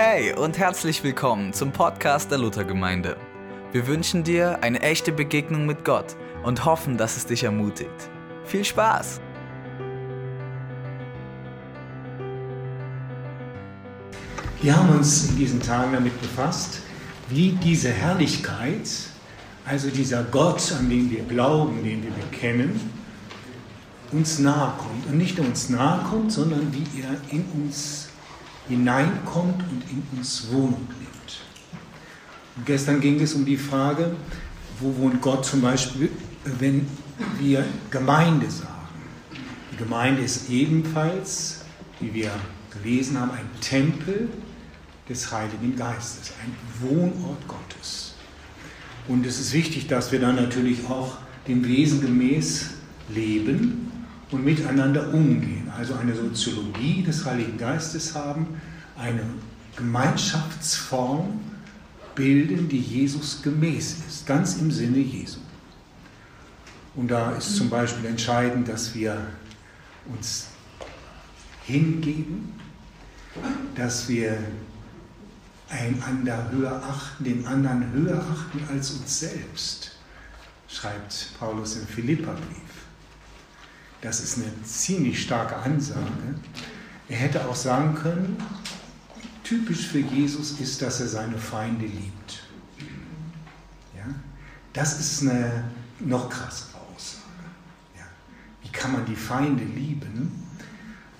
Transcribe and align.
Hey 0.00 0.32
und 0.32 0.56
herzlich 0.58 1.02
willkommen 1.02 1.52
zum 1.52 1.72
Podcast 1.72 2.30
der 2.30 2.38
Luthergemeinde. 2.38 3.16
Wir 3.72 3.88
wünschen 3.88 4.22
dir 4.22 4.62
eine 4.62 4.80
echte 4.80 5.10
Begegnung 5.10 5.66
mit 5.66 5.84
Gott 5.84 6.14
und 6.44 6.64
hoffen, 6.64 6.96
dass 6.96 7.16
es 7.16 7.26
dich 7.26 7.42
ermutigt. 7.42 8.08
Viel 8.44 8.64
Spaß! 8.64 9.20
Wir 14.62 14.76
haben 14.76 14.90
uns 14.90 15.30
in 15.30 15.36
diesen 15.36 15.60
Tagen 15.60 15.92
damit 15.92 16.20
befasst, 16.20 16.80
wie 17.28 17.58
diese 17.60 17.90
Herrlichkeit, 17.90 18.88
also 19.64 19.90
dieser 19.90 20.22
Gott, 20.22 20.74
an 20.78 20.88
den 20.88 21.10
wir 21.10 21.24
glauben, 21.24 21.82
den 21.82 22.04
wir 22.04 22.12
bekennen, 22.12 22.78
uns 24.12 24.38
nahe 24.38 24.74
kommt. 24.78 25.08
Und 25.08 25.18
nicht 25.18 25.36
nur 25.36 25.48
uns 25.48 25.68
nahe 25.70 26.04
kommt, 26.04 26.30
sondern 26.30 26.72
wie 26.72 26.86
er 27.02 27.16
in 27.32 27.44
uns 27.60 28.07
hineinkommt 28.68 29.62
und 29.70 29.82
in 29.90 30.02
uns 30.16 30.48
Wohnung 30.50 30.86
nimmt. 30.88 31.40
Und 32.56 32.66
gestern 32.66 33.00
ging 33.00 33.20
es 33.20 33.34
um 33.34 33.44
die 33.44 33.56
Frage, 33.56 34.14
wo 34.80 34.96
wohnt 34.96 35.20
Gott 35.20 35.44
zum 35.44 35.60
Beispiel, 35.60 36.10
wenn 36.58 36.86
wir 37.38 37.64
Gemeinde 37.90 38.50
sagen. 38.50 38.72
Die 39.72 39.76
Gemeinde 39.76 40.22
ist 40.22 40.50
ebenfalls, 40.50 41.64
wie 42.00 42.12
wir 42.14 42.30
gelesen 42.70 43.18
haben, 43.18 43.30
ein 43.32 43.48
Tempel 43.60 44.28
des 45.08 45.32
Heiligen 45.32 45.74
Geistes, 45.76 46.32
ein 46.42 46.54
Wohnort 46.80 47.46
Gottes. 47.48 48.14
Und 49.08 49.24
es 49.24 49.40
ist 49.40 49.52
wichtig, 49.52 49.86
dass 49.86 50.12
wir 50.12 50.20
dann 50.20 50.36
natürlich 50.36 50.86
auch 50.88 51.16
dem 51.46 51.66
Wesen 51.66 52.00
gemäß 52.02 52.70
leben 53.08 53.90
und 54.30 54.44
miteinander 54.44 55.12
umgehen. 55.14 55.67
Also 55.78 55.94
eine 55.94 56.12
Soziologie 56.12 57.04
des 57.04 57.24
Heiligen 57.24 57.56
Geistes 57.56 58.16
haben, 58.16 58.60
eine 58.96 59.22
Gemeinschaftsform 59.76 61.40
bilden, 62.16 62.68
die 62.68 62.80
Jesus 62.80 63.42
gemäß 63.42 63.98
ist, 64.08 64.26
ganz 64.26 64.56
im 64.56 64.72
Sinne 64.72 64.98
Jesu. 64.98 65.38
Und 66.96 67.12
da 67.12 67.30
ist 67.36 67.54
zum 67.54 67.70
Beispiel 67.70 68.06
entscheidend, 68.06 68.66
dass 68.66 68.92
wir 68.92 69.24
uns 70.06 70.48
hingeben, 71.64 72.54
dass 73.76 74.08
wir 74.08 74.36
einander 75.68 76.50
höher 76.50 76.82
achten, 76.82 77.22
den 77.22 77.46
anderen 77.46 77.92
höher 77.92 78.18
achten 78.18 78.60
als 78.68 78.90
uns 78.90 79.20
selbst, 79.20 79.92
schreibt 80.66 81.28
Paulus 81.38 81.76
im 81.76 81.86
Philipperbrief. 81.86 82.67
Das 84.00 84.20
ist 84.20 84.38
eine 84.38 84.62
ziemlich 84.62 85.22
starke 85.22 85.56
Ansage. 85.56 86.34
Er 87.08 87.16
hätte 87.16 87.48
auch 87.48 87.56
sagen 87.56 87.94
können, 87.94 88.36
typisch 89.42 89.86
für 89.88 89.98
Jesus 89.98 90.60
ist, 90.60 90.82
dass 90.82 91.00
er 91.00 91.08
seine 91.08 91.38
Feinde 91.38 91.86
liebt. 91.86 92.42
Ja? 93.96 94.04
Das 94.72 95.00
ist 95.00 95.22
eine 95.22 95.64
noch 96.00 96.28
krassere 96.28 96.78
Aussage. 96.94 97.24
Ja? 97.96 98.04
Wie 98.62 98.68
kann 98.68 98.92
man 98.92 99.04
die 99.06 99.16
Feinde 99.16 99.64
lieben? 99.64 100.44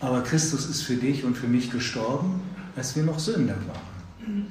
Aber 0.00 0.22
Christus 0.22 0.66
ist 0.66 0.82
für 0.82 0.96
dich 0.96 1.24
und 1.24 1.36
für 1.36 1.48
mich 1.48 1.70
gestorben, 1.70 2.40
als 2.76 2.94
wir 2.94 3.02
noch 3.02 3.18
Sünder 3.18 3.56
waren. 3.66 4.46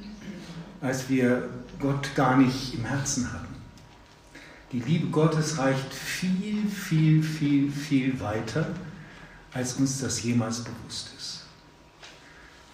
Als 0.82 1.08
wir 1.08 1.50
Gott 1.80 2.14
gar 2.16 2.36
nicht 2.36 2.74
im 2.74 2.84
Herzen 2.84 3.32
hatten. 3.32 3.47
Die 4.74 4.80
Liebe 4.80 5.08
Gottes 5.08 5.58
reicht 5.58 5.94
viel, 5.94 6.68
viel, 6.68 7.24
viel, 7.24 7.72
viel 7.72 8.20
weiter, 8.20 8.70
als 9.54 9.76
uns 9.76 10.02
das 10.02 10.22
jemals 10.24 10.64
bewusst 10.64 11.12
ist. 11.18 11.46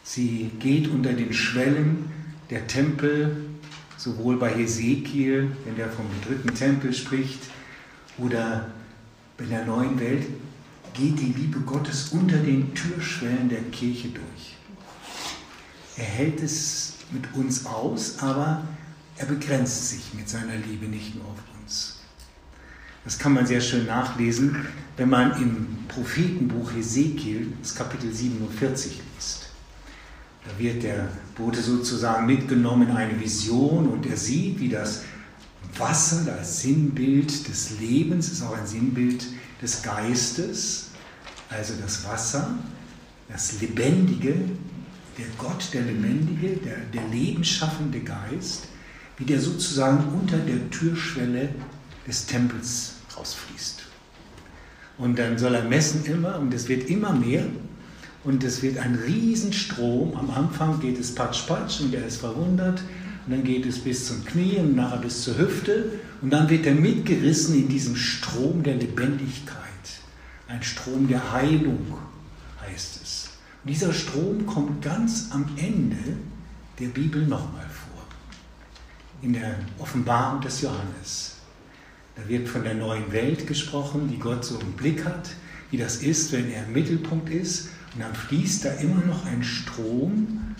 Sie 0.03 0.49
geht 0.59 0.87
unter 0.87 1.13
den 1.13 1.33
Schwellen 1.33 2.11
der 2.49 2.65
Tempel, 2.65 3.45
sowohl 3.97 4.37
bei 4.37 4.49
Hesekiel, 4.53 5.55
wenn 5.65 5.79
er 5.79 5.89
vom 5.89 6.07
dritten 6.25 6.53
Tempel 6.55 6.93
spricht, 6.93 7.41
oder 8.17 8.71
in 9.37 9.49
der 9.49 9.65
neuen 9.65 9.99
Welt, 9.99 10.25
geht 10.93 11.19
die 11.19 11.33
Liebe 11.33 11.59
Gottes 11.59 12.09
unter 12.09 12.37
den 12.37 12.73
Türschwellen 12.73 13.49
der 13.49 13.63
Kirche 13.63 14.09
durch. 14.09 14.55
Er 15.97 16.05
hält 16.05 16.41
es 16.41 16.95
mit 17.11 17.33
uns 17.35 17.65
aus, 17.65 18.19
aber 18.19 18.63
er 19.17 19.25
begrenzt 19.27 19.89
sich 19.89 20.13
mit 20.15 20.27
seiner 20.27 20.55
Liebe 20.55 20.87
nicht 20.87 21.15
nur 21.15 21.25
auf 21.25 21.37
uns. 21.37 21.52
Das 23.03 23.19
kann 23.19 23.33
man 23.33 23.45
sehr 23.45 23.59
schön 23.59 23.85
nachlesen, 23.85 24.65
wenn 24.95 25.09
man 25.09 25.41
im 25.41 25.67
Prophetenbuch 25.89 26.71
Hesekiel 26.73 27.51
das 27.61 27.75
Kapitel 27.75 28.13
47 28.13 29.01
liest. 29.15 29.49
Da 30.45 30.57
wird 30.57 30.83
der 30.83 31.09
Bote 31.35 31.61
sozusagen 31.61 32.25
mitgenommen 32.25 32.89
in 32.89 32.95
eine 32.95 33.19
Vision 33.19 33.87
und 33.87 34.05
er 34.05 34.17
sieht, 34.17 34.59
wie 34.59 34.69
das 34.69 35.03
Wasser, 35.77 36.23
das 36.25 36.61
Sinnbild 36.61 37.47
des 37.47 37.79
Lebens, 37.79 38.31
ist 38.31 38.41
auch 38.41 38.55
ein 38.55 38.67
Sinnbild 38.67 39.25
des 39.61 39.81
Geistes, 39.81 40.89
also 41.49 41.73
das 41.81 42.05
Wasser, 42.05 42.55
das 43.29 43.59
Lebendige, 43.59 44.35
der 45.17 45.25
Gott, 45.37 45.69
der 45.73 45.83
Lebendige, 45.83 46.57
der, 46.57 46.77
der 46.93 47.07
lebensschaffende 47.09 47.99
Geist, 47.99 48.67
wie 49.17 49.25
der 49.25 49.39
sozusagen 49.39 50.03
unter 50.13 50.37
der 50.37 50.69
Türschwelle 50.69 51.49
des 52.07 52.25
Tempels 52.25 52.92
rausfließt. 53.17 53.83
Und 54.97 55.17
dann 55.17 55.37
soll 55.37 55.55
er 55.55 55.63
messen 55.63 56.05
immer 56.05 56.39
und 56.39 56.53
es 56.53 56.67
wird 56.67 56.89
immer 56.89 57.13
mehr 57.13 57.45
und 58.23 58.43
es 58.43 58.61
wird 58.61 58.77
ein 58.77 58.95
Riesenstrom. 58.95 60.15
Am 60.15 60.29
Anfang 60.29 60.79
geht 60.79 60.99
es 60.99 61.13
patsch 61.15 61.47
patsch 61.47 61.81
und 61.81 61.93
er 61.93 62.05
ist 62.05 62.17
verwundert 62.17 62.81
und 63.25 63.31
dann 63.31 63.43
geht 63.43 63.65
es 63.65 63.79
bis 63.79 64.07
zum 64.07 64.23
Knie 64.25 64.57
und 64.57 64.75
nachher 64.75 64.97
bis 64.97 65.23
zur 65.23 65.37
Hüfte 65.37 65.99
und 66.21 66.29
dann 66.29 66.49
wird 66.49 66.65
er 66.65 66.75
mitgerissen 66.75 67.55
in 67.55 67.67
diesem 67.67 67.95
Strom 67.95 68.63
der 68.63 68.75
Lebendigkeit, 68.75 69.59
ein 70.47 70.61
Strom 70.63 71.07
der 71.07 71.33
Heilung 71.33 71.97
heißt 72.61 72.99
es. 73.03 73.29
Und 73.63 73.69
dieser 73.69 73.93
Strom 73.93 74.45
kommt 74.45 74.81
ganz 74.81 75.29
am 75.31 75.45
Ende 75.57 76.17
der 76.79 76.87
Bibel 76.87 77.21
nochmal 77.23 77.67
vor, 77.69 78.03
in 79.21 79.33
der 79.33 79.55
Offenbarung 79.79 80.41
des 80.41 80.61
Johannes. 80.61 81.32
Da 82.15 82.27
wird 82.27 82.47
von 82.47 82.63
der 82.63 82.75
neuen 82.75 83.11
Welt 83.11 83.47
gesprochen, 83.47 84.07
die 84.09 84.19
Gott 84.19 84.45
so 84.45 84.59
im 84.59 84.73
Blick 84.73 85.03
hat, 85.05 85.31
wie 85.71 85.77
das 85.77 85.97
ist, 85.97 86.31
wenn 86.31 86.51
er 86.51 86.65
im 86.65 86.73
Mittelpunkt 86.73 87.29
ist. 87.29 87.69
Und 87.93 88.01
dann 88.01 88.13
fließt 88.13 88.65
da 88.65 88.69
immer 88.73 89.03
noch 89.05 89.25
ein 89.25 89.43
Strom, 89.43 90.55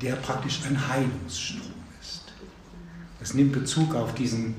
der 0.00 0.16
praktisch 0.16 0.60
ein 0.66 0.88
Heilungsstrom 0.88 1.60
ist. 2.00 2.32
Das 3.20 3.34
nimmt 3.34 3.52
Bezug 3.52 3.94
auf 3.94 4.14
diesen, 4.14 4.54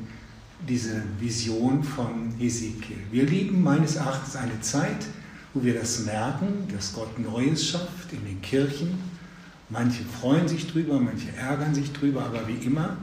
diese 0.67 1.01
Vision 1.19 1.83
von 1.83 2.33
Ezekiel. 2.39 2.97
Wir 3.11 3.25
lieben 3.25 3.61
meines 3.61 3.95
Erachtens 3.95 4.35
eine 4.35 4.61
Zeit, 4.61 5.05
wo 5.53 5.63
wir 5.63 5.73
das 5.73 6.05
merken, 6.05 6.67
dass 6.73 6.93
Gott 6.93 7.19
Neues 7.19 7.67
schafft 7.67 8.11
in 8.11 8.25
den 8.25 8.41
Kirchen. 8.41 8.97
Manche 9.69 10.03
freuen 10.03 10.47
sich 10.47 10.67
drüber, 10.67 10.99
manche 10.99 11.35
ärgern 11.35 11.73
sich 11.73 11.91
drüber, 11.91 12.25
aber 12.25 12.47
wie 12.47 12.65
immer, 12.65 12.97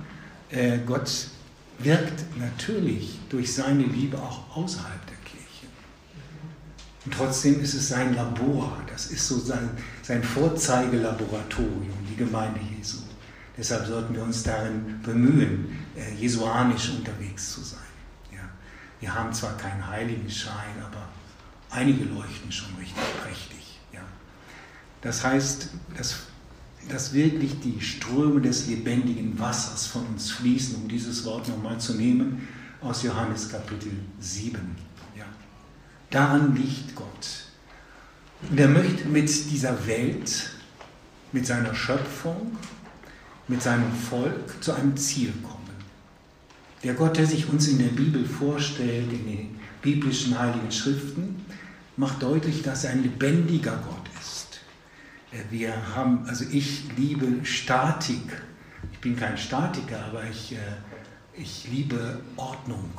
äh, 0.51 0.79
Gott 0.87 1.29
wirkt 1.83 2.37
natürlich 2.39 3.19
durch 3.29 3.55
seine 3.55 3.85
Liebe 3.85 4.19
auch 4.19 4.57
außerhalb 4.57 5.07
der 5.07 5.17
Kirche. 5.17 5.67
Und 7.05 7.15
trotzdem 7.15 7.61
ist 7.61 7.75
es 7.75 7.89
sein 7.89 8.15
Labor, 8.15 8.77
das 8.91 9.07
ist 9.07 9.27
so 9.27 9.39
sein, 9.39 9.71
sein 10.03 10.23
Vorzeigelaboratorium, 10.23 11.97
die 12.11 12.17
Gemeinde 12.17 12.61
Jesu. 12.77 12.99
Deshalb 13.57 13.87
sollten 13.87 14.15
wir 14.15 14.23
uns 14.23 14.43
darin 14.43 15.01
bemühen, 15.03 15.79
äh, 15.97 16.15
jesuanisch 16.15 16.91
unterwegs 16.91 17.53
zu 17.53 17.63
sein. 17.63 17.81
Ja. 18.33 18.49
Wir 19.01 19.15
haben 19.15 19.33
zwar 19.33 19.57
keinen 19.57 19.87
Heiligenschein, 19.87 20.83
aber 20.83 21.09
einige 21.71 22.05
leuchten 22.05 22.51
schon 22.51 22.75
richtig 22.77 23.03
prächtig. 23.23 23.81
Ja. 23.93 24.01
Das 25.03 25.25
heißt, 25.25 25.71
das 25.97 26.30
dass 26.89 27.13
wirklich 27.13 27.61
die 27.61 27.81
Ströme 27.81 28.41
des 28.41 28.67
lebendigen 28.67 29.39
Wassers 29.39 29.87
von 29.87 30.07
uns 30.07 30.31
fließen, 30.31 30.77
um 30.77 30.89
dieses 30.89 31.25
Wort 31.25 31.49
nochmal 31.49 31.79
zu 31.79 31.95
nehmen 31.95 32.49
aus 32.81 33.03
Johannes 33.03 33.49
Kapitel 33.49 33.93
7. 34.19 34.61
Ja. 35.17 35.25
Daran 36.11 36.57
liegt 36.57 36.95
Gott. 36.95 37.45
Und 38.49 38.59
er 38.59 38.69
möchte 38.69 39.07
mit 39.09 39.29
dieser 39.51 39.87
Welt, 39.87 40.51
mit 41.33 41.47
seiner 41.47 41.75
Schöpfung, 41.75 42.57
mit 43.47 43.63
seinem 43.63 43.93
Volk 43.93 44.63
zu 44.63 44.73
einem 44.73 44.97
Ziel 44.97 45.33
kommen. 45.43 45.59
Der 46.83 46.95
Gott, 46.95 47.19
der 47.19 47.27
sich 47.27 47.49
uns 47.49 47.69
in 47.69 47.79
der 47.79 47.89
Bibel 47.89 48.25
vorstellt, 48.25 49.13
in 49.13 49.27
den 49.27 49.61
biblischen 49.83 50.39
heiligen 50.39 50.73
Schriften, 50.73 51.45
macht 51.97 52.23
deutlich, 52.23 52.63
dass 52.63 52.85
er 52.85 52.93
ein 52.93 53.03
lebendiger 53.03 53.77
Gott 53.87 54.00
wir 55.51 55.95
haben, 55.95 56.25
also 56.27 56.45
ich 56.51 56.85
liebe 56.97 57.45
Statik. 57.45 58.43
Ich 58.93 58.99
bin 59.01 59.17
kein 59.17 59.39
Statiker, 59.39 60.05
aber 60.07 60.25
ich, 60.25 60.53
äh, 60.53 60.57
ich 61.35 61.69
liebe 61.71 62.21
Ordnung. 62.37 62.91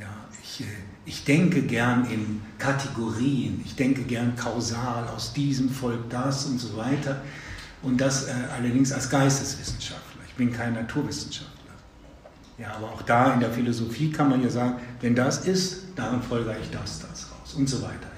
Ja, 0.00 0.08
ich, 0.42 0.62
äh, 0.62 0.64
ich 1.04 1.24
denke 1.24 1.62
gern 1.62 2.06
in 2.10 2.42
Kategorien, 2.58 3.62
ich 3.64 3.76
denke 3.76 4.02
gern 4.02 4.34
kausal, 4.36 5.08
aus 5.08 5.32
diesem 5.32 5.70
folgt 5.70 6.12
das 6.12 6.46
und 6.46 6.58
so 6.58 6.76
weiter. 6.76 7.22
Und 7.82 8.00
das 8.00 8.26
äh, 8.26 8.32
allerdings 8.56 8.92
als 8.92 9.08
Geisteswissenschaftler. 9.08 10.22
Ich 10.26 10.34
bin 10.34 10.52
kein 10.52 10.74
Naturwissenschaftler. 10.74 11.54
Ja, 12.58 12.74
aber 12.74 12.88
auch 12.88 13.02
da 13.02 13.34
in 13.34 13.40
der 13.40 13.52
Philosophie 13.52 14.10
kann 14.10 14.28
man 14.28 14.42
ja 14.42 14.50
sagen, 14.50 14.80
wenn 15.00 15.14
das 15.14 15.46
ist, 15.46 15.84
daran 15.94 16.20
folge 16.20 16.56
ich 16.60 16.70
das, 16.70 16.98
das 16.98 17.30
raus 17.30 17.54
und 17.54 17.68
so 17.68 17.80
weiter. 17.82 18.08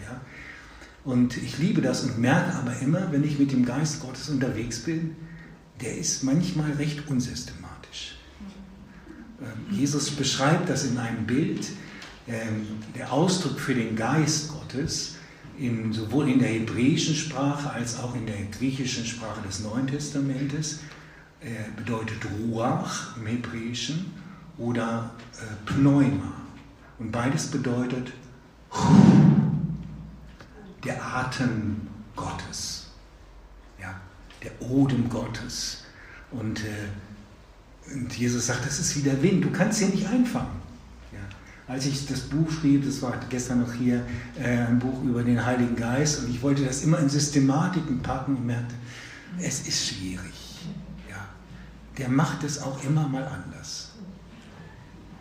Und 1.05 1.37
ich 1.37 1.58
liebe 1.58 1.81
das 1.81 2.05
und 2.05 2.19
merke 2.19 2.55
aber 2.56 2.79
immer, 2.81 3.11
wenn 3.11 3.25
ich 3.25 3.38
mit 3.38 3.52
dem 3.52 3.64
Geist 3.64 4.00
Gottes 4.00 4.29
unterwegs 4.29 4.81
bin, 4.81 5.17
der 5.81 5.97
ist 5.97 6.23
manchmal 6.25 6.73
recht 6.73 7.08
unsystematisch. 7.08 8.17
Ähm, 9.41 9.75
Jesus 9.75 10.11
beschreibt 10.11 10.69
das 10.69 10.85
in 10.85 10.99
einem 10.99 11.26
Bild, 11.26 11.67
ähm, 12.29 12.67
der 12.94 13.12
Ausdruck 13.12 13.58
für 13.58 13.75
den 13.75 13.97
Geist 13.97 14.50
Gottes, 14.50 15.17
in, 15.58 15.93
sowohl 15.93 16.29
in 16.29 16.38
der 16.38 16.49
hebräischen 16.49 17.14
Sprache 17.14 17.70
als 17.70 17.99
auch 17.99 18.14
in 18.14 18.26
der 18.26 18.44
griechischen 18.58 19.05
Sprache 19.05 19.41
des 19.47 19.61
Neuen 19.61 19.87
Testamentes, 19.87 20.81
äh, 21.41 21.49
bedeutet 21.76 22.19
Ruach 22.38 23.17
im 23.17 23.26
Hebräischen 23.26 24.12
oder 24.58 25.11
äh, 25.35 25.73
Pneuma. 25.73 26.35
Und 26.99 27.11
beides 27.11 27.47
bedeutet 27.47 28.12
der 30.84 31.04
Atem 31.04 31.76
Gottes, 32.16 32.86
ja, 33.80 34.00
der 34.42 34.60
Odem 34.62 35.08
Gottes. 35.08 35.84
Und, 36.30 36.64
äh, 36.64 37.92
und 37.92 38.16
Jesus 38.16 38.46
sagt, 38.46 38.64
das 38.66 38.78
ist 38.78 38.96
wie 38.96 39.02
der 39.02 39.22
Wind, 39.22 39.44
du 39.44 39.50
kannst 39.50 39.80
ihn 39.80 39.90
nicht 39.90 40.06
einfangen. 40.06 40.60
Ja. 41.12 41.18
Als 41.72 41.86
ich 41.86 42.06
das 42.06 42.20
Buch 42.20 42.50
schrieb, 42.50 42.84
das 42.84 43.02
war 43.02 43.18
gestern 43.28 43.60
noch 43.60 43.72
hier, 43.72 44.04
äh, 44.38 44.58
ein 44.58 44.78
Buch 44.78 45.02
über 45.02 45.22
den 45.22 45.44
Heiligen 45.44 45.76
Geist, 45.76 46.20
und 46.20 46.30
ich 46.30 46.40
wollte 46.42 46.64
das 46.64 46.82
immer 46.82 46.98
in 46.98 47.08
Systematiken 47.08 48.00
packen 48.00 48.36
und 48.36 48.46
merkte, 48.46 48.74
es 49.38 49.66
ist 49.66 49.88
schwierig. 49.88 50.58
Ja. 51.08 51.28
Der 51.98 52.08
macht 52.08 52.44
es 52.44 52.62
auch 52.62 52.82
immer 52.84 53.08
mal 53.08 53.24
anders 53.24 53.90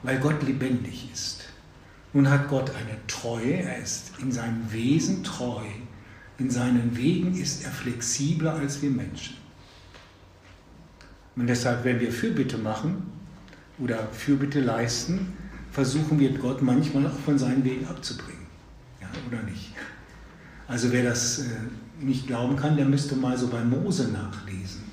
weil 0.04 0.20
Gott 0.20 0.42
lebendig 0.44 1.10
ist. 1.12 1.39
Nun 2.14 2.30
hat 2.30 2.48
Gott 2.48 2.72
eine 2.72 2.98
Treue, 3.08 3.54
er 3.54 3.78
ist 3.80 4.14
in 4.20 4.32
seinem 4.32 4.72
Wesen 4.72 5.24
treu, 5.24 5.62
in 6.40 6.50
seinen 6.50 6.98
Wegen 6.98 7.40
ist 7.40 7.64
er 7.64 7.72
flexibler 7.72 8.56
als 8.56 8.82
wir 8.82 8.90
Menschen. 8.90 9.36
Und 11.36 11.48
deshalb, 11.48 11.84
wenn 11.84 12.00
wir 12.00 12.12
Fürbitte 12.12 12.58
machen 12.58 13.04
oder 13.78 14.08
Fürbitte 14.12 14.60
leisten, 14.60 15.34
versuchen 15.72 16.20
wir 16.20 16.38
Gott 16.38 16.62
manchmal 16.62 17.06
auch 17.08 17.20
von 17.20 17.38
seinen 17.38 17.64
Wegen 17.64 17.86
abzubringen. 17.86 18.48
Ja, 19.00 19.08
oder 19.28 19.44
nicht? 19.44 19.74
Also 20.68 20.92
wer 20.92 21.04
das 21.04 21.40
äh, 21.40 21.46
nicht 22.00 22.28
glauben 22.28 22.56
kann, 22.56 22.76
der 22.76 22.86
müsste 22.86 23.16
mal 23.16 23.38
so 23.38 23.48
bei 23.48 23.64
Mose 23.64 24.10
nachlesen. 24.10 24.84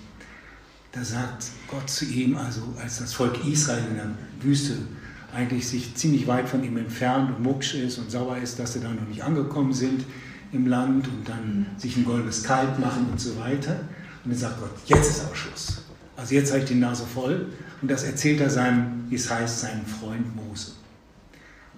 Da 0.92 1.04
sagt 1.04 1.48
Gott 1.68 1.88
zu 1.90 2.06
ihm, 2.06 2.36
also 2.36 2.74
als 2.80 2.98
das 2.98 3.12
Volk 3.12 3.44
Israel 3.46 3.84
in 3.90 3.96
der 3.96 4.10
Wüste 4.40 4.78
eigentlich 5.36 5.68
sich 5.68 5.94
ziemlich 5.94 6.26
weit 6.26 6.48
von 6.48 6.64
ihm 6.64 6.78
entfernt 6.78 7.30
und 7.36 7.42
mucksch 7.42 7.74
ist 7.74 7.98
und 7.98 8.10
sauer 8.10 8.38
ist, 8.38 8.58
dass 8.58 8.72
sie 8.72 8.80
da 8.80 8.88
noch 8.88 9.06
nicht 9.06 9.22
angekommen 9.22 9.74
sind 9.74 10.04
im 10.52 10.66
Land 10.66 11.06
und 11.08 11.28
dann 11.28 11.66
sich 11.76 11.96
ein 11.98 12.06
goldenes 12.06 12.42
Kalb 12.42 12.78
machen 12.78 13.06
und 13.10 13.20
so 13.20 13.38
weiter. 13.38 13.80
Und 14.24 14.32
dann 14.32 14.38
sagt 14.38 14.58
Gott, 14.60 14.70
jetzt 14.86 15.10
ist 15.10 15.24
aber 15.24 15.36
Schluss. 15.36 15.82
Also 16.16 16.34
jetzt 16.34 16.52
habe 16.52 16.60
ich 16.60 16.68
die 16.68 16.74
Nase 16.74 17.04
voll. 17.04 17.52
Und 17.82 17.90
das 17.90 18.04
erzählt 18.04 18.40
er 18.40 18.48
seinem, 18.48 19.04
wie 19.10 19.16
es 19.16 19.30
heißt, 19.30 19.60
seinem 19.60 19.84
Freund 19.84 20.34
Mose. 20.34 20.72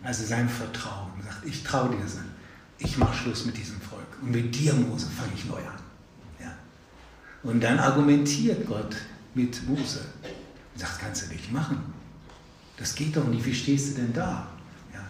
Also 0.05 0.25
seinem 0.25 0.49
Vertrauen. 0.49 1.11
Er 1.19 1.33
sagt, 1.33 1.45
ich 1.45 1.65
traue 1.65 1.91
dir, 1.91 1.97
ich 2.79 2.97
mache 2.97 3.15
Schluss 3.15 3.45
mit 3.45 3.57
diesem 3.57 3.81
Volk. 3.81 4.07
Und 4.23 4.31
mit 4.31 4.55
dir, 4.55 4.73
Mose, 4.73 5.07
fange 5.07 5.33
ich 5.35 5.45
neu 5.47 5.57
an. 5.57 5.81
Ja. 6.41 6.55
Und 7.43 7.61
dann 7.61 7.81
argumentiert 7.81 8.65
Gott 8.69 8.95
mit 9.35 9.69
Mose. 9.69 10.03
Und 10.75 10.81
sagt, 10.81 11.01
kannst 11.01 11.27
du 11.27 11.33
nicht 11.33 11.53
machen. 11.53 11.98
Das 12.79 12.95
geht 12.95 13.17
doch 13.17 13.27
nicht, 13.27 13.45
wie 13.45 13.55
stehst 13.55 13.91
du 13.91 14.03
denn 14.03 14.13
da? 14.13 14.47
Ja. 14.93 15.01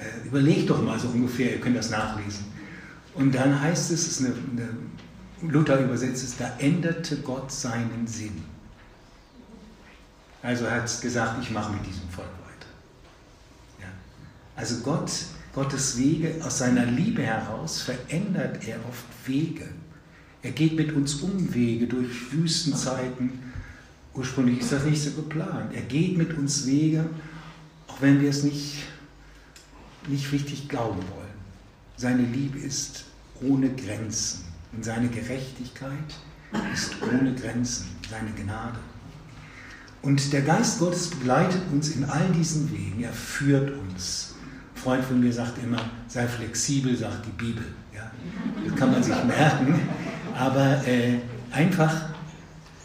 Äh, 0.00 0.26
überleg 0.26 0.66
doch 0.66 0.82
mal 0.82 0.98
so 0.98 1.08
ungefähr, 1.08 1.52
ihr 1.52 1.60
könnt 1.60 1.76
das 1.76 1.90
nachlesen. 1.90 2.44
Und 3.14 3.34
dann 3.34 3.60
heißt 3.60 3.90
es, 3.90 4.06
es 4.06 4.20
eine, 4.20 4.34
eine, 4.52 5.50
Luther 5.50 5.80
übersetzt 5.80 6.22
es, 6.22 6.36
da 6.36 6.56
änderte 6.58 7.16
Gott 7.18 7.50
seinen 7.50 8.06
Sinn. 8.06 8.44
Also 10.42 10.64
er 10.64 10.82
hat 10.82 11.00
gesagt, 11.00 11.42
ich 11.42 11.50
mache 11.50 11.72
mit 11.72 11.84
diesem 11.84 12.08
Volk 12.08 12.28
weiter. 12.28 12.68
Ja. 13.80 13.88
Also 14.56 14.76
Gott, 14.80 15.10
Gottes 15.52 15.98
Wege, 15.98 16.36
aus 16.44 16.58
seiner 16.58 16.86
Liebe 16.86 17.22
heraus 17.22 17.82
verändert 17.82 18.66
er 18.66 18.76
oft 18.88 19.04
Wege. 19.26 19.68
Er 20.42 20.52
geht 20.52 20.74
mit 20.74 20.92
uns 20.92 21.16
Umwege 21.16 21.86
durch 21.86 22.32
Wüstenzeiten, 22.32 23.49
Ursprünglich 24.20 24.60
ist 24.60 24.70
das 24.70 24.84
nicht 24.84 25.02
so 25.02 25.12
geplant. 25.12 25.72
Er 25.72 25.80
geht 25.80 26.18
mit 26.18 26.36
uns 26.36 26.66
Wege, 26.66 27.06
auch 27.88 28.02
wenn 28.02 28.20
wir 28.20 28.28
es 28.28 28.42
nicht, 28.42 28.82
nicht 30.08 30.30
richtig 30.30 30.68
glauben 30.68 30.98
wollen. 30.98 31.38
Seine 31.96 32.24
Liebe 32.24 32.58
ist 32.58 33.06
ohne 33.40 33.70
Grenzen 33.70 34.44
und 34.74 34.84
seine 34.84 35.08
Gerechtigkeit 35.08 35.96
ist 36.70 36.96
ohne 37.00 37.34
Grenzen, 37.34 37.86
seine 38.10 38.30
Gnade. 38.32 38.78
Und 40.02 40.34
der 40.34 40.42
Geist 40.42 40.80
Gottes 40.80 41.08
begleitet 41.08 41.62
uns 41.72 41.88
in 41.88 42.04
all 42.04 42.28
diesen 42.28 42.70
Wegen, 42.70 43.02
er 43.02 43.14
führt 43.14 43.70
uns. 43.70 44.34
Ein 44.74 44.82
Freund 44.82 45.04
von 45.06 45.20
mir 45.20 45.32
sagt 45.32 45.62
immer, 45.64 45.80
sei 46.08 46.28
flexibel, 46.28 46.94
sagt 46.94 47.24
die 47.24 47.42
Bibel. 47.42 47.64
Ja, 47.94 48.10
das 48.66 48.76
kann 48.78 48.92
man 48.92 49.02
sich 49.02 49.24
merken, 49.24 49.80
aber 50.34 50.86
äh, 50.86 51.20
einfach 51.52 52.10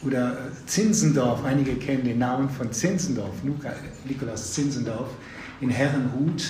oder 0.01 0.37
Zinsendorf, 0.65 1.44
einige 1.44 1.75
kennen 1.75 2.03
den 2.03 2.19
Namen 2.19 2.50
von 2.50 2.71
Zinsendorf, 2.71 3.35
Nikolaus 4.06 4.53
Zinsendorf 4.53 5.09
in 5.62 5.69
Herrenhut, 5.69 6.44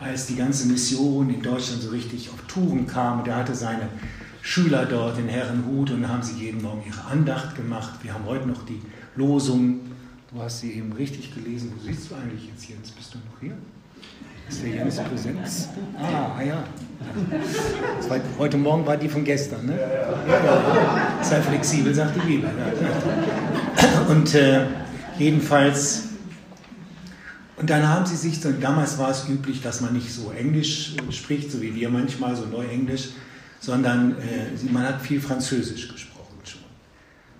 als 0.00 0.26
die 0.26 0.36
ganze 0.36 0.66
Mission 0.68 1.30
in 1.30 1.42
Deutschland 1.42 1.82
so 1.82 1.90
richtig 1.90 2.30
auf 2.30 2.42
Touren 2.48 2.86
kam. 2.86 3.20
Und 3.20 3.28
er 3.28 3.36
hatte 3.36 3.54
seine 3.54 3.88
Schüler 4.42 4.84
dort 4.86 5.18
in 5.18 5.28
Herrenhut 5.28 5.90
und 5.90 6.08
haben 6.08 6.22
sie 6.22 6.34
jeden 6.34 6.62
Morgen 6.62 6.82
ihre 6.86 7.04
Andacht 7.04 7.54
gemacht. 7.54 8.00
Wir 8.02 8.12
haben 8.12 8.24
heute 8.26 8.48
noch 8.48 8.64
die 8.66 8.80
Losung. 9.16 9.80
Du 10.32 10.42
hast 10.42 10.60
sie 10.60 10.72
eben 10.72 10.92
richtig 10.92 11.34
gelesen. 11.34 11.72
Wo 11.76 11.84
siehst 11.84 12.10
du 12.10 12.14
eigentlich 12.16 12.48
jetzt, 12.48 12.68
Jens? 12.68 12.90
Bist 12.90 13.14
du 13.14 13.18
noch 13.18 13.40
hier? 13.40 13.56
Ist 14.48 14.62
der 14.62 14.70
Jens 14.70 14.96
Präsenz? 14.96 15.68
Ah, 15.98 16.42
ja. 16.42 16.64
War, 18.08 18.20
heute 18.38 18.56
Morgen 18.56 18.86
war 18.86 18.96
die 18.96 19.08
von 19.08 19.24
gestern, 19.24 19.66
ne? 19.66 19.78
Ja, 19.78 20.32
ja. 20.32 21.22
Sei 21.22 21.40
flexibel, 21.42 21.94
sagt 21.94 22.16
die 22.16 22.20
Bibel. 22.20 22.50
Und 24.08 24.34
äh, 24.34 24.66
jedenfalls, 25.18 26.04
und 27.56 27.68
dann 27.70 27.86
haben 27.88 28.06
sie 28.06 28.16
sich, 28.16 28.40
damals 28.60 28.98
war 28.98 29.10
es 29.10 29.28
üblich, 29.28 29.62
dass 29.62 29.80
man 29.80 29.92
nicht 29.92 30.12
so 30.12 30.32
Englisch 30.32 30.94
spricht, 31.10 31.50
so 31.50 31.60
wie 31.60 31.74
wir 31.74 31.88
manchmal, 31.88 32.36
so 32.36 32.44
Neuenglisch, 32.46 33.10
sondern 33.60 34.12
äh, 34.12 34.72
man 34.72 34.84
hat 34.84 35.00
viel 35.00 35.20
Französisch 35.20 35.88
gesprochen 35.88 36.38
schon. 36.44 36.60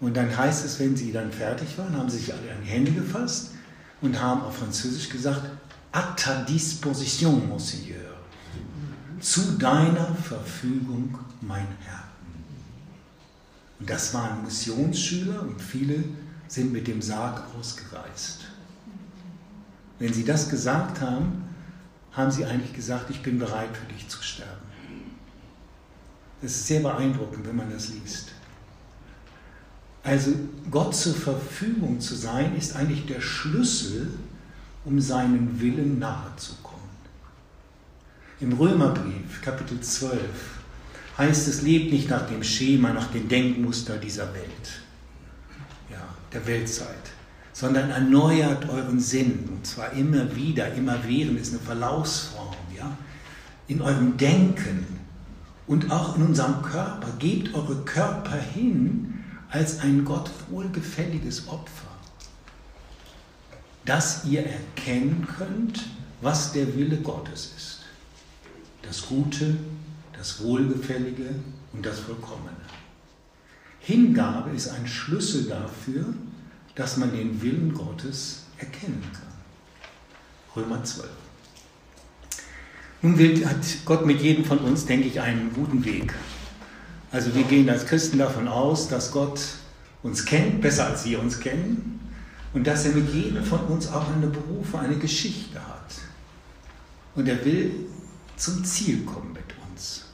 Und 0.01 0.17
dann 0.17 0.37
heißt 0.37 0.65
es, 0.65 0.79
wenn 0.81 0.97
sie 0.97 1.13
dann 1.13 1.33
fertig 1.33 1.77
waren, 1.79 1.97
haben 1.97 2.09
sie 2.09 2.19
sich 2.19 2.33
alle 2.33 2.53
an 2.53 2.59
die 2.65 2.71
Hände 2.71 2.93
gefasst 2.93 3.51
und 4.01 4.21
haben 4.21 4.43
auf 4.43 4.57
Französisch 4.57 5.09
gesagt, 5.09 5.43
à 5.93 6.15
ta 6.17 6.43
disposition, 6.43 7.37
Monseigneur. 7.47 8.17
Zu 9.21 9.59
deiner 9.59 10.15
Verfügung, 10.15 11.19
mein 11.41 11.67
Herr. 11.85 12.03
Und 13.79 13.89
das 13.91 14.15
waren 14.15 14.43
Missionsschüler 14.45 15.43
und 15.43 15.61
viele 15.61 16.03
sind 16.49 16.73
mit 16.73 16.89
dem 16.89 17.03
Sarg 17.03 17.43
ausgereist. 17.59 18.41
Wenn 19.99 20.13
sie 20.13 20.25
das 20.25 20.49
gesagt 20.49 21.01
haben, 21.01 21.45
haben 22.13 22.31
sie 22.31 22.45
eigentlich 22.45 22.73
gesagt, 22.73 23.11
ich 23.11 23.23
bin 23.23 23.39
bereit 23.39 23.77
für 23.77 23.93
dich 23.93 24.09
zu 24.09 24.23
sterben. 24.23 24.67
Das 26.41 26.51
ist 26.53 26.67
sehr 26.67 26.81
beeindruckend, 26.81 27.47
wenn 27.47 27.57
man 27.57 27.71
das 27.71 27.89
liest. 27.91 28.33
Also 30.03 30.33
Gott 30.71 30.95
zur 30.97 31.15
Verfügung 31.15 32.01
zu 32.01 32.17
sein, 32.17 32.57
ist 32.57 32.75
eigentlich 32.75 33.07
der 33.07 33.21
Schlüssel 33.21 34.13
um 34.85 35.01
seinen 35.01 35.61
Willen 35.61 35.99
nahe 35.99 36.35
zu 36.37 36.55
kommen. 36.63 36.73
Im 38.41 38.53
Römerbrief, 38.55 39.41
Kapitel 39.41 39.81
12, 39.81 40.19
heißt 41.17 41.49
es, 41.49 41.63
lebt 41.63 41.93
nicht 41.93 42.11
nach 42.11 42.27
dem 42.27 42.43
Schema, 42.43 42.93
nach 42.93 43.09
dem 43.09 43.29
Denkmuster 43.29 43.97
dieser 43.99 44.35
Welt, 44.35 44.83
ja, 45.91 46.03
der 46.33 46.45
Weltzeit, 46.47 47.13
sondern 47.53 47.91
erneuert 47.91 48.69
euren 48.69 48.99
Sinn, 48.99 49.49
und 49.53 49.67
zwar 49.67 49.93
immer 49.93 50.35
wieder, 50.35 50.73
immer 50.75 50.99
während, 51.07 51.39
ist 51.39 51.53
eine 51.53 51.61
Verlaufsform, 51.61 52.57
ja, 52.77 52.97
in 53.69 53.81
eurem 53.81 54.17
Denken 54.17 54.87
und 55.69 55.93
auch 55.93 56.17
in 56.17 56.23
unserem 56.23 56.63
Körper. 56.63 57.09
Gebt 57.19 57.55
eure 57.55 57.77
Körper 57.85 58.37
hin 58.37 59.23
als 59.51 59.81
ein 59.81 60.05
Gott 60.05 60.31
wohlgefälliges 60.51 61.47
Opfer 61.47 61.92
dass 63.85 64.25
ihr 64.25 64.45
erkennen 64.47 65.27
könnt, 65.37 65.85
was 66.21 66.53
der 66.53 66.77
Wille 66.77 66.99
Gottes 66.99 67.53
ist. 67.57 67.79
Das 68.83 69.07
Gute, 69.07 69.57
das 70.17 70.43
Wohlgefällige 70.43 71.35
und 71.73 71.85
das 71.85 72.01
Vollkommene. 72.01 72.57
Hingabe 73.81 74.51
ist 74.51 74.69
ein 74.69 74.87
Schlüssel 74.87 75.45
dafür, 75.45 76.05
dass 76.75 76.97
man 76.97 77.13
den 77.13 77.43
Willen 77.43 77.75
Gottes 77.75 78.45
erkennen 78.59 79.03
kann. 79.13 80.63
Römer 80.63 80.85
12. 80.85 81.09
Nun 83.03 83.19
hat 83.19 83.57
Gott 83.85 84.07
mit 84.07 84.21
jedem 84.21 84.45
von 84.45 84.59
uns, 84.59 84.87
denke 84.87 85.09
ich, 85.09 85.21
einen 85.21 85.53
guten 85.53 85.85
Weg. 85.85 86.15
Also 87.11 87.35
wir 87.35 87.43
gehen 87.43 87.69
als 87.69 87.87
Christen 87.87 88.19
davon 88.19 88.47
aus, 88.47 88.89
dass 88.89 89.11
Gott 89.11 89.41
uns 90.05 90.25
kennt, 90.25 90.61
besser 90.61 90.87
als 90.87 91.05
wir 91.05 91.21
uns 91.21 91.41
kennen, 91.41 91.92
und 92.53 92.67
dass 92.67 92.85
er 92.85 92.93
mit 92.93 93.13
jedem 93.13 93.43
von 93.45 93.61
uns 93.61 93.89
auch 93.89 94.15
eine 94.15 94.27
Berufe, 94.27 94.79
eine 94.79 94.97
Geschichte 94.97 95.59
hat. 95.59 95.95
Und 97.15 97.29
er 97.29 97.45
will 97.45 97.73
zum 98.37 98.65
Ziel 98.65 99.05
kommen 99.05 99.33
mit 99.33 99.45
uns. 99.71 100.07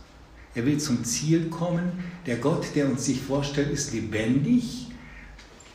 Er 0.54 0.66
will 0.66 0.78
zum 0.78 1.04
Ziel 1.04 1.48
kommen. 1.48 1.92
Der 2.26 2.36
Gott, 2.36 2.66
der 2.74 2.88
uns 2.88 3.04
sich 3.04 3.20
vorstellt, 3.20 3.70
ist 3.70 3.92
lebendig. 3.92 4.88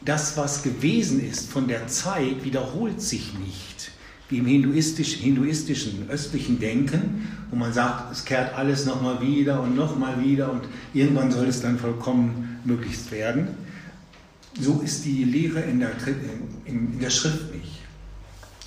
Das, 0.02 0.36
was 0.38 0.64
gewesen 0.64 1.26
ist 1.26 1.50
von 1.50 1.68
der 1.68 1.88
Zeit, 1.88 2.44
wiederholt 2.44 3.02
sich 3.02 3.34
nicht 3.40 3.94
wie 4.34 4.40
im 4.40 4.48
hinduistischen, 4.48 5.22
hinduistischen 5.22 6.10
östlichen 6.10 6.60
Denken, 6.60 7.28
wo 7.52 7.56
man 7.56 7.72
sagt, 7.72 8.12
es 8.12 8.26
kehrt 8.26 8.56
alles 8.56 8.86
nochmal 8.86 9.22
wieder 9.22 9.62
und 9.62 9.76
nochmal 9.76 10.24
wieder 10.24 10.52
und 10.52 10.64
irgendwann 10.94 11.32
soll 11.32 11.46
es 11.46 11.62
dann 11.62 11.78
vollkommen 11.78 12.60
möglichst 12.64 13.12
werden. 13.12 13.50
So 14.60 14.82
ist 14.82 15.04
die 15.06 15.24
Lehre 15.24 15.62
in 15.62 15.80
der, 15.80 15.92
in 16.66 17.00
der 17.00 17.10
Schrift 17.10 17.54
nicht, 17.54 17.80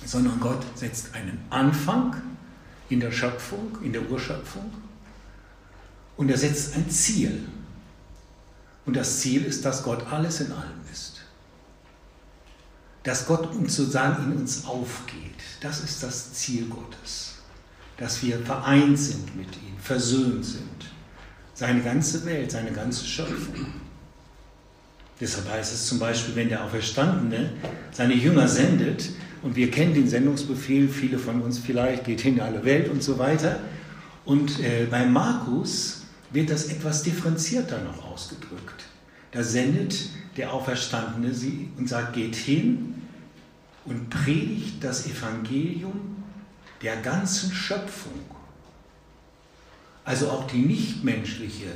sondern 0.05 0.39
Gott 0.39 0.65
setzt 0.75 1.13
einen 1.13 1.39
Anfang 1.49 2.21
in 2.89 2.99
der 2.99 3.11
Schöpfung, 3.11 3.77
in 3.83 3.93
der 3.93 4.09
Urschöpfung 4.09 4.71
und 6.17 6.29
er 6.29 6.37
setzt 6.37 6.75
ein 6.75 6.89
Ziel. 6.89 7.47
Und 8.85 8.95
das 8.95 9.19
Ziel 9.19 9.45
ist, 9.45 9.63
dass 9.65 9.83
Gott 9.83 10.05
alles 10.11 10.41
in 10.41 10.51
allem 10.51 10.81
ist. 10.91 11.21
Dass 13.03 13.25
Gott 13.25 13.53
uns 13.55 13.75
sozusagen 13.75 14.31
in 14.31 14.37
uns 14.39 14.65
aufgeht. 14.65 15.15
Das 15.61 15.81
ist 15.81 16.03
das 16.03 16.33
Ziel 16.33 16.67
Gottes. 16.67 17.35
Dass 17.97 18.21
wir 18.23 18.39
vereint 18.39 18.97
sind 18.97 19.35
mit 19.35 19.55
ihm, 19.55 19.77
versöhnt 19.79 20.45
sind. 20.45 20.91
Seine 21.53 21.81
ganze 21.81 22.25
Welt, 22.25 22.51
seine 22.51 22.71
ganze 22.71 23.05
Schöpfung. 23.05 23.65
Deshalb 25.19 25.49
heißt 25.49 25.73
es 25.73 25.87
zum 25.87 25.99
Beispiel, 25.99 26.35
wenn 26.35 26.49
der 26.49 26.63
Auferstandene 26.63 27.49
seine 27.91 28.13
Jünger 28.13 28.47
sendet, 28.47 29.09
und 29.43 29.55
wir 29.55 29.71
kennen 29.71 29.93
den 29.93 30.07
Sendungsbefehl, 30.07 30.89
viele 30.89 31.19
von 31.19 31.41
uns 31.41 31.59
vielleicht, 31.59 32.05
geht 32.05 32.21
hin 32.21 32.35
in 32.35 32.41
alle 32.41 32.63
Welt 32.65 32.89
und 32.89 33.03
so 33.03 33.17
weiter. 33.17 33.59
Und 34.25 34.59
äh, 34.59 34.87
bei 34.89 35.05
Markus 35.05 36.01
wird 36.31 36.49
das 36.49 36.65
etwas 36.65 37.03
differenzierter 37.03 37.81
noch 37.83 38.11
ausgedrückt. 38.11 38.85
Da 39.31 39.43
sendet 39.43 40.09
der 40.35 40.53
Auferstandene 40.53 41.33
sie 41.33 41.69
und 41.77 41.87
sagt, 41.87 42.13
geht 42.13 42.35
hin 42.35 42.95
und 43.85 44.09
predigt 44.09 44.83
das 44.83 45.07
Evangelium 45.07 46.23
der 46.81 46.97
ganzen 46.97 47.51
Schöpfung. 47.53 48.19
Also 50.03 50.29
auch 50.29 50.47
die 50.47 50.59
nichtmenschliche 50.59 51.71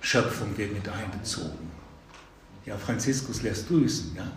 Schöpfung 0.00 0.56
wird 0.56 0.72
mit 0.72 0.88
einbezogen. 0.88 1.69
Ja, 2.70 2.76
Franziskus 2.76 3.42
lässt 3.42 3.66
grüßen. 3.66 4.12
Ja? 4.16 4.30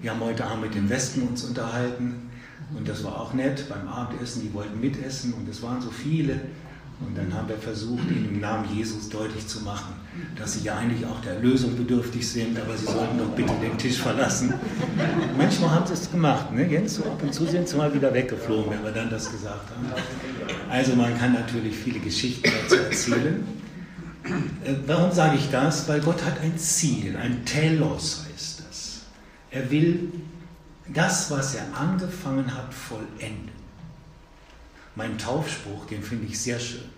Wir 0.00 0.12
haben 0.12 0.20
heute 0.20 0.42
Abend 0.46 0.62
mit 0.62 0.74
dem 0.74 0.88
Westen 0.88 1.20
uns 1.20 1.44
unterhalten 1.44 2.30
und 2.74 2.88
das 2.88 3.04
war 3.04 3.20
auch 3.20 3.34
nett 3.34 3.68
beim 3.68 3.86
Abendessen. 3.86 4.40
Die 4.40 4.54
wollten 4.54 4.80
mitessen 4.80 5.34
und 5.34 5.46
es 5.50 5.62
waren 5.62 5.82
so 5.82 5.90
viele. 5.90 6.40
Und 7.00 7.16
dann 7.16 7.32
haben 7.34 7.46
wir 7.46 7.58
versucht, 7.58 8.10
ihnen 8.10 8.30
im 8.30 8.40
Namen 8.40 8.74
Jesus 8.74 9.10
deutlich 9.10 9.46
zu 9.46 9.60
machen, 9.64 9.92
dass 10.34 10.54
sie 10.54 10.64
ja 10.64 10.78
eigentlich 10.78 11.04
auch 11.04 11.20
der 11.20 11.40
Lösung 11.40 11.76
bedürftig 11.76 12.26
sind, 12.26 12.58
aber 12.58 12.74
sie 12.74 12.86
sollten 12.86 13.18
doch 13.18 13.36
bitte 13.36 13.52
den 13.62 13.76
Tisch 13.76 13.98
verlassen. 13.98 14.54
Manchmal 15.36 15.70
haben 15.72 15.86
sie 15.86 15.92
es 15.92 16.10
gemacht. 16.10 16.50
Ne? 16.50 16.66
Jens, 16.66 16.94
so 16.94 17.04
ab 17.04 17.22
und 17.22 17.34
zu 17.34 17.44
sind 17.44 17.68
sie 17.68 17.76
mal 17.76 17.92
wieder 17.92 18.14
weggeflogen, 18.14 18.72
wenn 18.72 18.82
wir 18.82 18.92
dann 18.92 19.10
das 19.10 19.30
gesagt 19.30 19.70
haben. 19.70 19.92
Also 20.70 20.96
man 20.96 21.16
kann 21.18 21.34
natürlich 21.34 21.76
viele 21.76 22.00
Geschichten 22.00 22.50
dazu 22.62 22.76
erzählen. 22.82 23.57
Äh, 24.24 24.74
warum 24.86 25.12
sage 25.12 25.36
ich 25.36 25.50
das? 25.50 25.88
Weil 25.88 26.00
Gott 26.00 26.24
hat 26.24 26.40
ein 26.40 26.58
Ziel, 26.58 27.16
ein 27.16 27.44
Telos 27.44 28.24
heißt 28.30 28.62
das. 28.68 29.00
Er 29.50 29.70
will 29.70 30.12
das, 30.92 31.30
was 31.30 31.54
er 31.54 31.64
angefangen 31.76 32.54
hat, 32.54 32.72
vollenden. 32.72 33.50
Mein 34.94 35.16
Taufspruch, 35.18 35.86
den 35.86 36.02
finde 36.02 36.26
ich 36.26 36.38
sehr 36.40 36.58
schön. 36.58 36.88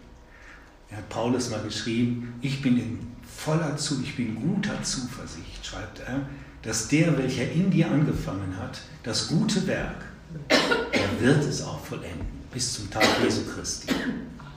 Er 0.91 0.99
hat 0.99 1.09
Paulus 1.09 1.51
mal 1.51 1.63
geschrieben, 1.63 2.35
ich 2.41 2.63
bin 2.63 2.79
in 2.79 2.99
voller 3.25 3.77
Zu, 3.77 4.03
ich 4.03 4.17
bin 4.17 4.35
guter 4.35 4.83
Zuversicht, 4.83 5.65
schreibt 5.65 6.01
er, 6.01 6.23
dass 6.63 6.89
der, 6.89 7.17
welcher 7.17 7.51
in 7.51 7.71
dir 7.71 7.91
angefangen 7.91 8.57
hat, 8.59 8.81
das 9.03 9.29
gute 9.29 9.67
Werk, 9.67 10.05
er 10.49 11.21
wird 11.21 11.45
es 11.45 11.63
auch 11.63 11.85
vollenden, 11.85 12.27
bis 12.53 12.75
zum 12.75 12.91
Tag 12.91 13.05
Jesu 13.23 13.43
Christi. 13.45 13.89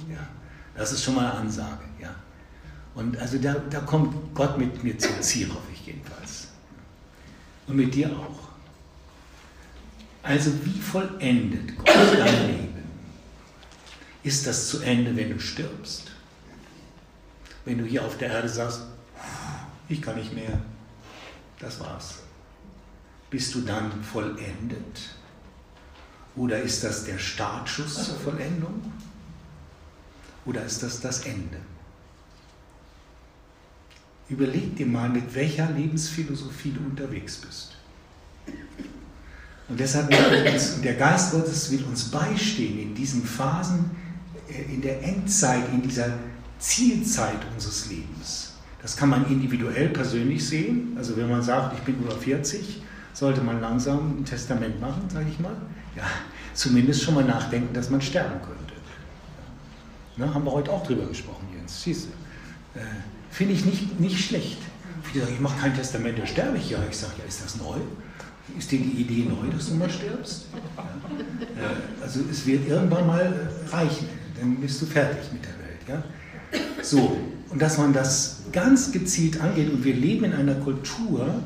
Ja, 0.10 0.28
das 0.76 0.92
ist 0.94 1.04
schon 1.04 1.16
mal 1.16 1.32
eine 1.32 1.40
Ansage. 1.40 1.84
Ja. 2.02 2.16
Und 2.96 3.18
also 3.18 3.38
da, 3.38 3.56
da 3.70 3.80
kommt 3.80 4.36
Gott 4.36 4.58
mit 4.58 4.84
mir 4.84 4.98
zum 4.98 5.22
Ziel, 5.22 5.50
hoffe 5.50 5.72
ich 5.74 5.86
jedenfalls. 5.88 6.48
Und 7.68 7.78
mit 7.78 7.94
dir 7.94 8.10
auch. 8.12 8.50
Also 10.22 10.52
wie 10.64 10.80
vollendet 10.80 11.78
Gott 11.78 11.88
dein 12.18 12.48
Leben? 12.48 12.74
ist 14.24 14.48
das 14.48 14.70
zu 14.70 14.80
Ende, 14.80 15.16
wenn 15.16 15.30
du 15.30 15.40
stirbst. 15.40 16.12
Wenn 17.66 17.78
du 17.78 17.86
hier 17.86 18.04
auf 18.04 18.18
der 18.18 18.30
Erde 18.30 18.50
sagst, 18.50 18.82
ich 19.90 20.02
kann 20.02 20.16
nicht 20.16 20.34
mehr, 20.34 20.62
das 21.60 21.80
war's. 21.80 22.20
Bist 23.30 23.54
du 23.54 23.62
dann 23.62 24.04
vollendet? 24.04 25.16
Oder 26.36 26.62
ist 26.62 26.84
das 26.84 27.04
der 27.04 27.20
Startschuss 27.20 28.06
zur 28.06 28.16
Vollendung? 28.16 28.92
Oder 30.46 30.64
ist 30.64 30.82
das 30.84 31.00
das 31.00 31.26
Ende? 31.26 31.58
Überleg 34.30 34.76
dir 34.76 34.86
mal, 34.86 35.10
mit 35.10 35.36
welcher 35.36 35.70
Lebensphilosophie 35.72 36.72
du 36.72 36.80
unterwegs 36.80 37.38
bist. 37.38 37.76
Und 39.70 39.80
deshalb 39.80 40.10
uns, 40.54 40.82
der 40.82 40.96
Geist 40.96 41.32
Gottes 41.32 41.72
will 41.72 41.84
uns 41.86 42.06
beistehen 42.06 42.80
in 42.80 42.96
diesen 42.96 43.24
Phasen, 43.24 43.92
in 44.48 44.82
der 44.82 45.04
Endzeit, 45.04 45.64
in 45.74 45.82
dieser 45.82 46.14
Zielzeit 46.60 47.40
unseres 47.54 47.90
Lebens. 47.90 48.54
Das 48.82 48.98
kann 48.98 49.10
man 49.10 49.26
individuell 49.28 49.90
persönlich 49.90 50.46
sehen. 50.46 50.94
Also 50.98 51.16
wenn 51.18 51.30
man 51.30 51.42
sagt, 51.42 51.78
ich 51.78 51.84
bin 51.84 51.96
über 51.96 52.12
40, 52.12 52.82
sollte 53.14 53.42
man 53.42 53.62
langsam 53.62 54.20
ein 54.20 54.26
Testament 54.26 54.80
machen, 54.82 55.10
sage 55.10 55.28
ich 55.30 55.40
mal. 55.40 55.56
Ja, 55.96 56.04
zumindest 56.54 57.04
schon 57.04 57.16
mal 57.16 57.24
nachdenken, 57.24 57.74
dass 57.74 57.90
man 57.90 58.02
sterben 58.02 58.42
könnte. 58.42 58.74
Ne, 60.18 60.32
haben 60.32 60.46
wir 60.46 60.52
heute 60.52 60.72
auch 60.72 60.86
drüber 60.86 61.08
gesprochen, 61.08 61.48
Jens. 61.56 61.82
Siehst 61.82 62.08
du. 62.08 62.80
Äh, 62.80 62.84
Finde 63.34 63.54
ich 63.54 63.66
nicht, 63.66 64.00
nicht 64.00 64.26
schlecht. 64.26 64.60
Viele 65.04 65.26
sagen, 65.26 65.36
ich 65.36 65.42
mache 65.42 65.60
kein 65.60 65.76
Testament, 65.76 66.18
da 66.18 66.26
sterbe 66.26 66.58
ich 66.58 66.70
ja. 66.70 66.80
Ich 66.90 66.98
sage, 66.98 67.14
ja, 67.20 67.26
ist 67.26 67.44
das 67.44 67.58
neu? 67.58 67.78
Ist 68.58 68.72
dir 68.72 68.80
die 68.80 69.02
Idee 69.02 69.28
neu, 69.28 69.52
dass 69.52 69.70
du 69.70 69.76
mal 69.76 69.90
stirbst? 69.90 70.46
Ja. 70.78 71.72
Äh, 71.72 72.04
also 72.04 72.22
es 72.30 72.46
wird 72.46 72.68
irgendwann 72.68 73.08
mal 73.08 73.50
reichen 73.72 74.08
dann 74.44 74.58
bist 74.58 74.82
du 74.82 74.86
fertig 74.86 75.32
mit 75.32 75.44
der 75.46 75.54
Welt. 75.60 75.82
Ja? 75.88 76.84
So, 76.84 77.18
und 77.50 77.62
dass 77.62 77.78
man 77.78 77.94
das 77.94 78.42
ganz 78.52 78.92
gezielt 78.92 79.40
angeht 79.42 79.72
und 79.72 79.84
wir 79.84 79.94
leben 79.94 80.26
in 80.26 80.34
einer 80.34 80.56
Kultur, 80.56 81.42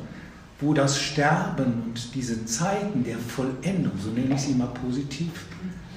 wo 0.60 0.74
das 0.74 1.00
Sterben 1.00 1.84
und 1.84 2.15
diese 2.15 2.46
Zeiten 2.46 3.03
der 3.03 3.17
Vollendung, 3.20 3.94
so 4.03 4.10
nenne 4.10 4.34
ich 4.34 4.41
sie 4.41 4.53
mal 4.53 4.67
positiv, 4.67 5.32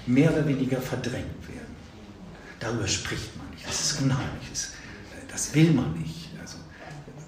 mehr 0.07 0.33
oder 0.33 0.47
weniger 0.47 0.81
verdrängt 0.81 1.49
werden. 1.49 1.75
Darüber 2.59 2.87
spricht 2.87 3.37
man 3.39 3.49
nicht. 3.51 3.67
Das 3.67 3.81
ist 3.81 4.03
unheimlich. 4.03 4.49
Das, 4.51 4.70
das 5.31 5.55
will 5.55 5.73
man 5.73 5.93
nicht. 5.99 6.31
Also 6.41 6.57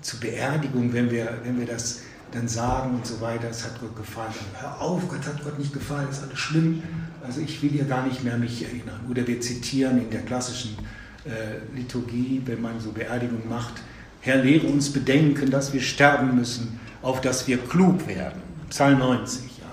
zur 0.00 0.20
Beerdigung, 0.20 0.92
wenn 0.92 1.10
wir, 1.10 1.40
wenn 1.44 1.58
wir 1.58 1.66
das 1.66 2.00
dann 2.32 2.48
sagen 2.48 2.94
und 2.94 3.06
so 3.06 3.20
weiter, 3.20 3.48
es 3.50 3.64
hat 3.64 3.80
Gott 3.80 3.94
gefallen. 3.96 4.32
Hör 4.58 4.80
auf, 4.80 5.06
Gott 5.08 5.26
hat 5.26 5.42
Gott 5.44 5.58
nicht 5.58 5.72
gefallen, 5.72 6.08
ist 6.10 6.22
alles 6.22 6.38
schlimm. 6.38 6.82
Also 7.24 7.40
ich 7.40 7.62
will 7.62 7.70
hier 7.70 7.84
gar 7.84 8.06
nicht 8.06 8.24
mehr 8.24 8.38
mich 8.38 8.64
erinnern. 8.64 9.00
Oder 9.08 9.26
wir 9.26 9.40
zitieren 9.40 10.00
in 10.00 10.10
der 10.10 10.22
klassischen 10.22 10.76
äh, 11.24 11.76
Liturgie, 11.76 12.42
wenn 12.46 12.60
man 12.60 12.80
so 12.80 12.90
Beerdigung 12.90 13.48
macht, 13.48 13.74
Herr, 14.20 14.42
lehre 14.42 14.68
uns 14.68 14.92
bedenken, 14.92 15.50
dass 15.50 15.72
wir 15.72 15.80
sterben 15.80 16.36
müssen, 16.36 16.78
auf 17.02 17.20
dass 17.20 17.48
wir 17.48 17.58
klug 17.58 18.06
werden. 18.06 18.40
Psalm 18.70 19.00
90, 19.00 19.58
ja. 19.58 19.64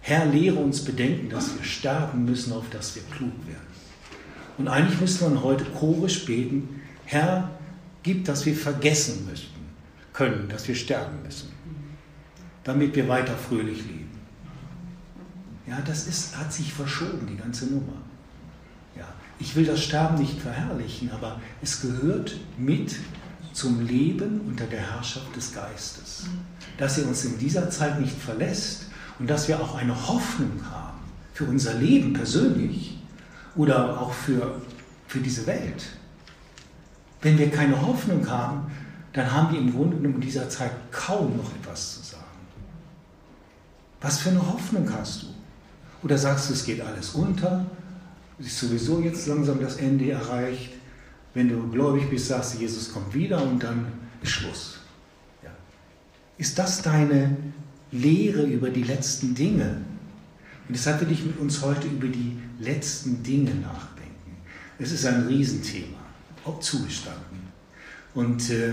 Herr, 0.00 0.26
lehre 0.26 0.56
uns 0.56 0.84
bedenken, 0.84 1.30
dass 1.30 1.56
wir 1.56 1.64
sterben 1.64 2.24
müssen, 2.24 2.52
auf 2.52 2.68
dass 2.70 2.96
wir 2.96 3.02
klug 3.04 3.32
werden. 3.46 3.68
Und 4.58 4.66
eigentlich 4.66 5.00
müsste 5.00 5.24
man 5.28 5.44
heute 5.44 5.64
chorisch 5.64 6.24
beten, 6.26 6.77
Herr, 7.10 7.48
gib, 8.02 8.26
dass 8.26 8.44
wir 8.44 8.54
vergessen 8.54 9.26
müssen, 9.30 9.54
können, 10.12 10.46
dass 10.50 10.68
wir 10.68 10.74
sterben 10.74 11.22
müssen, 11.22 11.50
damit 12.64 12.94
wir 12.94 13.08
weiter 13.08 13.34
fröhlich 13.34 13.78
leben. 13.78 14.10
Ja, 15.66 15.80
das 15.86 16.06
ist, 16.06 16.36
hat 16.36 16.52
sich 16.52 16.70
verschoben, 16.70 17.26
die 17.26 17.38
ganze 17.38 17.64
Nummer. 17.64 17.94
Ja, 18.94 19.06
ich 19.38 19.56
will 19.56 19.64
das 19.64 19.82
Sterben 19.82 20.18
nicht 20.18 20.38
verherrlichen, 20.38 21.10
aber 21.10 21.40
es 21.62 21.80
gehört 21.80 22.36
mit 22.58 22.96
zum 23.54 23.86
Leben 23.86 24.42
unter 24.42 24.66
der 24.66 24.80
Herrschaft 24.92 25.34
des 25.34 25.54
Geistes. 25.54 26.26
Dass 26.76 26.98
er 26.98 27.08
uns 27.08 27.24
in 27.24 27.38
dieser 27.38 27.70
Zeit 27.70 27.98
nicht 27.98 28.18
verlässt 28.18 28.88
und 29.18 29.30
dass 29.30 29.48
wir 29.48 29.58
auch 29.58 29.76
eine 29.76 30.08
Hoffnung 30.08 30.60
haben 30.70 30.98
für 31.32 31.44
unser 31.44 31.72
Leben 31.72 32.12
persönlich 32.12 32.98
oder 33.56 33.98
auch 33.98 34.12
für, 34.12 34.60
für 35.06 35.20
diese 35.20 35.46
Welt. 35.46 35.97
Wenn 37.20 37.38
wir 37.38 37.50
keine 37.50 37.80
Hoffnung 37.80 38.28
haben, 38.28 38.70
dann 39.12 39.32
haben 39.32 39.52
wir 39.52 39.60
im 39.60 39.72
Grunde 39.72 39.96
genommen 39.96 40.16
in 40.16 40.20
dieser 40.20 40.48
Zeit 40.48 40.72
kaum 40.90 41.36
noch 41.36 41.54
etwas 41.54 41.94
zu 41.94 42.02
sagen. 42.02 42.24
Was 44.00 44.20
für 44.20 44.30
eine 44.30 44.46
Hoffnung 44.46 44.88
hast 44.92 45.22
du? 45.22 45.26
Oder 46.04 46.16
sagst 46.16 46.48
du, 46.48 46.52
es 46.52 46.64
geht 46.64 46.80
alles 46.80 47.10
unter, 47.10 47.66
ist 48.38 48.58
sowieso 48.58 49.00
jetzt 49.00 49.26
langsam 49.26 49.60
das 49.60 49.76
Ende 49.76 50.10
erreicht. 50.10 50.70
Wenn 51.34 51.48
du 51.48 51.68
gläubig 51.68 52.08
bist, 52.08 52.28
sagst 52.28 52.54
du, 52.54 52.58
Jesus 52.58 52.92
kommt 52.92 53.12
wieder 53.14 53.42
und 53.42 53.62
dann 53.62 53.86
ist 54.22 54.30
Schluss. 54.30 54.78
Ja. 55.42 55.50
Ist 56.36 56.58
das 56.58 56.82
deine 56.82 57.36
Lehre 57.90 58.44
über 58.44 58.70
die 58.70 58.84
letzten 58.84 59.34
Dinge? 59.34 59.82
Und 60.68 60.76
deshalb 60.76 61.00
will 61.00 61.10
ich 61.10 61.24
mit 61.24 61.38
uns 61.38 61.62
heute 61.62 61.88
über 61.88 62.06
die 62.06 62.38
letzten 62.60 63.22
Dinge 63.22 63.54
nachdenken. 63.54 64.36
Es 64.78 64.92
ist 64.92 65.04
ein 65.06 65.26
Riesenthema, 65.26 65.97
auch 66.44 66.60
zugestanden. 66.60 67.48
Und 68.14 68.50
äh, 68.50 68.72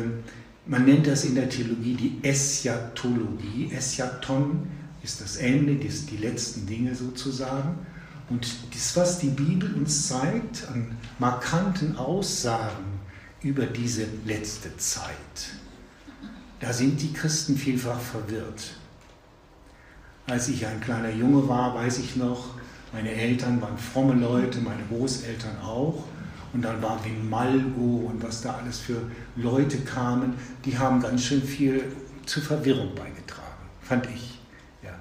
man 0.65 0.85
nennt 0.85 1.07
das 1.07 1.25
in 1.25 1.35
der 1.35 1.49
Theologie 1.49 1.93
die 1.93 2.27
Eschatologie. 2.27 3.71
Eschaton 3.71 4.67
ist 5.03 5.21
das 5.21 5.37
Ende, 5.37 5.75
das, 5.75 6.05
die 6.05 6.17
letzten 6.17 6.65
Dinge 6.65 6.95
sozusagen. 6.95 7.85
Und 8.29 8.47
das, 8.73 8.95
was 8.97 9.19
die 9.19 9.29
Bibel 9.29 9.71
uns 9.75 10.07
zeigt 10.07 10.67
an 10.69 10.97
markanten 11.19 11.95
Aussagen 11.95 12.99
über 13.41 13.67
diese 13.67 14.07
letzte 14.25 14.75
Zeit, 14.77 15.53
da 16.59 16.73
sind 16.73 16.99
die 17.01 17.13
Christen 17.13 17.55
vielfach 17.55 17.99
verwirrt. 17.99 18.73
Als 20.25 20.47
ich 20.47 20.65
ein 20.65 20.81
kleiner 20.81 21.11
Junge 21.11 21.47
war, 21.47 21.75
weiß 21.75 21.99
ich 21.99 22.15
noch, 22.15 22.55
meine 22.91 23.11
Eltern 23.11 23.61
waren 23.61 23.77
fromme 23.77 24.13
Leute, 24.13 24.59
meine 24.61 24.81
Großeltern 24.89 25.61
auch. 25.61 26.05
Und 26.55 26.61
dann 26.61 26.81
war 26.81 26.97
wie 27.03 27.11
Malgo 27.29 28.09
und 28.09 28.23
was 28.23 28.41
da 28.41 28.53
alles 28.53 28.79
für 28.79 28.95
Leute 29.35 29.77
kamen, 29.79 30.35
die 30.63 30.77
haben 30.77 31.01
ganz 31.01 31.25
schön 31.25 31.43
viel 31.43 31.83
zur 32.25 32.43
Verwirrung 32.43 32.95
beigetragen, 32.95 33.65
fand 33.81 34.07
ich. 34.15 34.39
Ja. 34.81 34.91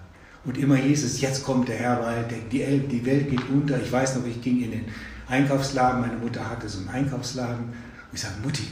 Und 0.45 0.59
immer 0.59 0.75
hieß 0.75 1.05
es, 1.05 1.21
jetzt 1.21 1.45
kommt 1.45 1.69
der 1.69 1.77
Herr, 1.77 2.03
weil 2.03 2.25
die, 2.51 2.89
die 2.89 3.07
Welt 3.07 3.31
geht 3.31 3.49
unter. 3.49 3.81
Ich 3.81 3.93
weiß 3.93 4.17
noch, 4.17 4.27
ich 4.27 4.43
ging 4.43 4.65
in 4.65 4.73
den 4.73 4.85
Einkaufsladen, 5.29 6.01
meine 6.01 6.17
Mutter 6.17 6.51
hatte 6.51 6.69
so 6.69 6.81
einen 6.81 6.89
Einkaufsladen. 6.89 7.67
Und 7.67 8.13
ich 8.13 8.21
sage, 8.21 8.35
Mutti, 8.43 8.65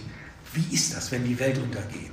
wie 0.52 0.74
ist 0.74 0.96
das, 0.96 1.12
wenn 1.12 1.22
die 1.24 1.38
Welt 1.38 1.58
untergeht? 1.58 2.10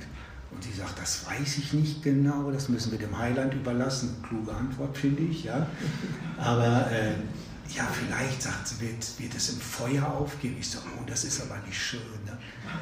Und 0.52 0.62
sie 0.62 0.72
sagt, 0.72 1.00
das 1.00 1.26
weiß 1.26 1.58
ich 1.58 1.72
nicht 1.72 2.04
genau, 2.04 2.52
das 2.52 2.68
müssen 2.68 2.92
wir 2.92 2.98
dem 3.00 3.18
Heiland 3.18 3.54
überlassen. 3.54 4.22
Kluge 4.28 4.54
Antwort, 4.54 4.96
finde 4.96 5.22
ich, 5.24 5.42
ja. 5.42 5.66
Aber 6.38 6.88
äh, 6.92 7.14
ja, 7.76 7.86
vielleicht, 7.92 8.42
sagt 8.42 8.68
sie, 8.68 8.80
wird, 8.80 9.18
wird 9.18 9.34
es 9.34 9.50
im 9.50 9.60
Feuer 9.60 10.06
aufgehen. 10.06 10.56
Ich 10.58 10.70
sage, 10.70 10.86
oh, 10.98 11.04
das 11.06 11.24
ist 11.24 11.40
aber 11.42 11.58
nicht 11.66 11.78
schön. 11.78 12.00
Ne? 12.26 12.36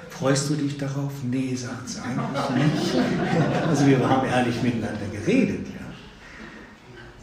Freust 0.08 0.48
du 0.48 0.54
dich 0.54 0.78
darauf? 0.78 1.12
Nee, 1.22 1.54
sagt 1.54 1.88
sie, 1.88 2.00
eigentlich 2.00 2.50
nicht. 2.50 2.94
Also 3.68 3.86
wir 3.86 4.08
haben 4.08 4.26
ehrlich 4.26 4.62
miteinander 4.62 5.06
geredet. 5.12 5.66
Ja. 5.66 5.86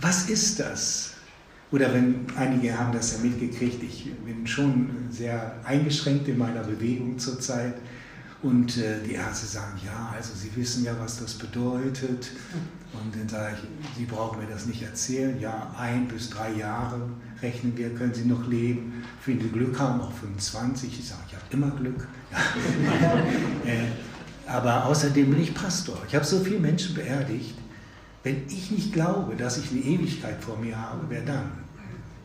Was 0.02 0.30
ist 0.30 0.60
das? 0.60 1.12
Oder 1.72 1.94
wenn 1.94 2.28
einige 2.38 2.78
haben 2.78 2.94
das 2.94 3.14
ja 3.14 3.20
mitgekriegt, 3.20 3.82
ich 3.84 4.14
bin 4.24 4.46
schon 4.46 5.08
sehr 5.10 5.60
eingeschränkt 5.64 6.28
in 6.28 6.38
meiner 6.38 6.64
Bewegung 6.64 7.18
zurzeit. 7.18 7.76
Und 8.44 8.78
äh, 8.78 9.02
die 9.04 9.14
Ärzte 9.14 9.48
sagen, 9.48 9.80
ja, 9.84 10.14
also 10.16 10.34
Sie 10.36 10.56
wissen 10.56 10.84
ja, 10.84 10.96
was 11.00 11.20
das 11.20 11.34
bedeutet. 11.34 12.32
Und 12.94 13.16
dann 13.16 13.28
sage 13.28 13.56
ich, 13.56 13.98
Sie 13.98 14.06
brauchen 14.06 14.40
mir 14.40 14.48
das 14.48 14.68
nicht 14.68 14.84
erzählen. 14.84 15.40
Ja, 15.40 15.74
ein 15.78 16.08
bis 16.08 16.30
drei 16.30 16.52
Jahre 16.52 17.10
rechnen 17.42 17.76
wir, 17.78 17.94
können 17.94 18.14
Sie 18.14 18.26
noch 18.26 18.48
leben. 18.48 19.04
Wenn 19.26 19.40
Sie 19.40 19.50
Glück 19.50 19.80
haben, 19.80 20.02
auch 20.02 20.12
25. 20.14 21.00
Ich 21.00 21.08
sage, 21.08 21.22
ich 21.28 21.36
habe 21.36 21.46
immer 21.52 21.72
Glück. 21.72 22.08
äh, 23.66 24.50
aber 24.50 24.86
außerdem 24.86 25.30
bin 25.32 25.42
ich 25.42 25.54
Pastor. 25.54 25.98
Ich 26.08 26.16
habe 26.16 26.26
so 26.26 26.40
viele 26.40 26.60
Menschen 26.60 26.96
beerdigt. 26.96 27.56
Wenn 28.24 28.48
ich 28.48 28.72
nicht 28.72 28.94
glaube, 28.94 29.36
dass 29.36 29.58
ich 29.58 29.72
eine 29.72 29.82
Ewigkeit 29.82 30.44
vor 30.44 30.58
mir 30.58 30.80
habe, 30.80 31.02
wer 31.10 31.22
dann? 31.22 31.52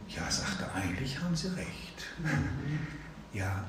Ja, 0.08 0.30
sagte, 0.30 0.64
eigentlich 0.74 1.20
haben 1.20 1.36
Sie 1.36 1.48
recht. 1.48 2.06
Ja, 3.32 3.62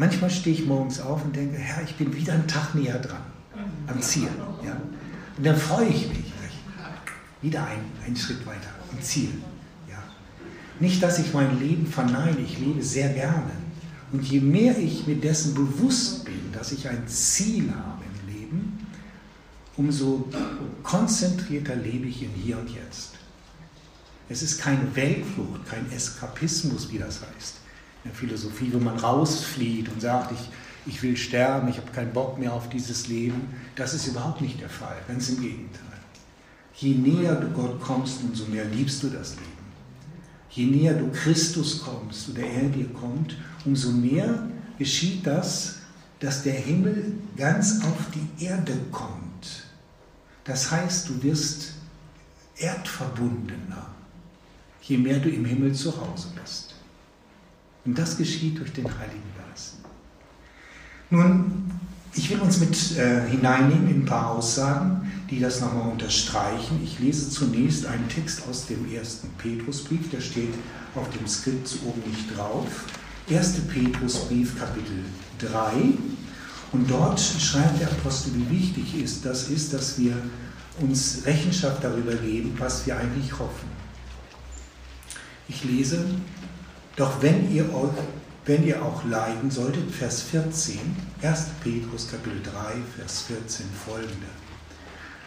Manchmal 0.00 0.30
stehe 0.30 0.56
ich 0.56 0.64
morgens 0.64 0.98
auf 0.98 1.24
und 1.24 1.36
denke, 1.36 1.58
Herr, 1.58 1.82
ich 1.82 1.94
bin 1.96 2.14
wieder 2.14 2.32
einen 2.32 2.46
Tag 2.46 2.74
näher 2.74 2.98
dran, 2.98 3.20
am 3.86 4.00
Ziel. 4.00 4.28
Ja? 4.64 4.72
Und 5.36 5.46
dann 5.46 5.56
freue 5.56 5.88
ich 5.88 6.08
mich. 6.08 6.32
Wieder 7.42 7.66
ein, 7.66 7.80
einen 8.06 8.16
Schritt 8.16 8.46
weiter, 8.46 8.68
am 8.90 9.00
Ziel. 9.02 9.30
Nicht, 10.80 11.02
dass 11.02 11.18
ich 11.18 11.32
mein 11.34 11.60
Leben 11.60 11.86
verneine, 11.86 12.38
ich 12.40 12.58
lebe 12.58 12.82
sehr 12.82 13.10
gerne. 13.10 13.52
Und 14.12 14.24
je 14.24 14.40
mehr 14.40 14.76
ich 14.78 15.06
mir 15.06 15.16
dessen 15.16 15.54
bewusst 15.54 16.24
bin, 16.24 16.52
dass 16.52 16.72
ich 16.72 16.88
ein 16.88 17.06
Ziel 17.06 17.70
habe 17.70 18.02
im 18.04 18.34
Leben, 18.34 18.86
umso 19.76 20.28
konzentrierter 20.82 21.76
lebe 21.76 22.08
ich 22.08 22.22
im 22.22 22.32
Hier 22.32 22.58
und 22.58 22.70
Jetzt. 22.70 23.12
Es 24.28 24.42
ist 24.42 24.60
keine 24.60 24.94
Weltflucht, 24.96 25.66
kein 25.66 25.90
Eskapismus, 25.92 26.90
wie 26.90 26.98
das 26.98 27.20
heißt 27.20 27.60
in 28.04 28.10
der 28.10 28.18
Philosophie, 28.18 28.70
wo 28.72 28.78
man 28.78 28.96
rausflieht 28.98 29.88
und 29.90 30.00
sagt, 30.00 30.32
ich, 30.32 30.94
ich 30.94 31.02
will 31.02 31.16
sterben, 31.16 31.68
ich 31.68 31.76
habe 31.76 31.90
keinen 31.92 32.12
Bock 32.12 32.38
mehr 32.38 32.52
auf 32.52 32.68
dieses 32.68 33.08
Leben. 33.08 33.48
Das 33.76 33.92
ist 33.94 34.06
überhaupt 34.06 34.40
nicht 34.40 34.60
der 34.60 34.70
Fall, 34.70 34.96
ganz 35.06 35.28
im 35.28 35.40
Gegenteil. 35.40 35.84
Je 36.74 36.94
näher 36.94 37.34
du 37.34 37.48
Gott 37.48 37.80
kommst, 37.80 38.22
umso 38.22 38.46
mehr 38.46 38.64
liebst 38.64 39.02
du 39.02 39.08
das 39.08 39.36
Leben. 39.36 39.59
Je 40.50 40.66
näher 40.66 40.94
du 40.94 41.10
Christus 41.12 41.82
kommst 41.82 42.30
oder 42.30 42.42
er 42.42 42.68
dir 42.68 42.88
kommt, 42.88 43.36
umso 43.64 43.92
mehr 43.92 44.48
geschieht 44.78 45.26
das, 45.26 45.76
dass 46.18 46.42
der 46.42 46.54
Himmel 46.54 47.12
ganz 47.36 47.82
auf 47.84 47.98
die 48.14 48.44
Erde 48.44 48.72
kommt. 48.90 49.64
Das 50.44 50.70
heißt, 50.70 51.08
du 51.08 51.22
wirst 51.22 51.74
erdverbundener, 52.56 53.86
je 54.82 54.98
mehr 54.98 55.18
du 55.18 55.30
im 55.30 55.44
Himmel 55.44 55.72
zu 55.72 55.92
Hause 55.98 56.28
bist. 56.40 56.74
Und 57.84 57.98
das 57.98 58.16
geschieht 58.16 58.58
durch 58.58 58.72
den 58.72 58.86
Heiligen 58.86 59.22
Geist. 59.38 59.76
Nun, 61.08 61.70
ich 62.14 62.28
will 62.30 62.40
uns 62.40 62.60
mit 62.60 62.96
äh, 62.98 63.28
hineinnehmen 63.28 63.88
in 63.88 64.02
ein 64.02 64.04
paar 64.04 64.30
Aussagen, 64.30 65.09
die 65.30 65.40
das 65.40 65.60
nochmal 65.60 65.90
unterstreichen. 65.90 66.80
Ich 66.82 66.98
lese 66.98 67.30
zunächst 67.30 67.86
einen 67.86 68.08
Text 68.08 68.42
aus 68.48 68.66
dem 68.66 68.92
ersten 68.92 69.28
Petrusbrief, 69.38 70.10
der 70.10 70.20
steht 70.20 70.54
auf 70.94 71.08
dem 71.10 71.26
Skript 71.26 71.70
oben 71.86 72.02
nicht 72.10 72.36
drauf. 72.36 72.66
1. 73.28 73.60
Petrusbrief, 73.68 74.58
Kapitel 74.58 75.04
3. 75.38 75.52
Und 76.72 76.90
dort 76.90 77.20
schreibt 77.20 77.80
der 77.80 77.90
Apostel, 77.90 78.32
wie 78.34 78.58
wichtig 78.58 79.02
ist, 79.02 79.24
das 79.24 79.48
ist, 79.48 79.72
dass 79.72 79.98
wir 79.98 80.14
uns 80.80 81.22
Rechenschaft 81.24 81.82
darüber 81.82 82.14
geben, 82.14 82.54
was 82.58 82.86
wir 82.86 82.96
eigentlich 82.96 83.32
hoffen. 83.32 83.68
Ich 85.48 85.64
lese 85.64 86.04
doch 86.96 87.22
wenn 87.22 87.50
ihr, 87.50 87.72
euch, 87.74 87.90
wenn 88.44 88.66
ihr 88.66 88.84
auch 88.84 89.04
leiden 89.04 89.50
solltet, 89.50 89.90
Vers 89.90 90.22
14, 90.22 90.78
1. 91.22 91.46
Petrus 91.62 92.10
Kapitel 92.10 92.42
3, 92.42 92.52
Vers 92.98 93.22
14 93.22 93.66
folgende. 93.86 94.26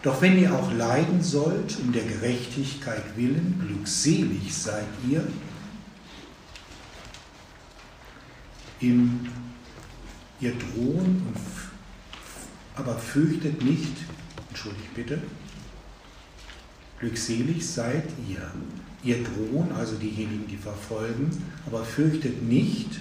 Doch 0.04 0.22
wenn 0.22 0.38
ihr 0.38 0.54
auch 0.54 0.72
leiden 0.74 1.24
sollt 1.24 1.80
um 1.80 1.94
der 1.94 2.04
Gerechtigkeit 2.04 3.04
willen, 3.16 3.64
glückselig 3.66 4.54
seid 4.54 4.86
ihr, 5.10 5.26
im, 8.82 9.30
ihr 10.42 10.54
drohen, 10.56 11.24
und, 11.26 11.38
aber 12.76 12.98
fürchtet 12.98 13.64
nicht, 13.64 13.96
entschuldigt 14.50 14.94
bitte, 14.94 15.22
glückselig 17.00 17.66
seid 17.66 18.10
ihr, 18.28 18.52
ihr 19.06 19.24
drohen, 19.24 19.72
also 19.72 19.96
diejenigen, 19.96 20.48
die 20.48 20.58
verfolgen, 20.58 21.32
aber 21.66 21.86
fürchtet 21.86 22.44
nicht 22.44 23.00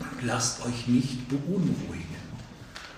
und 0.00 0.26
lasst 0.26 0.66
euch 0.66 0.88
nicht 0.88 1.28
beunruhigen, 1.28 2.16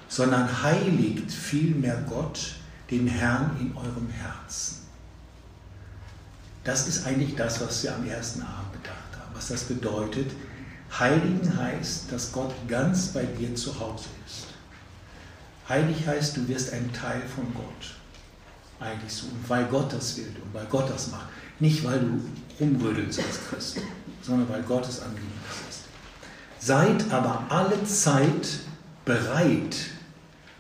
sondern 0.09 0.63
heiligt 0.63 1.31
vielmehr 1.31 2.03
Gott, 2.09 2.55
den 2.91 3.07
Herrn 3.07 3.57
in 3.61 3.77
eurem 3.77 4.09
Herzen. 4.09 4.79
Das 6.65 6.87
ist 6.87 7.07
eigentlich 7.07 7.35
das, 7.35 7.61
was 7.61 7.83
wir 7.83 7.95
am 7.95 8.07
ersten 8.07 8.43
Abend 8.43 8.73
bedacht 8.73 9.13
haben. 9.19 9.35
Was 9.35 9.49
das 9.49 9.65
bedeutet, 9.65 10.33
heiligen 10.99 11.57
heißt, 11.57 12.11
dass 12.13 12.33
Gott 12.33 12.55
ganz 12.67 13.09
bei 13.09 13.25
dir 13.25 13.55
zu 13.55 13.79
Hause 13.79 14.09
ist. 14.27 14.47
Heilig 15.69 16.07
heißt, 16.07 16.37
du 16.37 16.49
wirst 16.49 16.73
ein 16.73 16.91
Teil 16.93 17.23
von 17.35 17.53
Gott. 17.55 17.95
Eigentlich 18.81 19.13
so. 19.13 19.27
Und 19.27 19.49
weil 19.49 19.65
Gott 19.67 19.93
das 19.93 20.17
will 20.17 20.35
und 20.43 20.55
weil 20.55 20.67
Gott 20.67 20.89
das 20.91 21.11
macht. 21.11 21.29
Nicht, 21.61 21.85
weil 21.85 22.01
du 22.01 22.21
rumrödelst 22.61 23.19
als 23.19 23.41
Christ, 23.49 23.79
sondern 24.23 24.49
weil 24.49 24.63
Gottes 24.63 25.01
Anliegen 25.01 25.27
das 25.49 25.77
ist. 25.77 25.85
Seid 26.61 27.13
aber 27.13 27.45
alle 27.49 27.85
Zeit 27.85 28.61
bereit, 29.05 29.77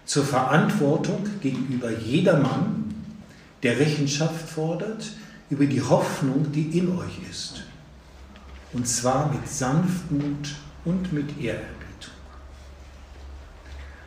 zur 0.09 0.25
Verantwortung 0.25 1.29
gegenüber 1.43 1.91
jedermann, 1.91 2.95
der 3.63 3.79
Rechenschaft 3.79 4.49
fordert 4.49 5.13
über 5.51 5.67
die 5.67 5.83
Hoffnung, 5.83 6.51
die 6.51 6.79
in 6.79 6.97
euch 6.97 7.21
ist. 7.31 7.63
Und 8.73 8.89
zwar 8.89 9.31
mit 9.31 9.47
Sanftmut 9.47 10.55
und 10.87 11.13
mit 11.13 11.39
Ehrerbietung. 11.39 12.15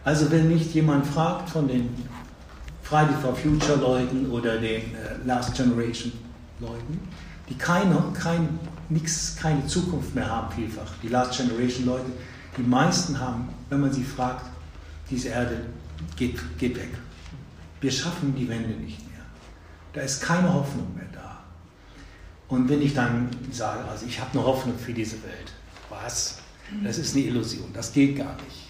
Also 0.04 0.32
wenn 0.32 0.48
mich 0.48 0.74
jemand 0.74 1.06
fragt 1.06 1.52
von 1.52 1.68
den 1.68 1.90
Friday 2.82 3.16
for 3.22 3.36
Future 3.36 3.78
Leuten 3.78 4.32
oder 4.32 4.58
den 4.58 4.96
äh, 4.96 5.24
Last 5.24 5.54
Generation 5.54 6.12
Leuten, 6.60 7.00
die 7.48 7.56
keine, 7.56 8.04
kein, 8.16 8.60
nix, 8.90 9.36
keine 9.36 9.68
Zukunft 9.68 10.16
mehr 10.16 10.28
haben, 10.28 10.52
vielfach. 10.56 10.94
Die 11.04 11.10
Last 11.10 11.38
Generation 11.38 11.86
Leute, 11.86 12.12
die 12.58 12.64
meisten 12.64 13.20
haben, 13.20 13.50
wenn 13.70 13.82
man 13.82 13.94
sie 13.94 14.04
fragt, 14.04 14.46
diese 15.12 15.30
Erde 15.30 15.58
geht, 16.16 16.40
geht 16.58 16.76
weg. 16.76 16.90
Wir 17.80 17.92
schaffen 17.92 18.36
die 18.36 18.48
Wende 18.48 18.70
nicht 18.70 19.00
mehr. 19.10 19.26
Da 19.94 20.02
ist 20.02 20.22
keine 20.22 20.54
Hoffnung 20.54 20.96
mehr 20.96 21.08
da. 21.12 21.44
Und 22.48 22.70
wenn 22.70 22.82
ich 22.82 22.94
dann 22.94 23.30
sage, 23.52 23.84
also 23.86 24.06
ich 24.06 24.20
habe 24.20 24.32
eine 24.32 24.46
Hoffnung 24.46 24.78
für 24.78 24.94
diese 24.94 25.22
Welt, 25.24 25.54
was? 25.90 26.40
Das 26.84 26.98
ist 26.98 27.16
eine 27.16 27.26
Illusion, 27.26 27.70
das 27.74 27.92
geht 27.92 28.18
gar 28.18 28.34
nicht. 28.44 28.70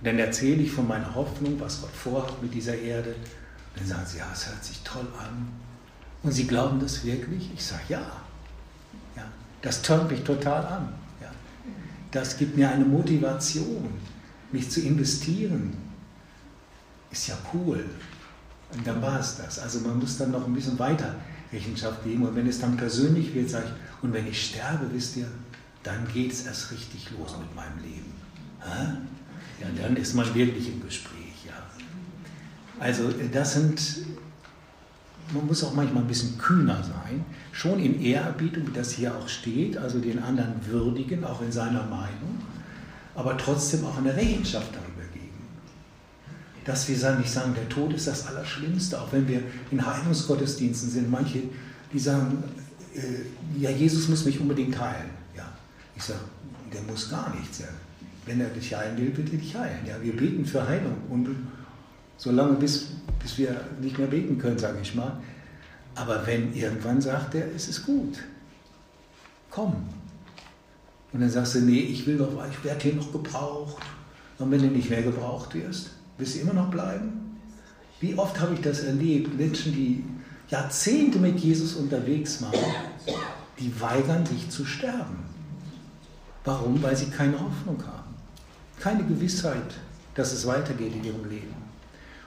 Und 0.00 0.06
dann 0.06 0.18
erzähle 0.18 0.62
ich 0.62 0.72
von 0.72 0.88
meiner 0.88 1.14
Hoffnung, 1.14 1.60
was 1.60 1.80
Gott 1.80 1.90
vorhat 1.90 2.42
mit 2.42 2.54
dieser 2.54 2.76
Erde. 2.76 3.10
Und 3.10 3.80
dann 3.80 3.86
sagen 3.86 4.02
sie, 4.06 4.18
ja, 4.18 4.26
es 4.32 4.48
hört 4.48 4.64
sich 4.64 4.80
toll 4.82 5.06
an. 5.18 5.48
Und 6.22 6.32
sie 6.32 6.46
glauben 6.46 6.80
das 6.80 7.04
wirklich? 7.04 7.50
Ich 7.54 7.64
sage, 7.64 7.82
ja. 7.88 8.02
ja. 9.16 9.24
Das 9.62 9.82
tönt 9.82 10.10
mich 10.10 10.22
total 10.22 10.64
an. 10.66 10.92
Ja. 11.20 11.30
Das 12.10 12.36
gibt 12.36 12.56
mir 12.56 12.70
eine 12.70 12.84
Motivation, 12.84 13.90
mich 14.52 14.70
zu 14.70 14.80
investieren. 14.80 15.76
Ist 17.10 17.28
ja 17.28 17.34
cool. 17.52 17.84
Und 18.72 18.86
dann 18.86 19.02
war 19.02 19.18
es 19.18 19.36
das. 19.36 19.58
Also 19.58 19.80
man 19.80 19.98
muss 19.98 20.16
dann 20.18 20.30
noch 20.30 20.46
ein 20.46 20.54
bisschen 20.54 20.78
weiter 20.78 21.16
Rechenschaft 21.52 22.04
geben. 22.04 22.26
Und 22.26 22.36
wenn 22.36 22.46
es 22.46 22.60
dann 22.60 22.76
persönlich 22.76 23.34
wird, 23.34 23.50
sage 23.50 23.66
ich, 23.66 24.04
und 24.04 24.12
wenn 24.12 24.26
ich 24.26 24.46
sterbe, 24.46 24.86
wisst 24.92 25.16
ihr, 25.16 25.26
dann 25.82 26.06
geht 26.12 26.32
es 26.32 26.46
erst 26.46 26.70
richtig 26.70 27.10
los 27.18 27.36
mit 27.38 27.54
meinem 27.54 27.78
Leben. 27.82 28.12
Ja, 29.60 29.66
dann 29.82 29.96
ist 29.96 30.14
man 30.14 30.32
wirklich 30.34 30.68
im 30.68 30.82
Gespräch. 30.82 31.44
Ja. 31.46 31.54
Also 32.78 33.10
das 33.32 33.54
sind, 33.54 33.80
man 35.34 35.46
muss 35.46 35.64
auch 35.64 35.74
manchmal 35.74 36.02
ein 36.02 36.08
bisschen 36.08 36.38
kühner 36.38 36.82
sein, 36.82 37.24
schon 37.52 37.78
in 37.78 38.00
Ehrerbietung, 38.00 38.66
wie 38.68 38.72
das 38.72 38.92
hier 38.92 39.14
auch 39.16 39.28
steht, 39.28 39.76
also 39.76 39.98
den 39.98 40.22
anderen 40.22 40.54
würdigen, 40.66 41.24
auch 41.24 41.42
in 41.42 41.52
seiner 41.52 41.84
Meinung, 41.84 42.40
aber 43.14 43.36
trotzdem 43.36 43.84
auch 43.84 43.98
eine 43.98 44.14
Rechenschaft 44.14 44.72
geben. 44.72 44.89
Dass 46.70 46.88
wir 46.88 47.16
nicht 47.16 47.32
sagen, 47.32 47.52
der 47.52 47.68
Tod 47.68 47.92
ist 47.94 48.06
das 48.06 48.28
Allerschlimmste, 48.28 49.00
auch 49.00 49.12
wenn 49.12 49.26
wir 49.26 49.42
in 49.72 49.84
Heilungsgottesdiensten 49.84 50.88
sind. 50.88 51.10
Manche, 51.10 51.42
die 51.92 51.98
sagen, 51.98 52.44
äh, 52.94 53.60
ja, 53.60 53.70
Jesus 53.70 54.06
muss 54.06 54.24
mich 54.24 54.38
unbedingt 54.38 54.78
heilen. 54.78 55.10
Ja, 55.36 55.50
ich 55.96 56.04
sage, 56.04 56.20
der 56.72 56.82
muss 56.82 57.10
gar 57.10 57.34
nichts. 57.34 57.58
Ja. 57.58 57.66
Wenn 58.24 58.40
er 58.40 58.50
dich 58.50 58.72
heilen 58.72 58.96
will, 58.96 59.12
er 59.16 59.24
dich 59.24 59.56
heilen. 59.56 59.84
Ja, 59.84 59.96
wir 60.00 60.16
beten 60.16 60.46
für 60.46 60.64
Heilung 60.64 60.94
und 61.08 61.28
solange 62.16 62.52
bis, 62.52 62.86
bis 63.20 63.36
wir 63.36 63.64
nicht 63.80 63.98
mehr 63.98 64.06
beten 64.06 64.38
können, 64.38 64.58
sage 64.58 64.78
ich 64.80 64.94
mal. 64.94 65.18
Aber 65.96 66.24
wenn 66.24 66.54
irgendwann 66.54 67.00
sagt 67.00 67.34
er, 67.34 67.52
es 67.52 67.66
ist 67.66 67.84
gut, 67.84 68.18
komm. 69.50 69.74
Und 71.12 71.20
dann 71.20 71.30
sagst 71.30 71.56
du, 71.56 71.62
nee, 71.62 71.80
ich 71.80 72.06
will 72.06 72.18
doch, 72.18 72.30
ich 72.48 72.64
werde 72.64 72.80
hier 72.80 72.94
noch 72.94 73.10
gebraucht. 73.10 73.82
Und 74.38 74.52
wenn 74.52 74.60
du 74.62 74.68
nicht 74.68 74.88
mehr 74.88 75.02
gebraucht 75.02 75.52
wirst, 75.56 75.90
wirst 76.20 76.36
du 76.36 76.40
immer 76.40 76.54
noch 76.54 76.70
bleiben? 76.70 77.38
Wie 78.00 78.14
oft 78.16 78.40
habe 78.40 78.54
ich 78.54 78.60
das 78.60 78.80
erlebt? 78.80 79.36
Menschen, 79.36 79.72
die 79.72 80.04
Jahrzehnte 80.48 81.18
mit 81.18 81.38
Jesus 81.38 81.74
unterwegs 81.74 82.42
waren, 82.42 82.54
die 83.58 83.80
weigern 83.80 84.24
sich 84.26 84.48
zu 84.50 84.64
sterben. 84.64 85.18
Warum? 86.44 86.82
Weil 86.82 86.96
sie 86.96 87.06
keine 87.06 87.38
Hoffnung 87.38 87.82
haben. 87.86 88.14
Keine 88.78 89.04
Gewissheit, 89.04 89.74
dass 90.14 90.32
es 90.32 90.46
weitergeht 90.46 90.94
in 90.94 91.04
ihrem 91.04 91.28
Leben. 91.28 91.54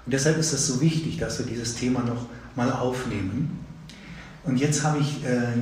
Und 0.05 0.13
deshalb 0.13 0.37
ist 0.37 0.53
es 0.53 0.67
so 0.67 0.81
wichtig, 0.81 1.17
dass 1.17 1.39
wir 1.39 1.45
dieses 1.45 1.75
Thema 1.75 2.01
noch 2.01 2.27
mal 2.55 2.71
aufnehmen. 2.71 3.59
Und 4.43 4.57
jetzt 4.57 4.83
habe 4.83 4.99
ich 4.99 5.23
äh, 5.25 5.53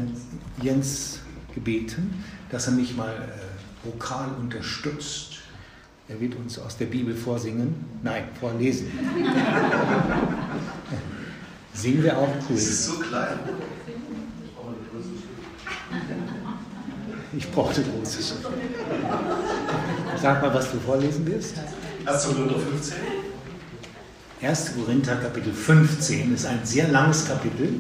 Jens 0.62 1.20
gebeten, 1.54 2.24
dass 2.50 2.68
er 2.68 2.74
mich 2.74 2.96
mal 2.96 3.14
äh, 3.14 3.88
vokal 3.88 4.30
unterstützt. 4.40 5.31
Er 6.12 6.20
wird 6.20 6.36
uns 6.36 6.60
aus 6.60 6.76
der 6.76 6.88
Bibel 6.88 7.16
vorsingen. 7.16 7.74
Nein, 8.04 8.26
vorlesen. 8.38 8.92
Singen 11.74 12.04
wir 12.04 12.18
auch 12.18 12.28
cool. 12.50 12.56
Es 12.58 12.68
ist 12.68 12.86
so 12.86 13.00
klein. 13.00 13.40
Ich 17.38 17.50
brauchte 17.50 17.82
große 17.84 18.22
Schrift. 18.22 18.50
Sag 20.22 20.42
mal, 20.42 20.54
was 20.54 20.72
du 20.72 20.80
vorlesen 20.80 21.26
wirst. 21.28 21.56
1. 22.06 22.24
Korinther 22.26 22.60
15. 22.60 22.98
1. 24.42 24.74
Korinther 24.76 25.16
Kapitel 25.16 25.54
15 25.54 26.36
ist 26.36 26.46
ein 26.46 26.60
sehr 26.64 26.90
langes 26.90 27.26
Kapitel. 27.26 27.80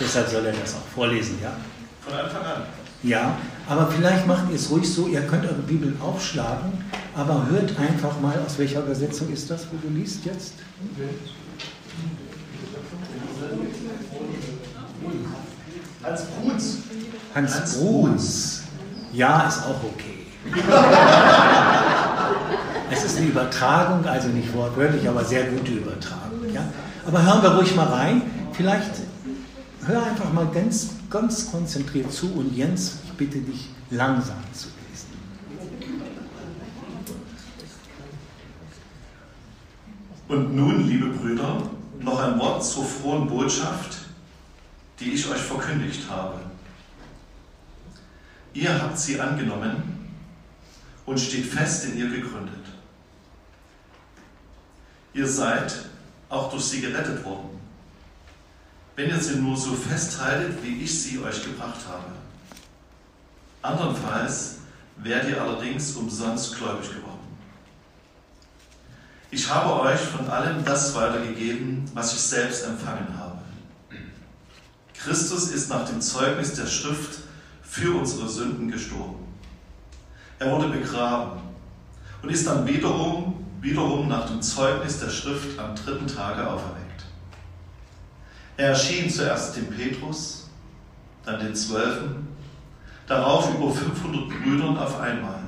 Deshalb 0.00 0.28
soll 0.28 0.46
er 0.46 0.52
das 0.52 0.74
auch 0.74 0.86
vorlesen, 0.94 1.36
ja? 1.42 1.54
Von 2.00 2.14
Anfang 2.14 2.42
an. 2.42 2.62
Ja, 3.02 3.36
aber 3.68 3.90
vielleicht 3.90 4.26
macht 4.26 4.48
ihr 4.48 4.56
es 4.56 4.70
ruhig 4.70 4.90
so, 4.90 5.08
ihr 5.08 5.22
könnt 5.22 5.44
eure 5.44 5.54
Bibeln 5.54 6.00
aufschlagen, 6.00 6.72
aber 7.14 7.46
hört 7.48 7.78
einfach 7.78 8.20
mal, 8.20 8.34
aus 8.44 8.58
welcher 8.58 8.80
Übersetzung 8.80 9.32
ist 9.32 9.50
das, 9.50 9.66
wo 9.70 9.76
du 9.76 9.92
liest 9.94 10.24
jetzt? 10.24 10.54
Hans 16.02 16.22
Bruns. 16.22 16.78
Hans, 17.34 17.54
Hans 17.54 17.78
Bruns. 17.78 18.62
Ja, 19.12 19.46
ist 19.46 19.58
auch 19.58 19.82
okay. 19.84 20.26
es 22.90 23.04
ist 23.04 23.18
eine 23.18 23.26
Übertragung, 23.26 24.04
also 24.06 24.28
nicht 24.28 24.52
wortwörtlich, 24.54 25.08
aber 25.08 25.24
sehr 25.24 25.44
gute 25.44 25.72
Übertragung. 25.72 26.52
Ja? 26.52 26.64
Aber 27.06 27.22
hören 27.22 27.42
wir 27.42 27.50
ruhig 27.50 27.74
mal 27.76 27.86
rein. 27.86 28.22
Vielleicht 28.52 28.90
hör 29.86 30.02
einfach 30.04 30.32
mal 30.32 30.46
ganz, 30.52 30.90
ganz 31.10 31.50
konzentriert 31.50 32.12
zu 32.12 32.32
und 32.32 32.56
Jens, 32.56 32.98
ich 33.04 33.12
bitte 33.12 33.38
dich 33.38 33.68
langsam 33.90 34.36
zu 34.52 34.68
lesen. 34.68 35.08
Und 40.32 40.56
nun, 40.56 40.88
liebe 40.88 41.08
Brüder, 41.08 41.62
noch 42.00 42.18
ein 42.18 42.38
Wort 42.38 42.64
zur 42.64 42.86
frohen 42.86 43.28
Botschaft, 43.28 43.98
die 44.98 45.12
ich 45.12 45.28
euch 45.28 45.42
verkündigt 45.42 46.08
habe. 46.08 46.40
Ihr 48.54 48.82
habt 48.82 48.98
sie 48.98 49.20
angenommen 49.20 50.08
und 51.04 51.20
steht 51.20 51.44
fest 51.44 51.84
in 51.84 51.98
ihr 51.98 52.08
gegründet. 52.08 52.64
Ihr 55.12 55.28
seid 55.28 55.90
auch 56.30 56.50
durch 56.50 56.64
sie 56.64 56.80
gerettet 56.80 57.22
worden, 57.26 57.60
wenn 58.96 59.10
ihr 59.10 59.20
sie 59.20 59.36
nur 59.36 59.58
so 59.58 59.74
festhaltet, 59.74 60.62
wie 60.62 60.82
ich 60.82 61.02
sie 61.02 61.18
euch 61.18 61.44
gebracht 61.44 61.80
habe. 61.86 62.10
Andernfalls 63.60 64.60
werdet 64.96 65.28
ihr 65.28 65.42
allerdings 65.42 65.94
umsonst 65.94 66.56
gläubig 66.56 66.88
geworden. 66.88 67.11
Ich 69.34 69.48
habe 69.48 69.80
euch 69.80 69.98
von 69.98 70.28
allem 70.28 70.62
das 70.62 70.94
weitergegeben, 70.94 71.90
was 71.94 72.12
ich 72.12 72.20
selbst 72.20 72.66
empfangen 72.66 73.08
habe. 73.18 73.38
Christus 74.92 75.48
ist 75.48 75.70
nach 75.70 75.88
dem 75.88 76.02
Zeugnis 76.02 76.52
der 76.52 76.66
Schrift 76.66 77.20
für 77.62 77.96
unsere 77.98 78.28
Sünden 78.28 78.70
gestorben. 78.70 79.24
Er 80.38 80.50
wurde 80.50 80.68
begraben 80.68 81.40
und 82.22 82.28
ist 82.28 82.46
dann 82.46 82.66
wiederum, 82.66 83.42
wiederum 83.62 84.06
nach 84.06 84.26
dem 84.26 84.42
Zeugnis 84.42 85.00
der 85.00 85.08
Schrift 85.08 85.58
am 85.58 85.74
dritten 85.76 86.06
Tage 86.06 86.46
auferweckt. 86.46 87.06
Er 88.58 88.68
erschien 88.68 89.08
zuerst 89.08 89.56
dem 89.56 89.68
Petrus, 89.68 90.50
dann 91.24 91.40
den 91.40 91.54
Zwölfen, 91.54 92.28
darauf 93.06 93.48
über 93.54 93.70
500 93.70 94.28
Brüdern 94.28 94.76
auf 94.76 95.00
einmal, 95.00 95.40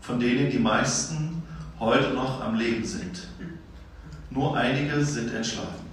von 0.00 0.20
denen 0.20 0.48
die 0.48 0.60
meisten 0.60 1.42
heute 1.80 2.14
noch 2.14 2.40
am 2.40 2.54
Leben 2.54 2.84
sind. 2.84 3.31
Nur 4.34 4.56
einige 4.56 5.04
sind 5.04 5.34
entschlafen. 5.34 5.86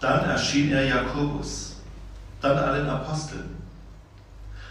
Dann 0.00 0.24
erschien 0.24 0.72
er 0.72 0.86
Jakobus, 0.86 1.76
dann 2.40 2.58
allen 2.58 2.88
Aposteln. 2.88 3.56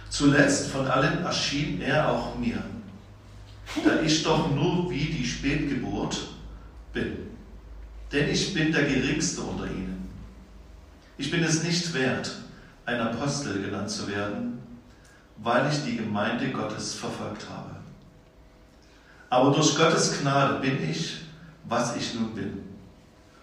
Zuletzt 0.10 0.70
von 0.70 0.88
allen 0.88 1.24
erschien 1.24 1.82
er 1.82 2.10
auch 2.10 2.36
mir, 2.38 2.62
da 3.84 4.02
ich 4.02 4.24
doch 4.24 4.50
nur 4.54 4.90
wie 4.90 5.06
die 5.06 5.26
Spätgeburt 5.26 6.28
bin. 6.94 7.18
Denn 8.12 8.30
ich 8.30 8.54
bin 8.54 8.72
der 8.72 8.84
Geringste 8.84 9.42
unter 9.42 9.66
ihnen. 9.66 10.10
Ich 11.18 11.32
bin 11.32 11.44
es 11.44 11.64
nicht 11.64 11.94
wert, 11.94 12.32
ein 12.86 13.00
Apostel 13.00 13.62
genannt 13.62 13.90
zu 13.90 14.08
werden, 14.08 14.60
weil 15.38 15.70
ich 15.72 15.84
die 15.84 15.98
Gemeinde 15.98 16.52
Gottes 16.52 16.96
verfolgt 16.96 17.50
habe. 17.50 17.76
Aber 19.30 19.52
durch 19.52 19.76
Gottes 19.76 20.20
Gnade 20.20 20.60
bin 20.60 20.90
ich, 20.90 21.27
was 21.68 21.96
ich 21.96 22.14
nun 22.14 22.34
bin. 22.34 22.64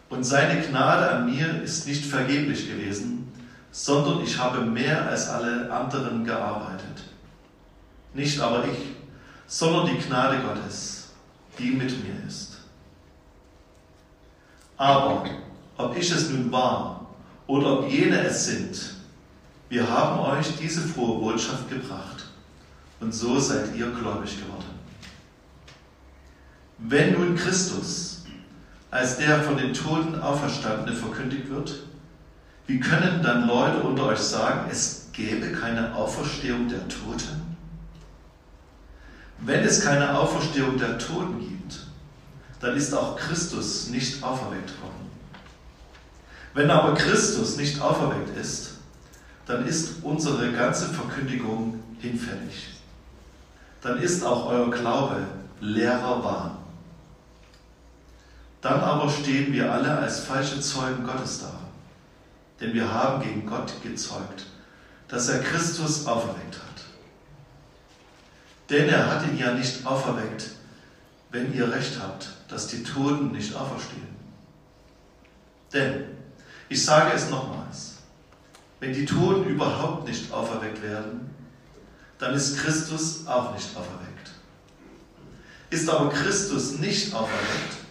Und 0.09 0.25
seine 0.25 0.61
Gnade 0.61 1.11
an 1.11 1.27
mir 1.27 1.63
ist 1.63 1.87
nicht 1.87 2.05
vergeblich 2.05 2.69
gewesen, 2.69 3.33
sondern 3.73 4.23
ich 4.23 4.39
habe 4.39 4.61
mehr 4.61 5.09
als 5.09 5.29
alle 5.29 5.71
anderen 5.73 6.25
gearbeitet. 6.25 7.03
Nicht 8.13 8.39
aber 8.41 8.65
ich, 8.67 8.95
sondern 9.47 9.87
die 9.87 9.99
Gnade 9.99 10.39
Gottes, 10.39 11.09
die 11.59 11.71
mit 11.71 11.91
mir 12.05 12.27
ist. 12.27 12.59
Aber 14.77 15.25
ob 15.77 15.97
ich 15.97 16.11
es 16.11 16.31
nun 16.31 16.51
war 16.53 17.07
oder 17.47 17.81
ob 17.81 17.91
jene 17.91 18.21
es 18.21 18.47
sind, 18.47 18.95
wir 19.69 19.89
haben 19.89 20.21
euch 20.21 20.57
diese 20.61 20.83
frohe 20.83 21.19
Botschaft 21.19 21.69
gebracht 21.69 22.27
und 23.01 23.13
so 23.13 23.39
seid 23.39 23.75
ihr 23.75 23.91
gläubig 23.91 24.39
geworden. 24.41 24.79
Wenn 26.79 27.13
nun 27.13 27.35
Christus 27.35 28.14
als 28.95 29.17
der 29.17 29.43
von 29.43 29.57
den 29.57 29.75
Toten 29.75 30.21
Auferstandene 30.21 30.97
verkündigt 30.97 31.51
wird, 31.51 31.81
wie 32.69 32.79
können 32.79 33.25
dann 33.25 33.49
Leute 33.49 33.81
unter 33.81 34.07
euch 34.07 34.21
sagen, 34.21 34.71
es 34.71 35.09
gäbe 35.13 35.51
keine 35.51 35.93
Auferstehung 35.97 36.69
der 36.69 36.87
Toten? 36.87 37.57
Wenn 39.41 39.65
es 39.65 39.85
keine 39.85 40.17
Auferstehung 40.17 40.79
der 40.79 40.97
Toten 40.97 41.41
gibt, 41.41 41.89
dann 42.61 42.77
ist 42.77 42.95
auch 42.95 43.17
Christus 43.17 43.89
nicht 43.89 44.23
auferweckt 44.23 44.81
worden. 44.81 45.11
Wenn 46.55 46.71
aber 46.71 46.95
Christus 46.95 47.57
nicht 47.57 47.81
auferweckt 47.81 48.39
ist, 48.39 48.75
dann 49.45 49.67
ist 49.67 50.05
unsere 50.05 50.53
ganze 50.53 50.87
Verkündigung 50.87 51.83
hinfällig. 51.99 52.69
Dann 53.83 53.99
ist 53.99 54.25
auch 54.25 54.47
euer 54.47 54.71
Glaube 54.71 55.17
leerer 55.61 56.23
Wahn. 56.23 56.64
Dann 58.65 58.81
aber 58.81 59.11
stehen 59.11 59.53
wir 59.53 59.71
alle 59.71 59.95
als 59.99 60.21
falsche 60.21 60.59
Zeugen 60.59 61.05
Gottes 61.05 61.41
da. 61.41 61.53
Denn 62.59 62.73
wir 62.73 62.91
haben 62.91 63.23
gegen 63.23 63.45
Gott 63.45 63.71
gezeugt, 63.83 64.47
dass 65.07 65.29
er 65.29 65.41
Christus 65.41 66.07
auferweckt 66.07 66.55
hat. 66.55 66.85
Denn 68.71 68.89
er 68.89 69.07
hat 69.07 69.27
ihn 69.27 69.37
ja 69.37 69.53
nicht 69.53 69.85
auferweckt, 69.85 70.53
wenn 71.31 71.53
ihr 71.53 71.71
recht 71.71 72.01
habt, 72.01 72.31
dass 72.49 72.69
die 72.69 72.83
Toten 72.83 73.33
nicht 73.33 73.55
auferstehen. 73.55 74.17
Denn, 75.71 76.07
ich 76.71 76.83
sage 76.83 77.13
es 77.15 77.29
nochmals, 77.29 77.97
wenn 78.81 78.95
die 78.95 79.05
Toten 79.05 79.45
überhaupt 79.45 80.09
nicht 80.09 80.33
auferweckt 80.33 80.81
werden, 80.81 81.29
dann 82.19 82.33
ist 82.33 82.57
Christus 82.57 83.27
auch 83.27 83.53
nicht 83.53 83.77
auferweckt. 83.77 84.31
Ist 85.69 85.91
aber 85.91 86.09
Christus 86.09 86.79
nicht 86.79 87.13
auferweckt, 87.13 87.84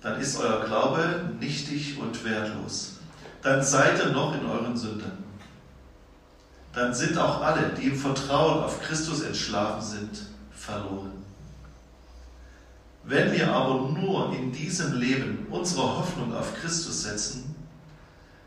dann 0.00 0.20
ist 0.20 0.38
euer 0.38 0.64
Glaube 0.64 1.34
nichtig 1.38 1.98
und 1.98 2.24
wertlos. 2.24 2.98
Dann 3.42 3.62
seid 3.62 3.98
ihr 3.98 4.10
noch 4.10 4.34
in 4.34 4.46
euren 4.46 4.76
Sünden. 4.76 5.24
Dann 6.72 6.94
sind 6.94 7.18
auch 7.18 7.42
alle, 7.42 7.70
die 7.70 7.88
im 7.88 7.96
Vertrauen 7.96 8.62
auf 8.62 8.80
Christus 8.80 9.22
entschlafen 9.22 9.82
sind, 9.82 10.22
verloren. 10.52 11.12
Wenn 13.02 13.32
wir 13.32 13.52
aber 13.52 13.88
nur 13.88 14.32
in 14.34 14.52
diesem 14.52 14.94
Leben 14.94 15.46
unsere 15.50 15.82
Hoffnung 15.82 16.34
auf 16.34 16.54
Christus 16.60 17.02
setzen, 17.02 17.54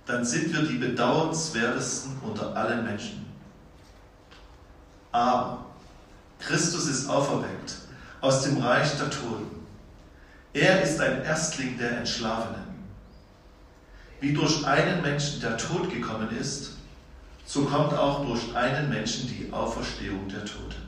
dann 0.06 0.24
sind 0.24 0.54
wir 0.54 0.64
die 0.64 0.78
bedauernswertesten 0.78 2.18
unter 2.22 2.56
allen 2.56 2.84
Menschen. 2.84 3.26
Aber 5.12 5.66
Christus 6.40 6.88
ist 6.88 7.10
auferweckt 7.10 7.76
aus 8.22 8.44
dem 8.44 8.58
Reich 8.58 8.98
der 8.98 9.10
Toten. 9.10 9.63
Er 10.54 10.84
ist 10.84 11.00
ein 11.02 11.24
Erstling 11.24 11.80
der 11.80 11.98
Entschlafenen. 11.98 12.62
Wie 14.20 14.34
durch 14.34 14.66
einen 14.68 15.02
Menschen 15.02 15.42
der 15.42 15.58
Tod 15.58 15.92
gekommen 15.92 16.30
ist, 16.40 16.74
so 17.46 17.66
kommt 17.66 17.94
auch 17.94 18.24
durch 18.24 18.56
einen 18.56 18.88
Menschen 18.90 19.28
die 19.28 19.52
Auferstehung 19.52 20.30
der 20.30 20.46
Toten. 20.46 20.84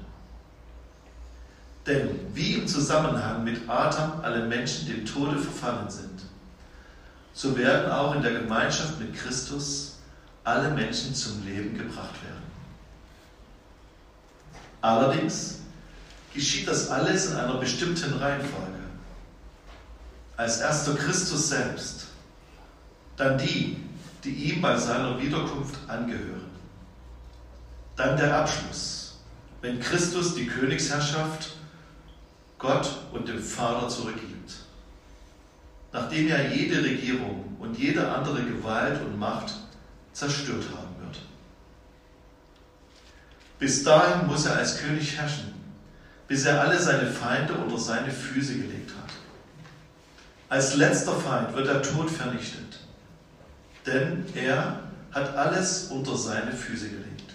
Denn 1.88 2.10
wie 2.34 2.54
im 2.54 2.67
Zusammenhang 2.67 3.43
mit 3.43 3.67
Adam 3.67 4.21
alle 4.21 4.45
Menschen 4.45 4.88
dem 4.88 5.04
Tode 5.04 5.38
verfallen 5.38 5.89
sind, 5.89 6.21
so 7.34 7.58
werden 7.58 7.91
auch 7.91 8.15
in 8.15 8.21
der 8.21 8.34
Gemeinschaft 8.34 8.99
mit 8.99 9.15
Christus 9.15 9.97
alle 10.43 10.69
Menschen 10.69 11.13
zum 11.13 11.43
Leben 11.43 11.75
gebracht 11.75 12.23
werden. 12.23 12.43
Allerdings 14.82 15.60
geschieht 16.34 16.67
das 16.67 16.89
alles 16.89 17.32
in 17.32 17.38
einer 17.38 17.56
bestimmten 17.56 18.13
Reihenfolge 18.13 18.85
als 20.38 20.60
erster 20.60 20.95
Christus 20.95 21.50
selbst, 21.50 22.08
dann 23.15 23.38
die, 23.38 23.78
die 24.24 24.52
ihm 24.52 24.62
bei 24.62 24.78
seiner 24.78 25.19
Wiederkunft 25.21 25.78
angehören. 25.88 26.50
Dann 27.95 28.17
der 28.17 28.38
Abschluss, 28.38 29.19
wenn 29.62 29.80
Christus 29.80 30.36
die 30.36 30.48
Königsherrschaft 30.48 31.56
Gott 32.60 32.89
und 33.13 33.28
dem 33.28 33.41
Vater 33.41 33.88
zurückgibt, 33.88 34.54
nachdem 35.93 36.28
er 36.28 36.54
jede 36.54 36.84
Regierung 36.84 37.56
und 37.60 37.78
jede 37.78 38.12
andere 38.12 38.43
Gewalt 38.43 39.02
und 39.02 39.17
Macht 39.17 39.54
zerstört 40.12 40.65
haben 40.76 40.95
wird. 41.06 41.19
Bis 43.60 43.84
dahin 43.84 44.28
muss 44.28 44.45
er 44.45 44.58
als 44.58 44.80
König 44.80 45.17
herrschen, 45.17 45.54
bis 46.28 46.45
er 46.45 46.62
alle 46.62 46.80
seine 46.80 47.10
Feinde 47.10 47.54
unter 47.54 47.78
seine 47.78 48.12
Füße 48.12 48.56
gelegt 48.56 48.91
hat. 48.91 49.13
Als 50.47 50.75
letzter 50.75 51.13
Feind 51.13 51.55
wird 51.55 51.67
der 51.67 51.81
Tod 51.81 52.10
vernichtet, 52.10 52.79
denn 53.86 54.25
er 54.36 54.79
hat 55.12 55.36
alles 55.36 55.86
unter 55.86 56.15
seine 56.15 56.51
Füße 56.51 56.89
gelegt. 56.89 57.34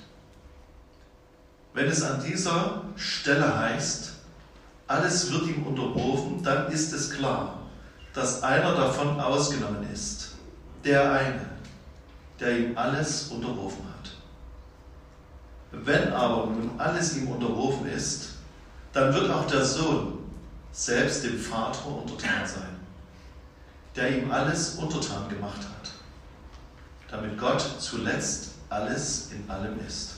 Wenn 1.74 1.86
es 1.86 2.02
an 2.04 2.22
dieser 2.22 2.84
Stelle 2.94 3.58
heißt, 3.58 4.12
alles 4.86 5.32
wird 5.32 5.46
ihm 5.48 5.66
unterworfen, 5.66 6.42
dann 6.42 6.70
ist 6.70 6.92
es 6.92 7.10
klar, 7.10 7.58
dass 8.14 8.44
einer 8.44 8.74
davon 8.74 9.20
ausgenommen 9.20 9.88
ist, 9.92 10.34
der 10.84 11.12
eine, 11.12 11.46
der 12.38 12.58
ihm 12.58 12.78
alles 12.78 13.28
unterworfen 13.28 13.84
hat. 13.86 14.10
Wenn 15.72 16.12
aber 16.12 16.46
nun 16.46 16.78
alles 16.78 17.16
ihm 17.16 17.28
unterworfen 17.28 17.88
ist, 17.88 18.34
dann 18.92 19.12
wird 19.14 19.30
auch 19.30 19.46
der 19.46 19.64
Sohn 19.64 20.18
selbst 20.72 21.24
dem 21.24 21.38
Vater 21.38 21.86
untertan 21.86 22.46
sein 22.46 22.79
der 24.00 24.16
ihm 24.16 24.30
alles 24.30 24.76
untertan 24.76 25.28
gemacht 25.28 25.60
hat, 25.60 25.90
damit 27.10 27.38
Gott 27.38 27.62
zuletzt 27.78 28.52
alles 28.70 29.30
in 29.32 29.48
allem 29.50 29.78
ist. 29.86 30.16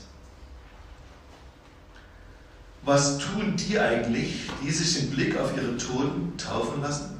Was 2.83 3.17
tun 3.17 3.55
die 3.57 3.77
eigentlich, 3.77 4.49
die 4.61 4.71
sich 4.71 5.03
im 5.03 5.11
Blick 5.11 5.37
auf 5.37 5.55
ihre 5.55 5.75
Toten 5.75 6.37
taufen 6.37 6.81
lassen? 6.81 7.17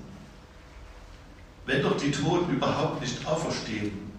Wenn 1.65 1.82
doch 1.82 1.97
die 1.97 2.12
Toten 2.12 2.54
überhaupt 2.54 3.02
nicht 3.02 3.26
auferstehen, 3.26 4.12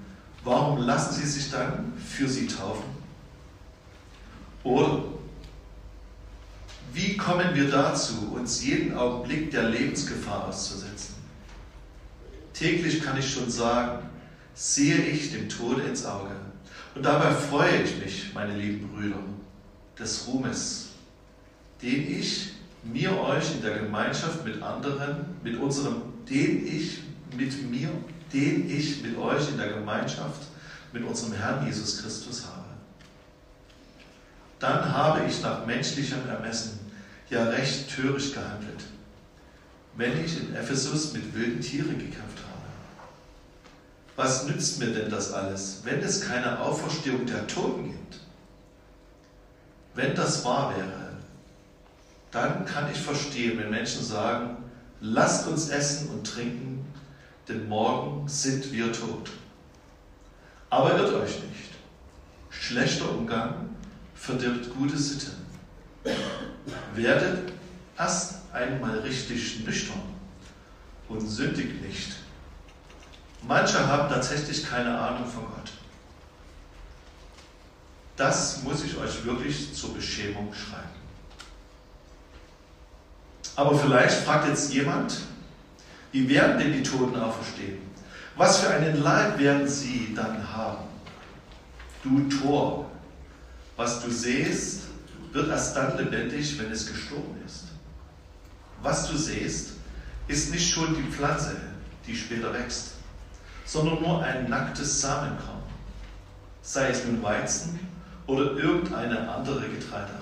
warum 0.42 0.78
lassen 0.78 1.14
sie 1.14 1.26
sich 1.26 1.50
dann 1.50 1.94
für 1.96 2.28
sie 2.28 2.46
taufen? 2.46 2.84
Oder 4.62 5.04
wie 6.92 7.16
kommen 7.16 7.54
wir 7.54 7.70
dazu, 7.70 8.32
uns 8.34 8.64
jeden 8.64 8.96
Augenblick 8.96 9.50
der 9.50 9.68
Lebensgefahr 9.68 10.48
auszusetzen? 10.48 11.13
Täglich 12.54 13.02
kann 13.02 13.18
ich 13.18 13.30
schon 13.30 13.50
sagen, 13.50 14.08
sehe 14.54 14.96
ich 14.96 15.32
dem 15.32 15.48
Tode 15.48 15.82
ins 15.82 16.06
Auge. 16.06 16.30
Und 16.94 17.04
dabei 17.04 17.32
freue 17.32 17.82
ich 17.82 17.98
mich, 17.98 18.32
meine 18.32 18.56
lieben 18.56 18.88
Brüder, 18.88 19.18
des 19.98 20.26
Ruhmes, 20.26 20.90
den 21.82 22.18
ich 22.18 22.52
mir 22.84 23.18
euch 23.20 23.52
in 23.56 23.62
der 23.62 23.78
Gemeinschaft 23.78 24.44
mit 24.44 24.62
anderen, 24.62 25.26
mit 25.42 25.56
unserem, 25.56 26.02
den 26.28 26.66
ich 26.66 27.00
mit 27.36 27.70
mir, 27.70 27.90
den 28.32 28.70
ich 28.70 29.02
mit 29.02 29.18
euch 29.18 29.48
in 29.48 29.58
der 29.58 29.72
Gemeinschaft 29.72 30.42
mit 30.92 31.02
unserem 31.02 31.32
Herrn 31.34 31.66
Jesus 31.66 32.00
Christus 32.00 32.46
habe. 32.46 32.64
Dann 34.60 34.92
habe 34.92 35.26
ich 35.28 35.42
nach 35.42 35.66
menschlichem 35.66 36.28
Ermessen 36.28 36.78
ja 37.28 37.44
recht 37.48 37.94
töricht 37.94 38.34
gehandelt, 38.34 38.84
wenn 39.96 40.24
ich 40.24 40.40
in 40.40 40.54
Ephesus 40.54 41.12
mit 41.12 41.34
wilden 41.34 41.60
Tieren 41.60 41.98
gekämpft 41.98 42.20
habe. 42.20 42.33
Was 44.16 44.46
nützt 44.46 44.78
mir 44.78 44.92
denn 44.92 45.10
das 45.10 45.32
alles, 45.32 45.80
wenn 45.84 46.00
es 46.00 46.20
keine 46.20 46.60
Auferstehung 46.60 47.26
der 47.26 47.46
Toten 47.46 47.90
gibt? 47.90 48.20
Wenn 49.94 50.14
das 50.14 50.44
wahr 50.44 50.74
wäre, 50.76 51.16
dann 52.30 52.64
kann 52.64 52.90
ich 52.90 52.98
verstehen, 52.98 53.58
wenn 53.58 53.70
Menschen 53.70 54.04
sagen, 54.04 54.56
lasst 55.00 55.48
uns 55.48 55.68
essen 55.68 56.10
und 56.10 56.26
trinken, 56.26 56.84
denn 57.48 57.68
morgen 57.68 58.28
sind 58.28 58.72
wir 58.72 58.92
tot. 58.92 59.30
Aber 60.70 60.96
irrt 60.96 61.14
euch 61.14 61.42
nicht. 61.42 61.70
Schlechter 62.50 63.10
Umgang 63.10 63.68
verdirbt 64.14 64.74
gute 64.74 64.96
Sitten. 64.96 65.32
Werdet 66.94 67.52
erst 67.98 68.36
einmal 68.52 68.98
richtig 69.00 69.64
nüchtern 69.64 70.00
und 71.08 71.20
sündigt 71.20 71.82
nicht. 71.82 72.23
Manche 73.46 73.86
haben 73.86 74.08
tatsächlich 74.08 74.64
keine 74.64 74.98
Ahnung 74.98 75.26
von 75.26 75.44
Gott. 75.44 75.72
Das 78.16 78.62
muss 78.62 78.84
ich 78.84 78.96
euch 78.96 79.24
wirklich 79.24 79.74
zur 79.74 79.92
Beschämung 79.94 80.52
schreiben. 80.54 80.88
Aber 83.56 83.78
vielleicht 83.78 84.24
fragt 84.24 84.48
jetzt 84.48 84.72
jemand, 84.72 85.18
wie 86.12 86.28
werden 86.28 86.58
denn 86.58 86.72
die 86.72 86.82
Toten 86.82 87.16
auferstehen? 87.16 87.78
Was 88.36 88.58
für 88.58 88.70
einen 88.70 89.02
Leib 89.02 89.38
werden 89.38 89.68
sie 89.68 90.14
dann 90.14 90.52
haben? 90.52 90.84
Du 92.02 92.28
Tor, 92.28 92.90
was 93.76 94.02
du 94.02 94.10
siehst, 94.10 94.84
wird 95.32 95.48
erst 95.48 95.76
dann 95.76 95.96
lebendig, 95.96 96.58
wenn 96.58 96.70
es 96.70 96.86
gestorben 96.86 97.40
ist. 97.44 97.64
Was 98.82 99.08
du 99.08 99.16
siehst, 99.16 99.72
ist 100.28 100.50
nicht 100.50 100.72
schon 100.72 100.94
die 100.94 101.12
Pflanze, 101.12 101.56
die 102.06 102.16
später 102.16 102.52
wächst, 102.52 102.93
sondern 103.64 104.02
nur 104.02 104.22
ein 104.22 104.48
nacktes 104.48 105.00
Samenkorn, 105.00 105.62
sei 106.62 106.88
es 106.88 107.04
nun 107.04 107.22
Weizen 107.22 107.78
oder 108.26 108.52
irgendeine 108.52 109.28
andere 109.28 109.68
Getreideart. 109.68 110.20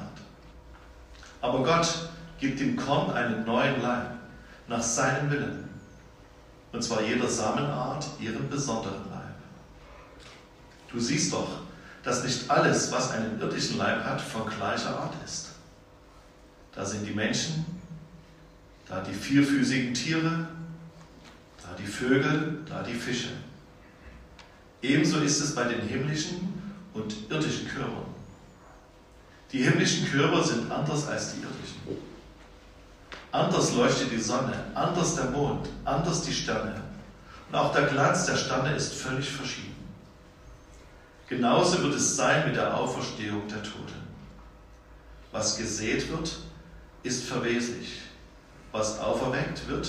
Aber 1.40 1.62
Gott 1.62 2.10
gibt 2.38 2.60
dem 2.60 2.76
Korn 2.76 3.12
einen 3.12 3.44
neuen 3.44 3.80
Leib 3.82 4.10
nach 4.68 4.82
seinem 4.82 5.30
Willen, 5.30 5.68
und 6.72 6.82
zwar 6.82 7.02
jeder 7.02 7.28
Samenart 7.28 8.06
ihren 8.20 8.48
besonderen 8.48 9.10
Leib. 9.10 9.34
Du 10.90 10.98
siehst 10.98 11.32
doch, 11.32 11.48
dass 12.02 12.24
nicht 12.24 12.50
alles, 12.50 12.90
was 12.90 13.10
einen 13.10 13.40
irdischen 13.40 13.78
Leib 13.78 14.04
hat, 14.04 14.20
von 14.20 14.48
gleicher 14.48 14.96
Art 14.98 15.14
ist. 15.24 15.50
Da 16.74 16.84
sind 16.84 17.06
die 17.06 17.14
Menschen, 17.14 17.64
da 18.88 19.00
die 19.00 19.14
vierfüßigen 19.14 19.94
Tiere, 19.94 20.48
die 21.82 21.90
Vögel, 21.90 22.60
da 22.68 22.82
die 22.82 22.94
Fische. 22.94 23.30
Ebenso 24.82 25.18
ist 25.20 25.40
es 25.40 25.54
bei 25.54 25.64
den 25.64 25.80
himmlischen 25.80 26.62
und 26.94 27.14
irdischen 27.30 27.68
Körpern. 27.68 28.06
Die 29.50 29.62
himmlischen 29.62 30.10
Körper 30.10 30.42
sind 30.42 30.70
anders 30.70 31.06
als 31.08 31.34
die 31.34 31.40
irdischen. 31.40 32.02
Anders 33.30 33.74
leuchtet 33.74 34.12
die 34.12 34.20
Sonne, 34.20 34.64
anders 34.74 35.14
der 35.14 35.26
Mond, 35.26 35.68
anders 35.84 36.22
die 36.22 36.32
Sterne. 36.32 36.80
Und 37.48 37.54
auch 37.54 37.72
der 37.72 37.84
Glanz 37.84 38.26
der 38.26 38.36
Sterne 38.36 38.74
ist 38.74 38.94
völlig 38.94 39.28
verschieden. 39.28 39.76
Genauso 41.28 41.82
wird 41.82 41.94
es 41.94 42.16
sein 42.16 42.46
mit 42.46 42.56
der 42.56 42.76
Auferstehung 42.76 43.48
der 43.48 43.62
Toten. 43.62 44.02
Was 45.32 45.56
gesät 45.56 46.10
wird, 46.10 46.38
ist 47.02 47.24
verweslich. 47.24 48.02
Was 48.70 48.98
auferweckt 48.98 49.66
wird, 49.66 49.88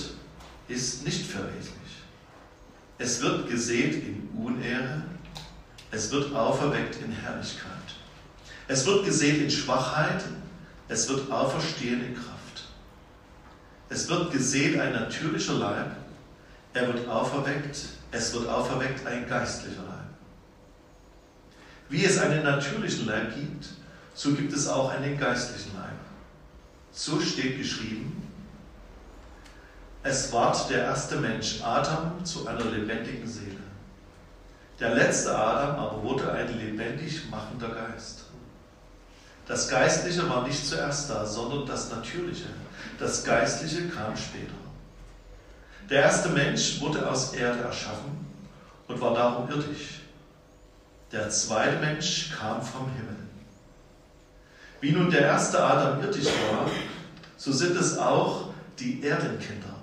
ist 0.68 1.04
nicht 1.04 1.26
verweslich. 1.26 1.83
Es 2.98 3.20
wird 3.20 3.48
gesät 3.48 3.94
in 3.94 4.28
Unehre, 4.36 5.02
es 5.90 6.10
wird 6.10 6.34
auferweckt 6.34 6.96
in 7.02 7.10
Herrlichkeit. 7.10 7.70
Es 8.68 8.86
wird 8.86 9.04
gesät 9.04 9.42
in 9.42 9.50
Schwachheit, 9.50 10.24
es 10.88 11.08
wird 11.08 11.30
auferstehen 11.30 12.04
in 12.04 12.14
Kraft. 12.14 12.64
Es 13.88 14.08
wird 14.08 14.32
gesät 14.32 14.78
ein 14.78 14.92
natürlicher 14.92 15.54
Leib, 15.54 15.96
er 16.72 16.92
wird 16.92 17.08
auferweckt, 17.08 17.78
es 18.10 18.32
wird 18.32 18.48
auferweckt 18.48 19.06
ein 19.06 19.28
geistlicher 19.28 19.82
Leib. 19.82 19.94
Wie 21.88 22.04
es 22.04 22.18
einen 22.18 22.44
natürlichen 22.44 23.06
Leib 23.06 23.34
gibt, 23.34 23.66
so 24.14 24.32
gibt 24.32 24.52
es 24.52 24.68
auch 24.68 24.90
einen 24.90 25.18
geistlichen 25.18 25.74
Leib. 25.74 25.98
So 26.92 27.20
steht 27.20 27.58
geschrieben, 27.58 28.23
es 30.04 30.30
ward 30.32 30.68
der 30.68 30.84
erste 30.84 31.16
Mensch 31.16 31.62
Adam 31.62 32.22
zu 32.24 32.46
einer 32.46 32.66
lebendigen 32.66 33.26
Seele. 33.26 33.56
Der 34.78 34.94
letzte 34.94 35.36
Adam 35.36 35.78
aber 35.78 36.02
wurde 36.02 36.30
ein 36.30 36.58
lebendig 36.58 37.30
machender 37.30 37.68
Geist. 37.68 38.24
Das 39.46 39.68
Geistliche 39.68 40.28
war 40.28 40.46
nicht 40.46 40.66
zuerst 40.66 41.08
da, 41.08 41.24
sondern 41.24 41.66
das 41.66 41.90
Natürliche. 41.90 42.48
Das 42.98 43.24
Geistliche 43.24 43.88
kam 43.88 44.14
später. 44.16 44.52
Der 45.88 46.02
erste 46.02 46.28
Mensch 46.30 46.80
wurde 46.80 47.08
aus 47.08 47.32
Erde 47.32 47.60
erschaffen 47.60 48.26
und 48.88 49.00
war 49.00 49.14
darum 49.14 49.48
irdisch. 49.48 50.02
Der 51.12 51.30
zweite 51.30 51.78
Mensch 51.78 52.30
kam 52.38 52.60
vom 52.60 52.90
Himmel. 52.94 53.16
Wie 54.80 54.92
nun 54.92 55.10
der 55.10 55.22
erste 55.22 55.62
Adam 55.62 56.02
irdisch 56.02 56.26
war, 56.26 56.70
so 57.38 57.52
sind 57.52 57.76
es 57.76 57.96
auch 57.96 58.48
die 58.78 59.02
Erdenkinder. 59.02 59.73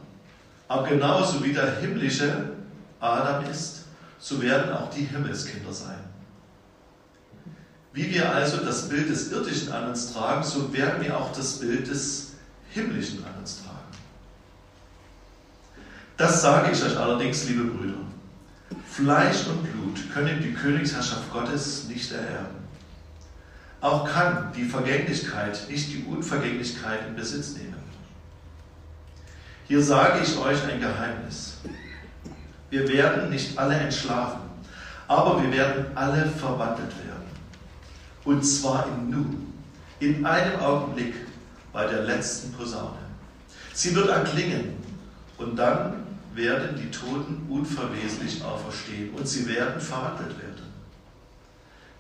Aber 0.72 0.88
genauso 0.88 1.44
wie 1.44 1.52
der 1.52 1.80
himmlische 1.82 2.54
Adam 3.02 3.44
ist, 3.44 3.82
so 4.20 4.42
werden 4.42 4.72
auch 4.72 4.90
die 4.90 5.04
Himmelskinder 5.04 5.74
sein. 5.74 6.00
Wie 7.92 8.10
wir 8.10 8.34
also 8.34 8.64
das 8.64 8.88
Bild 8.88 9.10
des 9.10 9.34
Irdischen 9.34 9.74
an 9.74 9.90
uns 9.90 10.14
tragen, 10.14 10.42
so 10.42 10.72
werden 10.72 11.04
wir 11.04 11.18
auch 11.18 11.34
das 11.34 11.60
Bild 11.60 11.90
des 11.90 12.36
Himmlischen 12.70 13.22
an 13.26 13.38
uns 13.38 13.62
tragen. 13.62 13.80
Das 16.16 16.42
sage 16.42 16.72
ich 16.72 16.82
euch 16.82 16.96
allerdings, 16.96 17.50
liebe 17.50 17.66
Brüder. 17.66 17.98
Fleisch 18.88 19.48
und 19.48 19.64
Blut 19.64 20.10
können 20.14 20.42
die 20.42 20.54
Königsherrschaft 20.54 21.34
Gottes 21.34 21.90
nicht 21.90 22.14
ererben. 22.14 22.56
Auch 23.82 24.10
kann 24.10 24.54
die 24.56 24.64
Vergänglichkeit 24.64 25.70
nicht 25.70 25.92
die 25.92 26.06
Unvergänglichkeit 26.06 27.10
in 27.10 27.16
Besitz 27.18 27.56
nehmen. 27.56 27.81
Hier 29.72 29.82
sage 29.82 30.20
ich 30.22 30.38
euch 30.38 30.62
ein 30.66 30.82
Geheimnis. 30.82 31.54
Wir 32.70 32.86
werden 32.90 33.30
nicht 33.30 33.58
alle 33.58 33.76
entschlafen, 33.76 34.42
aber 35.08 35.42
wir 35.42 35.50
werden 35.50 35.86
alle 35.96 36.26
verwandelt 36.26 36.92
werden. 37.06 37.24
Und 38.26 38.44
zwar 38.44 38.86
im 38.88 39.10
Nu, 39.10 39.26
in 40.02 40.26
einem 40.26 40.60
Augenblick 40.60 41.14
bei 41.72 41.86
der 41.86 42.02
letzten 42.02 42.52
Posaune. 42.52 42.98
Sie 43.72 43.96
wird 43.96 44.10
erklingen 44.10 44.74
und 45.38 45.56
dann 45.56 46.04
werden 46.34 46.76
die 46.76 46.92
Toten 46.92 47.48
unverweslich 47.48 48.44
auferstehen 48.44 49.14
und 49.14 49.26
sie 49.26 49.48
werden 49.48 49.80
verwandelt 49.80 50.38
werden. 50.38 50.66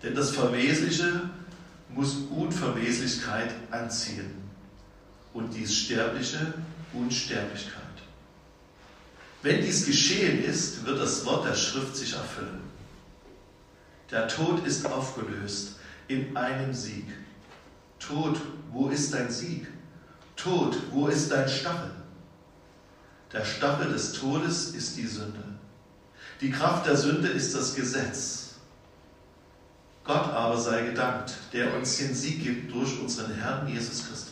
Denn 0.03 0.13
das 0.13 0.31
Verwesliche 0.31 1.29
muss 1.87 2.17
Unverweslichkeit 2.35 3.53
anziehen 3.71 4.29
und 5.33 5.55
dies 5.55 5.73
Sterbliche 5.73 6.53
Unsterblichkeit. 6.93 7.81
Wenn 9.41 9.61
dies 9.61 9.85
geschehen 9.85 10.43
ist, 10.43 10.85
wird 10.85 10.99
das 10.99 11.25
Wort 11.25 11.47
der 11.47 11.55
Schrift 11.55 11.95
sich 11.95 12.13
erfüllen. 12.13 12.61
Der 14.11 14.27
Tod 14.27 14.65
ist 14.65 14.85
aufgelöst 14.85 15.77
in 16.07 16.35
einem 16.35 16.73
Sieg. 16.73 17.05
Tod, 17.99 18.39
wo 18.71 18.89
ist 18.89 19.13
dein 19.13 19.31
Sieg? 19.31 19.67
Tod, 20.35 20.77
wo 20.91 21.07
ist 21.07 21.31
dein 21.31 21.47
Stachel? 21.47 21.91
Der 23.31 23.45
Stachel 23.45 23.91
des 23.91 24.13
Todes 24.13 24.69
ist 24.71 24.97
die 24.97 25.07
Sünde. 25.07 25.43
Die 26.41 26.51
Kraft 26.51 26.85
der 26.85 26.97
Sünde 26.97 27.29
ist 27.29 27.55
das 27.55 27.75
Gesetz. 27.75 28.55
Gott 30.03 30.29
aber 30.31 30.57
sei 30.57 30.81
gedankt, 30.87 31.33
der 31.53 31.73
uns 31.75 31.97
den 31.97 32.13
Sieg 32.13 32.43
gibt 32.43 32.73
durch 32.73 32.99
unseren 32.99 33.33
Herrn 33.35 33.67
Jesus 33.67 34.07
Christus. 34.07 34.30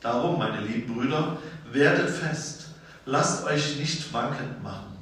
Darum, 0.00 0.38
meine 0.38 0.60
lieben 0.60 0.94
Brüder, 0.94 1.38
werdet 1.72 2.10
fest, 2.10 2.68
lasst 3.06 3.44
euch 3.44 3.78
nicht 3.78 4.12
wankend 4.12 4.62
machen. 4.62 4.96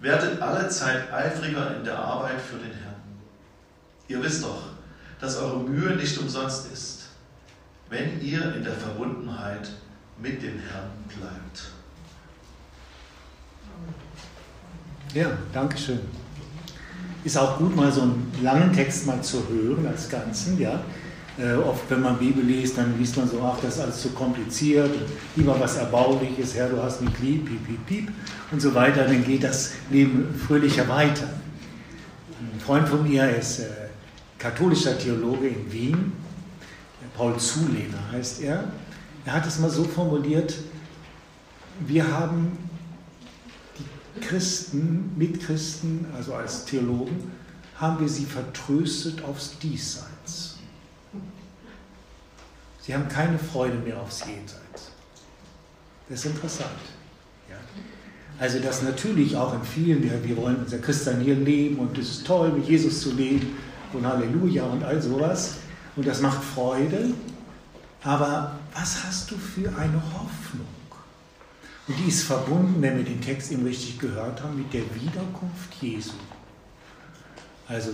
Werdet 0.00 0.40
alle 0.40 0.68
Zeit 0.68 1.12
eifriger 1.12 1.76
in 1.76 1.84
der 1.84 1.98
Arbeit 1.98 2.40
für 2.40 2.56
den 2.56 2.72
Herrn. 2.72 2.94
Ihr 4.08 4.22
wisst 4.22 4.44
doch, 4.44 4.62
dass 5.20 5.36
eure 5.36 5.58
Mühe 5.60 5.96
nicht 5.96 6.18
umsonst 6.18 6.70
ist, 6.72 7.04
wenn 7.88 8.20
ihr 8.20 8.54
in 8.54 8.64
der 8.64 8.74
Verbundenheit 8.74 9.70
mit 10.20 10.42
dem 10.42 10.58
Herrn 10.58 10.90
bleibt. 11.08 11.72
Ja, 15.14 15.30
danke 15.52 15.78
schön. 15.78 16.00
Ist 17.22 17.38
auch 17.38 17.56
gut, 17.56 17.74
mal 17.74 17.90
so 17.90 18.02
einen 18.02 18.32
langen 18.42 18.72
Text 18.72 19.06
mal 19.06 19.22
zu 19.22 19.48
hören 19.48 19.86
als 19.86 20.08
Ganzen, 20.08 20.58
ja. 20.60 20.80
Äh, 21.36 21.54
oft, 21.54 21.90
wenn 21.90 22.00
man 22.00 22.16
Bibel 22.16 22.44
liest, 22.44 22.78
dann 22.78 22.96
liest 22.96 23.16
man 23.16 23.28
so, 23.28 23.42
ach, 23.42 23.58
das 23.60 23.74
ist 23.74 23.80
alles 23.80 24.02
zu 24.02 24.10
kompliziert, 24.10 24.90
lieber 25.34 25.58
was 25.58 25.76
Erbauliches, 25.76 26.54
Herr, 26.54 26.68
du 26.68 26.80
hast 26.80 27.02
mich 27.02 27.18
lieb, 27.20 27.46
piep, 27.46 27.66
piep, 27.66 27.86
piep 27.86 28.12
und 28.52 28.62
so 28.62 28.72
weiter, 28.72 29.04
dann 29.04 29.24
geht 29.24 29.42
das 29.42 29.72
Leben 29.90 30.32
fröhlicher 30.46 30.88
weiter. 30.88 31.28
Ein 32.38 32.60
Freund 32.60 32.88
von 32.88 33.02
mir 33.02 33.28
ist 33.36 33.60
äh, 33.60 33.66
katholischer 34.38 34.96
Theologe 34.96 35.48
in 35.48 35.72
Wien, 35.72 36.12
Paul 37.16 37.36
Zulehner 37.38 38.10
heißt 38.12 38.42
er, 38.42 38.64
er 39.24 39.32
hat 39.32 39.46
es 39.46 39.58
mal 39.58 39.70
so 39.70 39.84
formuliert, 39.84 40.56
wir 41.80 42.10
haben 42.10 42.56
die 43.78 44.20
Christen, 44.20 45.12
Mitchristen, 45.16 46.06
also 46.16 46.34
als 46.34 46.64
Theologen, 46.64 47.32
haben 47.76 48.00
wir 48.00 48.08
sie 48.08 48.24
vertröstet 48.24 49.24
aufs 49.24 49.58
Diesseits. 49.58 50.13
Sie 52.84 52.94
haben 52.94 53.08
keine 53.08 53.38
Freude 53.38 53.78
mehr 53.78 53.98
aufs 53.98 54.20
Jenseits. 54.26 54.90
Das 56.08 56.20
ist 56.20 56.26
interessant. 56.26 56.68
Ja. 57.48 57.56
Also 58.38 58.58
dass 58.58 58.82
natürlich 58.82 59.36
auch 59.36 59.54
in 59.54 59.62
vielen, 59.62 60.02
wir 60.02 60.36
wollen 60.36 60.56
unser 60.56 60.78
Christianier 60.78 61.34
leben 61.34 61.78
und 61.78 61.96
es 61.96 62.10
ist 62.10 62.26
toll, 62.26 62.50
mit 62.52 62.68
Jesus 62.68 63.00
zu 63.00 63.12
leben 63.12 63.56
und 63.94 64.06
Halleluja 64.06 64.64
und 64.64 64.84
all 64.84 65.00
sowas. 65.00 65.54
Und 65.96 66.06
das 66.06 66.20
macht 66.20 66.44
Freude. 66.44 67.14
Aber 68.02 68.58
was 68.74 69.02
hast 69.04 69.30
du 69.30 69.36
für 69.36 69.68
eine 69.78 70.02
Hoffnung? 70.12 70.66
Und 71.88 71.98
die 71.98 72.08
ist 72.08 72.24
verbunden, 72.24 72.82
wenn 72.82 72.98
wir 72.98 73.04
den 73.04 73.20
Text 73.20 73.50
eben 73.52 73.64
richtig 73.64 73.98
gehört 73.98 74.42
haben, 74.42 74.58
mit 74.58 74.72
der 74.74 74.82
Wiederkunft 74.94 75.74
Jesu. 75.80 76.12
Also 77.66 77.90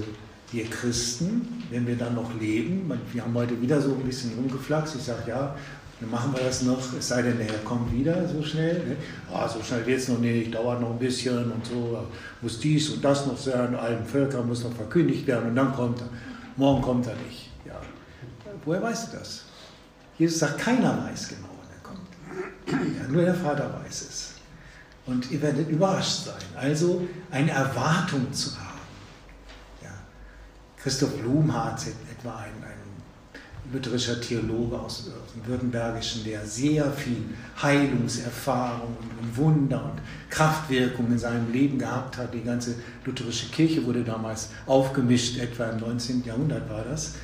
wir 0.52 0.64
Christen, 0.64 1.64
wenn 1.70 1.86
wir 1.86 1.96
dann 1.96 2.14
noch 2.14 2.38
leben, 2.40 2.90
wir 3.12 3.22
haben 3.22 3.34
heute 3.34 3.60
wieder 3.60 3.80
so 3.80 3.94
ein 3.94 4.02
bisschen 4.02 4.32
rumgeflaxt, 4.34 4.96
ich 4.96 5.02
sage 5.02 5.22
ja, 5.28 5.54
dann 6.00 6.10
machen 6.10 6.32
wir 6.34 6.42
das 6.42 6.62
noch, 6.62 6.80
es 6.98 7.08
sei 7.08 7.20
denn, 7.20 7.36
der 7.36 7.46
Herr 7.46 7.58
kommt 7.58 7.92
wieder 7.92 8.26
so 8.26 8.42
schnell. 8.42 8.74
Ne? 8.86 8.96
Ah, 9.30 9.46
so 9.46 9.62
schnell 9.62 9.84
wird 9.86 9.98
es 9.98 10.08
noch 10.08 10.18
nicht, 10.18 10.54
dauert 10.54 10.80
noch 10.80 10.92
ein 10.92 10.98
bisschen 10.98 11.52
und 11.52 11.66
so, 11.66 12.06
muss 12.40 12.58
dies 12.58 12.88
und 12.88 13.04
das 13.04 13.26
noch 13.26 13.36
sein, 13.36 13.74
allen 13.74 14.04
Völkern 14.06 14.48
muss 14.48 14.64
noch 14.64 14.72
verkündigt 14.72 15.26
werden 15.26 15.50
und 15.50 15.56
dann 15.56 15.74
kommt 15.74 16.00
er. 16.00 16.08
Morgen 16.56 16.82
kommt 16.82 17.06
er 17.06 17.14
nicht. 17.26 17.50
Ja. 17.66 17.80
Woher 18.64 18.82
weißt 18.82 19.12
du 19.12 19.18
das? 19.18 19.42
Jesus 20.18 20.38
sagt, 20.38 20.58
keiner 20.58 21.04
weiß 21.04 21.28
genau, 21.28 21.48
wann 21.58 21.70
er 21.70 21.82
kommt. 21.82 22.96
Ja, 22.98 23.08
nur 23.08 23.22
der 23.22 23.34
Vater 23.34 23.80
weiß 23.84 24.02
es. 24.08 24.32
Und 25.06 25.30
ihr 25.30 25.40
werdet 25.42 25.68
überrascht 25.68 26.24
sein. 26.24 26.42
Also 26.56 27.06
eine 27.30 27.50
Erwartung 27.50 28.32
zu 28.32 28.58
haben. 28.58 28.69
Christoph 30.82 31.16
Blum 31.18 31.52
hat 31.52 31.86
etwa 32.10 32.36
ein, 32.36 32.52
ein 32.64 33.72
lutherischer 33.72 34.20
Theologe 34.20 34.78
aus, 34.78 35.08
aus, 35.08 35.34
dem 35.34 35.46
Württembergischen, 35.46 36.24
der 36.24 36.44
sehr 36.46 36.90
viel 36.92 37.22
Heilungserfahrung 37.60 38.96
und 39.20 39.36
Wunder 39.36 39.84
und 39.84 40.00
Kraftwirkung 40.30 41.08
in 41.12 41.18
seinem 41.18 41.52
Leben 41.52 41.78
gehabt 41.78 42.16
hat. 42.16 42.32
Die 42.32 42.42
ganze 42.42 42.76
lutherische 43.04 43.50
Kirche 43.50 43.84
wurde 43.84 44.02
damals 44.02 44.50
aufgemischt, 44.66 45.38
etwa 45.38 45.66
im 45.66 45.80
19. 45.80 46.24
Jahrhundert 46.24 46.68
war 46.70 46.84
das. 46.84 47.14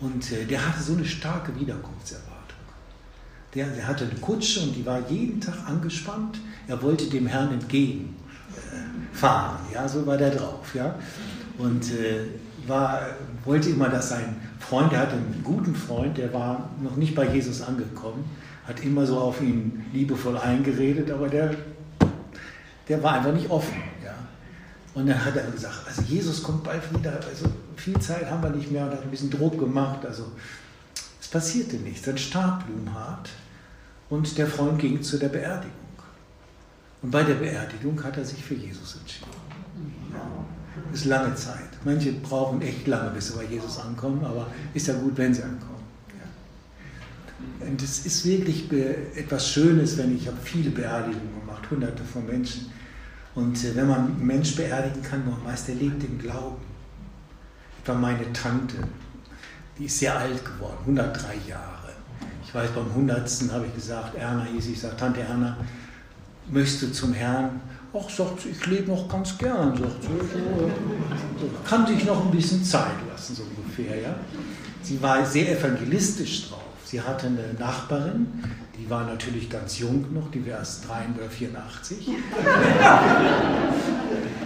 Und 0.00 0.30
äh, 0.32 0.44
der 0.44 0.66
hatte 0.66 0.82
so 0.82 0.92
eine 0.92 1.06
starke 1.06 1.58
Wiederkunftserwartung. 1.58 2.34
Der, 3.54 3.68
der, 3.68 3.88
hatte 3.88 4.04
eine 4.04 4.20
Kutsche 4.20 4.60
und 4.60 4.74
die 4.74 4.84
war 4.84 5.08
jeden 5.08 5.40
Tag 5.40 5.56
angespannt. 5.66 6.38
Er 6.66 6.82
wollte 6.82 7.06
dem 7.06 7.26
Herrn 7.26 7.52
entgegenfahren. 7.52 8.10
Äh, 9.70 9.74
ja, 9.74 9.88
so 9.88 10.06
war 10.06 10.18
der 10.18 10.32
drauf. 10.32 10.74
Ja. 10.74 10.98
Und 11.56 11.90
äh, 11.92 12.26
war, 12.68 13.00
wollte 13.44 13.70
immer, 13.70 13.88
dass 13.88 14.10
sein 14.10 14.36
Freund, 14.58 14.92
der 14.92 15.00
hatte 15.00 15.12
einen 15.12 15.42
guten 15.44 15.74
Freund, 15.74 16.16
der 16.16 16.32
war 16.32 16.70
noch 16.80 16.96
nicht 16.96 17.14
bei 17.14 17.26
Jesus 17.26 17.62
angekommen, 17.62 18.24
hat 18.66 18.82
immer 18.84 19.04
so 19.06 19.18
auf 19.18 19.40
ihn 19.40 19.84
liebevoll 19.92 20.38
eingeredet, 20.38 21.10
aber 21.10 21.28
der, 21.28 21.54
der 22.88 23.02
war 23.02 23.14
einfach 23.14 23.32
nicht 23.32 23.50
offen. 23.50 23.76
Ja. 24.04 24.14
Und 24.94 25.08
dann 25.08 25.24
hat 25.24 25.36
er 25.36 25.50
gesagt, 25.50 25.86
also 25.86 26.02
Jesus 26.02 26.42
kommt 26.42 26.64
bald 26.64 26.82
wieder, 26.96 27.12
also 27.12 27.46
viel 27.76 27.98
Zeit 27.98 28.30
haben 28.30 28.42
wir 28.42 28.50
nicht 28.50 28.70
mehr 28.70 28.84
und 28.84 28.92
hat 28.92 29.02
ein 29.02 29.10
bisschen 29.10 29.30
Druck 29.30 29.58
gemacht. 29.58 30.04
Also 30.06 30.32
es 31.20 31.28
passierte 31.28 31.76
nichts. 31.76 32.02
Dann 32.02 32.16
starb 32.16 32.64
Blumhardt 32.66 33.30
und 34.08 34.38
der 34.38 34.46
Freund 34.46 34.78
ging 34.78 35.02
zu 35.02 35.18
der 35.18 35.28
Beerdigung. 35.28 35.72
Und 37.02 37.10
bei 37.10 37.22
der 37.22 37.34
Beerdigung 37.34 38.02
hat 38.02 38.16
er 38.16 38.24
sich 38.24 38.42
für 38.42 38.54
Jesus 38.54 38.96
entschieden. 38.96 39.30
Ja. 40.12 40.53
Ist 40.94 41.06
lange 41.06 41.34
Zeit. 41.34 41.70
Manche 41.84 42.12
brauchen 42.12 42.62
echt 42.62 42.86
lange, 42.86 43.10
bis 43.10 43.26
sie 43.26 43.34
bei 43.34 43.44
Jesus 43.44 43.80
ankommen, 43.80 44.24
aber 44.24 44.46
ist 44.74 44.86
ja 44.86 44.94
gut, 44.94 45.16
wenn 45.16 45.34
sie 45.34 45.42
ankommen. 45.42 45.82
Ja. 46.08 47.66
Und 47.66 47.82
es 47.82 48.06
ist 48.06 48.24
wirklich 48.24 48.70
etwas 49.16 49.50
Schönes, 49.50 49.98
wenn 49.98 50.16
ich 50.16 50.28
habe 50.28 50.36
viele 50.40 50.70
Beerdigungen 50.70 51.40
gemacht, 51.40 51.68
hunderte 51.68 52.04
von 52.04 52.24
Menschen. 52.24 52.70
Und 53.34 53.56
äh, 53.64 53.74
wenn 53.74 53.88
man 53.88 54.06
einen 54.06 54.24
Mensch 54.24 54.54
beerdigen 54.54 55.02
kann, 55.02 55.24
noch 55.24 55.42
meist 55.42 55.68
er 55.68 55.74
lebt 55.74 56.04
im 56.04 56.16
Glauben. 56.16 56.62
Etwa 57.82 57.94
meine 57.94 58.32
Tante, 58.32 58.76
die 59.76 59.86
ist 59.86 59.98
sehr 59.98 60.16
alt 60.16 60.44
geworden, 60.44 60.78
103 60.82 61.34
Jahre. 61.48 61.92
Ich 62.46 62.54
weiß, 62.54 62.70
beim 62.70 62.86
100. 62.86 63.28
habe 63.50 63.66
ich 63.66 63.74
gesagt, 63.74 64.14
Erna 64.14 64.44
hieß 64.44 64.68
ich, 64.68 64.80
sage, 64.80 64.96
Tante 64.96 65.22
Erna, 65.22 65.56
möchtest 66.50 66.82
du 66.82 66.92
zum 66.92 67.12
Herrn? 67.12 67.60
Ach, 67.92 68.10
sagt 68.10 68.40
sie, 68.40 68.48
ich 68.50 68.66
lebe 68.66 68.90
noch 68.90 69.08
ganz 69.08 69.38
gern, 69.38 69.76
sagt 69.76 70.02
sie. 70.02 70.08
So, 70.08 71.48
kann 71.64 71.86
sich 71.86 72.04
noch 72.04 72.24
ein 72.24 72.30
bisschen 72.30 72.64
Zeit 72.64 72.96
lassen, 73.08 73.36
so 73.36 73.42
ungefähr. 73.56 74.00
Ja? 74.00 74.14
Sie 74.82 75.00
war 75.00 75.24
sehr 75.24 75.58
evangelistisch 75.58 76.48
drauf. 76.48 76.60
Sie 76.84 77.00
hatte 77.00 77.26
eine 77.26 77.54
Nachbarin, 77.58 78.26
die 78.78 78.88
war 78.90 79.04
natürlich 79.04 79.48
ganz 79.48 79.78
jung 79.78 80.12
noch, 80.12 80.30
die 80.30 80.44
war 80.46 80.58
erst 80.58 80.88
3 80.88 81.06
oder 81.16 81.30
84. 81.30 82.08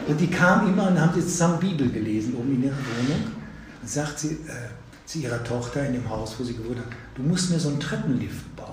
und 0.07 0.21
die 0.21 0.29
kam 0.29 0.69
immer 0.69 0.89
und 0.89 1.01
haben 1.01 1.15
sie 1.15 1.27
zusammen 1.27 1.59
Bibel 1.59 1.91
gelesen, 1.91 2.35
oben 2.35 2.55
in 2.55 2.65
ihrer 2.65 2.77
Wohnung. 2.77 3.33
Dann 3.81 3.89
sagt 3.89 4.21
sie 4.21 4.29
äh, 4.29 4.71
zu 5.05 5.19
ihrer 5.19 5.43
Tochter 5.43 5.87
in 5.87 5.95
dem 5.95 6.09
Haus, 6.09 6.37
wo 6.39 6.45
sie 6.45 6.55
gewohnt 6.55 6.79
hat, 6.79 6.87
du 7.17 7.23
musst 7.23 7.51
mir 7.51 7.59
so 7.59 7.71
einen 7.71 7.81
Treppenlift 7.81 8.55
bauen. 8.55 8.68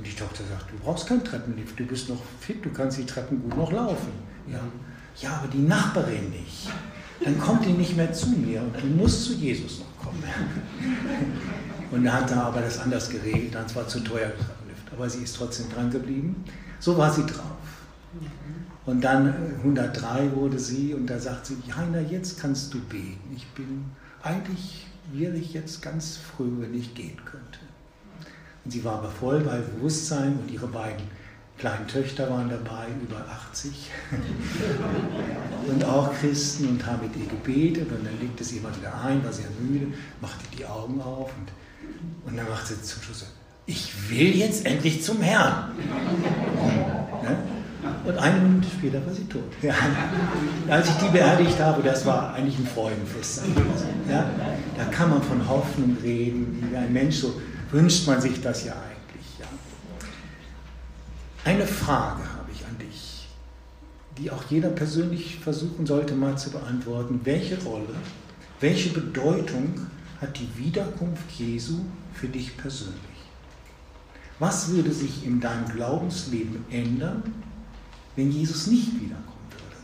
Und 0.00 0.06
die 0.06 0.14
Tochter 0.14 0.44
sagt, 0.48 0.72
du 0.72 0.78
brauchst 0.82 1.06
keinen 1.06 1.22
Treppenlift, 1.22 1.78
du 1.78 1.84
bist 1.84 2.08
noch 2.08 2.22
fit, 2.40 2.64
du 2.64 2.70
kannst 2.70 2.96
die 2.96 3.04
Treppen 3.04 3.42
gut 3.42 3.54
noch 3.54 3.70
laufen. 3.70 4.12
Ja, 4.46 4.60
ja 5.20 5.36
aber 5.36 5.48
die 5.48 5.58
Nachbarin 5.58 6.30
nicht. 6.30 6.70
Dann 7.22 7.38
kommt 7.38 7.66
die 7.66 7.72
nicht 7.74 7.98
mehr 7.98 8.10
zu 8.10 8.30
mir 8.30 8.62
und 8.62 8.74
du 8.80 8.86
musst 8.86 9.24
zu 9.24 9.34
Jesus 9.34 9.80
noch 9.80 10.06
kommen. 10.06 10.24
Und 11.90 12.04
dann 12.04 12.14
hat 12.14 12.30
er 12.30 12.44
aber 12.44 12.60
das 12.60 12.78
anders 12.78 13.10
geregelt, 13.10 13.54
dann 13.54 13.74
war 13.74 13.86
zu 13.86 14.00
teuer 14.00 14.28
Treppenlift. 14.28 14.92
Aber 14.92 15.10
sie 15.10 15.24
ist 15.24 15.36
trotzdem 15.36 15.68
dran 15.68 15.90
geblieben. 15.90 16.44
So 16.78 16.96
war 16.96 17.12
sie 17.12 17.26
drauf. 17.26 17.58
Und 18.86 19.02
dann 19.02 19.34
103 19.58 20.20
äh, 20.24 20.36
wurde 20.36 20.58
sie 20.58 20.94
und 20.94 21.08
da 21.08 21.18
sagt 21.18 21.46
sie, 21.46 21.56
Heiner, 21.76 22.00
jetzt 22.00 22.40
kannst 22.40 22.72
du 22.72 22.80
beten. 22.80 23.18
Ich 23.34 23.46
bin, 23.48 23.86
eigentlich 24.22 24.86
wäre 25.12 25.36
ich 25.36 25.52
jetzt 25.52 25.82
ganz 25.82 26.16
früh, 26.16 26.48
wenn 26.60 26.74
ich 26.74 26.94
gehen 26.94 27.18
könnte. 27.24 27.58
Und 28.64 28.70
sie 28.70 28.84
war 28.84 28.94
aber 28.98 29.08
voll 29.08 29.40
bei 29.40 29.58
Bewusstsein 29.58 30.38
und 30.40 30.50
ihre 30.50 30.66
beiden 30.66 31.02
kleinen 31.58 31.86
Töchter 31.86 32.28
waren 32.30 32.48
dabei, 32.48 32.86
über 33.02 33.16
80. 33.48 33.90
und 35.68 35.84
auch 35.84 36.12
Christen 36.14 36.68
und 36.68 36.86
haben 36.86 37.02
mit 37.02 37.16
ihr 37.16 37.26
gebetet 37.26 37.90
und 37.92 38.04
dann 38.04 38.18
legte 38.18 38.42
sie 38.42 38.58
immer 38.58 38.74
wieder 38.74 38.98
ein, 39.02 39.22
war 39.22 39.32
sehr 39.32 39.46
müde, 39.60 39.88
machte 40.20 40.44
die 40.56 40.64
Augen 40.64 41.00
auf 41.00 41.30
und, 41.38 42.30
und 42.30 42.36
dann 42.36 42.48
machte 42.48 42.74
sie 42.74 42.82
zum 42.82 43.02
Schluss, 43.02 43.26
ich 43.66 44.10
will 44.10 44.36
jetzt 44.36 44.64
endlich 44.66 45.02
zum 45.02 45.20
Herrn. 45.20 45.72
ne? 47.22 47.36
Und 48.04 48.18
eine 48.18 48.40
Minute 48.40 48.68
später 48.68 49.04
war 49.06 49.12
sie 49.12 49.24
tot. 49.24 49.52
Ja. 49.62 49.74
Als 50.68 50.88
ich 50.88 50.94
die 50.96 51.08
beerdigt 51.08 51.58
habe, 51.60 51.82
das 51.82 52.04
war 52.04 52.34
eigentlich 52.34 52.58
ein 52.58 52.66
Freudenfest. 52.66 53.42
Ja. 54.08 54.28
Da 54.76 54.84
kann 54.86 55.10
man 55.10 55.22
von 55.22 55.46
Hoffnung 55.48 55.96
reden, 56.02 56.68
wie 56.70 56.76
ein 56.76 56.92
Mensch 56.92 57.16
so 57.16 57.40
wünscht 57.70 58.06
man 58.06 58.20
sich 58.20 58.40
das 58.40 58.64
ja 58.64 58.72
eigentlich. 58.72 59.38
Ja. 59.38 59.46
Eine 61.44 61.66
Frage 61.66 62.22
habe 62.22 62.50
ich 62.52 62.64
an 62.66 62.78
dich, 62.78 63.28
die 64.18 64.30
auch 64.30 64.44
jeder 64.48 64.70
persönlich 64.70 65.38
versuchen 65.38 65.86
sollte 65.86 66.14
mal 66.14 66.36
zu 66.36 66.50
beantworten. 66.50 67.20
Welche 67.24 67.62
Rolle, 67.62 67.94
welche 68.60 68.90
Bedeutung 68.90 69.86
hat 70.20 70.38
die 70.38 70.48
Wiederkunft 70.56 71.30
Jesu 71.38 71.80
für 72.12 72.28
dich 72.28 72.56
persönlich? 72.56 73.00
Was 74.38 74.70
würde 74.70 74.92
sich 74.92 75.24
in 75.26 75.40
deinem 75.40 75.66
Glaubensleben 75.66 76.64
ändern, 76.70 77.22
wenn 78.16 78.30
Jesus 78.30 78.66
nicht 78.66 78.94
wiederkommen 78.94 79.46
würde? 79.50 79.76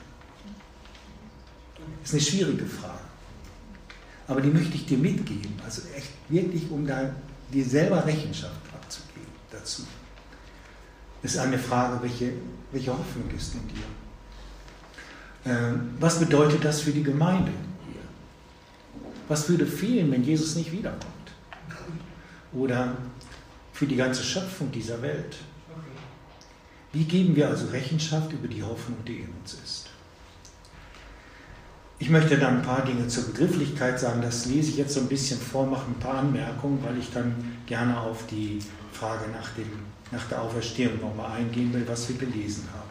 Das 2.00 2.10
ist 2.10 2.14
eine 2.14 2.22
schwierige 2.22 2.66
Frage. 2.66 3.00
Aber 4.28 4.40
die 4.40 4.48
möchte 4.48 4.74
ich 4.74 4.86
dir 4.86 4.98
mitgeben. 4.98 5.52
Also 5.64 5.82
echt 5.94 6.10
wirklich, 6.28 6.70
um 6.70 6.86
da 6.86 7.14
dir 7.52 7.64
selber 7.64 8.04
Rechenschaft 8.04 8.60
abzugeben 8.74 9.32
dazu. 9.50 9.82
Es 11.22 11.34
ist 11.34 11.40
eine 11.40 11.58
Frage, 11.58 12.02
welche, 12.02 12.32
welche 12.72 12.90
Hoffnung 12.90 13.30
ist 13.36 13.54
in 13.54 13.68
dir? 13.68 13.84
Ähm, 15.46 15.94
was 16.00 16.18
bedeutet 16.18 16.64
das 16.64 16.80
für 16.80 16.90
die 16.90 17.02
Gemeinde 17.02 17.52
hier? 17.86 18.00
Was 19.28 19.48
würde 19.48 19.66
fehlen, 19.66 20.10
wenn 20.10 20.24
Jesus 20.24 20.56
nicht 20.56 20.72
wiederkommt? 20.72 21.12
Oder 22.52 22.96
für 23.72 23.86
die 23.86 23.96
ganze 23.96 24.22
Schöpfung 24.22 24.70
dieser 24.72 25.02
Welt? 25.02 25.36
Wie 26.92 27.04
geben 27.04 27.36
wir 27.36 27.48
also 27.48 27.66
Rechenschaft 27.66 28.32
über 28.32 28.48
die 28.48 28.62
Hoffnung, 28.62 29.04
die 29.06 29.18
in 29.18 29.28
uns 29.40 29.54
ist? 29.54 29.75
Ich 31.98 32.10
möchte 32.10 32.36
dann 32.36 32.58
ein 32.58 32.62
paar 32.62 32.84
Dinge 32.84 33.08
zur 33.08 33.24
Begrifflichkeit 33.24 33.98
sagen. 33.98 34.20
Das 34.20 34.46
lese 34.46 34.70
ich 34.70 34.76
jetzt 34.76 34.94
so 34.94 35.00
ein 35.00 35.08
bisschen 35.08 35.40
vor, 35.40 35.66
mache 35.66 35.90
ein 35.90 35.98
paar 35.98 36.18
Anmerkungen, 36.18 36.82
weil 36.84 36.98
ich 36.98 37.10
dann 37.12 37.34
gerne 37.66 37.98
auf 37.98 38.26
die 38.26 38.58
Frage 38.92 39.30
nach, 39.30 39.48
dem, 39.54 39.70
nach 40.12 40.24
der 40.28 40.42
Auferstehung 40.42 41.00
nochmal 41.00 41.38
eingehen 41.38 41.72
will, 41.72 41.84
was 41.86 42.08
wir 42.08 42.16
gelesen 42.16 42.68
haben. 42.72 42.90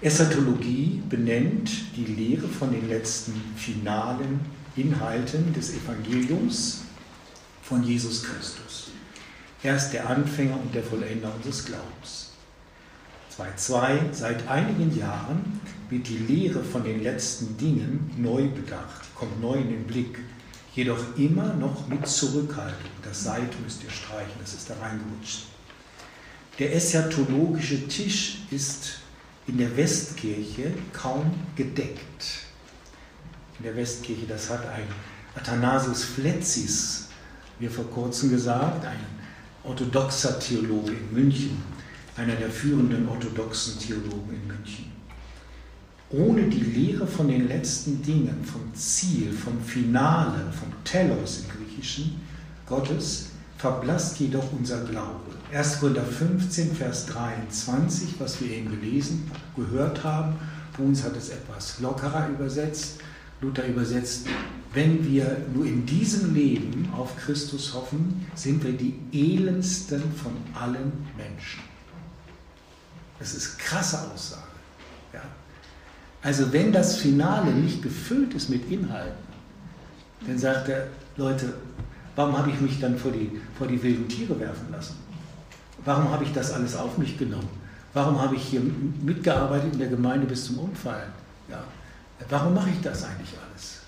Eschatologie 0.00 1.02
benennt 1.08 1.70
die 1.96 2.04
Lehre 2.04 2.48
von 2.48 2.72
den 2.72 2.88
letzten 2.88 3.32
finalen 3.56 4.40
Inhalten 4.76 5.54
des 5.54 5.74
Evangeliums 5.74 6.82
von 7.62 7.82
Jesus 7.82 8.24
Christus. 8.24 8.90
Er 9.62 9.76
ist 9.76 9.90
der 9.90 10.08
Anfänger 10.08 10.60
und 10.60 10.74
der 10.74 10.82
Vollender 10.82 11.32
unseres 11.34 11.64
Glaubens. 11.64 12.32
2.2. 13.36 14.12
Seit 14.12 14.46
einigen 14.48 14.96
Jahren 14.96 15.60
wird 15.88 16.08
die 16.08 16.18
Lehre 16.18 16.62
von 16.62 16.84
den 16.84 17.02
letzten 17.02 17.56
Dingen 17.56 18.10
neu 18.16 18.48
bedacht, 18.48 19.14
kommt 19.14 19.40
neu 19.40 19.54
in 19.54 19.68
den 19.68 19.84
Blick, 19.84 20.18
jedoch 20.74 21.16
immer 21.16 21.54
noch 21.54 21.86
mit 21.88 22.06
Zurückhaltung. 22.06 22.90
Das 23.02 23.24
Seit 23.24 23.58
müsst 23.62 23.82
ihr 23.84 23.90
streichen, 23.90 24.34
das 24.40 24.54
ist 24.54 24.68
da 24.68 24.74
reingerutscht. 24.80 25.46
Der 26.58 26.74
eschatologische 26.74 27.86
Tisch 27.86 28.38
ist 28.50 28.98
in 29.46 29.58
der 29.58 29.76
Westkirche 29.76 30.72
kaum 30.92 31.30
gedeckt. 31.54 32.44
In 33.58 33.64
der 33.64 33.76
Westkirche, 33.76 34.26
das 34.26 34.50
hat 34.50 34.66
ein 34.68 34.86
Athanasius 35.34 36.04
Fletzis 36.04 37.08
mir 37.58 37.70
vor 37.70 37.88
kurzem 37.90 38.30
gesagt, 38.30 38.84
ein 38.84 38.98
orthodoxer 39.64 40.38
Theologe 40.38 40.92
in 40.92 41.12
München, 41.12 41.62
einer 42.16 42.34
der 42.34 42.50
führenden 42.50 43.08
orthodoxen 43.08 43.78
Theologen 43.78 44.34
in 44.34 44.46
München. 44.46 44.92
Ohne 46.10 46.44
die 46.44 46.60
Lehre 46.60 47.06
von 47.06 47.28
den 47.28 47.48
letzten 47.48 48.00
Dingen, 48.00 48.44
vom 48.44 48.72
Ziel, 48.74 49.32
vom 49.32 49.60
Finale, 49.60 50.52
vom 50.52 50.72
Telos 50.84 51.40
im 51.40 51.48
Griechischen 51.48 52.20
Gottes, 52.64 53.30
verblasst 53.58 54.20
jedoch 54.20 54.52
unser 54.52 54.84
Glaube. 54.84 55.32
1. 55.52 55.80
Korinther 55.80 56.04
15, 56.04 56.76
Vers 56.76 57.06
23, 57.06 58.20
was 58.20 58.40
wir 58.40 58.50
eben 58.50 58.70
gelesen, 58.70 59.30
gehört 59.56 60.04
haben. 60.04 60.36
Bruns 60.76 61.02
hat 61.02 61.16
es 61.16 61.30
etwas 61.30 61.80
lockerer 61.80 62.28
übersetzt. 62.28 63.00
Luther 63.40 63.66
übersetzt, 63.66 64.26
wenn 64.72 65.04
wir 65.04 65.38
nur 65.54 65.66
in 65.66 65.84
diesem 65.84 66.34
Leben 66.34 66.88
auf 66.96 67.16
Christus 67.16 67.74
hoffen, 67.74 68.26
sind 68.34 68.64
wir 68.64 68.72
die 68.72 68.98
elendsten 69.12 70.02
von 70.14 70.32
allen 70.54 70.92
Menschen. 71.16 71.60
Das 73.18 73.34
ist 73.34 73.58
krasse 73.58 74.10
Aussage. 74.12 74.42
Ja? 75.12 75.22
Also 76.26 76.52
wenn 76.52 76.72
das 76.72 76.96
Finale 76.96 77.52
nicht 77.52 77.82
gefüllt 77.82 78.34
ist 78.34 78.50
mit 78.50 78.68
Inhalten, 78.68 79.14
dann 80.26 80.36
sagt 80.36 80.68
er, 80.68 80.88
Leute, 81.16 81.54
warum 82.16 82.36
habe 82.36 82.50
ich 82.50 82.60
mich 82.60 82.80
dann 82.80 82.98
vor 82.98 83.12
die, 83.12 83.30
vor 83.56 83.68
die 83.68 83.80
wilden 83.80 84.08
Tiere 84.08 84.40
werfen 84.40 84.72
lassen? 84.72 84.96
Warum 85.84 86.10
habe 86.10 86.24
ich 86.24 86.32
das 86.32 86.50
alles 86.52 86.74
auf 86.74 86.98
mich 86.98 87.16
genommen? 87.16 87.48
Warum 87.94 88.20
habe 88.20 88.34
ich 88.34 88.42
hier 88.42 88.60
mitgearbeitet 89.02 89.74
in 89.74 89.78
der 89.78 89.86
Gemeinde 89.86 90.26
bis 90.26 90.46
zum 90.46 90.58
Umfallen? 90.58 91.12
Ja. 91.48 91.62
Warum 92.28 92.54
mache 92.54 92.70
ich 92.70 92.80
das 92.80 93.04
eigentlich 93.04 93.32
alles? 93.48 93.82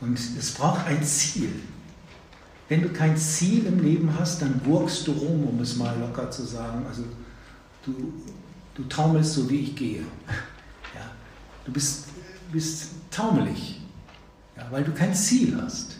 Und 0.00 0.18
es 0.18 0.50
braucht 0.52 0.86
ein 0.86 1.02
Ziel. 1.02 1.52
Wenn 2.70 2.80
du 2.80 2.88
kein 2.88 3.18
Ziel 3.18 3.66
im 3.66 3.84
Leben 3.84 4.10
hast, 4.18 4.40
dann 4.40 4.60
burgst 4.60 5.06
du 5.06 5.12
rum, 5.12 5.44
um 5.44 5.60
es 5.60 5.76
mal 5.76 5.94
locker 6.00 6.30
zu 6.30 6.44
sagen. 6.44 6.86
Also 6.88 7.02
du, 7.84 8.14
du 8.74 8.84
taumelst 8.84 9.34
so, 9.34 9.50
wie 9.50 9.60
ich 9.60 9.76
gehe. 9.76 10.02
Du 11.66 11.72
bist, 11.72 12.04
bist 12.52 12.90
taumelig, 13.10 13.80
ja, 14.56 14.66
weil 14.70 14.84
du 14.84 14.92
kein 14.92 15.14
Ziel 15.14 15.60
hast. 15.60 15.96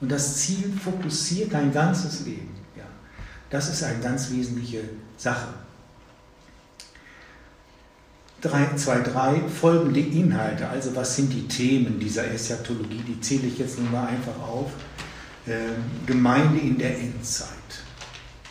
Und 0.00 0.10
das 0.10 0.36
Ziel 0.36 0.72
fokussiert 0.82 1.52
dein 1.52 1.72
ganzes 1.72 2.24
Leben. 2.24 2.54
Ja. 2.76 2.84
Das 3.50 3.68
ist 3.68 3.82
eine 3.82 4.00
ganz 4.00 4.30
wesentliche 4.30 4.84
Sache. 5.16 5.48
2.3 8.42 9.48
folgende 9.48 10.00
Inhalte, 10.00 10.68
also 10.68 10.94
was 10.94 11.16
sind 11.16 11.32
die 11.32 11.48
Themen 11.48 11.98
dieser 11.98 12.30
Eschatologie, 12.30 13.02
die 13.08 13.18
zähle 13.20 13.46
ich 13.46 13.58
jetzt 13.58 13.78
nur 13.78 13.88
mal 13.90 14.06
einfach 14.06 14.38
auf. 14.38 14.70
Ähm, 15.46 15.76
Gemeinde 16.06 16.58
in 16.60 16.78
der 16.78 16.98
Endzeit. 16.98 17.48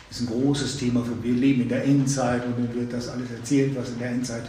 Das 0.08 0.20
ist 0.20 0.28
ein 0.28 0.32
großes 0.32 0.78
Thema 0.78 1.04
für 1.04 1.22
wir 1.22 1.32
leben 1.32 1.62
in 1.62 1.68
der 1.68 1.84
Endzeit 1.84 2.44
und 2.44 2.58
dann 2.58 2.74
wird 2.74 2.92
das 2.92 3.08
alles 3.08 3.30
erzählt, 3.30 3.76
was 3.76 3.90
in 3.90 3.98
der 3.98 4.10
Endzeit 4.10 4.44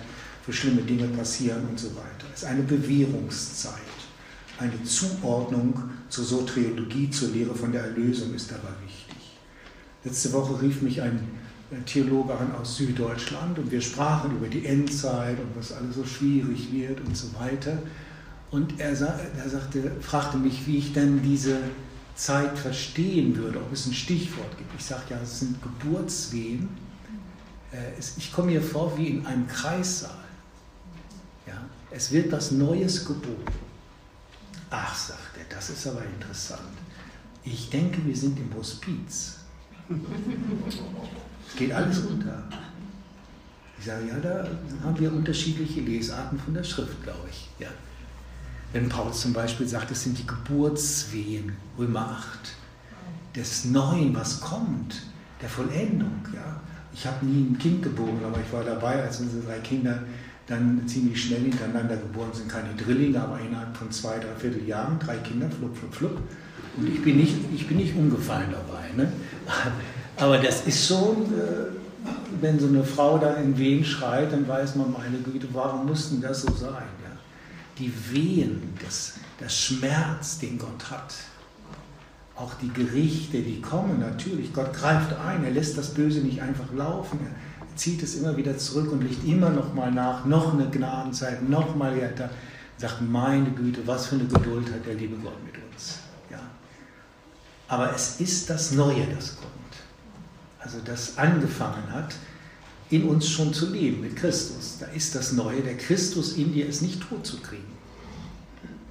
für 0.45 0.53
schlimme 0.53 0.83
Dinge 0.83 1.07
passieren 1.07 1.65
und 1.67 1.79
so 1.79 1.87
weiter. 1.95 2.27
Es 2.33 2.43
ist 2.43 2.47
eine 2.47 2.61
Bewährungszeit. 2.61 3.73
Eine 4.59 4.83
Zuordnung 4.83 5.73
zur 6.07 6.23
Soteriologie, 6.23 7.09
zur 7.09 7.29
Lehre 7.29 7.55
von 7.55 7.71
der 7.71 7.85
Erlösung 7.85 8.33
ist 8.35 8.51
dabei 8.51 8.69
wichtig. 8.85 9.37
Letzte 10.03 10.31
Woche 10.33 10.61
rief 10.61 10.81
mich 10.83 11.01
ein 11.01 11.19
Theologe 11.87 12.37
an 12.37 12.53
aus 12.55 12.77
Süddeutschland 12.77 13.57
und 13.57 13.71
wir 13.71 13.81
sprachen 13.81 14.37
über 14.37 14.47
die 14.47 14.65
Endzeit 14.65 15.39
und 15.39 15.55
was 15.55 15.71
alles 15.71 15.95
so 15.95 16.05
schwierig 16.05 16.71
wird 16.71 17.01
und 17.01 17.17
so 17.17 17.27
weiter. 17.39 17.79
Und 18.51 18.79
er, 18.79 18.91
er 18.91 19.49
sagte, 19.49 19.91
fragte 19.99 20.37
mich, 20.37 20.67
wie 20.67 20.77
ich 20.77 20.93
denn 20.93 21.23
diese 21.23 21.57
Zeit 22.15 22.57
verstehen 22.57 23.35
würde, 23.35 23.59
ob 23.59 23.73
es 23.73 23.87
ein 23.87 23.93
Stichwort 23.93 24.57
gibt. 24.57 24.69
Ich 24.77 24.85
sage 24.85 25.01
ja, 25.09 25.17
es 25.21 25.39
sind 25.39 25.57
Geburtswehen. 25.61 26.69
Äh, 27.71 27.99
ich 28.17 28.31
komme 28.31 28.51
mir 28.51 28.61
vor 28.61 28.95
wie 28.97 29.07
in 29.07 29.25
einem 29.25 29.47
Kreissaal. 29.47 30.24
Es 31.95 32.11
wird 32.11 32.29
was 32.29 32.51
Neues 32.51 33.05
geboren. 33.05 33.45
Ach, 34.69 34.93
sagt 34.93 35.37
er, 35.37 35.55
das 35.55 35.69
ist 35.69 35.87
aber 35.87 36.03
interessant. 36.03 36.59
Ich 37.45 37.69
denke, 37.69 38.05
wir 38.05 38.15
sind 38.15 38.37
im 38.37 38.53
Hospiz. 38.53 39.37
Es 41.47 41.55
geht 41.55 41.71
alles 41.71 42.03
runter. 42.05 42.43
Ich 43.79 43.85
sage, 43.85 44.09
ja, 44.09 44.19
da 44.19 44.45
haben 44.83 44.99
wir 44.99 45.13
unterschiedliche 45.13 45.79
Lesarten 45.79 46.37
von 46.37 46.53
der 46.53 46.65
Schrift, 46.65 47.01
glaube 47.01 47.29
ich. 47.29 47.47
Ja. 47.59 47.69
Wenn 48.73 48.89
Paulus 48.89 49.21
zum 49.21 49.31
Beispiel 49.31 49.67
sagt, 49.67 49.89
es 49.91 50.03
sind 50.03 50.17
die 50.17 50.27
Geburtswehen, 50.27 51.53
Römer 51.77 52.09
8, 52.09 52.55
des 53.37 53.65
Neuen, 53.65 54.13
was 54.13 54.41
kommt, 54.41 55.01
der 55.41 55.47
Vollendung. 55.47 56.25
Ja. 56.33 56.59
Ich 56.93 57.07
habe 57.07 57.25
nie 57.25 57.51
ein 57.51 57.57
Kind 57.57 57.83
geboren, 57.83 58.19
aber 58.25 58.41
ich 58.41 58.51
war 58.51 58.65
dabei, 58.65 59.01
als 59.01 59.21
unsere 59.21 59.43
drei 59.43 59.59
Kinder 59.59 60.03
dann 60.47 60.87
ziemlich 60.87 61.23
schnell 61.23 61.41
hintereinander 61.41 61.97
geboren 61.97 62.29
sind. 62.33 62.49
Keine 62.49 62.73
Drillinge, 62.75 63.21
aber 63.21 63.39
innerhalb 63.39 63.75
von 63.75 63.91
zwei, 63.91 64.19
drei 64.19 64.35
Vierteljahren, 64.37 64.99
drei 64.99 65.17
Kinder, 65.17 65.49
flupp, 65.49 65.75
flupp, 65.75 65.95
flupp. 65.95 66.17
Und 66.77 66.87
ich 66.87 67.01
bin 67.01 67.17
nicht, 67.17 67.35
ich 67.53 67.67
bin 67.67 67.77
nicht 67.77 67.95
umgefallen 67.95 68.51
dabei. 68.51 68.91
Ne? 68.95 69.11
Aber 70.17 70.37
das 70.37 70.65
ist 70.65 70.87
schon, 70.87 71.23
äh, 71.23 72.07
wenn 72.41 72.59
so 72.59 72.67
eine 72.67 72.83
Frau 72.83 73.17
da 73.17 73.35
in 73.35 73.57
Wehen 73.57 73.83
schreit, 73.83 74.31
dann 74.31 74.47
weiß 74.47 74.75
man, 74.75 74.91
meine 74.91 75.17
Güte, 75.19 75.47
warum 75.53 75.87
mussten 75.87 76.21
das 76.21 76.41
so 76.41 76.53
sein? 76.53 76.83
Ja? 77.03 77.17
Die 77.77 77.91
Wehen, 78.11 78.73
das, 78.83 79.15
das 79.39 79.57
Schmerz, 79.57 80.39
den 80.39 80.57
Gott 80.57 80.89
hat, 80.89 81.15
auch 82.35 82.53
die 82.55 82.69
Gerichte, 82.69 83.39
die 83.39 83.61
kommen 83.61 83.99
natürlich. 83.99 84.53
Gott 84.53 84.73
greift 84.73 85.13
ein, 85.25 85.45
er 85.45 85.51
lässt 85.51 85.77
das 85.77 85.93
Böse 85.93 86.19
nicht 86.19 86.41
einfach 86.41 86.73
laufen, 86.73 87.19
er 87.23 87.54
zieht 87.75 88.01
es 88.03 88.15
immer 88.15 88.35
wieder 88.37 88.57
zurück 88.57 88.91
und 88.91 89.01
legt 89.01 89.25
immer 89.25 89.49
noch 89.49 89.73
mal 89.73 89.91
nach, 89.91 90.25
noch 90.25 90.53
eine 90.53 90.69
Gnadenzeit, 90.69 91.47
noch 91.47 91.75
mal 91.75 91.95
härter. 91.95 92.29
Sagt, 92.77 93.01
meine 93.01 93.49
Güte, 93.51 93.81
was 93.85 94.07
für 94.07 94.15
eine 94.15 94.25
Geduld 94.25 94.71
hat 94.71 94.85
der 94.85 94.95
liebe 94.95 95.15
Gott 95.17 95.41
mit 95.45 95.55
uns. 95.55 95.99
Ja. 96.29 96.39
Aber 97.67 97.93
es 97.95 98.19
ist 98.19 98.49
das 98.49 98.71
Neue, 98.73 99.05
das 99.15 99.37
kommt 99.37 99.55
also 100.65 100.79
das 100.83 101.17
angefangen 101.17 101.91
hat, 101.91 102.15
in 102.89 103.03
uns 103.07 103.29
schon 103.29 103.53
zu 103.53 103.71
leben 103.71 104.01
mit 104.01 104.15
Christus. 104.15 104.77
Da 104.79 104.87
ist 104.87 105.15
das 105.15 105.33
Neue, 105.33 105.61
der 105.61 105.77
Christus 105.77 106.33
in 106.33 106.53
dir 106.53 106.67
ist 106.67 106.81
nicht 106.81 107.01
tot 107.01 107.25
zu 107.25 107.37
kriegen. 107.37 107.71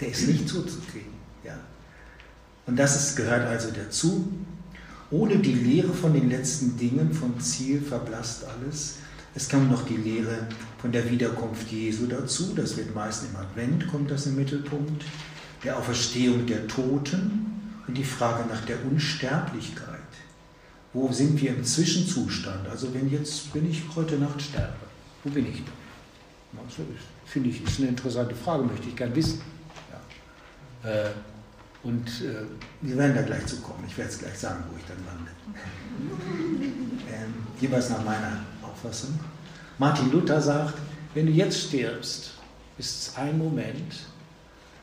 Der 0.00 0.08
ist 0.08 0.26
nicht 0.26 0.48
tot 0.48 0.70
zu 0.70 0.78
kriegen. 0.80 1.12
Ja. 1.44 1.58
Und 2.66 2.76
das 2.76 2.96
ist, 2.96 3.16
gehört 3.16 3.46
also 3.46 3.70
dazu. 3.70 4.32
Ohne 5.10 5.38
die 5.38 5.52
Lehre 5.52 5.92
von 5.92 6.12
den 6.12 6.30
letzten 6.30 6.76
Dingen, 6.76 7.12
vom 7.12 7.38
Ziel 7.40 7.80
verblasst 7.80 8.44
alles. 8.44 8.96
Es 9.34 9.48
kommt 9.48 9.70
noch 9.70 9.84
die 9.84 9.96
Lehre 9.96 10.46
von 10.78 10.92
der 10.92 11.10
Wiederkunft 11.10 11.70
Jesu 11.70 12.06
dazu. 12.06 12.52
Das 12.54 12.76
wird 12.76 12.94
meist 12.94 13.24
im 13.24 13.36
Advent, 13.36 13.88
kommt 13.88 14.10
das 14.10 14.26
im 14.26 14.36
Mittelpunkt. 14.36 15.04
Der 15.62 15.78
Auferstehung 15.78 16.46
der 16.46 16.66
Toten 16.66 17.46
und 17.86 17.96
die 17.96 18.04
Frage 18.04 18.48
nach 18.48 18.64
der 18.64 18.76
Unsterblichkeit. 18.84 20.00
Wo 20.92 21.10
sind 21.10 21.40
wir 21.40 21.50
im 21.50 21.64
Zwischenzustand? 21.64 22.68
Also 22.68 22.94
wenn 22.94 23.10
jetzt, 23.10 23.54
wenn 23.54 23.68
ich 23.68 23.82
heute 23.96 24.16
Nacht 24.16 24.40
sterbe, 24.40 24.74
wo 25.24 25.30
bin 25.30 25.46
ich 25.46 25.56
dann? 25.64 26.64
Finde 27.26 27.48
ich, 27.48 27.64
ist 27.64 27.80
eine 27.80 27.88
interessante 27.88 28.34
Frage, 28.34 28.62
möchte 28.62 28.88
ich 28.88 28.96
gerne 28.96 29.14
wissen. 29.16 29.40
Ja. 30.84 30.90
Äh, 30.90 31.10
und 31.84 32.08
äh, 32.22 32.44
wir 32.80 32.96
werden 32.96 33.14
da 33.14 33.22
gleich 33.22 33.46
zu 33.46 33.60
kommen. 33.60 33.84
Ich 33.86 33.96
werde 33.96 34.10
es 34.10 34.18
gleich 34.18 34.38
sagen, 34.38 34.64
wo 34.70 34.76
ich 34.76 34.84
dann 34.86 35.04
lande. 35.04 35.30
ähm, 37.12 37.34
jeweils 37.60 37.90
nach 37.90 38.04
meiner 38.04 38.40
Auffassung. 38.62 39.18
Martin 39.78 40.10
Luther 40.10 40.40
sagt, 40.40 40.78
wenn 41.14 41.26
du 41.26 41.32
jetzt 41.32 41.68
stirbst, 41.68 42.32
ist 42.78 43.08
es 43.08 43.16
ein 43.16 43.38
Moment. 43.38 43.94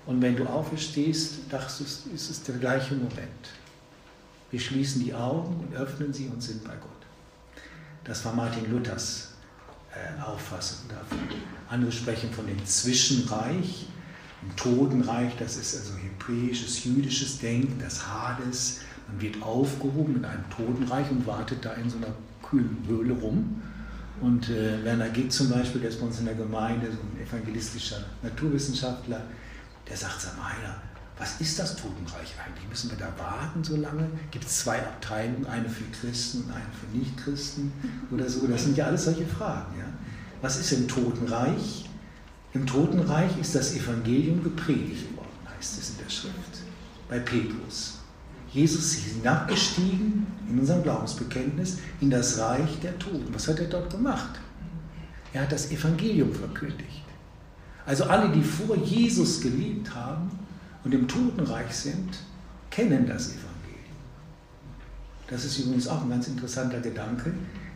Und 0.06 0.22
wenn 0.22 0.36
du 0.36 0.46
auferstehst, 0.46 1.34
ist 2.14 2.30
es 2.30 2.44
der 2.44 2.56
gleiche 2.56 2.96
Moment. 2.96 3.50
Wir 4.50 4.60
schließen 4.60 5.04
die 5.04 5.14
Augen 5.14 5.66
und 5.66 5.76
öffnen 5.76 6.14
sie 6.14 6.28
und 6.28 6.42
sind 6.42 6.64
bei 6.64 6.76
Gott. 6.76 6.90
Das 8.04 8.24
war 8.26 8.34
Martin 8.34 8.70
Luthers 8.72 9.30
äh, 9.94 10.22
Auffassung 10.22 10.90
davon. 10.90 11.20
Andere 11.70 11.92
sprechen 11.92 12.32
von 12.32 12.48
dem 12.48 12.66
Zwischenreich, 12.66 13.88
dem 14.42 14.56
Totenreich, 14.56 15.34
das 15.38 15.58
ist 15.58 15.78
also 15.78 15.94
hebräisches, 16.28 16.84
jüdisches 16.84 17.40
Denken, 17.40 17.80
das 17.80 18.08
Hades. 18.08 18.80
Man 19.08 19.22
wird 19.22 19.42
aufgehoben 19.42 20.18
in 20.18 20.26
einem 20.26 20.50
Totenreich 20.50 21.10
und 21.12 21.26
wartet 21.26 21.64
da 21.66 21.74
in 21.74 21.90
so 21.90 21.98
einer 21.98 22.14
kühlen 22.48 22.78
Höhle 22.88 23.14
rum. 23.14 23.62
Und 24.22 24.50
äh, 24.50 24.84
Werner 24.84 25.10
Gitt 25.10 25.34
zum 25.34 25.50
Beispiel, 25.50 25.82
der 25.82 25.90
ist 25.90 26.00
bei 26.00 26.06
uns 26.06 26.20
in 26.20 26.26
der 26.26 26.36
Gemeinde, 26.36 26.88
so 26.92 26.98
ein 27.00 27.28
evangelistischer 27.28 28.04
Naturwissenschaftler, 28.22 29.22
der 29.90 29.98
sagt, 29.98 30.22
sag 30.22 30.38
mal, 30.38 30.52
was 31.18 31.40
ist 31.40 31.60
das 31.60 31.76
Totenreich 31.76 32.34
eigentlich? 32.44 32.68
Müssen 32.70 32.92
wir 32.92 32.98
da 32.98 33.14
warten 33.18 33.64
so 33.64 33.76
lange? 33.76 34.08
Gibt 34.32 34.46
es 34.46 34.60
zwei 34.60 34.80
Abteilungen, 34.80 35.46
eine 35.46 35.70
für 35.70 35.84
Christen 35.92 36.44
und 36.44 36.52
eine 36.52 36.66
für 36.80 36.98
Nichtchristen 36.98 37.72
oder 38.12 38.30
so? 38.30 38.48
Das 38.48 38.64
sind 38.64 38.78
ja 38.78 38.86
alles 38.86 39.06
solche 39.06 39.26
Fragen. 39.26 39.78
Ja? 39.78 39.86
Was 40.42 40.60
ist 40.60 40.72
im 40.72 40.88
Totenreich? 40.88 41.90
Im 42.54 42.66
Totenreich 42.66 43.38
ist 43.40 43.56
das 43.56 43.76
Evangelium 43.76 44.44
gepredigt 44.44 45.16
worden, 45.16 45.21
heißt 45.62 45.78
es 45.78 45.90
in 45.92 45.98
der 46.04 46.10
Schrift, 46.10 46.64
bei 47.08 47.20
Petrus. 47.20 48.00
Jesus 48.52 48.96
ist 48.96 49.06
hinabgestiegen 49.06 50.26
in 50.50 50.60
unserem 50.60 50.82
Glaubensbekenntnis 50.82 51.78
in 52.02 52.10
das 52.10 52.40
Reich 52.40 52.80
der 52.82 52.98
Toten. 52.98 53.32
Was 53.32 53.48
hat 53.48 53.60
er 53.60 53.68
dort 53.68 53.92
gemacht? 53.92 54.40
Er 55.34 55.44
hat 55.44 55.52
das 55.52 55.70
Evangelium 55.70 56.34
verkündigt. 56.34 57.04
Also 57.86 58.06
alle, 58.06 58.32
die 58.32 58.42
vor 58.42 58.76
Jesus 58.76 59.40
gelebt 59.40 59.94
haben, 59.94 60.32
und 60.84 60.96
im 60.96 61.08
Totenreich 61.08 61.72
sind, 61.72 62.18
kennen 62.72 63.06
das 63.06 63.28
Evangelium. 63.28 63.52
Das 65.28 65.46
ist 65.46 65.60
übrigens 65.60 65.88
auch 65.88 66.02
ein 66.02 66.10
ganz 66.10 66.28
interessanter 66.28 66.80
Gedanke. 66.80 67.32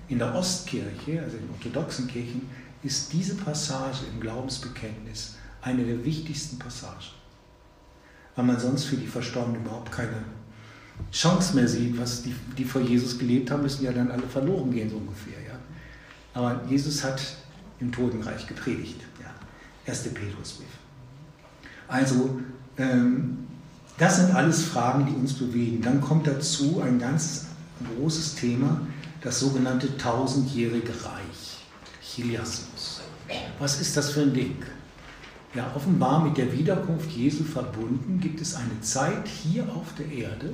In 0.08 0.18
der 0.18 0.34
Ostkirche, 0.34 1.22
also 1.22 1.38
in 1.38 1.48
orthodoxen 1.52 2.08
Kirchen, 2.08 2.50
ist 2.82 3.14
diese 3.14 3.36
Passage 3.36 4.06
im 4.12 4.20
Glaubensbekenntnis 4.20 5.36
eine 5.62 5.86
der 5.86 6.04
wichtigsten 6.04 6.58
Passagen. 6.58 7.25
Weil 8.36 8.46
man 8.46 8.60
sonst 8.60 8.86
für 8.86 8.98
die 8.98 9.08
Verstorbenen 9.08 9.62
überhaupt 9.62 9.92
keine 9.92 10.24
Chance 11.12 11.56
mehr 11.56 11.68
sieht, 11.68 11.98
was 12.00 12.24
die, 12.24 12.36
die 12.58 12.66
vor 12.66 12.82
Jesus 12.82 13.18
gelebt 13.18 13.52
haben, 13.52 13.64
müssen 13.64 13.84
ja 13.84 13.92
dann 13.92 14.12
alle 14.12 14.28
verloren 14.28 14.72
gehen, 14.72 14.90
so 14.90 14.98
ungefähr. 14.98 15.42
Ja? 15.48 15.58
Aber 16.34 16.62
Jesus 16.70 17.04
hat 17.04 17.22
im 17.80 17.92
Totenreich 17.92 18.48
gepredigt. 18.48 19.02
Ja? 19.22 19.34
1. 19.92 20.04
Petrusbrief. 20.04 20.68
Also 21.88 22.40
ähm, 22.78 23.46
das 23.98 24.18
sind 24.18 24.36
alles 24.36 24.64
Fragen, 24.64 25.06
die 25.06 25.14
uns 25.14 25.34
bewegen. 25.34 25.82
Dann 25.82 26.02
kommt 26.02 26.28
dazu 26.28 26.82
ein 26.82 27.00
ganz 27.00 27.46
großes 27.98 28.36
Thema, 28.36 28.82
das 29.22 29.40
sogenannte 29.40 29.98
tausendjährige 29.98 30.92
Reich, 30.92 31.64
Chiliasmus. 32.02 33.02
Was 33.60 33.80
ist 33.80 33.96
das 33.96 34.12
für 34.12 34.22
ein 34.22 34.34
Ding? 34.34 34.58
Ja, 35.56 35.72
offenbar 35.74 36.24
mit 36.24 36.38
der 36.38 36.52
Wiederkunft 36.52 37.10
Jesu 37.12 37.44
verbunden 37.44 38.20
gibt 38.20 38.42
es 38.42 38.56
eine 38.56 38.82
Zeit 38.82 39.28
hier 39.28 39.64
auf 39.74 39.94
der 39.98 40.12
Erde, 40.12 40.52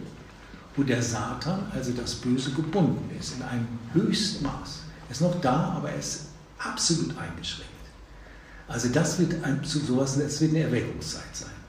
wo 0.75 0.83
der 0.83 1.01
Satan, 1.01 1.63
also 1.73 1.91
das 1.91 2.15
Böse, 2.15 2.51
gebunden 2.51 3.09
ist, 3.19 3.35
in 3.35 3.41
einem 3.41 3.67
höchsten 3.93 4.43
Maß. 4.43 4.81
Er 5.07 5.11
ist 5.11 5.21
noch 5.21 5.41
da, 5.41 5.73
aber 5.77 5.89
er 5.89 5.99
ist 5.99 6.27
absolut 6.59 7.17
eingeschränkt. 7.17 7.71
Also 8.67 8.89
das 8.89 9.17
wird 9.19 9.43
ein, 9.43 9.63
zu 9.63 9.79
sowas, 9.79 10.17
das 10.17 10.39
wird 10.39 10.51
eine 10.51 10.65
Erweckungszeit 10.65 11.35
sein 11.35 11.61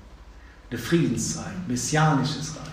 eine 0.72 0.80
Friedenszeit, 0.80 1.68
messianisches 1.68 2.57
Reich. 2.57 2.68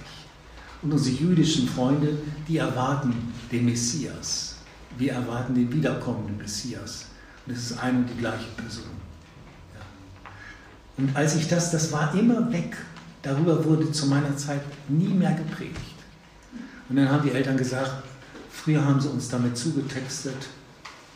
Und 0.81 0.93
unsere 0.93 1.17
jüdischen 1.17 1.67
Freunde, 1.67 2.17
die 2.47 2.57
erwarten 2.57 3.13
den 3.51 3.65
Messias. 3.65 4.55
Wir 4.97 5.13
erwarten 5.13 5.53
den 5.53 5.71
wiederkommenden 5.71 6.37
Messias. 6.37 7.07
Und 7.45 7.53
es 7.53 7.71
ist 7.71 7.79
eine 7.79 7.99
und 7.99 8.09
die 8.09 8.17
gleiche 8.17 8.47
Person. 8.55 9.08
Und 10.99 11.15
als 11.15 11.35
ich 11.35 11.47
das, 11.47 11.71
das 11.71 11.93
war 11.93 12.13
immer 12.13 12.51
weg. 12.51 12.75
Darüber 13.21 13.63
wurde 13.63 13.89
zu 13.91 14.07
meiner 14.07 14.35
Zeit 14.35 14.61
nie 14.89 15.07
mehr 15.07 15.31
gepredigt. 15.31 15.95
Und 16.89 16.97
dann 16.97 17.09
haben 17.09 17.23
die 17.23 17.31
Eltern 17.31 17.55
gesagt, 17.55 18.03
früher 18.51 18.83
haben 18.83 18.99
sie 18.99 19.07
uns 19.07 19.29
damit 19.29 19.57
zugetextet. 19.57 20.35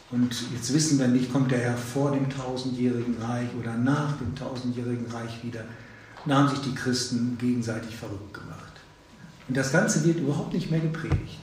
Und 0.09 0.33
jetzt 0.53 0.73
wissen 0.73 0.99
wir 0.99 1.09
nicht, 1.09 1.33
kommt 1.33 1.51
der 1.51 1.59
Herr 1.59 1.77
vor 1.77 2.11
dem 2.11 2.29
tausendjährigen 2.29 3.17
Reich 3.21 3.49
oder 3.59 3.75
nach 3.75 4.17
dem 4.17 4.33
tausendjährigen 4.35 5.07
Reich 5.11 5.43
wieder. 5.43 5.65
Da 6.25 6.37
haben 6.37 6.49
sich 6.49 6.59
die 6.59 6.75
Christen 6.75 7.37
gegenseitig 7.37 7.93
verrückt 7.93 8.33
gemacht. 8.33 8.71
Und 9.49 9.57
das 9.57 9.73
Ganze 9.73 10.05
wird 10.05 10.19
überhaupt 10.19 10.53
nicht 10.53 10.71
mehr 10.71 10.79
gepredigt. 10.79 11.39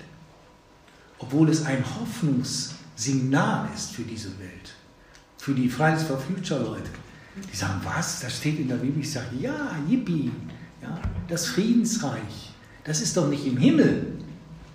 Obwohl 1.18 1.51
es 1.51 1.66
ein 1.66 1.84
Hoffnungssignal 2.01 3.68
ist 3.74 3.91
für 3.91 4.03
diese 4.03 4.38
Welt. 4.38 4.72
Für 5.36 5.53
die 5.53 5.68
Fridays 5.68 6.05
for 6.05 6.18
Future 6.18 6.62
Leute. 6.62 6.88
Die 7.36 7.56
sagen, 7.56 7.80
was? 7.84 8.20
Das 8.20 8.36
steht 8.36 8.58
in 8.58 8.68
der 8.68 8.76
Bibel. 8.76 9.00
Ich 9.00 9.12
sage, 9.12 9.36
ja, 9.38 9.76
yippie. 9.88 10.30
Ja, 10.82 11.00
das 11.28 11.46
Friedensreich. 11.46 12.50
Das 12.84 13.00
ist 13.00 13.16
doch 13.16 13.28
nicht 13.28 13.46
im 13.46 13.56
Himmel, 13.56 14.18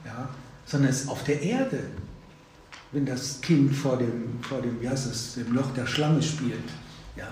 ja, 0.05 0.29
sondern 0.65 0.91
es 0.91 1.01
ist 1.01 1.09
auf 1.09 1.23
der 1.23 1.41
Erde. 1.41 1.79
Wenn 2.91 3.05
das 3.05 3.41
Kind 3.41 3.75
vor 3.75 3.97
dem, 3.97 4.41
vor 4.41 4.61
dem, 4.61 4.79
wie 4.79 4.87
heißt 4.87 5.07
es, 5.07 5.33
dem 5.35 5.53
Loch 5.53 5.71
der 5.73 5.85
Schlange 5.85 6.21
spielt. 6.21 6.69
Ja, 7.17 7.27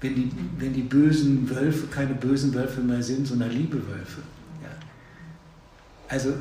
wenn 0.00 0.14
die, 0.14 0.32
wenn 0.58 0.72
die 0.72 0.82
bösen 0.82 1.48
Wölfe 1.48 1.86
keine 1.88 2.14
bösen 2.14 2.54
Wölfe 2.54 2.80
mehr 2.80 3.02
sind, 3.02 3.26
sondern 3.26 3.50
liebe 3.50 3.76
Wölfe. 3.86 4.22
Ja. 4.62 4.70
Also 6.08 6.32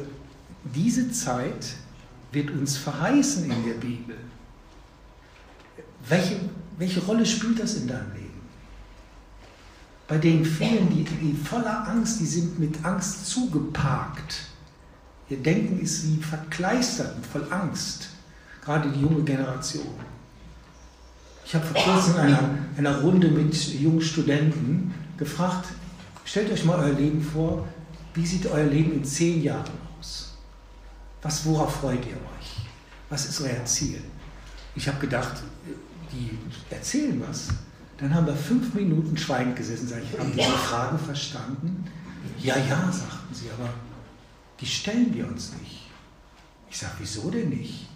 diese 0.64 1.12
Zeit 1.12 1.76
wird 2.32 2.52
uns 2.52 2.78
verheißen 2.78 3.46
in 3.46 3.66
der 3.66 3.74
Bibel. 3.74 4.16
Welche, 6.08 6.38
welche 6.80 7.02
Rolle 7.02 7.26
spielt 7.26 7.60
das 7.60 7.76
in 7.76 7.88
deinem 7.88 8.12
Leben? 8.14 8.30
Bei 10.08 10.18
den 10.18 10.44
vielen, 10.44 10.90
die, 10.90 11.04
die 11.04 11.34
voller 11.36 11.88
Angst, 11.88 12.20
die 12.20 12.26
sind 12.26 12.58
mit 12.58 12.84
Angst 12.84 13.28
zugeparkt. 13.28 14.46
Ihr 15.30 15.38
Denken 15.38 15.80
ist 15.80 16.08
wie 16.08 16.24
verkleistert 16.24 17.16
und 17.16 17.26
voll 17.26 17.46
Angst. 17.52 18.10
Gerade 18.64 18.90
die 18.90 19.02
junge 19.02 19.24
Generation. 19.24 19.94
Ich 21.46 21.54
habe 21.54 21.66
vor 21.66 21.82
kurzem 21.82 22.14
in 22.14 22.20
einer, 22.20 22.50
einer 22.78 23.02
Runde 23.02 23.30
mit 23.30 23.56
jungen 23.56 24.02
Studenten 24.02 24.94
gefragt, 25.18 25.68
stellt 26.26 26.52
euch 26.52 26.64
mal 26.64 26.80
euer 26.80 26.94
Leben 26.94 27.22
vor, 27.22 27.68
wie 28.14 28.26
sieht 28.26 28.48
euer 28.48 28.68
Leben 28.68 28.94
in 28.94 29.04
zehn 29.04 29.44
Jahren 29.44 29.72
aus? 30.00 30.38
Was, 31.22 31.46
worauf 31.46 31.76
freut 31.78 32.06
ihr 32.06 32.14
euch? 32.14 32.68
Was 33.10 33.26
ist 33.26 33.42
euer 33.42 33.66
Ziel? 33.66 34.02
Ich 34.76 34.88
habe 34.88 35.00
gedacht, 35.00 35.34
die 36.12 36.38
erzählen 36.74 37.22
was. 37.28 37.50
Dann 37.98 38.14
haben 38.14 38.28
wir 38.28 38.36
fünf 38.36 38.74
Minuten 38.74 39.18
schweigend 39.18 39.56
gesessen. 39.56 39.88
Sag 39.88 40.02
ich, 40.04 40.18
haben 40.18 40.32
diese 40.32 40.50
Frage 40.50 40.98
verstanden? 40.98 41.86
Ja, 42.40 42.58
ja, 42.58 42.92
sagten 42.92 43.34
sie, 43.34 43.50
aber 43.58 43.70
die 44.60 44.66
stellen 44.66 45.14
wir 45.14 45.28
uns 45.28 45.54
nicht. 45.62 45.88
Ich 46.70 46.78
sage, 46.78 46.94
wieso 47.00 47.30
denn 47.30 47.50
nicht? 47.50 47.88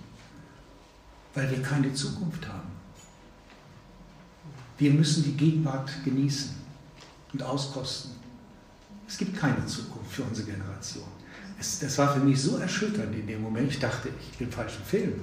Weil 1.34 1.50
wir 1.50 1.62
keine 1.62 1.94
Zukunft 1.94 2.48
haben. 2.48 2.72
Wir 4.78 4.92
müssen 4.92 5.24
die 5.24 5.34
Gegenwart 5.34 5.92
genießen 6.04 6.52
und 7.32 7.44
auskosten. 7.44 8.12
Es 9.08 9.18
gibt 9.18 9.38
keine 9.38 9.66
Zukunft 9.66 10.12
für 10.12 10.24
unsere 10.24 10.52
Generation. 10.52 11.08
Es, 11.60 11.80
das 11.80 11.98
war 11.98 12.14
für 12.14 12.20
mich 12.20 12.42
so 12.42 12.58
erschütternd 12.58 13.14
in 13.16 13.28
dem 13.28 13.42
Moment. 13.42 13.72
Ich 13.72 13.80
dachte, 13.80 14.10
ich 14.20 14.38
bin 14.38 14.48
im 14.48 14.54
falschen 14.54 14.84
Film. 14.84 15.14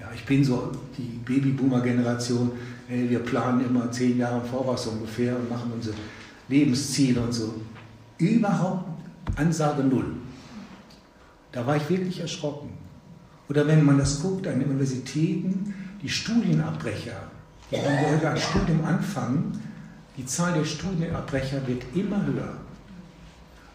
Ja, 0.00 0.10
ich 0.14 0.24
bin 0.24 0.44
so 0.44 0.72
die 0.96 1.20
Babyboomer-Generation. 1.24 2.52
Wir 2.88 3.20
planen 3.20 3.64
immer 3.66 3.90
zehn 3.90 4.18
Jahre 4.18 4.40
im 4.40 4.46
Voraus 4.46 4.86
ungefähr 4.86 5.36
und 5.36 5.48
machen 5.48 5.72
unsere 5.74 5.96
Lebensziele 6.48 7.20
und 7.20 7.32
so. 7.32 7.54
Überhaupt 8.18 8.84
Ansage 9.36 9.82
null. 9.82 10.16
Da 11.52 11.66
war 11.66 11.76
ich 11.76 11.88
wirklich 11.88 12.20
erschrocken. 12.20 12.70
Oder 13.48 13.66
wenn 13.66 13.84
man 13.84 13.98
das 13.98 14.20
guckt 14.20 14.46
an 14.46 14.58
den 14.58 14.68
Universitäten, 14.68 15.74
die 16.02 16.08
Studienabbrecher, 16.08 17.30
wir 17.70 17.80
heute 17.80 18.30
ein 18.30 18.36
Studium 18.36 18.84
anfangen, 18.84 19.60
die 20.16 20.26
Zahl 20.26 20.54
der 20.54 20.64
Studienabbrecher 20.64 21.66
wird 21.66 21.82
immer 21.94 22.24
höher. 22.26 22.56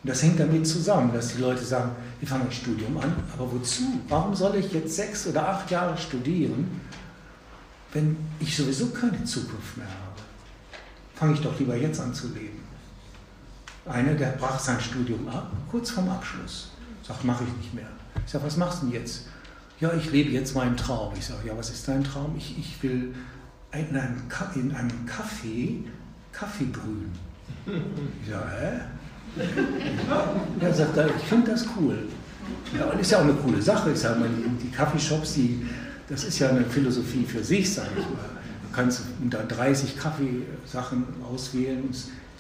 Und 0.04 0.10
das 0.10 0.24
hängt 0.24 0.40
damit 0.40 0.66
zusammen, 0.66 1.14
dass 1.14 1.36
die 1.36 1.42
Leute 1.42 1.64
sagen, 1.64 1.92
wir 2.20 2.28
fangen 2.28 2.46
ein 2.46 2.52
Studium 2.52 2.98
an, 2.98 3.14
aber 3.34 3.52
wozu? 3.52 3.84
Warum 4.08 4.34
soll 4.34 4.56
ich 4.56 4.72
jetzt 4.72 4.96
sechs 4.96 5.28
oder 5.28 5.48
acht 5.50 5.70
Jahre 5.70 5.98
studieren, 5.98 6.82
wenn 7.92 8.16
ich 8.40 8.56
sowieso 8.56 8.88
keine 8.88 9.24
Zukunft 9.26 9.78
mehr 9.78 9.88
habe? 9.88 10.22
Fange 11.16 11.34
ich 11.34 11.42
doch 11.42 11.60
lieber 11.60 11.76
jetzt 11.76 12.00
an 12.00 12.14
zu 12.14 12.28
leben. 12.30 12.60
Einer, 13.86 14.14
der 14.14 14.38
brach 14.38 14.60
sein 14.60 14.80
Studium 14.80 15.28
ab, 15.28 15.52
kurz 15.70 15.90
vorm 15.90 16.10
Abschluss. 16.10 16.72
Sagt, 17.06 17.26
mache 17.26 17.44
ich 17.44 17.58
nicht 17.58 17.74
mehr. 17.74 17.90
Ich 18.26 18.32
sage, 18.32 18.46
was 18.46 18.56
machst 18.56 18.84
du 18.84 18.88
denn 18.88 18.96
jetzt? 18.96 19.26
Ja, 19.80 19.92
ich 19.94 20.12
lebe 20.12 20.30
jetzt 20.30 20.56
meinen 20.56 20.78
Traum. 20.78 21.14
Ich 21.18 21.26
sage, 21.26 21.48
ja, 21.48 21.58
was 21.58 21.70
ist 21.70 21.88
dein 21.88 22.04
Traum? 22.04 22.36
Ich, 22.38 22.58
ich 22.58 22.82
will 22.84 23.16
in 23.74 23.96
einem, 23.96 24.22
in 24.56 24.76
einem 24.76 25.06
Kaffee 25.06 25.84
Kaffee 26.32 26.66
brühen. 26.66 27.12
Ich 28.24 28.30
sage, 28.30 28.50
hä? 28.50 28.80
Er 30.60 30.74
sagt, 30.74 30.98
ich 31.18 31.28
finde 31.28 31.52
das 31.52 31.66
cool. 31.80 32.08
Ja, 32.78 32.86
und 32.86 33.00
ist 33.00 33.12
ja 33.12 33.20
auch 33.20 33.24
eine 33.24 33.34
coole 33.34 33.62
Sache. 33.62 33.92
Ich 33.92 34.00
sage 34.00 34.20
mal, 34.20 34.30
die, 34.62 34.70
Kaffeeshops, 34.70 35.34
die, 35.34 35.66
das 36.08 36.24
ist 36.24 36.40
ja 36.40 36.50
eine 36.50 36.66
Philosophie 36.66 37.26
für 37.26 37.44
sich, 37.44 37.74
sage 37.74 37.90
ich 37.98 38.06
mal. 38.06 38.30
Du 38.64 38.76
kannst 38.76 39.02
unter 39.22 39.44
30 39.44 39.98
Kaffeesachen 39.98 41.04
auswählen. 41.24 41.90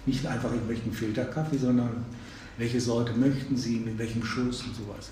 Nicht 0.05 0.25
einfach 0.25 0.51
irgendwelchen 0.51 0.91
Filterkaffee, 0.91 1.57
sondern 1.57 2.05
welche 2.57 2.79
Sorte 2.79 3.13
möchten 3.13 3.55
Sie, 3.55 3.77
mit 3.77 3.97
welchem 3.97 4.23
Schuss 4.23 4.63
und 4.63 4.75
sowas. 4.75 5.09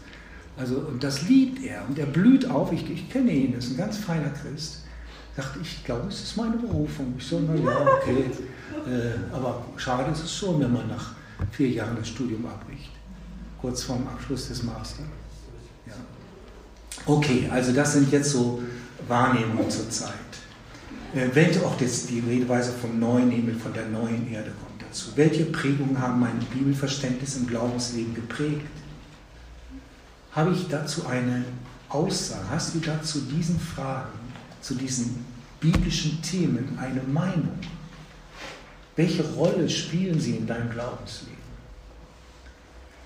Also, 0.57 0.77
und 0.77 1.03
das 1.03 1.27
liebt 1.27 1.63
er 1.63 1.87
und 1.87 1.97
er 1.99 2.07
blüht 2.07 2.49
auf. 2.49 2.71
Ich, 2.71 2.89
ich 2.89 3.09
kenne 3.09 3.31
ihn, 3.31 3.53
er 3.53 3.59
ist 3.59 3.71
ein 3.71 3.77
ganz 3.77 3.97
feiner 3.97 4.29
Christ. 4.29 4.83
Sagt, 5.35 5.57
ich 5.61 5.83
glaube, 5.85 6.07
es 6.07 6.21
ist 6.21 6.35
meine 6.35 6.57
Berufung. 6.57 7.13
Ich 7.17 7.25
so, 7.25 7.39
na 7.39 7.55
ja, 7.55 7.81
okay. 7.81 8.25
Äh, 8.87 9.35
aber 9.35 9.65
schade 9.77 10.11
ist 10.11 10.23
es 10.23 10.35
schon, 10.35 10.59
wenn 10.59 10.73
man 10.73 10.87
nach 10.87 11.13
vier 11.51 11.69
Jahren 11.69 11.95
das 11.97 12.07
Studium 12.07 12.45
abbricht. 12.45 12.91
Kurz 13.61 13.83
vorm 13.83 14.07
Abschluss 14.07 14.47
des 14.47 14.63
Masters. 14.63 15.05
Ja. 15.85 15.93
Okay, 17.05 17.49
also 17.51 17.73
das 17.73 17.93
sind 17.93 18.11
jetzt 18.11 18.31
so 18.31 18.61
Wahrnehmungen 19.07 19.69
zur 19.69 19.89
Zeit. 19.89 20.13
Äh, 21.15 21.29
welche 21.33 21.65
auch 21.65 21.79
jetzt 21.79 22.09
die 22.09 22.19
Redeweise 22.19 22.71
vom 22.71 22.99
neuen 22.99 23.31
Himmel, 23.31 23.55
von 23.55 23.73
der 23.73 23.87
neuen 23.87 24.31
Erde 24.31 24.51
kommt 24.51 24.81
dazu. 24.81 25.11
Welche 25.15 25.45
Prägungen 25.45 25.99
haben 25.99 26.19
mein 26.19 26.37
Bibelverständnis 26.53 27.37
im 27.37 27.47
Glaubensleben 27.47 28.13
geprägt? 28.13 28.67
Habe 30.33 30.51
ich 30.53 30.67
dazu 30.67 31.07
eine 31.07 31.45
Aussage? 31.89 32.49
Hast 32.49 32.75
du 32.75 32.79
dazu 32.79 33.21
diesen 33.21 33.59
Fragen, 33.59 34.19
zu 34.61 34.75
diesen 34.75 35.25
biblischen 35.59 36.21
Themen 36.21 36.77
eine 36.79 37.01
Meinung? 37.03 37.57
Welche 38.97 39.23
Rolle 39.23 39.69
spielen 39.69 40.19
sie 40.19 40.35
in 40.35 40.47
deinem 40.47 40.69
Glaubensleben? 40.71 41.37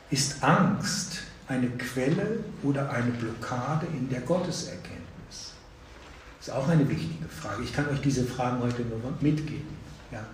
Ist 0.10 0.42
Angst 0.42 1.20
eine 1.48 1.68
Quelle 1.72 2.40
oder 2.64 2.90
eine 2.90 3.12
Blockade 3.12 3.86
in 3.94 4.10
der 4.10 4.22
Gotteserkenntnis? 4.22 5.54
Das 6.40 6.48
ist 6.48 6.54
auch 6.54 6.68
eine 6.68 6.88
wichtige 6.90 7.28
Frage. 7.28 7.64
Ich 7.64 7.74
kann 7.74 7.88
euch 7.90 8.02
diese 8.02 8.24
Fragen 8.24 8.62
heute 8.62 8.82
nur 8.84 9.00
mitgeben. 9.20 9.78
Ja. 10.12 10.26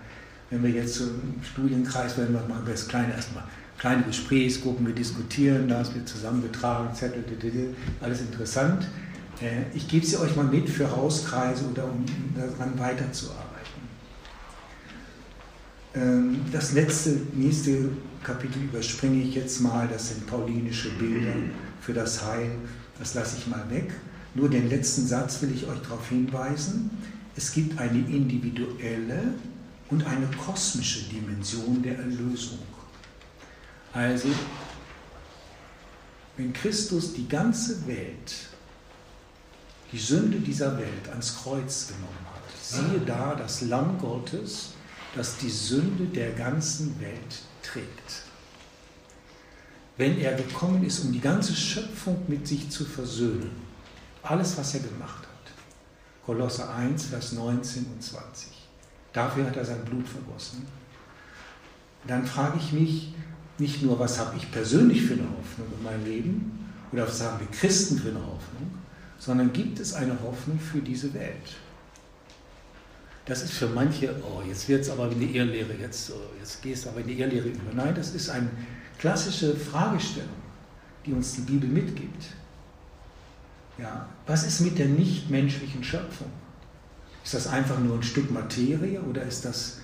Wenn 0.48 0.62
wir 0.62 0.70
jetzt 0.70 0.94
zum 0.94 1.20
Studienkreis, 1.42 2.16
werden 2.16 2.34
wir 2.34 2.42
mal 2.48 2.62
das 2.64 2.88
kleine 2.88 3.12
erstmal 3.12 3.44
kleine 3.78 4.02
Gesprächsgruppen, 4.02 4.86
wir 4.86 4.94
diskutieren 4.94 5.68
das, 5.68 5.94
wir 5.94 6.04
zusammen 6.04 6.42
betragen, 6.42 6.92
Zettel, 6.94 7.24
alles 8.00 8.20
interessant. 8.20 8.86
Äh, 9.40 9.62
ich 9.74 9.86
gebe 9.88 10.04
sie 10.04 10.16
euch 10.16 10.34
mal 10.34 10.44
mit 10.44 10.68
für 10.68 10.90
Hauskreise 10.90 11.64
oder 11.66 11.84
um 11.84 12.04
daran 12.34 12.76
weiterzuarbeiten. 12.78 13.47
Ähm, 15.98 16.44
das 16.52 16.72
letzte, 16.72 17.10
nächste 17.34 17.90
Kapitel 18.22 18.62
überspringe 18.62 19.22
ich 19.22 19.34
jetzt 19.34 19.60
mal, 19.60 19.88
das 19.88 20.10
sind 20.10 20.26
paulinische 20.26 20.90
Bilder 20.90 21.34
für 21.80 21.92
das 21.92 22.24
Heil, 22.24 22.50
das 22.98 23.14
lasse 23.14 23.38
ich 23.38 23.46
mal 23.46 23.64
weg. 23.70 23.92
Nur 24.34 24.48
den 24.48 24.68
letzten 24.68 25.06
Satz 25.06 25.42
will 25.42 25.50
ich 25.54 25.66
euch 25.66 25.78
darauf 25.80 26.08
hinweisen. 26.08 26.90
Es 27.36 27.52
gibt 27.52 27.78
eine 27.78 27.98
individuelle 27.98 29.34
und 29.90 30.06
eine 30.06 30.26
kosmische 30.44 31.08
Dimension 31.08 31.82
der 31.82 31.98
Erlösung. 31.98 32.58
Also, 33.92 34.28
wenn 36.36 36.52
Christus 36.52 37.14
die 37.14 37.26
ganze 37.26 37.86
Welt, 37.86 38.48
die 39.90 39.98
Sünde 39.98 40.38
dieser 40.38 40.76
Welt 40.76 41.08
ans 41.10 41.38
Kreuz 41.42 41.88
genommen 41.88 42.26
hat, 42.32 42.42
siehe 42.62 43.00
da 43.06 43.34
das 43.34 43.62
Lamm 43.62 43.98
Gottes, 43.98 44.74
das 45.14 45.38
die 45.38 45.50
Sünde 45.50 46.04
der 46.06 46.32
ganzen 46.32 47.00
Welt 47.00 47.42
trägt. 47.62 48.22
Wenn 49.96 50.18
er 50.18 50.34
gekommen 50.34 50.84
ist, 50.84 51.00
um 51.00 51.12
die 51.12 51.20
ganze 51.20 51.54
Schöpfung 51.54 52.22
mit 52.28 52.46
sich 52.46 52.70
zu 52.70 52.84
versöhnen, 52.84 53.50
alles, 54.22 54.56
was 54.56 54.74
er 54.74 54.80
gemacht 54.80 55.22
hat. 55.22 55.52
Kolosser 56.24 56.74
1, 56.74 57.06
Vers 57.06 57.32
19 57.32 57.86
und 57.86 58.02
20. 58.02 58.48
Dafür 59.12 59.46
hat 59.46 59.56
er 59.56 59.64
sein 59.64 59.84
Blut 59.84 60.06
vergossen. 60.06 60.66
Dann 62.06 62.24
frage 62.24 62.58
ich 62.58 62.72
mich 62.72 63.14
nicht 63.58 63.82
nur, 63.82 63.98
was 63.98 64.18
habe 64.18 64.36
ich 64.36 64.50
persönlich 64.52 65.02
für 65.02 65.14
eine 65.14 65.22
Hoffnung 65.22 65.66
in 65.76 65.82
meinem 65.82 66.04
Leben 66.04 66.72
oder 66.92 67.06
was 67.06 67.20
haben 67.22 67.40
wir 67.40 67.48
Christen 67.48 67.98
für 67.98 68.10
eine 68.10 68.20
Hoffnung, 68.20 68.70
sondern 69.18 69.52
gibt 69.52 69.80
es 69.80 69.94
eine 69.94 70.16
Hoffnung 70.22 70.60
für 70.60 70.80
diese 70.80 71.12
Welt. 71.14 71.56
Das 73.28 73.42
ist 73.42 73.52
für 73.52 73.66
manche, 73.66 74.14
oh, 74.22 74.42
jetzt 74.48 74.66
wird 74.70 74.80
es 74.80 74.88
aber 74.88 75.12
in 75.12 75.20
die 75.20 75.36
Irrlehre, 75.36 75.74
jetzt, 75.74 76.10
oh, 76.10 76.34
jetzt 76.38 76.62
gehst 76.62 76.86
du 76.86 76.88
aber 76.88 77.00
in 77.00 77.08
die 77.08 77.20
Irrlehre 77.20 77.48
über. 77.48 77.74
Nein, 77.74 77.94
das 77.94 78.14
ist 78.14 78.30
eine 78.30 78.48
klassische 78.98 79.54
Fragestellung, 79.54 80.30
die 81.04 81.12
uns 81.12 81.34
die 81.34 81.42
Bibel 81.42 81.68
mitgibt. 81.68 82.24
Ja, 83.76 84.08
was 84.26 84.46
ist 84.46 84.60
mit 84.60 84.78
der 84.78 84.86
nichtmenschlichen 84.86 85.84
Schöpfung? 85.84 86.32
Ist 87.22 87.34
das 87.34 87.46
einfach 87.48 87.78
nur 87.78 87.96
ein 87.96 88.02
Stück 88.02 88.30
Materie 88.30 88.98
oder 89.02 89.22
ist 89.24 89.44
das 89.44 89.80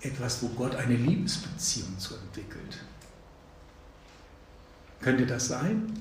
etwas, 0.00 0.42
wo 0.42 0.48
Gott 0.48 0.74
eine 0.74 0.96
Liebesbeziehung 0.96 1.96
zu 2.00 2.16
entwickelt? 2.16 2.78
Könnte 5.00 5.24
das 5.24 5.46
sein, 5.46 5.92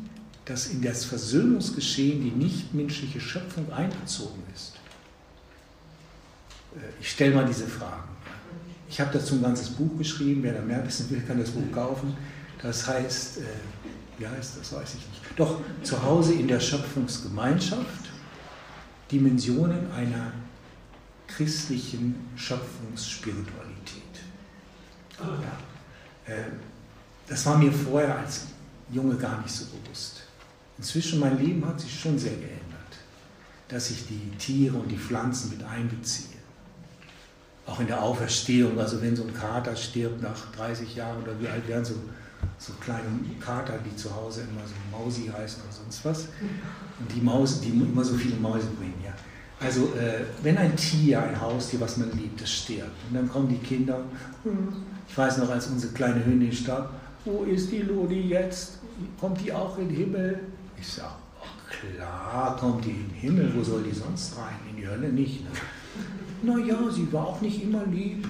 dass 0.45 0.65
in 0.65 0.81
das 0.81 1.05
Versöhnungsgeschehen 1.05 2.23
die 2.23 2.31
nichtmenschliche 2.31 3.21
Schöpfung 3.21 3.71
einbezogen 3.71 4.41
ist? 4.55 4.78
Äh, 6.75 7.01
ich 7.01 7.11
stelle 7.11 7.35
mal 7.35 7.45
diese 7.45 7.67
Fragen. 7.67 8.09
Ich 8.89 8.99
habe 8.99 9.11
dazu 9.13 9.35
ein 9.35 9.41
ganzes 9.41 9.69
Buch 9.69 9.97
geschrieben. 9.97 10.43
Wer 10.43 10.53
da 10.53 10.61
mehr 10.61 10.85
wissen 10.85 11.09
will, 11.09 11.21
kann 11.21 11.39
das 11.39 11.51
Buch 11.51 11.71
kaufen. 11.71 12.15
Das 12.61 12.87
heißt, 12.87 13.37
äh, 13.39 13.41
wie 14.17 14.27
heißt 14.27 14.57
das, 14.59 14.73
weiß 14.73 14.95
ich 14.95 15.07
nicht. 15.07 15.21
Doch 15.35 15.61
zu 15.83 16.01
Hause 16.01 16.33
in 16.33 16.47
der 16.47 16.59
Schöpfungsgemeinschaft 16.59 18.09
Dimensionen 19.11 19.91
einer 19.91 20.33
christlichen 21.27 22.15
Schöpfungsspiritualität. 22.35 24.03
Ja. 25.19 26.33
Äh, 26.33 26.43
das 27.27 27.45
war 27.45 27.57
mir 27.57 27.71
vorher 27.71 28.17
als 28.17 28.47
Junge 28.91 29.15
gar 29.15 29.41
nicht 29.41 29.51
so 29.51 29.65
bewusst. 29.65 30.23
Inzwischen 30.77 31.19
mein 31.19 31.37
Leben 31.37 31.65
hat 31.65 31.79
sich 31.79 31.99
schon 31.99 32.17
sehr 32.17 32.35
geändert, 32.35 32.57
dass 33.67 33.91
ich 33.91 34.07
die 34.07 34.31
Tiere 34.37 34.77
und 34.77 34.89
die 34.89 34.97
Pflanzen 34.97 35.51
mit 35.51 35.63
einbeziehe. 35.63 36.38
Auch 37.69 37.79
in 37.79 37.87
der 37.87 38.01
Auferstehung, 38.01 38.79
also 38.79 39.01
wenn 39.01 39.15
so 39.15 39.23
ein 39.23 39.33
Kater 39.33 39.75
stirbt 39.75 40.21
nach 40.21 40.51
30 40.55 40.95
Jahren 40.95 41.21
oder 41.21 41.39
wie 41.39 41.47
alt 41.47 41.67
werden 41.67 41.85
so 41.85 41.95
so 42.57 42.73
kleine 42.79 43.03
Kater, 43.39 43.79
die 43.85 43.95
zu 43.95 44.13
Hause 44.13 44.41
immer 44.41 44.61
so 44.65 44.73
Mausi 44.91 45.27
heißen 45.27 45.63
oder 45.63 45.71
sonst 45.71 46.05
was. 46.05 46.27
Und 46.99 47.11
die 47.13 47.21
Maus, 47.21 47.61
die 47.61 47.69
immer 47.69 48.03
so 48.03 48.15
viele 48.15 48.35
Mäuse 48.35 48.67
bringen, 48.77 49.01
ja. 49.03 49.13
Also 49.61 49.93
äh, 49.97 50.23
wenn 50.41 50.57
ein 50.57 50.75
Tier, 50.75 51.21
ein 51.21 51.39
Haustier, 51.39 51.81
was 51.81 51.97
man 51.97 52.11
liebt, 52.17 52.41
das 52.41 52.49
stirbt, 52.49 52.95
und 53.09 53.15
dann 53.15 53.29
kommen 53.29 53.49
die 53.49 53.57
Kinder, 53.57 53.99
ich 55.07 55.17
weiß 55.17 55.39
noch, 55.39 55.49
als 55.49 55.67
unsere 55.67 55.91
kleine 55.93 56.23
Hündin 56.25 56.51
starb, 56.51 56.93
wo 57.25 57.43
ist 57.43 57.71
die 57.71 57.81
Lodi 57.81 58.21
jetzt? 58.21 58.79
Kommt 59.19 59.41
die 59.41 59.51
auch 59.51 59.77
in 59.77 59.89
den 59.89 59.97
Himmel? 59.97 60.39
Ich 60.79 60.87
sage, 60.87 61.13
oh, 61.41 61.45
klar 61.69 62.55
kommt 62.57 62.85
die 62.85 62.91
in 62.91 63.09
den 63.09 63.15
Himmel, 63.15 63.53
wo 63.53 63.63
soll 63.63 63.83
die 63.83 63.93
sonst 63.93 64.37
rein? 64.37 64.55
In 64.69 64.77
die 64.77 64.87
Hölle 64.87 65.09
nicht. 65.09 65.43
Ne? 65.43 65.49
Naja, 66.41 66.77
sie 66.89 67.11
war 67.11 67.27
auch 67.27 67.41
nicht 67.41 67.63
immer 67.63 67.85
lieb. 67.85 68.25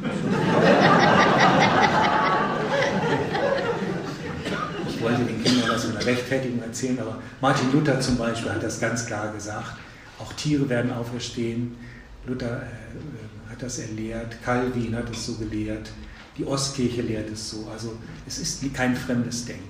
Ich 4.88 5.02
wollte 5.02 5.24
den 5.24 5.44
Kindern 5.44 5.70
das 5.70 5.86
in 5.86 5.94
der 5.94 6.06
Rechtfertigung 6.06 6.62
erzählen, 6.62 7.00
aber 7.00 7.22
Martin 7.40 7.72
Luther 7.72 8.00
zum 8.00 8.18
Beispiel 8.18 8.52
hat 8.52 8.64
das 8.64 8.80
ganz 8.80 9.06
klar 9.06 9.32
gesagt. 9.32 9.74
Auch 10.20 10.34
Tiere 10.34 10.68
werden 10.68 10.92
auferstehen. 10.92 11.78
Luther 12.26 12.64
äh, 12.64 13.52
hat 13.52 13.62
das 13.62 13.80
erlehrt, 13.80 14.42
Calvin 14.44 14.96
hat 14.96 15.10
es 15.10 15.26
so 15.26 15.36
gelehrt, 15.36 15.92
die 16.38 16.46
Ostkirche 16.46 17.02
lehrt 17.02 17.30
es 17.32 17.50
so. 17.50 17.68
Also 17.72 17.98
es 18.28 18.40
ist 18.40 18.74
kein 18.74 18.96
fremdes 18.96 19.46
Denken. 19.46 19.70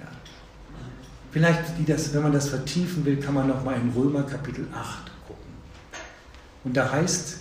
Ja. 0.00 0.08
Vielleicht, 1.30 1.60
das, 1.86 2.14
wenn 2.14 2.22
man 2.22 2.32
das 2.32 2.48
vertiefen 2.48 3.04
will, 3.04 3.18
kann 3.18 3.34
man 3.34 3.48
noch 3.48 3.62
mal 3.64 3.76
in 3.76 3.90
Römer 3.90 4.22
Kapitel 4.22 4.66
8 4.74 5.10
gucken. 5.26 5.44
Und 6.64 6.76
da 6.76 6.90
heißt, 6.90 7.38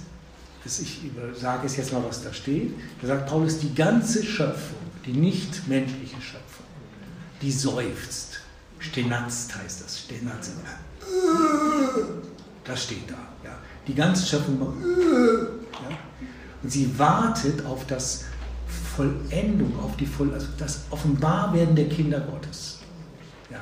ich 0.65 1.01
sage 1.39 1.67
es 1.67 1.77
jetzt 1.77 1.93
mal, 1.93 2.03
was 2.03 2.23
da 2.23 2.33
steht, 2.33 2.73
da 3.01 3.07
sagt 3.07 3.27
Paulus, 3.27 3.59
die 3.59 3.73
ganze 3.73 4.23
Schöpfung, 4.23 4.79
die 5.05 5.13
nicht 5.13 5.67
menschliche 5.67 6.19
Schöpfung, 6.21 6.65
die 7.41 7.51
seufzt. 7.51 8.39
Stenatzt 8.79 9.55
heißt 9.55 9.83
das. 9.83 9.99
Stenatzt. 9.99 10.51
Das 12.63 12.83
steht 12.83 13.09
da. 13.09 13.17
Ja. 13.43 13.57
Die 13.87 13.95
ganze 13.95 14.25
Schöpfung. 14.25 14.59
Ja. 14.59 15.97
Und 16.63 16.69
sie 16.71 16.97
wartet 16.97 17.65
auf 17.65 17.85
das 17.85 18.25
Vollendung, 18.95 19.79
auf 19.79 19.95
die 19.97 20.05
Voll, 20.05 20.33
also 20.33 20.47
das 20.57 20.81
Offenbarwerden 20.89 21.75
der 21.75 21.89
Kinder 21.89 22.19
Gottes. 22.19 22.79
Ja. 23.51 23.61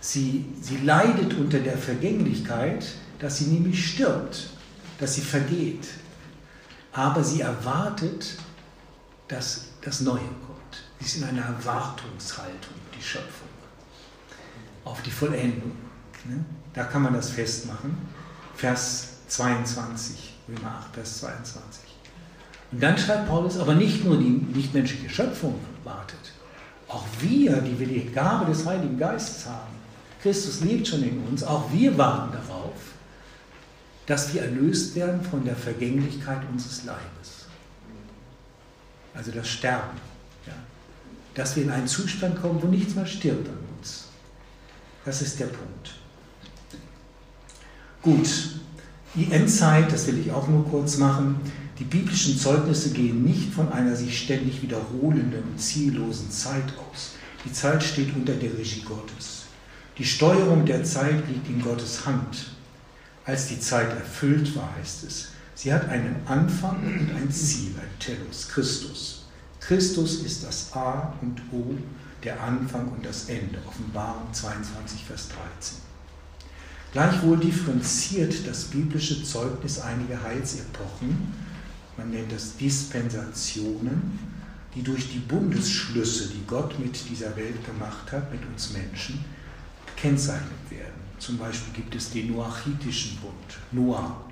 Sie, 0.00 0.46
sie 0.60 0.78
leidet 0.78 1.34
unter 1.34 1.58
der 1.58 1.76
Vergänglichkeit, 1.76 2.86
dass 3.18 3.38
sie 3.38 3.46
nämlich 3.46 3.92
stirbt, 3.92 4.48
dass 4.98 5.14
sie 5.14 5.22
vergeht. 5.22 5.86
Aber 6.94 7.22
sie 7.22 7.40
erwartet, 7.40 8.38
dass 9.28 9.66
das 9.82 10.00
Neue 10.00 10.20
kommt. 10.46 10.84
Sie 11.00 11.04
ist 11.04 11.16
in 11.16 11.24
einer 11.24 11.42
Erwartungshaltung 11.42 12.74
die 12.96 13.02
Schöpfung, 13.02 13.48
auf 14.84 15.02
die 15.02 15.10
Vollendung. 15.10 15.72
Ne? 16.24 16.44
Da 16.72 16.84
kann 16.84 17.02
man 17.02 17.12
das 17.12 17.30
festmachen. 17.30 17.96
Vers 18.54 19.18
22, 19.28 20.34
Römer 20.48 20.82
8, 20.86 20.94
Vers 20.94 21.18
22. 21.20 21.82
Und 22.72 22.82
dann 22.82 22.96
schreibt 22.96 23.28
Paulus, 23.28 23.58
aber 23.58 23.74
nicht 23.74 24.04
nur 24.04 24.16
die 24.16 24.30
nichtmenschliche 24.54 25.10
Schöpfung 25.10 25.60
wartet, 25.82 26.32
Auch 26.88 27.04
wir, 27.18 27.56
die 27.60 27.78
wir 27.78 27.86
die 27.86 28.06
Gabe 28.12 28.46
des 28.46 28.64
Heiligen 28.66 28.98
Geistes 28.98 29.46
haben, 29.46 29.74
Christus 30.22 30.60
lebt 30.60 30.86
schon 30.86 31.02
in 31.02 31.24
uns, 31.24 31.42
auch 31.42 31.70
wir 31.72 31.98
warten 31.98 32.32
darauf, 32.32 32.72
dass 34.06 34.34
wir 34.34 34.42
erlöst 34.42 34.94
werden 34.94 35.22
von 35.22 35.44
der 35.44 35.56
Vergänglichkeit 35.56 36.40
unseres 36.50 36.84
Leibes. 36.84 37.46
Also 39.14 39.30
das 39.30 39.48
Sterben. 39.48 39.98
Ja. 40.46 40.52
Dass 41.34 41.56
wir 41.56 41.62
in 41.62 41.70
einen 41.70 41.86
Zustand 41.86 42.40
kommen, 42.40 42.62
wo 42.62 42.66
nichts 42.66 42.94
mehr 42.94 43.06
stirbt 43.06 43.48
an 43.48 43.58
uns. 43.78 44.08
Das 45.04 45.22
ist 45.22 45.38
der 45.40 45.46
Punkt. 45.46 45.94
Gut, 48.02 48.28
die 49.14 49.30
Endzeit, 49.30 49.90
das 49.92 50.06
will 50.06 50.18
ich 50.18 50.30
auch 50.32 50.48
nur 50.48 50.68
kurz 50.68 50.98
machen. 50.98 51.36
Die 51.78 51.84
biblischen 51.84 52.38
Zeugnisse 52.38 52.90
gehen 52.90 53.24
nicht 53.24 53.52
von 53.52 53.72
einer 53.72 53.96
sich 53.96 54.18
ständig 54.18 54.62
wiederholenden, 54.62 55.56
ziellosen 55.56 56.30
Zeit 56.30 56.64
aus. 56.78 57.12
Die 57.44 57.52
Zeit 57.52 57.82
steht 57.82 58.14
unter 58.14 58.34
der 58.34 58.56
Regie 58.56 58.82
Gottes. 58.82 59.44
Die 59.98 60.04
Steuerung 60.04 60.66
der 60.66 60.84
Zeit 60.84 61.28
liegt 61.28 61.48
in 61.48 61.62
Gottes 61.62 62.04
Hand. 62.06 62.53
Als 63.24 63.48
die 63.48 63.60
Zeit 63.60 63.90
erfüllt 63.90 64.54
war, 64.56 64.74
heißt 64.76 65.04
es, 65.04 65.28
sie 65.54 65.72
hat 65.72 65.88
einen 65.88 66.16
Anfang 66.26 66.82
und 66.82 67.10
ein 67.16 67.30
Ziel, 67.30 67.74
ein 67.80 67.98
Telos, 67.98 68.48
Christus. 68.48 69.26
Christus 69.60 70.22
ist 70.22 70.44
das 70.44 70.72
A 70.74 71.14
und 71.22 71.40
O, 71.52 71.74
der 72.22 72.40
Anfang 72.42 72.88
und 72.88 73.04
das 73.04 73.28
Ende. 73.28 73.58
Offenbarung 73.66 74.32
22, 74.32 75.04
Vers 75.04 75.28
13. 75.28 75.78
Gleichwohl 76.92 77.38
differenziert 77.38 78.46
das 78.46 78.64
biblische 78.64 79.24
Zeugnis 79.24 79.80
einige 79.80 80.22
Heilsepochen 80.22 81.32
man 81.96 82.10
nennt 82.10 82.32
das 82.32 82.56
Dispensationen, 82.56 84.18
die 84.74 84.82
durch 84.82 85.12
die 85.12 85.18
Bundesschlüsse, 85.18 86.28
die 86.28 86.44
Gott 86.46 86.78
mit 86.78 87.08
dieser 87.08 87.36
Welt 87.36 87.64
gemacht 87.64 88.10
hat, 88.10 88.32
mit 88.32 88.44
uns 88.46 88.72
Menschen, 88.72 89.24
gekennzeichnet 89.94 90.70
werden. 90.70 90.92
Zum 91.18 91.38
Beispiel 91.38 91.72
gibt 91.74 91.94
es 91.94 92.10
den 92.10 92.32
Noachitischen 92.32 93.18
Bund, 93.18 93.58
Noah. 93.72 94.24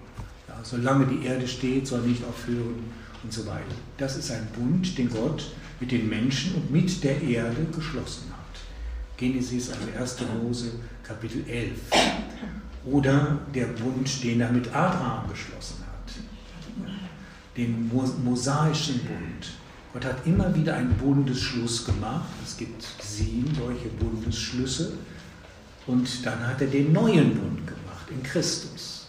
Ja, 0.48 0.58
solange 0.62 1.06
die 1.06 1.24
Erde 1.24 1.46
steht, 1.46 1.86
soll 1.86 2.02
nicht 2.02 2.22
aufhören 2.24 2.84
und 3.22 3.32
so 3.32 3.46
weiter. 3.46 3.74
Das 3.96 4.16
ist 4.16 4.30
ein 4.30 4.46
Bund, 4.54 4.96
den 4.98 5.08
Gott 5.08 5.52
mit 5.80 5.90
den 5.90 6.08
Menschen 6.08 6.54
und 6.56 6.70
mit 6.70 7.02
der 7.02 7.20
Erde 7.22 7.66
geschlossen 7.74 8.30
hat. 8.30 8.60
Genesis, 9.16 9.70
also 9.70 9.86
1. 9.98 10.16
Mose, 10.42 10.72
Kapitel 11.02 11.44
11. 11.48 11.78
Oder 12.84 13.38
der 13.54 13.66
Bund, 13.66 14.24
den 14.24 14.40
er 14.40 14.50
mit 14.50 14.66
Abraham 14.68 15.30
geschlossen 15.30 15.76
hat 15.80 15.92
den 17.56 17.90
mosaischen 18.24 19.00
Bund. 19.00 19.52
Gott 19.92 20.04
hat 20.04 20.26
immer 20.26 20.54
wieder 20.54 20.74
einen 20.74 20.94
Bundesschluss 20.94 21.84
gemacht. 21.84 22.30
Es 22.44 22.56
gibt 22.56 22.82
sieben 23.00 23.54
solche 23.54 23.88
Bundesschlüsse. 23.88 24.94
Und 25.86 26.24
dann 26.24 26.46
hat 26.46 26.60
er 26.60 26.68
den 26.68 26.92
neuen 26.92 27.34
Bund 27.34 27.66
gemacht 27.66 28.08
in 28.08 28.22
Christus. 28.22 29.08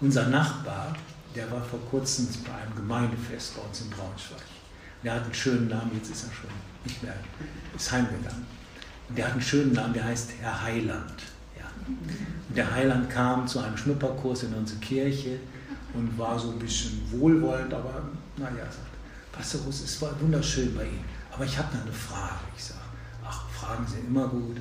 Unser 0.00 0.28
Nachbar, 0.28 0.96
der 1.34 1.50
war 1.50 1.62
vor 1.62 1.80
kurzem 1.90 2.28
bei 2.46 2.54
einem 2.54 2.74
Gemeindefest 2.74 3.56
bei 3.56 3.62
uns 3.62 3.80
in 3.82 3.90
Braunschweig. 3.90 4.42
Der 5.02 5.14
hat 5.14 5.24
einen 5.24 5.34
schönen 5.34 5.68
Namen, 5.68 5.90
jetzt 5.94 6.10
ist 6.10 6.24
er 6.24 6.32
schon 6.32 6.50
nicht 6.84 7.02
mehr, 7.02 7.14
ist 7.76 7.92
heimgegangen. 7.92 8.46
Und 9.08 9.18
der 9.18 9.26
hat 9.26 9.32
einen 9.32 9.42
schönen 9.42 9.72
Namen, 9.72 9.94
der 9.94 10.04
heißt 10.04 10.30
Herr 10.40 10.62
Heiland. 10.62 11.22
Ja. 11.56 11.64
Und 12.48 12.56
der 12.56 12.70
Heiland 12.70 13.10
kam 13.10 13.46
zu 13.46 13.60
einem 13.60 13.76
Schnupperkurs 13.76 14.44
in 14.44 14.54
unsere 14.54 14.80
Kirche 14.80 15.38
und 15.94 16.16
war 16.18 16.38
so 16.38 16.50
ein 16.50 16.58
bisschen 16.58 17.00
wohlwollend, 17.10 17.72
aber 17.72 18.02
naja, 18.36 18.64
sagt, 18.64 19.32
Pastor 19.32 19.60
Russ, 19.62 19.82
es 19.82 20.00
war 20.02 20.18
wunderschön 20.20 20.74
bei 20.74 20.84
Ihnen, 20.84 21.04
aber 21.32 21.44
ich 21.44 21.56
habe 21.56 21.74
noch 21.76 21.82
eine 21.82 21.92
Frage. 21.92 22.40
Ich 22.56 22.64
sage, 22.64 22.80
ach, 23.24 23.48
Fragen 23.50 23.86
sind 23.86 24.06
immer 24.06 24.26
gut. 24.26 24.56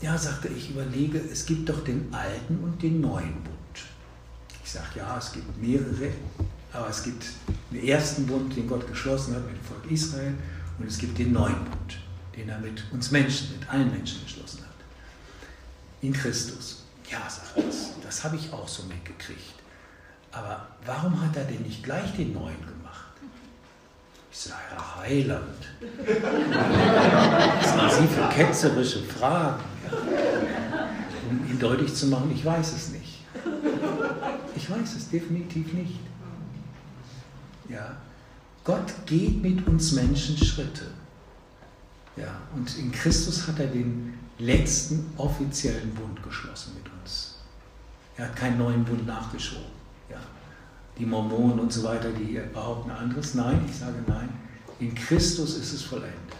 Ja, 0.00 0.16
sagte 0.16 0.48
ich, 0.48 0.70
überlege, 0.70 1.18
es 1.18 1.44
gibt 1.44 1.68
doch 1.68 1.82
den 1.82 2.08
alten 2.12 2.58
und 2.62 2.80
den 2.80 3.00
neuen 3.00 3.34
Bund. 3.42 3.56
Ich 4.62 4.70
sage, 4.70 4.86
ja, 4.96 5.18
es 5.18 5.32
gibt 5.32 5.60
mehrere, 5.60 6.12
aber 6.72 6.88
es 6.88 7.02
gibt 7.02 7.24
den 7.72 7.82
ersten 7.84 8.26
Bund, 8.26 8.54
den 8.54 8.68
Gott 8.68 8.86
geschlossen 8.86 9.34
hat 9.34 9.44
mit 9.46 9.56
dem 9.56 9.64
Volk 9.64 9.90
Israel, 9.90 10.34
und 10.78 10.86
es 10.86 10.98
gibt 10.98 11.18
den 11.18 11.32
neuen 11.32 11.64
Bund, 11.64 11.98
den 12.36 12.48
er 12.48 12.60
mit 12.60 12.84
uns 12.92 13.10
Menschen, 13.10 13.58
mit 13.58 13.68
allen 13.68 13.90
Menschen 13.90 14.22
geschlossen 14.22 14.60
hat. 14.60 14.68
In 16.00 16.12
Christus. 16.12 16.84
Ja, 17.10 17.28
sagt 17.28 17.56
er, 17.56 17.64
das, 17.64 17.90
das 18.00 18.22
habe 18.22 18.36
ich 18.36 18.52
auch 18.52 18.68
so 18.68 18.84
mitgekriegt. 18.84 19.54
Aber 20.30 20.68
warum 20.86 21.20
hat 21.20 21.36
er 21.36 21.44
denn 21.44 21.62
nicht 21.62 21.82
gleich 21.82 22.14
den 22.14 22.34
neuen 22.34 22.60
gemacht? 22.60 23.14
Ich 24.30 24.38
sage, 24.38 24.60
Herr 24.70 24.96
Heiland, 25.02 25.42
was 27.64 27.96
sind 27.96 28.08
Sie 28.08 28.14
für 28.14 28.28
ketzerische 28.28 29.02
Fragen? 29.02 29.64
Um 31.30 31.50
ihn 31.50 31.58
deutlich 31.58 31.94
zu 31.94 32.06
machen, 32.06 32.30
ich 32.34 32.44
weiß 32.44 32.72
es 32.72 32.88
nicht. 32.90 33.24
Ich 34.56 34.70
weiß 34.70 34.94
es 34.96 35.10
definitiv 35.10 35.72
nicht. 35.72 36.00
Ja, 37.68 37.96
Gott 38.64 38.92
geht 39.06 39.42
mit 39.42 39.66
uns 39.66 39.92
Menschen 39.92 40.36
Schritte. 40.38 40.86
Ja, 42.16 42.40
und 42.56 42.76
in 42.78 42.90
Christus 42.90 43.46
hat 43.46 43.60
er 43.60 43.66
den 43.66 44.14
letzten 44.38 45.12
offiziellen 45.16 45.94
Bund 45.94 46.22
geschlossen 46.22 46.72
mit 46.76 46.90
uns. 47.00 47.36
Er 48.16 48.26
hat 48.26 48.36
keinen 48.36 48.58
neuen 48.58 48.84
Bund 48.84 49.06
nachgeschoben 49.06 49.78
die 50.98 51.06
Mormonen 51.06 51.60
und 51.60 51.72
so 51.72 51.84
weiter, 51.84 52.10
die 52.10 52.40
behaupten 52.52 52.90
anderes. 52.90 53.34
Nein, 53.34 53.60
ich 53.68 53.76
sage 53.76 54.02
nein. 54.06 54.28
In 54.80 54.94
Christus 54.94 55.56
ist 55.56 55.72
es 55.72 55.82
vollendet. 55.82 56.37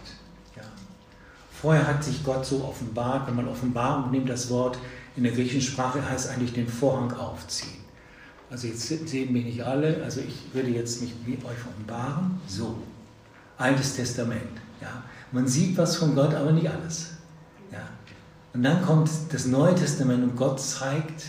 Vorher 1.61 1.85
hat 1.85 2.03
sich 2.03 2.23
Gott 2.23 2.45
so 2.45 2.63
offenbart, 2.63 3.27
wenn 3.27 3.35
man 3.35 3.47
Offenbarung 3.47 4.11
nimmt, 4.11 4.29
das 4.29 4.49
Wort 4.49 4.77
in 5.17 5.23
der 5.23 5.33
griechischen 5.33 5.61
Sprache 5.61 6.07
heißt 6.07 6.29
eigentlich 6.29 6.53
den 6.53 6.67
Vorhang 6.67 7.11
aufziehen. 7.11 7.79
Also 8.49 8.67
jetzt 8.67 8.87
sehen 8.87 9.33
mich 9.33 9.43
nicht 9.43 9.61
alle, 9.61 10.01
also 10.03 10.21
ich 10.21 10.53
würde 10.53 10.69
jetzt 10.69 11.01
mich 11.01 11.13
mit 11.25 11.43
euch 11.43 11.57
offenbaren. 11.69 12.39
So, 12.47 12.77
Altes 13.57 13.95
Testament. 13.95 14.41
Ja. 14.79 15.03
Man 15.33 15.47
sieht 15.47 15.77
was 15.77 15.97
von 15.97 16.15
Gott, 16.15 16.33
aber 16.33 16.53
nicht 16.53 16.69
alles. 16.69 17.11
Ja. 17.71 17.89
Und 18.53 18.63
dann 18.63 18.81
kommt 18.81 19.09
das 19.31 19.45
Neue 19.45 19.75
Testament 19.75 20.23
und 20.23 20.37
Gott 20.37 20.61
zeigt 20.61 21.25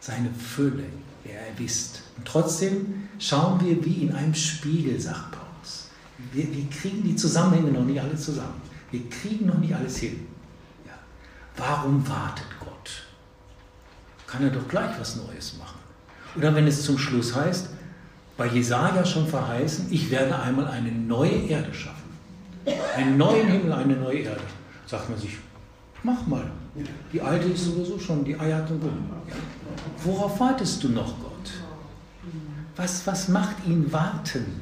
seine 0.00 0.28
Fülle, 0.30 0.84
wer 1.24 1.40
er 1.40 1.64
ist. 1.64 2.02
Und 2.18 2.28
trotzdem 2.28 3.08
schauen 3.18 3.58
wir 3.64 3.82
wie 3.84 4.02
in 4.02 4.14
einem 4.14 4.34
Spiegel, 4.34 5.00
sagt 5.00 5.32
Paulus. 5.32 5.88
Wir, 6.32 6.44
wir 6.54 6.68
kriegen 6.68 7.02
die 7.02 7.16
Zusammenhänge 7.16 7.72
noch 7.72 7.84
nicht 7.84 8.00
alle 8.00 8.16
zusammen. 8.16 8.60
Wir 8.90 9.08
kriegen 9.10 9.46
noch 9.46 9.58
nicht 9.58 9.74
alles 9.74 9.98
hin. 9.98 10.26
Ja. 10.86 10.92
Warum 11.56 12.06
wartet 12.08 12.46
Gott? 12.60 13.02
Kann 14.26 14.42
er 14.42 14.50
doch 14.50 14.66
gleich 14.68 14.98
was 14.98 15.16
Neues 15.16 15.56
machen. 15.58 15.78
Oder 16.36 16.54
wenn 16.54 16.66
es 16.66 16.84
zum 16.84 16.98
Schluss 16.98 17.34
heißt, 17.34 17.70
bei 18.36 18.46
Jesaja 18.46 19.04
schon 19.04 19.26
verheißen, 19.26 19.86
ich 19.90 20.10
werde 20.10 20.38
einmal 20.38 20.66
eine 20.66 20.92
neue 20.92 21.36
Erde 21.48 21.72
schaffen. 21.72 21.96
Einen 22.96 23.16
neuen 23.16 23.48
Himmel, 23.48 23.72
eine 23.72 23.96
neue 23.96 24.18
Erde. 24.18 24.42
Sagt 24.86 25.08
man 25.08 25.18
sich, 25.18 25.38
mach 26.02 26.26
mal. 26.26 26.50
Die 27.12 27.20
alte 27.20 27.46
ist 27.46 27.64
sowieso 27.64 27.98
schon, 27.98 28.24
die 28.24 28.38
Eier 28.38 28.58
hat 28.58 28.70
und 28.70 28.80
Bumm. 28.80 29.10
Ja. 29.28 29.34
Worauf 30.04 30.38
wartest 30.38 30.82
du 30.84 30.90
noch, 30.90 31.18
Gott? 31.20 31.52
Was, 32.76 33.06
was 33.06 33.28
macht 33.28 33.56
ihn 33.66 33.90
warten? 33.90 34.60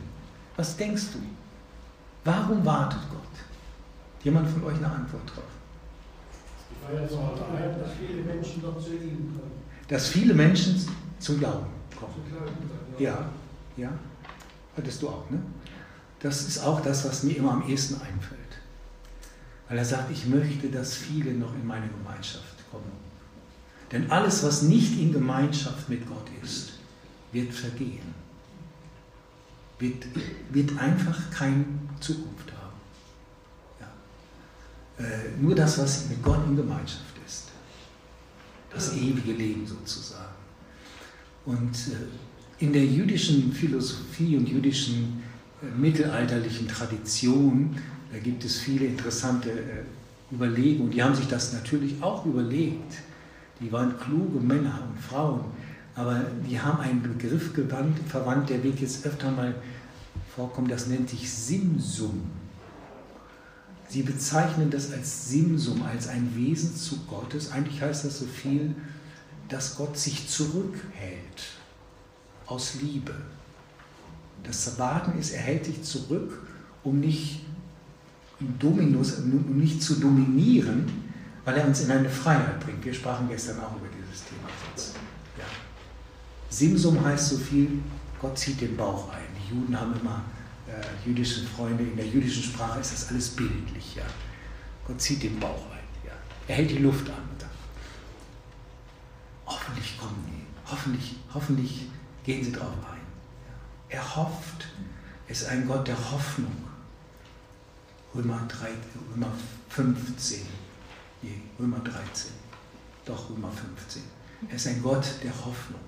Was 0.57 0.77
denkst 0.77 1.07
du? 1.13 1.19
Warum 2.25 2.65
wartet 2.65 3.01
Gott? 3.11 3.21
Jemand 4.25 4.49
von 4.49 4.65
euch 4.65 4.77
eine 4.77 4.91
Antwort 4.91 5.23
drauf? 5.27 5.45
Dass 6.91 7.93
viele 7.99 8.23
Menschen 8.23 8.63
doch 8.63 8.83
zu 8.83 8.95
ihm 8.95 9.33
kommen. 9.37 9.53
Dass 9.87 10.09
viele 10.09 10.35
Menschen 10.35 10.89
zum 11.19 11.39
Glauben 11.39 11.67
kommen. 11.99 12.15
Ja, 12.99 13.31
ja. 13.77 13.91
Hattest 14.77 15.03
du 15.03 15.09
auch, 15.09 15.31
ne? 15.31 15.39
Das 16.21 16.49
ist 16.49 16.59
auch 16.59 16.81
das, 16.81 17.05
was 17.05 17.23
mir 17.23 17.37
immer 17.37 17.53
am 17.53 17.69
ehesten 17.69 17.95
einfällt. 17.95 18.41
Weil 19.69 19.79
er 19.79 19.85
sagt, 19.85 20.11
ich 20.11 20.27
möchte, 20.27 20.69
dass 20.69 20.95
viele 20.95 21.33
noch 21.33 21.55
in 21.55 21.67
meine 21.67 21.87
Gemeinschaft 21.89 22.71
kommen. 22.71 22.91
Denn 23.93 24.11
alles, 24.11 24.43
was 24.43 24.63
nicht 24.63 24.99
in 24.99 25.13
Gemeinschaft 25.13 25.89
mit 25.89 26.07
Gott 26.09 26.27
ist, 26.43 26.73
wird 27.33 27.53
vergehen. 27.53 28.15
Wird, 29.79 30.07
wird 30.51 30.79
einfach 30.79 31.31
keine 31.31 31.65
Zukunft 32.01 32.44
nur 35.41 35.55
das, 35.55 35.79
was 35.79 36.09
mit 36.09 36.23
Gott 36.23 36.41
in 36.47 36.57
Gemeinschaft 36.57 37.15
ist. 37.27 37.49
Das 38.73 38.95
ewige 38.97 39.33
Leben 39.33 39.67
sozusagen. 39.67 40.35
Und 41.45 41.73
äh, 41.73 42.65
in 42.65 42.73
der 42.73 42.85
jüdischen 42.85 43.53
Philosophie 43.53 44.37
und 44.37 44.49
jüdischen 44.49 45.23
äh, 45.63 45.67
mittelalterlichen 45.79 46.69
Tradition, 46.69 47.77
da 48.13 48.19
gibt 48.19 48.45
es 48.45 48.59
viele 48.59 48.87
interessante 48.87 49.51
äh, 49.51 50.35
Überlegungen. 50.35 50.91
Die 50.91 51.03
haben 51.03 51.15
sich 51.15 51.27
das 51.27 51.53
natürlich 51.53 52.03
auch 52.03 52.25
überlegt. 52.25 52.95
Die 53.61 53.71
waren 53.71 53.99
kluge 53.99 54.41
Männer 54.41 54.89
und 54.91 55.01
Frauen 55.01 55.45
aber 55.95 56.25
die 56.49 56.61
haben 56.61 56.81
einen 56.81 57.03
Begriff 57.03 57.53
gewandt, 57.53 57.99
verwandt, 58.09 58.51
der 58.51 58.63
wird 58.65 58.81
jetzt 58.81 59.07
öfter 59.07 59.31
mal 59.31 59.55
vorkommen, 60.35 60.69
das 60.69 60.89
nennt 60.89 61.09
sich 61.09 61.31
Simsum. 61.31 62.23
Sie 63.89 64.03
bezeichnen 64.03 64.71
das 64.71 64.93
als 64.93 65.29
Simsum, 65.29 65.83
als 65.83 66.09
ein 66.09 66.35
Wesen 66.35 66.75
zu 66.75 67.05
Gottes. 67.07 67.53
Eigentlich 67.53 67.81
heißt 67.81 68.05
das 68.05 68.19
so 68.19 68.27
viel, 68.27 68.75
dass 69.49 69.77
Gott 69.77 69.97
sich 69.97 70.29
zurückhält 70.29 71.45
aus 72.47 72.75
Liebe. 72.81 73.15
Das 74.43 74.79
Warten 74.79 75.19
ist, 75.19 75.33
er 75.33 75.41
hält 75.41 75.65
sich 75.65 75.83
zurück, 75.83 76.47
um 76.83 77.01
nicht, 77.01 77.45
Dominus, 78.59 79.19
um 79.19 79.59
nicht 79.59 79.83
zu 79.83 79.95
dominieren, 79.95 80.91
weil 81.45 81.57
er 81.57 81.67
uns 81.67 81.81
in 81.81 81.91
eine 81.91 82.11
Freiheit 82.11 82.61
bringt. 82.61 82.85
Wir 82.85 82.93
sprachen 82.93 83.29
gestern 83.29 83.61
auch 83.61 83.77
über 83.77 83.87
dieses 83.97 84.25
Thema. 84.25 84.49
Ja. 85.39 85.45
Simsum 86.51 87.03
heißt 87.05 87.31
so 87.31 87.39
viel, 87.39 87.81
Gott 88.21 88.39
zieht 88.39 88.61
den 88.61 88.77
Bauch 88.77 89.13
ein. 89.13 89.23
Die 89.39 89.55
Juden 89.55 89.79
haben 89.79 89.95
immer 90.01 90.25
äh, 90.81 91.09
jüdische 91.09 91.47
Freunde, 91.47 91.85
in 91.85 91.97
der 91.97 92.07
jüdischen 92.07 92.43
Sprache 92.43 92.81
ist 92.81 92.93
das 92.93 93.09
alles 93.09 93.31
bildlich. 93.31 93.97
Ja. 93.97 94.05
Gott 94.87 95.01
zieht 95.01 95.23
den 95.23 95.39
Bauch 95.41 95.71
ein. 95.71 96.07
Ja. 96.07 96.13
Er 96.49 96.57
hält 96.57 96.71
die 96.71 96.79
Luft 96.79 97.09
an 97.09 97.23
und 97.31 97.41
sagt, 97.41 97.53
hoffentlich 99.47 99.99
kommen 99.99 100.25
die, 100.29 100.71
hoffentlich, 100.71 101.17
hoffentlich 101.33 101.87
gehen 102.25 102.45
sie 102.45 102.53
drauf 102.53 102.75
ein. 102.91 103.01
Er 103.89 104.17
hofft, 104.17 104.69
er 105.27 105.33
ist 105.33 105.47
ein 105.47 105.67
Gott 105.67 105.87
der 105.87 106.11
Hoffnung. 106.11 106.65
Römer, 108.15 108.47
3, 108.47 108.69
Römer 109.13 109.33
15, 109.71 110.43
nee, 111.23 111.41
Römer 111.59 111.81
13, 111.81 112.31
doch 113.05 113.29
Römer 113.29 113.51
15. 113.51 114.03
Er 114.49 114.55
ist 114.55 114.69
ein 114.69 114.81
Gott 114.83 115.05
der 115.23 115.33
Hoffnung, 115.33 115.81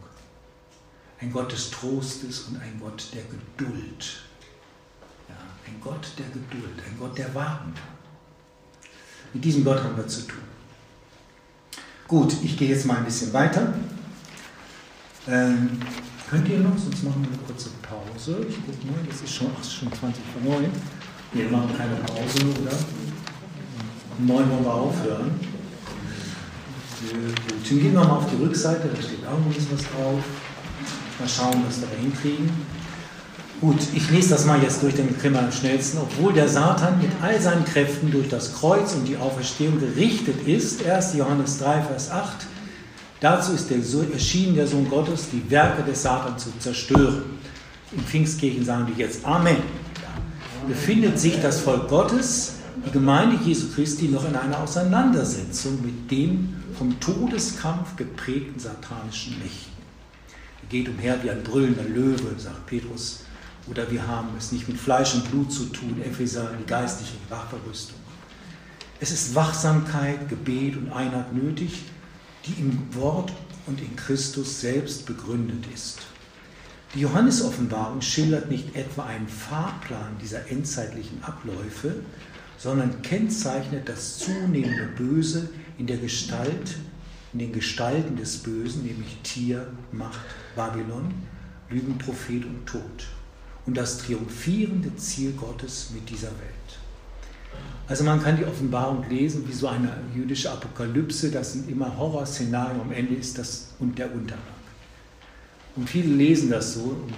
ein 1.20 1.30
Gott 1.30 1.52
des 1.52 1.70
Trostes 1.70 2.40
und 2.48 2.60
ein 2.60 2.80
Gott 2.80 3.10
der 3.14 3.22
Geduld. 3.22 4.25
Ein 5.66 5.80
Gott 5.80 6.06
der 6.16 6.26
Geduld, 6.26 6.78
ein 6.86 6.96
Gott 6.98 7.18
der 7.18 7.34
warten 7.34 7.72
Mit 9.32 9.44
diesem 9.44 9.64
Gott 9.64 9.82
haben 9.82 9.96
wir 9.96 10.06
zu 10.06 10.22
tun. 10.22 10.38
Gut, 12.06 12.34
ich 12.44 12.56
gehe 12.56 12.68
jetzt 12.68 12.86
mal 12.86 12.98
ein 12.98 13.04
bisschen 13.04 13.32
weiter. 13.32 13.74
Ähm, 15.26 15.80
könnt 16.30 16.48
ihr 16.48 16.60
noch, 16.60 16.78
sonst 16.78 17.02
machen 17.02 17.22
wir 17.22 17.28
eine 17.28 17.38
kurze 17.38 17.70
Pause. 17.82 18.46
Ich 18.48 18.64
gucke 18.64 18.86
mal, 18.86 19.04
das 19.08 19.22
ist 19.22 19.34
schon, 19.34 19.48
ach, 19.58 19.64
schon 19.64 19.92
20 19.92 20.22
vor 20.32 20.52
9. 20.52 20.70
Wir 21.32 21.48
machen 21.50 21.76
keine 21.76 21.96
Pause, 21.96 22.46
oder? 22.62 22.76
Um 24.18 24.26
9 24.26 24.50
wollen 24.50 24.64
wir 24.64 24.74
aufhören. 24.74 25.40
Gut, 27.00 27.70
dann 27.70 27.80
gehen 27.80 27.92
wir 27.92 28.04
mal 28.04 28.16
auf 28.16 28.30
die 28.30 28.42
Rückseite, 28.42 28.88
da 28.88 29.02
steht 29.02 29.26
auch 29.26 29.38
noch 29.38 29.46
ein 29.46 29.52
bisschen 29.52 29.72
was 29.72 29.82
drauf. 29.82 30.22
Mal 31.18 31.28
schauen, 31.28 31.64
was 31.66 31.80
wir 31.80 31.88
da 31.88 31.96
hinkriegen. 31.96 32.50
Gut, 33.58 33.78
ich 33.94 34.10
lese 34.10 34.30
das 34.30 34.44
mal 34.44 34.62
jetzt 34.62 34.82
durch, 34.82 34.94
damit 34.96 35.18
kriegen 35.18 35.32
wir 35.32 35.40
am 35.40 35.50
schnellsten. 35.50 35.96
Obwohl 35.96 36.34
der 36.34 36.46
Satan 36.46 36.98
mit 37.00 37.10
all 37.22 37.40
seinen 37.40 37.64
Kräften 37.64 38.10
durch 38.10 38.28
das 38.28 38.54
Kreuz 38.54 38.92
und 38.92 39.08
die 39.08 39.16
Auferstehung 39.16 39.80
gerichtet 39.80 40.46
ist, 40.46 40.84
1. 40.84 41.14
Johannes 41.14 41.58
3, 41.60 41.80
Vers 41.84 42.10
8, 42.10 42.46
dazu 43.20 43.54
ist 43.54 43.70
der, 43.70 43.78
erschienen 44.12 44.56
der 44.56 44.66
Sohn 44.66 44.90
Gottes, 44.90 45.28
die 45.32 45.50
Werke 45.50 45.82
des 45.84 46.02
Satans 46.02 46.44
zu 46.44 46.50
zerstören. 46.58 47.22
In 47.92 48.00
Pfingstkirchen 48.00 48.62
sagen 48.62 48.92
die 48.94 49.00
jetzt 49.00 49.24
Amen. 49.24 49.56
Befindet 50.68 51.18
sich 51.18 51.40
das 51.40 51.60
Volk 51.60 51.88
Gottes, 51.88 52.56
die 52.84 52.90
Gemeinde 52.90 53.38
Jesu 53.42 53.68
Christi, 53.74 54.08
noch 54.08 54.28
in 54.28 54.36
einer 54.36 54.60
Auseinandersetzung 54.60 55.80
mit 55.82 56.10
dem 56.10 56.56
vom 56.76 57.00
Todeskampf 57.00 57.96
geprägten 57.96 58.60
satanischen 58.60 59.38
Mächten. 59.38 59.72
Er 60.60 60.68
geht 60.68 60.90
umher 60.90 61.16
wie 61.22 61.30
ein 61.30 61.42
brüllender 61.42 61.84
Löwe, 61.84 62.34
sagt 62.36 62.66
Petrus 62.66 63.20
oder 63.68 63.90
wir 63.90 64.06
haben 64.06 64.28
es 64.38 64.52
nicht 64.52 64.68
mit 64.68 64.78
Fleisch 64.78 65.14
und 65.14 65.30
Blut 65.30 65.52
zu 65.52 65.64
tun, 65.66 66.00
Epheser, 66.02 66.50
die 66.60 66.66
geistliche 66.66 67.14
Wachverrüstung. 67.28 67.98
Es 69.00 69.10
ist 69.10 69.34
Wachsamkeit, 69.34 70.28
Gebet 70.28 70.76
und 70.76 70.92
Einheit 70.92 71.32
nötig, 71.32 71.82
die 72.46 72.60
im 72.60 72.94
Wort 72.94 73.32
und 73.66 73.80
in 73.80 73.94
Christus 73.96 74.60
selbst 74.60 75.04
begründet 75.06 75.64
ist. 75.74 75.98
Die 76.94 77.00
Johannes-Offenbarung 77.00 78.00
schildert 78.00 78.48
nicht 78.48 78.74
etwa 78.74 79.04
einen 79.04 79.28
Fahrplan 79.28 80.16
dieser 80.22 80.50
endzeitlichen 80.50 81.22
Abläufe, 81.24 81.96
sondern 82.56 83.02
kennzeichnet 83.02 83.88
das 83.88 84.18
zunehmende 84.18 84.86
Böse 84.96 85.50
in 85.76 85.86
der 85.86 85.98
Gestalt, 85.98 86.76
in 87.32 87.40
den 87.40 87.52
Gestalten 87.52 88.16
des 88.16 88.38
Bösen, 88.38 88.84
nämlich 88.84 89.18
Tier, 89.24 89.66
Macht, 89.92 90.20
Babylon, 90.54 91.12
Lügenprophet 91.68 92.46
und 92.46 92.64
Tod 92.64 93.06
und 93.66 93.76
das 93.76 93.98
triumphierende 93.98 94.94
Ziel 94.96 95.32
Gottes 95.32 95.90
mit 95.92 96.08
dieser 96.08 96.28
Welt. 96.28 96.78
Also 97.88 98.04
man 98.04 98.22
kann 98.22 98.36
die 98.36 98.44
Offenbarung 98.44 99.08
lesen 99.08 99.46
wie 99.48 99.52
so 99.52 99.68
eine 99.68 99.92
jüdische 100.14 100.50
Apokalypse, 100.50 101.30
das 101.30 101.52
sind 101.52 101.68
immer 101.68 101.96
Horrorszenarien, 101.96 102.80
am 102.80 102.92
Ende 102.92 103.14
ist 103.14 103.38
das 103.38 103.68
und 103.78 103.96
der 103.98 104.12
Untergang. 104.12 104.42
Und 105.76 105.88
viele 105.88 106.14
lesen 106.14 106.50
das 106.50 106.74
so 106.74 106.80
und 106.80 107.14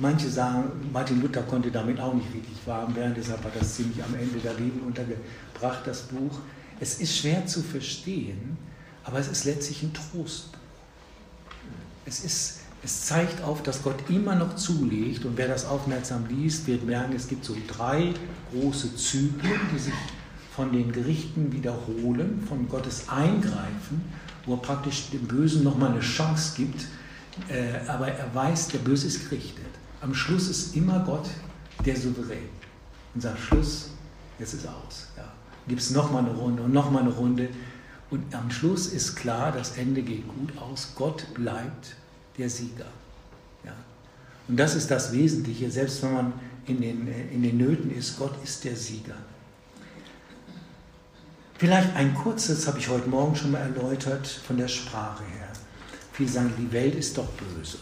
manche 0.00 0.28
sagen, 0.28 0.64
Martin 0.92 1.22
Luther 1.22 1.42
konnte 1.42 1.70
damit 1.70 1.98
auch 2.00 2.12
nicht 2.12 2.28
richtig 2.34 2.56
warm 2.66 2.94
werden, 2.94 3.14
deshalb 3.16 3.42
hat 3.44 3.56
das 3.58 3.74
ziemlich 3.74 4.02
am 4.02 4.14
Ende 4.14 4.38
der 4.38 4.52
Bibel 4.52 4.82
untergebracht, 4.86 5.86
das 5.86 6.02
Buch. 6.02 6.40
Es 6.78 7.00
ist 7.00 7.16
schwer 7.16 7.46
zu 7.46 7.62
verstehen, 7.62 8.58
aber 9.04 9.18
es 9.18 9.28
ist 9.28 9.44
letztlich 9.44 9.82
ein 9.82 9.94
Trostbuch. 9.94 10.58
Es 12.04 12.24
ist 12.24 12.55
es 12.82 13.06
zeigt 13.06 13.42
auf, 13.42 13.62
dass 13.62 13.82
Gott 13.82 13.96
immer 14.08 14.34
noch 14.34 14.56
zulegt 14.56 15.24
und 15.24 15.36
wer 15.36 15.48
das 15.48 15.66
aufmerksam 15.66 16.26
liest, 16.28 16.66
wird 16.66 16.84
merken, 16.84 17.14
es 17.14 17.28
gibt 17.28 17.44
so 17.44 17.56
drei 17.66 18.12
große 18.52 18.94
Zyklen, 18.96 19.60
die 19.74 19.78
sich 19.78 19.94
von 20.54 20.72
den 20.72 20.92
Gerichten 20.92 21.52
wiederholen, 21.52 22.42
von 22.48 22.68
Gottes 22.68 23.08
Eingreifen, 23.08 24.02
wo 24.46 24.54
er 24.54 24.62
praktisch 24.62 25.10
dem 25.10 25.26
Bösen 25.26 25.64
nochmal 25.64 25.90
eine 25.90 26.00
Chance 26.00 26.54
gibt, 26.56 26.86
äh, 27.48 27.86
aber 27.88 28.08
er 28.08 28.34
weiß, 28.34 28.68
der 28.68 28.78
Böse 28.78 29.08
ist 29.08 29.28
gerichtet. 29.28 29.66
Am 30.00 30.14
Schluss 30.14 30.48
ist 30.48 30.76
immer 30.76 31.00
Gott 31.00 31.28
der 31.84 31.96
Souverän 31.96 32.48
und 33.14 33.20
sagt, 33.20 33.38
Schluss, 33.38 33.90
jetzt 34.38 34.54
ist 34.54 34.66
aus. 34.66 35.08
Ja. 35.16 35.24
Gibt 35.68 35.80
es 35.80 35.90
nochmal 35.90 36.24
eine 36.24 36.34
Runde 36.34 36.62
und 36.62 36.72
nochmal 36.72 37.02
eine 37.02 37.12
Runde 37.12 37.48
und 38.10 38.34
am 38.34 38.50
Schluss 38.50 38.86
ist 38.86 39.16
klar, 39.16 39.52
das 39.52 39.76
Ende 39.76 40.02
geht 40.02 40.24
gut 40.28 40.56
aus, 40.58 40.92
Gott 40.94 41.26
bleibt 41.34 41.96
der 42.38 42.50
Sieger. 42.50 42.86
Ja. 43.64 43.74
Und 44.48 44.56
das 44.56 44.74
ist 44.74 44.90
das 44.90 45.12
Wesentliche, 45.12 45.70
selbst 45.70 46.02
wenn 46.02 46.12
man 46.12 46.32
in 46.66 46.80
den, 46.80 47.08
in 47.32 47.42
den 47.42 47.56
Nöten 47.56 47.90
ist, 47.90 48.18
Gott 48.18 48.34
ist 48.42 48.64
der 48.64 48.76
Sieger. 48.76 49.16
Vielleicht 51.58 51.94
ein 51.96 52.14
kurzes, 52.14 52.66
habe 52.66 52.78
ich 52.78 52.88
heute 52.88 53.08
Morgen 53.08 53.34
schon 53.34 53.50
mal 53.52 53.60
erläutert, 53.60 54.26
von 54.26 54.58
der 54.58 54.68
Sprache 54.68 55.24
her. 55.24 55.48
Viele 56.12 56.28
sagen, 56.28 56.52
die 56.58 56.70
Welt 56.72 56.94
ist 56.94 57.16
doch 57.16 57.28
böse. 57.28 57.78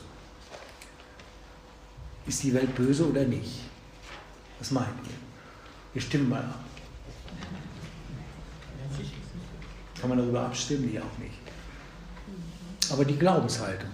Ist 2.26 2.42
die 2.42 2.54
Welt 2.54 2.74
böse 2.74 3.08
oder 3.08 3.24
nicht? 3.24 3.60
Was 4.58 4.70
meint 4.70 4.88
ihr? 5.04 5.14
Wir 5.92 6.02
stimmen 6.02 6.28
mal 6.28 6.40
ab. 6.40 6.64
Kann 10.00 10.08
man 10.08 10.18
darüber 10.18 10.42
abstimmen? 10.42 10.90
Nee, 10.92 10.98
auch 10.98 11.18
nicht. 11.18 11.34
Aber 12.90 13.04
die 13.04 13.16
Glaubenshaltung. 13.16 13.90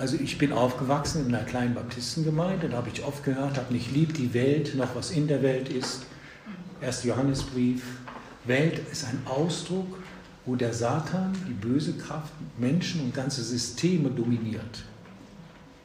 Also 0.00 0.16
ich 0.16 0.38
bin 0.38 0.54
aufgewachsen 0.54 1.26
in 1.26 1.34
einer 1.34 1.44
kleinen 1.44 1.74
Baptistengemeinde, 1.74 2.70
da 2.70 2.78
habe 2.78 2.88
ich 2.88 3.04
oft 3.04 3.22
gehört, 3.22 3.58
habe 3.58 3.74
nicht 3.74 3.92
lieb 3.92 4.14
die 4.14 4.32
Welt, 4.32 4.74
noch 4.74 4.94
was 4.94 5.10
in 5.10 5.28
der 5.28 5.42
Welt 5.42 5.68
ist. 5.68 6.06
Erst 6.80 7.04
Johannesbrief. 7.04 7.82
Welt 8.46 8.80
ist 8.90 9.04
ein 9.04 9.20
Ausdruck, 9.26 9.98
wo 10.46 10.56
der 10.56 10.72
Satan, 10.72 11.36
die 11.46 11.52
böse 11.52 11.92
Kraft, 11.98 12.32
Menschen 12.56 13.02
und 13.02 13.14
ganze 13.14 13.44
Systeme 13.44 14.08
dominiert. 14.08 14.84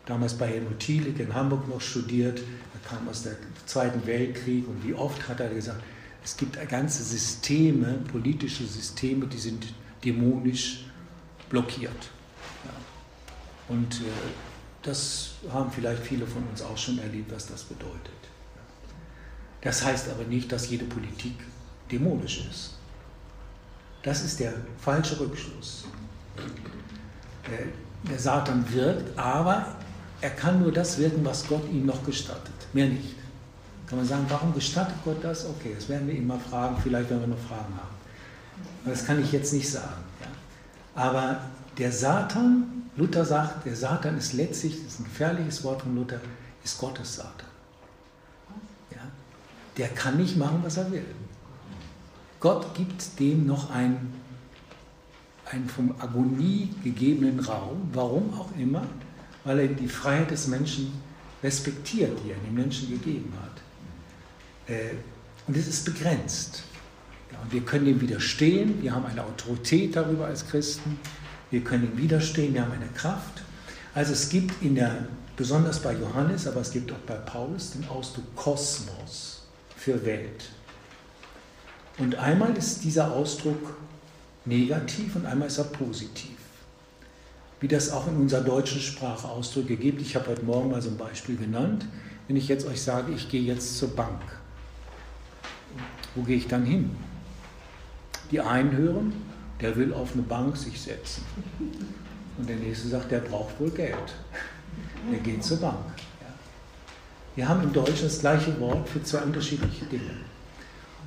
Damals 0.05 0.33
bei 0.33 0.47
Helmut 0.47 0.79
Thielik 0.79 1.19
in 1.19 1.33
Hamburg 1.33 1.67
noch 1.67 1.81
studiert, 1.81 2.39
er 2.39 2.89
kam 2.89 3.09
aus 3.09 3.23
dem 3.23 3.35
Zweiten 3.65 4.07
Weltkrieg 4.07 4.65
und 4.65 4.81
wie 4.87 4.93
oft 4.93 5.27
hat 5.27 5.41
er 5.41 5.49
gesagt, 5.49 5.83
es 6.23 6.37
gibt 6.37 6.57
ganze 6.69 7.03
Systeme, 7.03 7.99
politische 8.09 8.63
Systeme, 8.63 9.27
die 9.27 9.39
sind 9.39 9.73
dämonisch 10.05 10.85
blockiert. 11.49 12.14
Und 13.67 14.01
äh, 14.01 14.05
das 14.83 15.31
haben 15.51 15.71
vielleicht 15.71 16.03
viele 16.03 16.27
von 16.27 16.43
uns 16.47 16.61
auch 16.61 16.77
schon 16.77 16.99
erlebt, 16.99 17.31
was 17.33 17.47
das 17.47 17.63
bedeutet. 17.63 18.11
Das 19.61 19.83
heißt 19.83 20.09
aber 20.09 20.23
nicht, 20.25 20.51
dass 20.51 20.69
jede 20.69 20.85
Politik 20.85 21.33
dämonisch 21.91 22.45
ist. 22.49 22.73
Das 24.03 24.23
ist 24.23 24.39
der 24.39 24.53
falsche 24.79 25.19
Rückschluss. 25.19 25.85
Der 28.07 28.19
Satan 28.19 28.63
wirkt, 28.71 29.17
aber 29.17 29.75
er 30.21 30.29
kann 30.29 30.61
nur 30.61 30.71
das 30.71 30.99
wirken, 30.99 31.25
was 31.25 31.47
Gott 31.47 31.67
ihm 31.71 31.87
noch 31.87 32.03
gestattet. 32.05 32.53
Mehr 32.73 32.87
nicht. 32.87 33.15
Kann 33.87 33.97
man 33.97 34.07
sagen, 34.07 34.25
warum 34.29 34.53
gestattet 34.53 34.95
Gott 35.03 35.23
das? 35.23 35.45
Okay, 35.47 35.73
das 35.75 35.89
werden 35.89 36.07
wir 36.07 36.15
ihn 36.15 36.27
mal 36.27 36.39
fragen, 36.39 36.75
vielleicht 36.81 37.09
wenn 37.09 37.21
wir 37.21 37.27
noch 37.27 37.39
Fragen 37.47 37.73
haben. 37.75 37.95
Das 38.85 39.05
kann 39.05 39.21
ich 39.21 39.31
jetzt 39.31 39.53
nicht 39.53 39.69
sagen. 39.69 40.03
Aber 40.93 41.41
der 41.77 41.91
Satan 41.91 42.84
Luther 42.97 43.25
sagt, 43.25 43.65
der 43.65 43.75
Satan 43.75 44.17
ist 44.17 44.33
letztlich, 44.33 44.75
das 44.83 44.93
ist 44.93 44.99
ein 44.99 45.05
gefährliches 45.05 45.63
Wort 45.63 45.81
von 45.81 45.95
Luther, 45.95 46.21
ist 46.63 46.77
Gottes 46.77 47.15
Satan. 47.15 47.49
Ja? 48.91 49.01
Der 49.77 49.89
kann 49.89 50.17
nicht 50.17 50.37
machen, 50.37 50.59
was 50.63 50.77
er 50.77 50.91
will. 50.91 51.05
Gott 52.39 52.73
gibt 52.73 53.19
dem 53.19 53.45
noch 53.45 53.71
einen, 53.71 54.13
einen 55.45 55.67
vom 55.67 55.95
Agonie 55.99 56.69
gegebenen 56.83 57.39
Raum, 57.39 57.89
warum 57.91 58.33
auch 58.33 58.49
immer, 58.57 58.83
weil 59.43 59.59
er 59.59 59.67
die 59.67 59.87
Freiheit 59.87 60.31
des 60.31 60.47
Menschen 60.47 60.91
respektiert, 61.43 62.17
die 62.23 62.31
er 62.31 62.37
dem 62.37 62.53
Menschen 62.53 62.89
gegeben 62.89 63.33
hat. 63.41 64.73
Äh, 64.73 64.91
und 65.47 65.55
es 65.57 65.67
ist 65.67 65.85
begrenzt. 65.85 66.63
Ja, 67.31 67.39
und 67.39 67.51
wir 67.51 67.61
können 67.61 67.85
dem 67.85 68.01
widerstehen, 68.01 68.81
wir 68.81 68.93
haben 68.93 69.05
eine 69.05 69.23
Autorität 69.23 69.95
darüber 69.95 70.25
als 70.25 70.47
Christen, 70.47 70.99
wir 71.55 71.63
können 71.63 71.85
ihm 71.85 71.97
widerstehen, 71.97 72.53
wir 72.53 72.63
haben 72.63 72.73
eine 72.73 72.87
Kraft. 72.87 73.41
Also 73.93 74.11
es 74.11 74.27
gibt 74.27 74.61
in 74.61 74.75
der, 74.75 75.07
besonders 75.37 75.79
bei 75.79 75.93
Johannes, 75.93 76.47
aber 76.47 76.59
es 76.59 76.71
gibt 76.71 76.91
auch 76.91 76.97
bei 77.07 77.13
Paulus 77.13 77.71
den 77.71 77.87
Ausdruck 77.87 78.25
Kosmos 78.35 79.47
für 79.77 80.05
Welt. 80.05 80.49
Und 81.97 82.15
einmal 82.15 82.57
ist 82.57 82.83
dieser 82.83 83.09
Ausdruck 83.09 83.77
negativ 84.43 85.15
und 85.15 85.25
einmal 85.25 85.47
ist 85.47 85.57
er 85.57 85.63
positiv. 85.63 86.35
Wie 87.61 87.69
das 87.69 87.89
auch 87.89 88.05
in 88.09 88.17
unserer 88.17 88.41
deutschen 88.41 88.81
Sprache 88.81 89.25
Ausdrücke 89.25 89.77
gibt. 89.77 90.01
Ich 90.01 90.17
habe 90.17 90.31
heute 90.31 90.43
Morgen 90.43 90.71
mal 90.71 90.81
so 90.81 90.89
ein 90.89 90.97
Beispiel 90.97 91.37
genannt. 91.37 91.85
Wenn 92.27 92.35
ich 92.35 92.49
jetzt 92.49 92.67
euch 92.67 92.81
sage, 92.81 93.13
ich 93.13 93.29
gehe 93.29 93.43
jetzt 93.43 93.77
zur 93.77 93.95
Bank, 93.95 94.19
wo 96.15 96.23
gehe 96.23 96.35
ich 96.35 96.49
dann 96.49 96.65
hin? 96.65 96.97
Die 98.29 98.41
einen 98.41 98.75
hören, 98.75 99.13
der 99.61 99.75
will 99.75 99.93
auf 99.93 100.13
eine 100.13 100.23
Bank 100.23 100.57
sich 100.57 100.81
setzen. 100.81 101.23
Und 102.37 102.49
der 102.49 102.57
nächste 102.57 102.89
sagt, 102.89 103.11
der 103.11 103.19
braucht 103.19 103.57
wohl 103.59 103.71
Geld. 103.71 104.15
Der 105.11 105.19
geht 105.19 105.43
zur 105.43 105.57
Bank. 105.57 105.77
Wir 107.35 107.47
haben 107.47 107.61
im 107.63 107.73
Deutschen 107.73 108.05
das 108.05 108.19
gleiche 108.19 108.59
Wort 108.59 108.87
für 108.87 109.03
zwei 109.03 109.19
unterschiedliche 109.19 109.85
Dinge. 109.85 110.11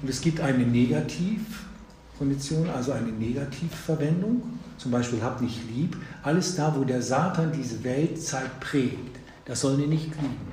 Und 0.00 0.08
es 0.08 0.20
gibt 0.20 0.38
eine 0.40 0.64
Negativkondition, 0.64 2.70
also 2.70 2.92
eine 2.92 3.08
Negativverwendung, 3.08 4.60
zum 4.76 4.92
Beispiel 4.92 5.22
hab 5.22 5.40
nicht 5.40 5.58
lieb. 5.70 5.96
Alles 6.22 6.54
da, 6.54 6.76
wo 6.76 6.84
der 6.84 7.02
Satan 7.02 7.50
diese 7.52 7.82
Weltzeit 7.82 8.60
prägt, 8.60 9.18
das 9.44 9.62
sollen 9.62 9.80
wir 9.80 9.88
nicht 9.88 10.14
lieben. 10.14 10.52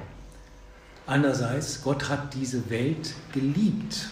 Andererseits, 1.05 1.83
Gott 1.83 2.09
hat 2.09 2.33
diese 2.33 2.67
Welt 2.69 3.13
geliebt, 3.31 4.09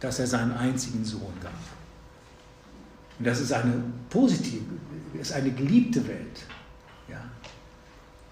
dass 0.00 0.18
er 0.18 0.26
seinen 0.26 0.52
einzigen 0.52 1.04
Sohn 1.04 1.32
gab. 1.40 1.52
Und 3.24 3.28
das 3.30 3.40
ist 3.40 3.54
eine 3.54 3.82
positive, 4.10 4.60
ist 5.18 5.32
eine 5.32 5.50
geliebte 5.50 6.06
Welt. 6.06 6.42
Ja. 7.08 7.24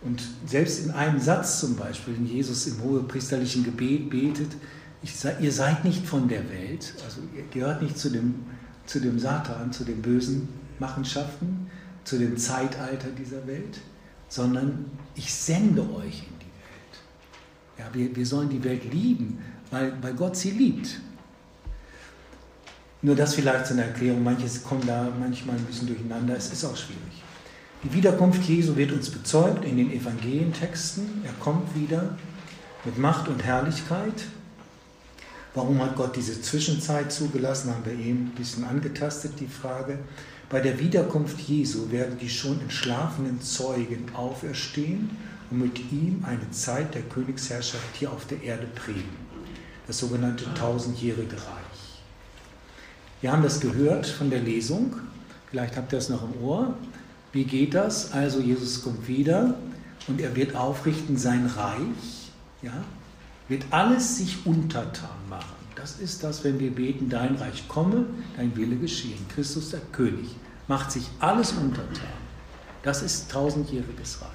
Und 0.03 0.23
selbst 0.45 0.85
in 0.85 0.91
einem 0.91 1.19
Satz 1.19 1.61
zum 1.61 1.77
Beispiel, 1.77 2.15
wenn 2.15 2.27
Jesus 2.27 2.67
im 2.67 2.83
hohepriesterlichen 2.83 3.65
Gebet 3.65 4.11
betet, 4.11 4.51
ich, 5.03 5.15
ihr 5.41 5.51
seid 5.51 5.87
nicht 5.87 6.07
von 6.07 6.29
der 6.29 6.47
Welt, 6.51 6.93
also 7.07 7.23
ihr 7.35 7.45
gehört 7.51 7.81
nicht 7.81 7.97
zu 7.97 8.11
dem, 8.11 8.35
zu 8.85 9.01
dem 9.01 9.19
Satan, 9.19 9.73
zu 9.73 9.85
den 9.85 10.03
bösen 10.03 10.47
Machenschaften, 10.79 11.71
zu 12.05 12.19
dem 12.19 12.37
Zeitalter 12.37 13.09
dieser 13.13 13.47
Welt, 13.47 13.81
sondern 14.29 14.85
ich 15.15 15.33
sende 15.33 15.81
euch 15.81 16.19
in 16.19 16.39
die 16.39 16.53
Welt. 16.69 17.79
Ja, 17.79 17.87
wir, 17.95 18.15
wir 18.15 18.27
sollen 18.27 18.51
die 18.51 18.63
Welt 18.63 18.93
lieben, 18.93 19.39
weil, 19.71 19.95
weil 20.03 20.13
Gott 20.13 20.37
sie 20.37 20.51
liebt. 20.51 21.01
Nur 23.05 23.17
das 23.17 23.35
vielleicht 23.35 23.67
zu 23.67 23.75
einer 23.75 23.83
Erklärung, 23.83 24.23
manches 24.23 24.63
kommt 24.63 24.89
da 24.89 25.13
manchmal 25.19 25.57
ein 25.57 25.65
bisschen 25.65 25.89
durcheinander, 25.89 26.37
es 26.37 26.53
ist 26.53 26.65
auch 26.65 26.77
schwierig. 26.77 27.23
Die 27.83 27.93
Wiederkunft 27.93 28.45
Jesu 28.45 28.77
wird 28.77 28.93
uns 28.93 29.11
bezeugt 29.11 29.65
in 29.65 29.77
den 29.77 29.91
Evangelientexten. 29.91 31.25
Er 31.25 31.33
kommt 31.41 31.75
wieder 31.75 32.17
mit 32.85 32.97
Macht 32.99 33.27
und 33.27 33.43
Herrlichkeit. 33.43 34.25
Warum 35.53 35.83
hat 35.83 35.97
Gott 35.97 36.15
diese 36.15 36.41
Zwischenzeit 36.41 37.13
zugelassen, 37.13 37.73
haben 37.73 37.85
wir 37.85 37.93
eben 37.93 38.27
ein 38.27 38.35
bisschen 38.37 38.65
angetastet, 38.65 39.33
die 39.41 39.49
Frage. 39.49 39.99
Bei 40.49 40.61
der 40.61 40.79
Wiederkunft 40.79 41.41
Jesu 41.41 41.91
werden 41.91 42.19
die 42.19 42.31
schon 42.31 42.61
entschlafenen 42.61 43.41
Zeugen 43.41 44.15
auferstehen 44.15 45.11
und 45.51 45.59
mit 45.59 45.79
ihm 45.91 46.25
eine 46.25 46.51
Zeit 46.53 46.95
der 46.95 47.03
Königsherrschaft 47.03 47.97
hier 47.97 48.13
auf 48.13 48.27
der 48.29 48.43
Erde 48.45 48.69
prägen. 48.77 49.17
Das 49.89 49.99
sogenannte 49.99 50.45
tausendjährige 50.55 51.37
Reich. 51.37 51.62
Wir 53.23 53.33
haben 53.33 53.43
das 53.43 53.61
gehört 53.61 54.07
von 54.07 54.29
der 54.29 54.41
Lesung. 54.41 54.95
Vielleicht 55.51 55.77
habt 55.79 55.93
ihr 55.93 55.99
es 55.99 56.11
noch 56.11 56.23
im 56.23 56.43
Ohr. 56.43 56.75
Wie 57.33 57.45
geht 57.45 57.73
das? 57.73 58.13
Also 58.13 58.41
Jesus 58.41 58.83
kommt 58.83 59.09
wieder 59.09 59.55
und 60.07 60.21
er 60.21 60.37
wird 60.37 60.55
aufrichten 60.55 61.17
sein 61.17 61.47
Reich. 61.47 62.31
Ja? 62.61 62.85
wird 63.53 63.65
alles 63.71 64.17
sich 64.17 64.47
untertan 64.47 65.29
machen. 65.29 65.57
Das 65.75 65.99
ist 65.99 66.25
das, 66.25 66.43
wenn 66.43 66.59
wir 66.59 66.75
beten, 66.75 67.11
dein 67.11 67.35
Reich 67.37 67.69
komme, 67.69 68.07
dein 68.37 68.57
Wille 68.57 68.77
geschehen. 68.77 69.27
Christus 69.29 69.71
der 69.71 69.81
König 69.93 70.35
macht 70.69 70.91
sich 70.91 71.07
alles 71.19 71.53
untertan. 71.53 72.23
Das 72.83 73.03
ist 73.03 73.31
tausendjähriges 73.31 74.23
Reich. 74.23 74.29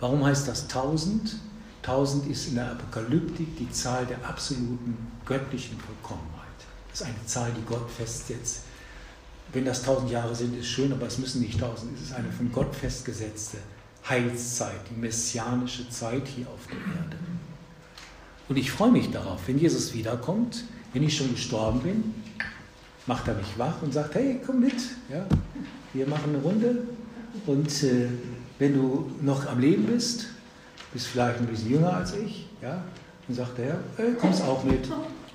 Warum 0.00 0.24
heißt 0.24 0.48
das 0.48 0.66
tausend? 0.66 1.36
Tausend 1.82 2.26
ist 2.28 2.48
in 2.48 2.56
der 2.56 2.72
Apokalyptik 2.72 3.58
die 3.58 3.70
Zahl 3.70 4.06
der 4.06 4.28
absoluten 4.28 4.96
göttlichen 5.24 5.78
Vollkommenheit. 5.78 6.33
Das 6.94 7.00
ist 7.00 7.06
eine 7.08 7.26
Zahl, 7.26 7.50
die 7.58 7.64
Gott 7.66 7.90
festsetzt. 7.90 8.60
Wenn 9.52 9.64
das 9.64 9.82
tausend 9.82 10.12
Jahre 10.12 10.32
sind, 10.32 10.56
ist 10.56 10.68
schön, 10.68 10.92
aber 10.92 11.08
es 11.08 11.18
müssen 11.18 11.42
nicht 11.42 11.58
tausend. 11.58 11.98
Es 11.98 12.10
ist 12.10 12.14
eine 12.14 12.30
von 12.30 12.52
Gott 12.52 12.72
festgesetzte 12.72 13.56
Heilszeit, 14.08 14.78
die 14.88 15.00
messianische 15.00 15.90
Zeit 15.90 16.28
hier 16.28 16.46
auf 16.46 16.68
der 16.68 16.76
Erde. 16.76 17.16
Und 18.48 18.56
ich 18.56 18.70
freue 18.70 18.92
mich 18.92 19.10
darauf, 19.10 19.40
wenn 19.48 19.58
Jesus 19.58 19.92
wiederkommt, 19.92 20.62
wenn 20.92 21.02
ich 21.02 21.16
schon 21.16 21.32
gestorben 21.32 21.80
bin, 21.80 22.14
macht 23.08 23.26
er 23.26 23.34
mich 23.34 23.58
wach 23.58 23.82
und 23.82 23.92
sagt, 23.92 24.14
hey, 24.14 24.40
komm 24.46 24.60
mit, 24.60 24.80
ja, 25.10 25.26
wir 25.94 26.06
machen 26.06 26.32
eine 26.32 26.38
Runde. 26.38 26.84
Und 27.46 27.82
äh, 27.82 28.06
wenn 28.60 28.72
du 28.72 29.10
noch 29.20 29.48
am 29.48 29.58
Leben 29.58 29.86
bist, 29.86 30.26
bist 30.92 31.08
vielleicht 31.08 31.40
ein 31.40 31.46
bisschen 31.46 31.72
jünger 31.72 31.92
als 31.92 32.14
ich, 32.14 32.46
ja, 32.62 32.84
dann 33.26 33.36
sagt 33.36 33.58
er, 33.58 33.80
hey, 33.96 34.14
kommst 34.14 34.42
auch 34.42 34.62
mit. 34.62 34.88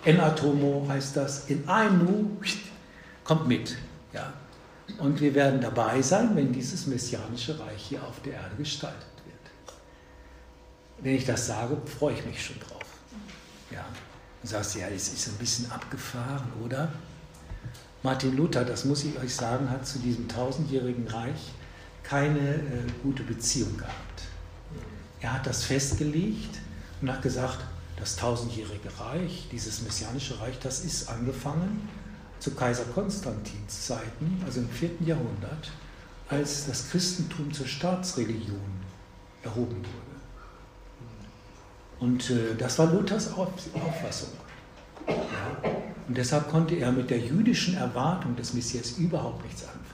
En 0.05 0.19
atomo 0.19 0.85
heißt 0.87 1.17
das, 1.17 1.49
in 1.49 1.67
einem 1.67 2.05
Nu, 2.05 2.37
kommt 3.23 3.47
mit. 3.47 3.77
Ja. 4.13 4.33
Und 4.97 5.19
wir 5.21 5.35
werden 5.35 5.61
dabei 5.61 6.01
sein, 6.01 6.35
wenn 6.35 6.51
dieses 6.51 6.87
messianische 6.87 7.59
Reich 7.59 7.83
hier 7.89 8.03
auf 8.03 8.21
der 8.21 8.33
Erde 8.33 8.55
gestaltet 8.57 9.05
wird. 9.25 9.75
Wenn 11.01 11.15
ich 11.15 11.25
das 11.25 11.47
sage, 11.47 11.77
freue 11.85 12.13
ich 12.13 12.25
mich 12.25 12.43
schon 12.43 12.59
drauf. 12.59 12.79
Ja. 13.71 13.85
Dann 14.41 14.49
sagst 14.49 14.75
du, 14.75 14.79
ja, 14.79 14.89
das 14.89 15.09
ist 15.09 15.27
ein 15.27 15.35
bisschen 15.35 15.69
abgefahren, 15.71 16.51
oder? 16.63 16.91
Martin 18.01 18.37
Luther, 18.37 18.63
das 18.63 18.85
muss 18.85 19.03
ich 19.03 19.19
euch 19.19 19.35
sagen, 19.35 19.69
hat 19.69 19.85
zu 19.85 19.99
diesem 19.99 20.29
tausendjährigen 20.29 21.07
Reich 21.07 21.51
keine 22.03 22.39
äh, 22.39 22.61
gute 23.03 23.23
Beziehung 23.23 23.75
gehabt. 23.77 24.23
Er 25.19 25.33
hat 25.33 25.45
das 25.45 25.65
festgelegt 25.65 26.57
und 27.01 27.11
hat 27.11 27.21
gesagt, 27.21 27.59
das 27.99 28.15
tausendjährige 28.15 28.89
Reich, 28.99 29.47
dieses 29.51 29.81
messianische 29.81 30.39
Reich, 30.39 30.57
das 30.59 30.85
ist 30.85 31.09
angefangen 31.09 31.87
zu 32.39 32.51
Kaiser 32.51 32.85
Konstantins 32.85 33.85
Zeiten, 33.85 34.41
also 34.45 34.61
im 34.61 34.69
vierten 34.69 35.05
Jahrhundert, 35.05 35.71
als 36.29 36.67
das 36.67 36.89
Christentum 36.89 37.51
zur 37.51 37.67
Staatsreligion 37.67 38.79
erhoben 39.43 39.77
wurde. 39.77 40.09
Und 41.99 42.29
äh, 42.29 42.55
das 42.57 42.79
war 42.79 42.91
Luthers 42.93 43.33
Auffassung. 43.33 44.29
Ja. 45.07 45.69
Und 46.07 46.17
deshalb 46.17 46.49
konnte 46.49 46.75
er 46.75 46.91
mit 46.91 47.09
der 47.09 47.19
jüdischen 47.19 47.75
Erwartung 47.75 48.35
des 48.35 48.53
Messias 48.53 48.91
überhaupt 48.91 49.43
nichts 49.43 49.63
anfangen. 49.63 49.85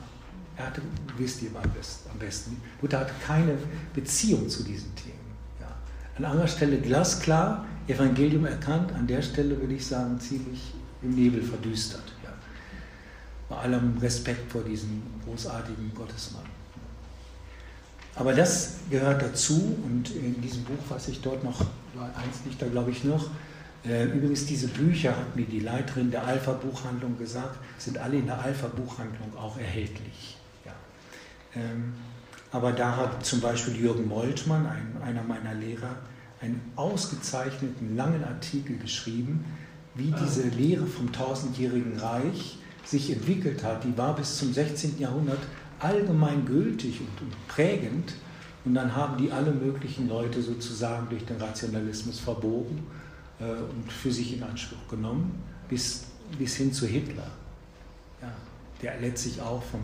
Er 0.56 0.68
hatte, 0.68 0.82
wisst 1.18 1.42
ihr 1.42 1.50
am 1.56 2.20
besten, 2.20 2.62
Luther 2.82 3.00
hatte 3.00 3.14
keine 3.26 3.58
Beziehung 3.94 4.48
zu 4.48 4.64
diesen 4.64 4.96
Themen. 4.96 5.36
Ja. 5.60 5.68
An 6.18 6.26
anderer 6.26 6.48
Stelle 6.48 6.78
glasklar, 6.78 7.66
Evangelium 7.88 8.46
erkannt, 8.46 8.92
an 8.94 9.08
der 9.08 9.22
Stelle 9.22 9.60
würde 9.60 9.74
ich 9.74 9.86
sagen, 9.86 10.20
ziemlich 10.20 10.74
im 11.02 11.16
Nebel 11.16 11.42
verdüstert. 11.42 12.14
Ja. 12.24 12.30
Bei 13.50 13.58
allem 13.58 13.98
Respekt 14.00 14.52
vor 14.52 14.64
diesem 14.64 15.04
großartigen 15.24 15.94
Gottesmann. 15.94 16.46
Aber 18.16 18.34
das 18.34 18.78
gehört 18.90 19.22
dazu 19.22 19.78
und 19.86 20.10
in 20.16 20.42
diesem 20.42 20.64
Buch, 20.64 20.80
was 20.90 21.08
ich 21.10 21.22
dort 21.22 21.44
noch, 21.44 21.60
eins 22.16 22.46
liegt 22.46 22.62
da 22.62 22.68
glaube 22.68 22.92
ich 22.92 23.04
noch, 23.04 23.30
äh, 23.86 24.06
übrigens 24.06 24.46
diese 24.46 24.68
Bücher, 24.68 25.12
hat 25.12 25.36
mir 25.36 25.46
die 25.46 25.60
Leiterin 25.60 26.10
der 26.10 26.26
Alpha-Buchhandlung 26.26 27.18
gesagt, 27.20 27.58
sind 27.78 27.98
alle 27.98 28.18
in 28.18 28.26
der 28.26 28.40
Alpha-Buchhandlung 28.40 29.38
auch 29.38 29.58
erhältlich. 29.58 30.38
Ja. 30.66 30.72
Ähm, 31.56 31.94
aber 32.52 32.72
da 32.72 32.96
hat 32.96 33.26
zum 33.26 33.42
Beispiel 33.42 33.76
Jürgen 33.76 34.08
Moltmann, 34.08 34.66
ein, 34.66 34.98
einer 35.04 35.24
meiner 35.24 35.54
Lehrer, 35.54 35.98
einen 36.42 36.62
ausgezeichneten 36.76 37.96
langen 37.96 38.24
Artikel 38.24 38.78
geschrieben, 38.78 39.46
wie 39.96 40.14
diese 40.24 40.44
Lehre 40.50 40.86
vom 40.86 41.12
tausendjährigen 41.12 41.98
Reich 41.98 42.58
sich 42.84 43.12
entwickelt 43.12 43.64
hat. 43.64 43.84
Die 43.84 43.98
war 43.98 44.16
bis 44.16 44.38
zum 44.38 44.54
16. 44.54 45.00
Jahrhundert 45.00 45.40
allgemein 45.80 46.46
gültig 46.46 47.00
und, 47.00 47.48
prägend. 47.48 48.14
Und 48.66 48.74
dann 48.76 48.96
haben 48.96 49.18
die 49.18 49.32
alle 49.32 49.52
möglichen 49.52 50.10
Leute 50.10 50.42
sozusagen 50.42 51.08
durch 51.10 51.24
den 51.26 51.38
Rationalismus 51.38 52.20
verbogen 52.20 52.84
äh, 53.40 53.44
und 53.44 53.92
für 53.92 54.12
sich 54.12 54.36
in 54.36 54.44
Anspruch 54.44 54.88
genommen, 54.90 55.42
bis 55.70 56.06
bis 56.38 56.56
hin 56.56 56.74
zu 56.74 56.88
Hitler, 56.88 57.28
ja, 58.22 58.32
der 58.82 59.00
letztlich 59.00 59.42
auch 59.42 59.64
vom 59.64 59.82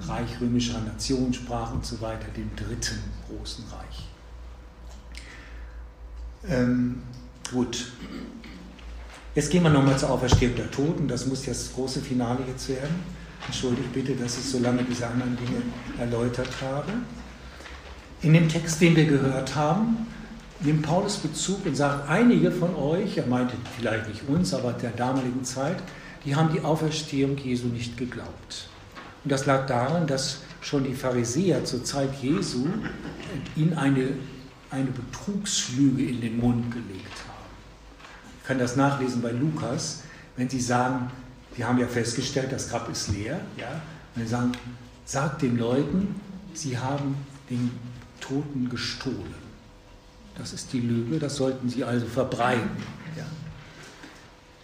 Reich 0.00 0.40
römischer 0.40 0.80
Nation 0.80 1.32
sprach 1.32 1.72
und 1.72 1.84
so 1.84 2.00
weiter, 2.00 2.26
dem 2.36 2.54
dritten 2.54 2.98
großen 3.28 3.64
Reich. 3.68 4.05
Ähm, 6.48 7.02
gut, 7.52 7.92
jetzt 9.34 9.50
gehen 9.50 9.62
wir 9.62 9.70
nochmal 9.70 9.98
zur 9.98 10.10
Auferstehung 10.10 10.54
der 10.54 10.70
Toten, 10.70 11.08
das 11.08 11.26
muss 11.26 11.44
das 11.44 11.72
große 11.74 12.00
Finale 12.00 12.40
jetzt 12.48 12.68
werden. 12.68 12.94
Entschuldigt 13.46 13.92
bitte, 13.92 14.14
dass 14.14 14.38
ich 14.38 14.44
so 14.44 14.58
lange 14.58 14.82
diese 14.84 15.06
anderen 15.06 15.36
Dinge 15.36 15.62
erläutert 15.98 16.50
habe. 16.62 16.92
In 18.22 18.32
dem 18.32 18.48
Text, 18.48 18.80
den 18.80 18.96
wir 18.96 19.04
gehört 19.04 19.54
haben, 19.54 20.06
nimmt 20.60 20.82
Paulus 20.82 21.18
Bezug 21.18 21.66
und 21.66 21.76
sagt, 21.76 22.08
einige 22.08 22.50
von 22.50 22.74
euch, 22.74 23.18
er 23.18 23.26
meinte 23.26 23.54
vielleicht 23.78 24.08
nicht 24.08 24.22
uns, 24.28 24.54
aber 24.54 24.72
der 24.72 24.90
damaligen 24.90 25.44
Zeit, 25.44 25.76
die 26.24 26.34
haben 26.34 26.52
die 26.52 26.60
Auferstehung 26.62 27.36
Jesu 27.36 27.66
nicht 27.68 27.96
geglaubt. 27.96 28.68
Und 29.22 29.30
das 29.30 29.46
lag 29.46 29.66
daran, 29.66 30.06
dass 30.06 30.40
schon 30.60 30.84
die 30.84 30.94
Pharisäer 30.94 31.64
zur 31.64 31.84
Zeit 31.84 32.10
Jesu 32.20 32.66
ihnen 33.54 33.74
eine, 33.74 34.08
eine 34.76 34.90
Betrugslüge 34.90 36.04
in 36.04 36.20
den 36.20 36.38
Mund 36.38 36.70
gelegt 36.70 37.18
haben. 37.26 37.46
Ich 38.40 38.46
kann 38.46 38.58
das 38.58 38.76
nachlesen 38.76 39.22
bei 39.22 39.32
Lukas, 39.32 40.02
wenn 40.36 40.48
sie 40.48 40.60
sagen, 40.60 41.10
die 41.56 41.64
haben 41.64 41.78
ja 41.78 41.86
festgestellt, 41.86 42.52
das 42.52 42.68
Grab 42.68 42.88
ist 42.90 43.08
leer, 43.08 43.40
ja, 43.56 43.80
und 44.14 44.22
sie 44.22 44.28
sagen, 44.28 44.52
sagt 45.06 45.42
den 45.42 45.56
Leuten, 45.56 46.20
sie 46.52 46.76
haben 46.76 47.16
den 47.48 47.70
Toten 48.20 48.68
gestohlen. 48.68 49.46
Das 50.36 50.52
ist 50.52 50.72
die 50.74 50.80
Lüge, 50.80 51.18
das 51.18 51.36
sollten 51.36 51.70
sie 51.70 51.82
also 51.82 52.06
verbreiten. 52.06 52.76
Ja. 53.16 53.24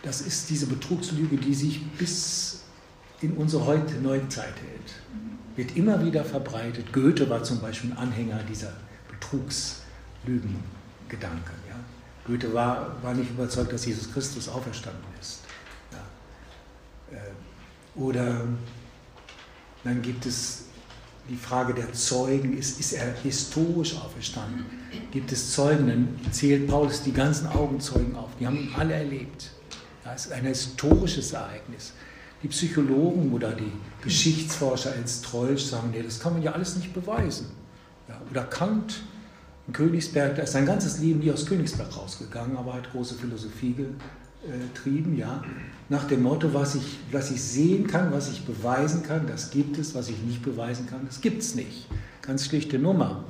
Das 0.03 0.21
ist 0.21 0.51
diese 0.51 0.67
Betrugslüge, 0.67 1.39
die 1.39 1.55
sich 1.55 1.87
bis 1.93 2.65
in 3.23 3.33
unsere 3.33 3.65
heute 3.65 3.95
neue 3.95 4.29
Zeit 4.29 4.55
hält. 4.57 4.95
Wird 5.57 5.77
immer 5.77 6.05
wieder 6.05 6.25
verbreitet. 6.25 6.93
Goethe 6.93 7.31
war 7.31 7.43
zum 7.43 7.61
Beispiel 7.61 7.93
ein 7.93 7.97
Anhänger 7.97 8.41
dieser 8.43 8.73
Betrugslügengedanken. 10.25 11.55
Ja. 11.69 11.77
Goethe 12.27 12.53
war, 12.55 12.97
war 13.03 13.15
nicht 13.15 13.31
überzeugt, 13.31 13.73
dass 13.73 13.85
Jesus 13.85 14.13
Christus 14.13 14.49
auferstanden 14.49 15.03
ist. 15.21 15.41
Ja. 15.93 17.19
Äh, 17.19 18.01
oder 18.01 18.47
dann 19.85 20.03
gibt 20.03 20.27
es 20.27 20.65
die 21.29 21.37
Frage 21.37 21.75
der 21.75 21.93
Zeugen, 21.93 22.57
ist, 22.57 22.81
ist 22.81 22.93
er 22.93 23.15
historisch 23.23 23.97
auferstanden? 23.97 24.65
Gibt 25.11 25.31
es 25.33 25.53
Zeugen? 25.53 25.87
Dann 25.87 26.33
zählt 26.33 26.69
Paulus 26.69 27.03
die 27.03 27.13
ganzen 27.13 27.47
Augenzeugen 27.47 28.17
auf. 28.17 28.31
Die 28.41 28.47
haben 28.47 28.57
ihn 28.57 28.75
alle 28.77 28.95
erlebt. 28.95 29.51
Das 30.05 30.27
ist 30.27 30.33
ein 30.33 30.45
historisches 30.45 31.33
Ereignis. 31.33 31.93
Die 32.43 32.49
Psychologen 32.49 33.33
oder 33.33 33.53
die 33.53 33.71
Geschichtsforscher 34.03 34.93
als 34.93 35.23
Trollsch 35.23 35.65
sagen, 35.65 35.91
nee, 35.93 36.03
das 36.03 36.19
kann 36.19 36.33
man 36.33 36.43
ja 36.43 36.53
alles 36.53 36.75
nicht 36.75 36.93
beweisen. 36.93 37.47
Ja, 38.09 38.21
oder 38.31 38.43
Kant 38.45 39.03
in 39.67 39.73
Königsberg, 39.73 40.37
da 40.37 40.43
ist 40.43 40.53
sein 40.53 40.67
ganzes 40.67 40.99
Leben 40.99 41.21
nie 41.21 41.31
aus 41.31 41.47
Königsberg 41.47 41.97
rausgegangen, 41.97 42.57
aber 42.57 42.75
hat 42.75 42.91
große 42.91 43.15
Philosophie 43.15 43.75
getrieben, 44.45 45.17
ja. 45.17 45.43
Nach 45.89 46.05
dem 46.05 46.23
Motto, 46.23 46.53
was 46.53 46.75
ich, 46.75 46.99
was 47.13 47.31
ich 47.31 47.43
sehen 47.43 47.87
kann, 47.87 48.13
was 48.13 48.31
ich 48.31 48.45
beweisen 48.45 49.03
kann, 49.03 49.27
das 49.27 49.51
gibt 49.51 49.79
es, 49.79 49.95
was 49.95 50.09
ich 50.09 50.19
nicht 50.23 50.43
beweisen 50.43 50.87
kann, 50.87 51.07
das 51.07 51.21
gibt 51.21 51.43
es 51.43 51.55
nicht. 51.55 51.87
Ganz 52.23 52.47
schlichte 52.47 52.79
Nummer. 52.79 53.25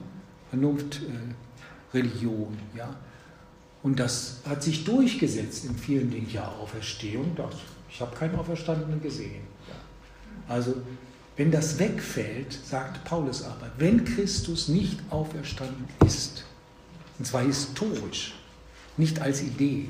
Vernunft, 0.48 1.02
äh, 1.02 1.96
Religion, 1.96 2.56
ja. 2.76 2.94
Und 3.82 3.98
das 3.98 4.38
hat 4.48 4.62
sich 4.62 4.84
durchgesetzt 4.84 5.64
in 5.64 5.76
vielen 5.76 6.10
Dingen. 6.10 6.28
Ja, 6.30 6.48
Auferstehung, 6.62 7.32
das 7.36 7.56
ich 7.92 8.00
habe 8.00 8.16
keinen 8.16 8.34
Auferstandenen 8.36 9.02
gesehen. 9.02 9.42
Also, 10.48 10.76
wenn 11.36 11.50
das 11.50 11.78
wegfällt, 11.78 12.58
sagt 12.64 13.04
Paulus 13.04 13.42
aber, 13.42 13.70
wenn 13.78 14.04
Christus 14.04 14.68
nicht 14.68 14.98
auferstanden 15.10 15.86
ist, 16.04 16.44
und 17.18 17.24
zwar 17.24 17.42
historisch, 17.42 18.34
nicht 18.96 19.20
als 19.20 19.42
Idee, 19.42 19.88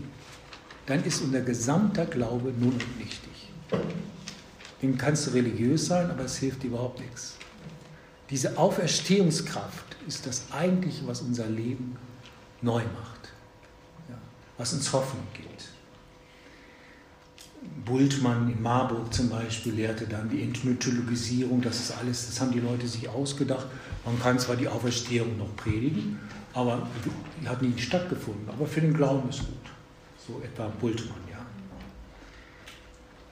dann 0.86 1.02
ist 1.04 1.22
unser 1.22 1.40
gesamter 1.40 2.06
Glaube 2.06 2.52
nun 2.58 2.72
und 2.72 2.98
nichtig. 2.98 3.32
Dem 4.80 4.98
kannst 4.98 5.26
du 5.26 5.30
religiös 5.30 5.86
sein, 5.86 6.10
aber 6.10 6.24
es 6.24 6.36
hilft 6.38 6.64
überhaupt 6.64 7.00
nichts. 7.00 7.36
Diese 8.30 8.56
Auferstehungskraft 8.56 9.96
ist 10.06 10.26
das 10.26 10.46
Eigentliche, 10.50 11.06
was 11.06 11.20
unser 11.20 11.46
Leben 11.46 11.96
neu 12.62 12.82
macht, 12.82 13.32
ja, 14.08 14.16
was 14.56 14.72
uns 14.72 14.92
Hoffnung 14.92 15.26
gibt. 15.34 15.51
Bultmann 17.84 18.50
in 18.50 18.62
Marburg 18.62 19.12
zum 19.12 19.28
Beispiel 19.28 19.74
lehrte 19.74 20.06
dann 20.06 20.28
die 20.30 20.42
Entmythologisierung, 20.42 21.60
das 21.60 21.80
ist 21.80 21.98
alles, 21.98 22.26
das 22.26 22.40
haben 22.40 22.52
die 22.52 22.60
Leute 22.60 22.86
sich 22.86 23.08
ausgedacht. 23.08 23.66
Man 24.04 24.20
kann 24.20 24.38
zwar 24.38 24.56
die 24.56 24.68
Auferstehung 24.68 25.38
noch 25.38 25.54
predigen, 25.56 26.18
aber 26.54 26.86
die 27.40 27.48
hat 27.48 27.62
nie 27.62 27.76
stattgefunden. 27.76 28.48
Aber 28.48 28.66
für 28.66 28.80
den 28.80 28.94
Glauben 28.94 29.28
ist 29.28 29.40
gut. 29.40 29.48
So 30.26 30.40
etwa 30.44 30.68
Bultmann, 30.80 31.18
ja. 31.30 31.38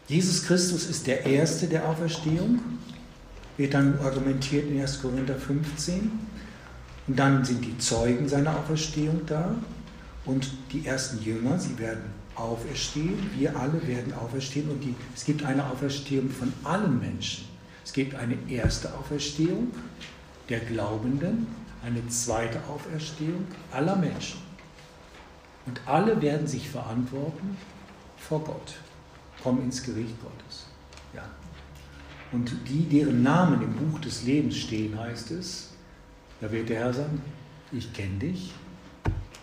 Jesus 0.09 0.43
Christus 0.45 0.87
ist 0.87 1.07
der 1.07 1.25
Erste 1.25 1.69
der 1.69 1.89
Auferstehung, 1.89 2.61
wird 3.57 3.75
dann 3.75 3.99
argumentiert 4.01 4.69
in 4.69 4.81
1. 4.81 5.01
Korinther 5.01 5.37
15. 5.37 6.11
Und 7.07 7.19
dann 7.19 7.45
sind 7.45 7.65
die 7.65 7.79
Zeugen 7.79 8.29
seiner 8.29 8.57
Auferstehung 8.57 9.21
da 9.27 9.55
und 10.25 10.51
die 10.73 10.87
ersten 10.87 11.23
Jünger, 11.23 11.59
sie 11.59 11.79
werden 11.79 12.20
auferstehen, 12.41 13.31
wir 13.37 13.57
alle 13.57 13.87
werden 13.87 14.13
auferstehen 14.15 14.71
und 14.71 14.81
die, 14.83 14.95
es 15.15 15.25
gibt 15.25 15.45
eine 15.45 15.65
Auferstehung 15.67 16.31
von 16.31 16.53
allen 16.65 16.99
Menschen. 16.99 17.47
Es 17.85 17.93
gibt 17.93 18.15
eine 18.15 18.37
erste 18.49 18.93
Auferstehung 18.95 19.73
der 20.49 20.61
Glaubenden, 20.61 21.47
eine 21.85 22.07
zweite 22.09 22.61
Auferstehung 22.69 23.47
aller 23.73 23.97
Menschen. 23.97 24.41
Und 25.67 25.81
alle 25.87 26.21
werden 26.21 26.47
sich 26.47 26.69
verantworten 26.69 27.57
vor 28.17 28.45
Gott, 28.45 28.75
kommen 29.43 29.63
ins 29.63 29.83
Gericht 29.83 30.15
Gottes. 30.21 30.67
Ja. 31.15 31.25
Und 32.33 32.53
die, 32.69 32.85
deren 32.89 33.23
Namen 33.23 33.63
im 33.63 33.75
Buch 33.75 34.01
des 34.01 34.25
Lebens 34.25 34.57
stehen, 34.57 34.99
heißt 34.99 35.31
es, 35.33 35.71
da 36.41 36.51
wird 36.51 36.69
der 36.69 36.81
Herr 36.81 36.95
sagen, 36.95 37.23
ich 37.73 37.93
kenne 37.93 38.19
dich, 38.19 38.53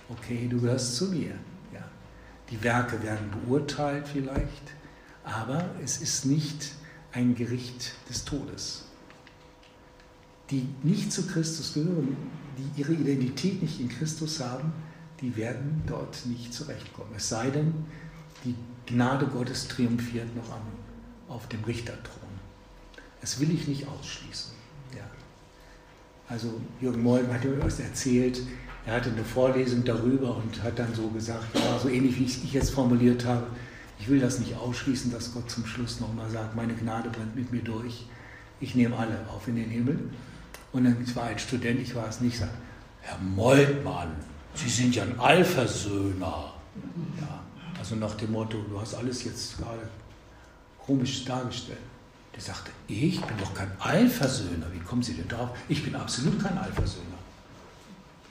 okay, 0.10 0.48
du 0.50 0.60
gehörst 0.60 0.96
zu 0.96 1.06
mir. 1.06 1.36
Die 2.50 2.64
Werke 2.64 3.02
werden 3.04 3.30
beurteilt 3.32 4.08
vielleicht, 4.08 4.74
aber 5.24 5.70
es 5.84 5.98
ist 5.98 6.26
nicht 6.26 6.72
ein 7.12 7.36
Gericht 7.36 7.94
des 8.10 8.24
Todes. 8.24 8.86
Die 10.50 10.68
nicht 10.84 11.12
zu 11.12 11.28
Christus 11.28 11.74
gehören, 11.74 12.16
die 12.58 12.82
ihre 12.82 12.94
Identität 12.94 13.62
nicht 13.62 13.80
in 13.82 13.90
Christus 13.90 14.40
haben, 14.40 14.72
die 15.20 15.36
werden 15.36 15.84
dort 15.86 16.26
nicht 16.26 16.54
zurechtkommen. 16.54 17.12
Es 17.16 17.28
sei 17.28 17.50
denn, 17.50 17.74
die 18.46 18.56
Gnade 18.86 19.28
Gottes 19.28 19.68
triumphiert 19.68 20.34
noch 20.36 20.50
am, 20.52 20.62
auf 21.28 21.48
dem 21.50 21.64
Richterthron. 21.64 22.30
Das 23.20 23.40
will 23.40 23.52
ich 23.52 23.68
nicht 23.68 23.88
ausschließen. 23.88 24.54
Ja. 24.96 25.04
Also 26.30 26.62
Jürgen 26.80 27.04
Molden 27.04 27.34
hat 27.34 27.44
mir 27.44 27.62
was 27.62 27.80
erzählt, 27.80 28.42
er 28.88 28.94
hatte 28.94 29.12
eine 29.12 29.24
Vorlesung 29.24 29.84
darüber 29.84 30.38
und 30.38 30.64
hat 30.64 30.80
dann 30.80 30.96
so 30.96 31.10
gesagt, 31.10 31.44
ja, 31.54 31.78
so 31.78 31.90
ähnlich 31.90 32.18
wie 32.18 32.24
ich 32.24 32.54
jetzt 32.54 32.70
formuliert 32.70 33.26
habe, 33.26 33.48
ich 34.00 34.08
will 34.08 34.20
das 34.20 34.40
nicht 34.40 34.56
ausschließen, 34.56 35.12
dass 35.12 35.34
Gott 35.34 35.52
zum 35.52 35.66
Schluss 35.66 36.00
nochmal 36.00 36.30
sagt, 36.30 36.56
meine 36.56 36.74
Gnade 36.74 37.10
brennt 37.10 37.36
mit 37.36 37.52
mir 37.52 37.62
durch, 37.62 38.06
ich 38.62 38.76
nehme 38.76 38.96
alle 38.96 39.20
auf 39.30 39.46
in 39.50 39.58
den 39.58 39.70
Himmel. 39.70 40.00
Und 40.72 40.86
dann 40.86 41.16
war 41.16 41.24
ein 41.24 41.38
Student, 41.38 41.82
ich 41.82 41.96
war 41.96 42.08
es 42.08 42.22
nicht, 42.22 42.38
sagt, 42.38 42.54
Herr 43.02 43.18
Moltmann, 43.18 44.12
Sie 44.54 44.70
sind 44.70 44.96
ja 44.96 45.04
ein 45.04 45.20
Allversöhner. 45.20 46.54
Ja, 47.20 47.44
also 47.78 47.96
nach 47.96 48.16
dem 48.16 48.32
Motto, 48.32 48.58
du 48.70 48.80
hast 48.80 48.96
alles 48.96 49.24
jetzt 49.26 49.58
gerade 49.58 49.90
komisch 50.80 51.26
dargestellt. 51.26 51.78
Der 52.34 52.42
sagte, 52.42 52.72
ich 52.88 53.20
bin 53.20 53.38
doch 53.38 53.54
kein 53.54 53.72
Allversöhner. 53.80 54.68
Wie 54.72 54.80
kommen 54.80 55.04
Sie 55.04 55.14
denn 55.14 55.28
drauf? 55.28 55.50
Ich 55.68 55.84
bin 55.84 55.96
absolut 55.96 56.42
kein 56.42 56.58
Allversöhner. 56.58 57.17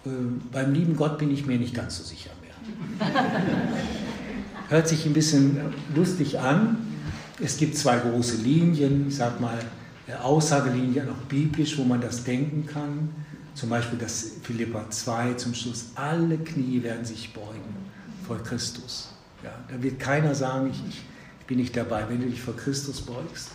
Äh, 0.06 0.08
beim 0.52 0.72
lieben 0.72 0.96
Gott 0.96 1.18
bin 1.18 1.30
ich 1.32 1.46
mir 1.46 1.58
nicht 1.58 1.74
ganz 1.74 1.98
so 1.98 2.04
sicher 2.04 2.30
mehr. 2.40 3.10
Hört 4.68 4.88
sich 4.88 5.04
ein 5.06 5.12
bisschen 5.12 5.58
lustig 5.94 6.38
an. 6.38 6.78
Es 7.40 7.56
gibt 7.56 7.76
zwei 7.76 7.98
große 7.98 8.36
Linien, 8.36 9.08
ich 9.08 9.16
sag 9.16 9.40
mal 9.40 9.58
äh, 10.06 10.14
Aussagelinien, 10.14 11.08
auch 11.08 11.28
biblisch, 11.28 11.76
wo 11.76 11.84
man 11.84 12.00
das 12.00 12.24
denken 12.24 12.66
kann. 12.66 13.10
Zum 13.54 13.70
Beispiel 13.70 13.98
das 13.98 14.32
Philippa 14.42 14.88
2 14.88 15.34
zum 15.34 15.54
Schluss. 15.54 15.86
Alle 15.94 16.38
Knie 16.38 16.82
werden 16.82 17.04
sich 17.04 17.32
beugen 17.32 17.74
vor 18.26 18.38
Christus. 18.42 19.08
Ja, 19.42 19.50
da 19.68 19.82
wird 19.82 19.98
keiner 19.98 20.34
sagen, 20.34 20.70
ich, 20.70 20.78
ich 21.40 21.46
bin 21.46 21.58
nicht 21.58 21.76
dabei. 21.76 22.04
Wenn 22.08 22.20
du 22.20 22.26
dich 22.26 22.42
vor 22.42 22.56
Christus 22.56 23.00
beugst, 23.00 23.50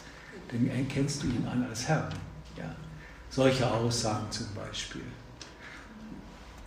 dann 0.52 0.68
erkennst 0.68 1.23
du 1.23 1.28
ihn 1.28 1.45
an 1.52 1.65
als 1.69 1.88
Herrn. 1.88 2.10
Ja, 2.57 2.76
solche 3.30 3.69
Aussagen 3.69 4.26
zum 4.32 4.48
Beispiel 4.56 5.03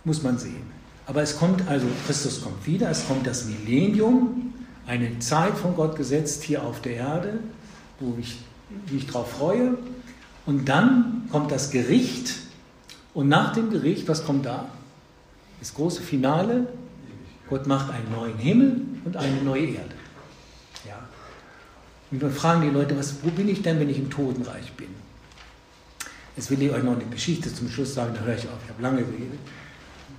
muss 0.05 0.23
man 0.23 0.37
sehen. 0.37 0.73
Aber 1.07 1.21
es 1.21 1.37
kommt 1.37 1.67
also, 1.67 1.85
Christus 2.05 2.41
kommt 2.41 2.65
wieder, 2.65 2.89
es 2.89 3.07
kommt 3.07 3.27
das 3.27 3.45
Millennium 3.45 4.53
eine 4.87 5.19
Zeit 5.19 5.57
von 5.57 5.75
Gott 5.75 5.95
gesetzt 5.95 6.43
hier 6.43 6.63
auf 6.63 6.81
der 6.81 6.95
Erde, 6.95 7.39
wo 7.99 8.15
ich 8.19 8.37
mich 8.91 9.07
darauf 9.07 9.31
freue. 9.31 9.77
Und 10.45 10.69
dann 10.69 11.27
kommt 11.31 11.51
das 11.51 11.71
Gericht. 11.71 12.35
Und 13.13 13.29
nach 13.29 13.53
dem 13.53 13.71
Gericht, 13.71 14.07
was 14.07 14.25
kommt 14.25 14.45
da? 14.45 14.69
Das 15.59 15.73
große 15.73 16.01
Finale. 16.01 16.67
Gott 17.49 17.67
macht 17.67 17.91
einen 17.91 18.11
neuen 18.11 18.37
Himmel 18.37 18.81
und 19.05 19.17
eine 19.17 19.41
neue 19.41 19.65
Erde. 19.65 19.95
Ja. 20.87 20.99
Und 22.11 22.21
dann 22.21 22.31
fragen 22.31 22.61
die 22.61 22.69
Leute, 22.69 22.97
was, 22.97 23.15
wo 23.23 23.29
bin 23.29 23.47
ich 23.47 23.61
denn, 23.61 23.79
wenn 23.79 23.89
ich 23.89 23.97
im 23.97 24.09
Totenreich 24.09 24.71
bin? 24.73 24.89
Jetzt 26.35 26.51
will 26.51 26.61
ich 26.61 26.71
euch 26.71 26.83
noch 26.83 26.93
eine 26.93 27.05
Geschichte 27.05 27.53
zum 27.53 27.69
Schluss 27.69 27.93
sagen, 27.93 28.13
da 28.15 28.21
höre 28.21 28.35
ich 28.35 28.45
auf, 28.45 28.57
ich 28.63 28.69
habe 28.69 28.81
lange 28.81 29.03
geredet. 29.03 29.39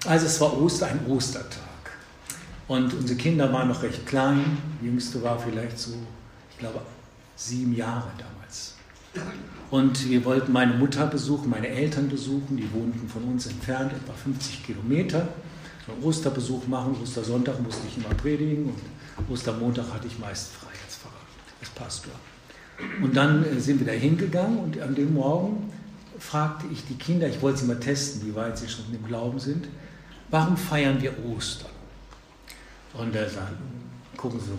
Also 0.07 0.27
es 0.27 0.41
war 0.41 0.57
Oster, 0.61 0.87
ein 0.87 1.01
Ostertag. 1.09 1.63
Und 2.69 2.95
unsere 2.95 3.19
Kinder 3.19 3.53
waren 3.53 3.69
noch 3.69 3.83
recht 3.83 4.07
klein. 4.07 4.59
Die 4.81 4.87
jüngste 4.87 5.23
war 5.23 5.39
vielleicht 5.39 5.79
so, 5.79 5.95
ich 6.51 6.59
glaube, 6.59 6.81
sieben 7.35 7.75
Jahre 7.75 8.11
damals. 8.17 8.75
Und 9.71 10.09
wir 10.09 10.25
wollten 10.25 10.53
meine 10.53 10.75
Mutter 10.75 11.07
besuchen, 11.07 11.51
meine 11.51 11.69
Eltern 11.69 12.09
besuchen. 12.09 12.57
Die 12.57 12.73
wohnten 12.73 13.09
von 13.09 13.25
uns 13.25 13.47
entfernt, 13.47 13.93
etwa 13.93 14.13
50 14.13 14.65
Kilometer. 14.65 15.29
Einen 15.89 16.03
Osterbesuch 16.03 16.67
machen. 16.67 16.97
Ostersonntag 17.03 17.61
musste 17.61 17.87
ich 17.89 17.97
immer 17.97 18.15
predigen 18.15 18.67
und 18.67 19.33
Ostermontag 19.33 19.93
hatte 19.93 20.07
ich 20.07 20.19
meist 20.19 20.53
frei 20.53 20.71
als 20.85 20.97
Pfarrer, 20.97 21.15
als 21.61 21.71
Pastor. 21.71 22.13
Und 23.03 23.17
dann 23.17 23.45
äh, 23.45 23.61
sind 23.61 23.81
wir 23.81 23.87
da 23.87 23.93
hingegangen 23.93 24.59
und 24.59 24.81
an 24.81 24.95
dem 24.95 25.15
Morgen 25.15 25.73
fragte 26.19 26.67
ich 26.73 26.85
die 26.87 26.95
Kinder, 26.95 27.29
ich 27.29 27.41
wollte 27.43 27.61
sie 27.61 27.67
mal 27.67 27.79
testen, 27.79 28.27
wie 28.27 28.35
weit 28.35 28.59
sie 28.59 28.69
schon 28.69 28.85
im 28.93 29.07
Glauben 29.07 29.39
sind, 29.39 29.69
warum 30.31 30.57
feiern 30.57 31.01
wir 31.01 31.13
Ostern? 31.25 31.71
Und 32.95 33.15
er 33.15 33.29
sagt, 33.29 33.53
gucken 34.17 34.41
Sie, 34.41 34.51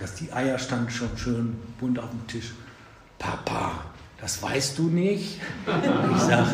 dass 0.00 0.14
die 0.14 0.32
Eier 0.32 0.58
standen 0.58 0.90
schon 0.90 1.16
schön 1.16 1.56
bunt 1.78 1.98
auf 1.98 2.10
dem 2.10 2.26
Tisch. 2.26 2.52
Papa, 3.18 3.84
das 4.20 4.42
weißt 4.42 4.78
du 4.78 4.84
nicht? 4.84 5.40
Ich 6.14 6.22
sage, 6.22 6.50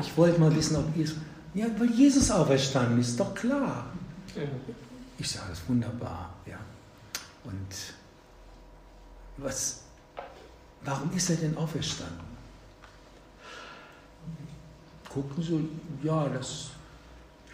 ich 0.00 0.16
wollte 0.16 0.40
mal 0.40 0.54
wissen, 0.54 0.76
ob 0.76 0.96
ihr. 0.96 1.08
Ja, 1.54 1.66
weil 1.78 1.90
Jesus 1.90 2.30
auferstanden 2.30 3.00
ist, 3.00 3.18
doch 3.18 3.34
klar. 3.34 3.86
Ich 5.18 5.30
sage, 5.30 5.46
das 5.50 5.60
ist 5.60 5.68
wunderbar, 5.68 6.30
ja. 6.46 6.58
Und 7.44 7.68
was, 9.36 9.82
warum 10.84 11.12
ist 11.16 11.30
er 11.30 11.36
denn 11.36 11.56
auferstanden? 11.56 12.34
Gucken 15.08 15.42
Sie, 15.42 15.68
ja, 16.06 16.28
das, 16.28 16.70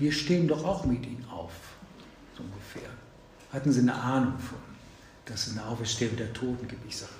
wir 0.00 0.10
stehen 0.10 0.48
doch 0.48 0.64
auch 0.64 0.86
mit 0.86 1.04
ihm 1.04 1.22
auf 1.30 1.52
so 2.36 2.42
ungefähr. 2.42 2.90
Hatten 3.52 3.70
sie 3.70 3.80
eine 3.80 3.94
Ahnung 3.94 4.38
von, 4.38 4.58
dass 5.26 5.46
es 5.46 5.52
eine 5.56 5.66
Auferstehung 5.66 6.16
der 6.16 6.32
Toten 6.32 6.66
gibt? 6.66 6.88
Ich 6.88 6.96
sage, 6.96 7.12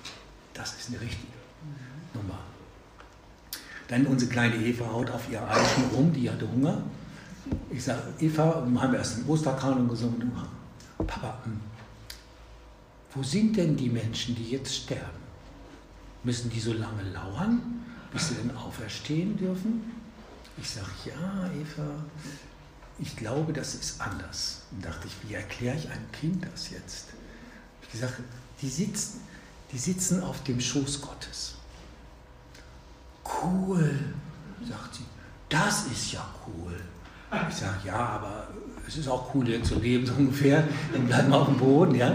das 0.53 0.73
ist 0.79 0.89
eine 0.89 0.99
richtige 0.99 1.31
Nummer. 2.15 2.39
Dann 3.87 4.07
unsere 4.07 4.31
kleine 4.31 4.55
Eva 4.55 4.91
haut 4.91 5.11
auf 5.11 5.29
ihr 5.29 5.47
Eichen 5.47 5.83
rum, 5.93 6.11
die 6.11 6.29
hatte 6.29 6.49
Hunger. 6.49 6.81
Ich 7.69 7.83
sage, 7.83 8.01
Eva, 8.19 8.65
wir 8.67 8.81
haben 8.81 8.93
erst 8.95 9.17
den 9.17 9.27
Osterkanon 9.27 9.87
gesungen. 9.87 10.31
Papa, 10.97 11.39
hm, 11.43 11.59
wo 13.13 13.21
sind 13.21 13.57
denn 13.57 13.75
die 13.75 13.89
Menschen, 13.89 14.35
die 14.35 14.51
jetzt 14.51 14.73
sterben? 14.73 15.21
Müssen 16.23 16.49
die 16.49 16.59
so 16.59 16.73
lange 16.73 17.03
lauern, 17.13 17.83
bis 18.11 18.29
sie 18.29 18.35
denn 18.35 18.55
auferstehen 18.55 19.37
dürfen? 19.37 19.83
Ich 20.57 20.69
sage, 20.69 20.87
ja, 21.05 21.49
Eva, 21.59 21.87
ich 23.01 23.15
glaube, 23.15 23.51
das 23.51 23.75
ist 23.75 23.99
anders. 23.99 24.61
Und 24.71 24.85
dachte 24.85 25.07
ich, 25.07 25.29
wie 25.29 25.33
erkläre 25.33 25.75
ich 25.75 25.89
einem 25.89 26.11
Kind 26.11 26.45
das 26.51 26.69
jetzt? 26.69 27.07
Ich 27.81 27.91
gesagt, 27.91 28.13
die 28.61 28.69
sitzen, 28.69 29.21
die 29.71 29.77
sitzen 29.77 30.23
auf 30.23 30.43
dem 30.43 30.61
Schoß 30.61 31.01
Gottes. 31.01 31.55
Cool, 33.25 33.99
sagt 34.67 34.95
sie. 34.95 35.05
Das 35.49 35.87
ist 35.87 36.13
ja 36.13 36.25
cool. 36.47 36.79
Ich 37.49 37.55
sage, 37.55 37.77
ja, 37.85 37.95
aber 37.95 38.47
es 38.87 38.97
ist 38.97 39.07
auch 39.07 39.33
cool, 39.33 39.45
hier 39.45 39.63
zu 39.63 39.79
leben, 39.79 40.05
so 40.05 40.13
ungefähr. 40.13 40.67
Dann 40.93 41.07
bleiben 41.07 41.29
wir 41.29 41.37
auf 41.37 41.47
dem 41.47 41.57
Boden, 41.57 41.95
ja. 41.95 42.13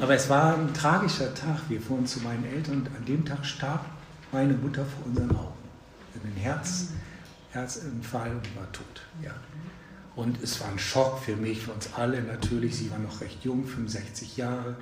Aber 0.00 0.14
es 0.14 0.28
war 0.28 0.54
ein 0.54 0.72
tragischer 0.74 1.34
Tag. 1.34 1.60
Wir 1.68 1.80
fuhren 1.80 2.06
zu 2.06 2.20
meinen 2.20 2.44
Eltern 2.44 2.82
und 2.82 2.88
an 2.88 3.04
dem 3.04 3.24
Tag 3.24 3.44
starb 3.44 3.84
meine 4.32 4.54
Mutter 4.54 4.84
vor 4.84 5.06
unseren 5.06 5.30
Augen. 5.30 5.54
Ein 6.22 6.36
Herz, 6.36 6.88
Herzinfall 7.50 8.30
und 8.30 8.56
war 8.56 8.70
tot. 8.72 9.02
Ja. 9.22 9.32
Und 10.20 10.42
es 10.42 10.60
war 10.60 10.68
ein 10.68 10.78
Schock 10.78 11.18
für 11.18 11.34
mich, 11.34 11.62
für 11.62 11.72
uns 11.72 11.94
alle 11.94 12.20
natürlich. 12.20 12.76
Sie 12.76 12.90
war 12.90 12.98
noch 12.98 13.22
recht 13.22 13.42
jung, 13.42 13.64
65 13.64 14.36
Jahre. 14.36 14.76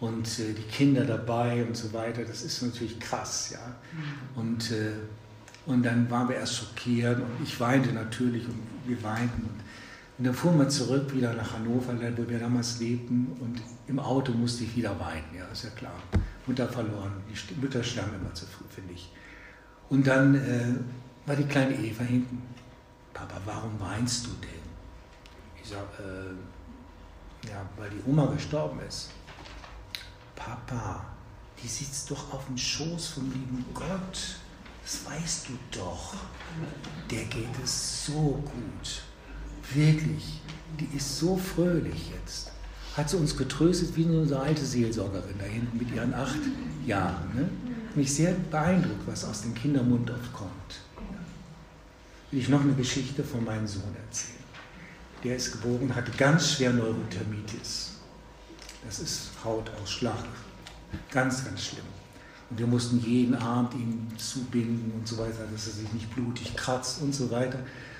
Und 0.00 0.26
äh, 0.40 0.54
die 0.54 0.62
Kinder 0.62 1.04
dabei 1.04 1.64
und 1.64 1.76
so 1.76 1.92
weiter. 1.92 2.24
Das 2.24 2.42
ist 2.42 2.60
natürlich 2.62 2.98
krass, 2.98 3.50
ja. 3.52 3.60
Mhm. 3.92 4.40
Und, 4.40 4.70
äh, 4.72 4.90
und 5.66 5.84
dann 5.84 6.10
waren 6.10 6.28
wir 6.28 6.34
erst 6.34 6.56
schockiert 6.56 7.20
und 7.20 7.30
ich 7.44 7.60
weinte 7.60 7.92
natürlich 7.92 8.44
und 8.44 8.58
wir 8.84 9.00
weinten. 9.04 9.42
Und, 9.42 9.60
und 10.18 10.24
dann 10.24 10.34
fuhren 10.34 10.58
wir 10.58 10.68
zurück 10.68 11.14
wieder 11.14 11.32
nach 11.32 11.52
Hannover, 11.52 11.94
wo 12.16 12.28
wir 12.28 12.40
damals 12.40 12.80
lebten. 12.80 13.28
Und 13.38 13.62
im 13.86 14.00
Auto 14.00 14.32
musste 14.32 14.64
ich 14.64 14.74
wieder 14.74 14.98
weinen, 14.98 15.32
ja, 15.38 15.44
ist 15.52 15.62
ja 15.62 15.70
klar. 15.70 15.94
Mutter 16.44 16.68
verloren. 16.68 17.12
Die 17.30 17.60
Mütter 17.60 17.84
sterben 17.84 18.16
immer 18.20 18.34
zu 18.34 18.46
früh, 18.46 18.64
finde 18.68 18.94
ich. 18.94 19.12
Und 19.90 20.08
dann 20.08 20.34
äh, 20.34 20.74
war 21.24 21.36
die 21.36 21.44
kleine 21.44 21.76
Eva 21.76 22.02
hinten. 22.02 22.42
Papa, 23.14 23.40
warum 23.44 23.78
weinst 23.78 24.26
du 24.26 24.30
denn? 24.40 24.61
Ich 25.62 25.70
sage, 25.70 25.86
äh, 26.02 27.48
ja, 27.48 27.64
weil 27.76 27.90
die 27.90 28.10
Oma 28.10 28.26
gestorben 28.26 28.80
ist. 28.86 29.10
Papa, 30.34 31.04
die 31.62 31.68
sitzt 31.68 32.10
doch 32.10 32.32
auf 32.32 32.46
dem 32.46 32.58
Schoß 32.58 33.08
vom 33.08 33.24
lieben 33.32 33.64
Gott. 33.72 34.36
Das 34.82 35.06
weißt 35.06 35.48
du 35.48 35.78
doch. 35.78 36.14
Der 37.10 37.24
geht 37.24 37.54
es 37.62 38.06
so 38.06 38.42
gut. 38.44 39.02
Wirklich. 39.72 40.40
Die 40.80 40.96
ist 40.96 41.18
so 41.18 41.36
fröhlich 41.36 42.10
jetzt. 42.10 42.50
Hat 42.96 43.08
sie 43.08 43.16
uns 43.16 43.36
getröstet 43.36 43.96
wie 43.96 44.04
unsere 44.04 44.40
alte 44.40 44.64
Seelsorgerin 44.64 45.38
da 45.38 45.44
hinten 45.44 45.78
mit 45.78 45.94
ihren 45.94 46.12
acht 46.12 46.40
Jahren. 46.84 47.34
Ne? 47.34 47.48
Mich 47.94 48.12
sehr 48.12 48.32
beeindruckt, 48.32 49.06
was 49.06 49.24
aus 49.24 49.42
dem 49.42 49.54
Kindermund 49.54 50.10
oft 50.10 50.32
kommt. 50.32 50.50
Will 52.30 52.40
ich 52.40 52.48
noch 52.48 52.62
eine 52.62 52.74
Geschichte 52.74 53.22
von 53.22 53.44
meinem 53.44 53.68
Sohn 53.68 53.94
erzählen 54.06 54.41
der 55.24 55.36
ist 55.36 55.52
geboren, 55.52 55.94
hatte 55.94 56.10
ganz 56.12 56.52
schwer 56.52 56.72
Neurothermitis. 56.72 57.92
Das 58.84 58.98
ist 58.98 59.30
Hautausschlag. 59.44 60.24
Ganz, 61.10 61.44
ganz 61.44 61.64
schlimm. 61.64 61.84
Und 62.50 62.58
wir 62.58 62.66
mussten 62.66 63.00
jeden 63.00 63.34
Abend 63.34 63.74
ihn 63.74 64.12
zubinden 64.18 64.92
und 64.98 65.06
so 65.06 65.16
weiter, 65.18 65.46
dass 65.50 65.68
er 65.68 65.72
sich 65.74 65.92
nicht 65.92 66.14
blutig 66.14 66.54
kratzt 66.56 67.00
und 67.00 67.14
so 67.14 67.30
weiter. 67.30 67.58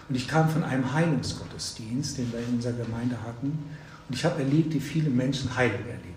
Und 0.08 0.16
ich 0.16 0.28
kam 0.28 0.50
von 0.50 0.64
einem 0.64 0.92
Heilungsgottesdienst, 0.92 2.18
den 2.18 2.32
wir 2.32 2.40
in 2.40 2.56
unserer 2.56 2.72
Gemeinde 2.72 3.16
hatten. 3.22 3.58
Und 4.08 4.14
ich 4.14 4.24
habe 4.24 4.42
erlebt, 4.42 4.74
wie 4.74 4.80
viele 4.80 5.08
Menschen 5.08 5.56
Heilung 5.56 5.86
erlebten. 5.86 6.12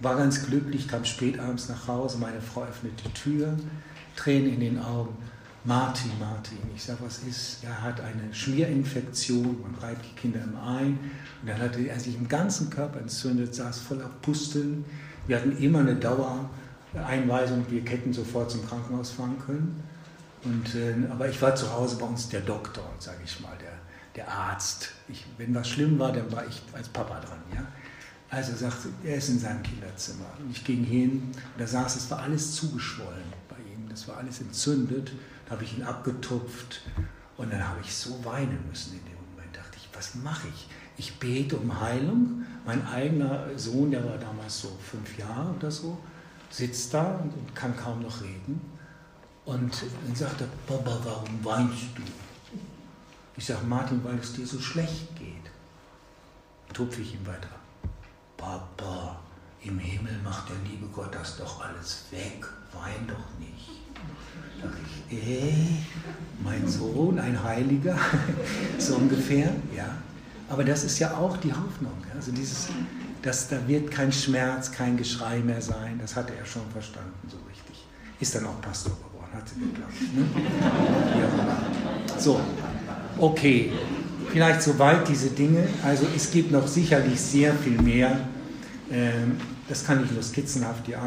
War 0.00 0.16
ganz 0.16 0.44
glücklich, 0.46 0.86
kam 0.86 1.04
spät 1.04 1.38
abends 1.38 1.68
nach 1.68 1.88
Hause, 1.88 2.18
meine 2.18 2.40
Frau 2.40 2.62
öffnete 2.62 3.04
die 3.04 3.12
Tür, 3.14 3.56
Tränen 4.16 4.54
in 4.54 4.60
den 4.60 4.78
Augen. 4.78 5.16
Martin, 5.66 6.10
Martin. 6.20 6.58
Ich 6.74 6.84
sage, 6.84 6.98
was 7.02 7.20
ist? 7.20 7.64
Er 7.64 7.80
hat 7.80 7.98
eine 7.98 8.34
Schmierinfektion, 8.34 9.62
man 9.62 9.74
reibt 9.76 10.04
die 10.04 10.14
Kinder 10.20 10.42
immer 10.42 10.62
ein. 10.62 10.98
Und 11.40 11.48
dann 11.48 11.58
hatte 11.58 11.80
er 11.80 11.98
sich 11.98 12.16
im 12.16 12.28
ganzen 12.28 12.68
Körper 12.68 13.00
entzündet, 13.00 13.54
saß 13.54 13.80
voller 13.80 14.10
Pusteln. 14.20 14.84
Wir 15.26 15.38
hatten 15.38 15.56
immer 15.56 15.78
eine 15.78 15.96
Dauereinweisung, 15.96 17.64
wir 17.70 17.82
hätten 17.82 18.12
sofort 18.12 18.50
zum 18.50 18.66
Krankenhaus 18.68 19.12
fahren 19.12 19.36
können. 19.46 19.82
Und, 20.44 20.74
äh, 20.74 21.10
aber 21.10 21.30
ich 21.30 21.40
war 21.40 21.54
zu 21.54 21.72
Hause 21.72 21.96
bei 21.96 22.04
uns 22.04 22.28
der 22.28 22.42
Doktor, 22.42 22.84
sage 22.98 23.20
ich 23.24 23.40
mal, 23.40 23.56
der, 23.58 23.72
der 24.16 24.30
Arzt. 24.30 24.90
Ich, 25.08 25.24
wenn 25.38 25.54
was 25.54 25.66
schlimm 25.66 25.98
war, 25.98 26.12
dann 26.12 26.30
war 26.30 26.46
ich 26.46 26.60
als 26.74 26.90
Papa 26.90 27.20
dran. 27.20 27.38
Ja? 27.54 27.66
Also 28.28 28.54
sagte, 28.54 28.88
er 29.02 29.16
ist 29.16 29.30
in 29.30 29.38
seinem 29.38 29.62
Kinderzimmer. 29.62 30.26
Und 30.38 30.50
ich 30.50 30.62
ging 30.62 30.84
hin, 30.84 31.22
und 31.32 31.34
da 31.56 31.66
saß, 31.66 31.96
es 31.96 32.10
war 32.10 32.18
alles 32.18 32.54
zugeschwollen 32.54 33.32
bei 33.48 33.56
ihm, 33.56 33.88
das 33.88 34.06
war 34.06 34.18
alles 34.18 34.42
entzündet. 34.42 35.12
Da 35.46 35.52
habe 35.52 35.64
ich 35.64 35.76
ihn 35.76 35.82
abgetupft 35.84 36.82
und 37.36 37.52
dann 37.52 37.66
habe 37.66 37.80
ich 37.82 37.94
so 37.94 38.24
weinen 38.24 38.64
müssen 38.68 38.94
in 38.94 39.04
dem 39.04 39.30
Moment. 39.30 39.54
Da 39.54 39.60
dachte 39.60 39.76
ich, 39.76 39.88
was 39.92 40.14
mache 40.16 40.48
ich? 40.48 40.68
Ich 40.96 41.18
bete 41.18 41.56
um 41.56 41.80
Heilung. 41.80 42.44
Mein 42.64 42.86
eigener 42.86 43.46
Sohn, 43.56 43.90
der 43.90 44.04
war 44.04 44.16
damals 44.16 44.60
so 44.60 44.78
fünf 44.80 45.18
Jahre 45.18 45.50
oder 45.50 45.70
so, 45.70 45.98
sitzt 46.50 46.94
da 46.94 47.16
und 47.16 47.54
kann 47.54 47.76
kaum 47.76 48.02
noch 48.02 48.22
reden. 48.22 48.60
Und 49.44 49.74
dann 50.06 50.14
sagt 50.14 50.40
er, 50.40 50.48
Papa, 50.66 50.98
warum 51.04 51.44
weinst 51.44 51.88
du? 51.96 52.02
Ich 53.36 53.44
sage, 53.44 53.66
Martin, 53.66 54.02
weil 54.04 54.18
es 54.18 54.32
dir 54.32 54.46
so 54.46 54.58
schlecht 54.60 55.14
geht. 55.16 55.34
Tupfe 56.72 57.02
ich 57.02 57.14
ihm 57.14 57.26
weiter. 57.26 57.48
Papa, 58.36 59.20
im 59.60 59.78
Himmel 59.78 60.18
macht 60.22 60.48
der 60.48 60.56
liebe 60.68 60.86
Gott 60.86 61.14
das 61.14 61.36
doch 61.36 61.64
alles 61.64 62.04
weg. 62.10 62.46
Wein 62.72 63.06
doch 63.06 63.38
nicht 63.38 63.53
dachte 64.62 64.78
ich, 65.10 65.16
äh, 65.16 65.52
mein 66.42 66.66
Sohn, 66.66 67.18
ein 67.18 67.42
Heiliger, 67.42 67.96
so 68.78 68.96
ungefähr, 68.96 69.50
ja. 69.76 69.86
Aber 70.48 70.62
das 70.64 70.84
ist 70.84 70.98
ja 70.98 71.16
auch 71.16 71.36
die 71.38 71.52
Hoffnung. 71.52 71.96
Also 72.14 72.30
dieses, 72.30 72.68
dass 73.22 73.48
da 73.48 73.56
wird 73.66 73.90
kein 73.90 74.12
Schmerz, 74.12 74.70
kein 74.70 74.96
Geschrei 74.96 75.38
mehr 75.38 75.60
sein. 75.60 75.98
Das 76.00 76.14
hatte 76.16 76.34
er 76.38 76.44
schon 76.44 76.62
verstanden, 76.70 77.12
so 77.28 77.38
richtig. 77.48 77.86
Ist 78.20 78.34
dann 78.34 78.46
auch 78.46 78.60
Pastor 78.60 78.92
geworden, 78.92 79.32
hat 79.34 79.48
sie 79.48 79.60
geklappt. 79.60 79.94
Ne? 80.14 80.24
Ja. 81.20 82.20
So, 82.20 82.40
okay. 83.18 83.72
Vielleicht 84.30 84.62
soweit 84.62 85.08
diese 85.08 85.30
Dinge. 85.30 85.66
Also 85.82 86.06
es 86.14 86.30
gibt 86.30 86.50
noch 86.50 86.66
sicherlich 86.66 87.20
sehr 87.20 87.54
viel 87.54 87.80
mehr. 87.80 88.20
Ähm, 88.90 89.38
das 89.68 89.84
kann 89.84 90.04
ich 90.04 90.10
nur 90.10 90.22
skizzenhaft 90.22 90.86
dir 90.86 91.00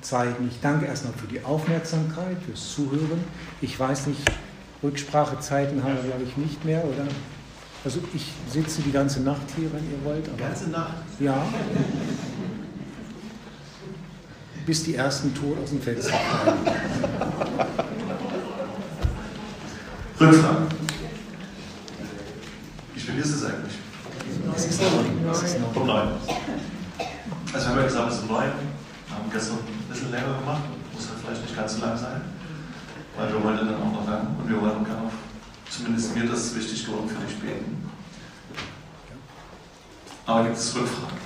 anzeigen. 0.00 0.48
Ich 0.50 0.60
danke 0.60 0.86
erstmal 0.86 1.12
für 1.12 1.26
die 1.26 1.44
Aufmerksamkeit, 1.44 2.38
fürs 2.46 2.72
Zuhören. 2.72 3.22
Ich 3.60 3.78
weiß 3.78 4.06
nicht, 4.06 4.22
Rücksprachezeiten 4.82 5.84
haben 5.84 5.94
wir, 5.96 6.04
glaube 6.04 6.24
ich, 6.24 6.36
nicht 6.38 6.64
mehr, 6.64 6.82
oder? 6.82 7.06
Also 7.84 8.00
ich 8.14 8.32
sitze 8.50 8.80
die 8.80 8.92
ganze 8.92 9.20
Nacht 9.20 9.42
hier, 9.56 9.70
wenn 9.72 9.84
ihr 9.90 10.02
wollt. 10.02 10.26
Die 10.26 10.42
ganze 10.42 10.70
Nacht? 10.70 10.94
Ja. 11.18 11.46
Bis 14.64 14.84
die 14.84 14.94
ersten 14.94 15.34
tot 15.34 15.58
aus 15.62 15.70
dem 15.70 15.82
Fenster 15.82 16.12
fallen. 16.12 16.58
Rückfragen. 20.18 20.66
Wie 22.94 23.00
spät 23.00 23.18
ist 23.18 23.34
es 23.34 23.44
eigentlich? 23.44 23.74
Es 24.56 24.66
ist 24.66 24.80
neun. 24.80 25.30
Es 25.30 25.42
ist 25.42 25.56
Um 25.74 25.86
neun. 25.86 26.08
Also 27.52 27.66
wir 27.66 27.70
haben 27.70 27.78
ja 27.78 27.84
gesagt, 27.84 28.08
es 28.12 28.16
ist 28.16 28.22
um 28.22 28.28
neun. 28.28 28.79
Wir 29.10 29.18
haben 29.18 29.30
gestern 29.30 29.58
ein 29.58 29.88
bisschen 29.88 30.12
länger 30.12 30.38
gemacht. 30.38 30.62
Muss 30.94 31.06
ja 31.06 31.10
vielleicht 31.20 31.42
nicht 31.42 31.56
ganz 31.56 31.74
so 31.74 31.80
lang 31.80 31.98
sein. 31.98 32.22
Weil 33.16 33.32
wir 33.32 33.42
wollen 33.42 33.56
ja 33.56 33.64
dann 33.64 33.82
auch 33.82 33.92
noch 33.92 34.06
lang. 34.08 34.36
Und 34.38 34.48
wir 34.48 34.60
wollen 34.60 34.84
gerne 34.84 35.06
auf, 35.06 35.12
zumindest 35.68 36.14
mir 36.14 36.26
das 36.26 36.46
ist 36.46 36.56
wichtig 36.56 36.86
geworden 36.86 37.08
für 37.08 37.26
die 37.26 37.32
Späten. 37.32 37.90
Aber 40.26 40.44
gibt 40.44 40.56
es 40.56 40.76
Rückfragen? 40.76 41.18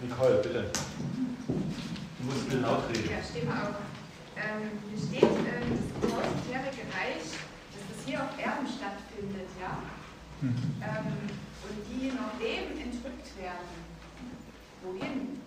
Nicole, 0.00 0.36
bitte. 0.42 0.70
Du 1.48 2.24
musst 2.24 2.48
bitte 2.48 2.60
laut 2.60 2.88
reden. 2.88 3.10
Ja, 3.10 3.18
steh 3.18 3.44
mal 3.46 3.62
auf. 3.62 3.76
Ähm, 4.36 4.70
hier 4.90 4.98
steht, 4.98 5.22
ähm, 5.24 5.78
das 6.00 6.10
tausendjährige 6.10 6.86
Reich, 6.94 7.34
dass 7.74 7.82
das 7.90 8.06
hier 8.06 8.22
auf 8.22 8.38
Erden 8.38 8.66
stattfindet, 8.68 9.48
ja? 9.60 9.82
Mhm. 10.40 10.54
Ähm, 10.80 11.34
und 11.64 11.78
die 11.88 12.08
noch 12.08 12.38
leben, 12.38 12.78
entrückt 12.78 13.36
werden. 13.40 13.74
Wohin? 14.82 15.40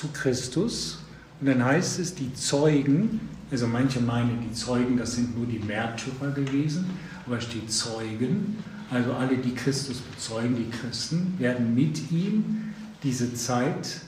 Zu 0.00 0.08
Christus. 0.14 0.98
Und 1.40 1.48
dann 1.48 1.62
heißt 1.62 1.98
es, 1.98 2.14
die 2.14 2.32
Zeugen, 2.32 3.20
also 3.50 3.66
manche 3.66 4.00
meinen, 4.00 4.40
die 4.48 4.54
Zeugen, 4.54 4.96
das 4.96 5.16
sind 5.16 5.36
nur 5.36 5.46
die 5.46 5.58
Märtyrer 5.58 6.30
gewesen, 6.34 6.86
aber 7.26 7.36
es 7.36 7.44
steht 7.44 7.70
Zeugen, 7.70 8.56
also 8.90 9.12
alle, 9.12 9.36
die 9.36 9.54
Christus 9.54 9.98
bezeugen, 9.98 10.56
die 10.56 10.70
Christen, 10.70 11.34
werden 11.38 11.74
mit 11.74 12.10
ihm 12.10 12.72
diese 13.02 13.34
Zeit 13.34 14.00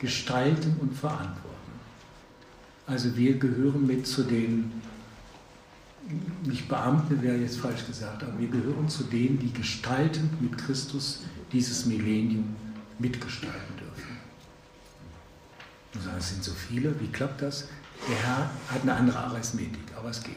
gestalten 0.00 0.76
und 0.80 0.94
verantworten. 0.94 1.36
Also 2.86 3.14
wir 3.14 3.38
gehören 3.38 3.86
mit 3.86 4.06
zu 4.06 4.22
den, 4.22 4.72
nicht 6.46 6.68
Beamten 6.68 7.20
wäre 7.20 7.36
jetzt 7.36 7.58
falsch 7.58 7.86
gesagt, 7.86 8.22
aber 8.22 8.38
wir 8.38 8.48
gehören 8.48 8.88
zu 8.88 9.04
denen, 9.04 9.38
die 9.38 9.52
gestaltend 9.52 10.40
mit 10.40 10.56
Christus 10.56 11.24
dieses 11.52 11.84
Millennium 11.84 12.56
mitgestalten 12.98 13.76
dürfen. 13.76 13.87
Du 15.92 16.00
sagst, 16.00 16.18
es 16.18 16.28
sind 16.30 16.44
so 16.44 16.52
viele, 16.52 16.98
wie 17.00 17.08
klappt 17.08 17.42
das? 17.42 17.68
Der 18.08 18.16
Herr 18.16 18.50
hat 18.68 18.82
eine 18.82 18.94
andere 18.94 19.18
Arithmetik, 19.18 19.92
aber 19.96 20.10
es 20.10 20.22
geht. 20.22 20.34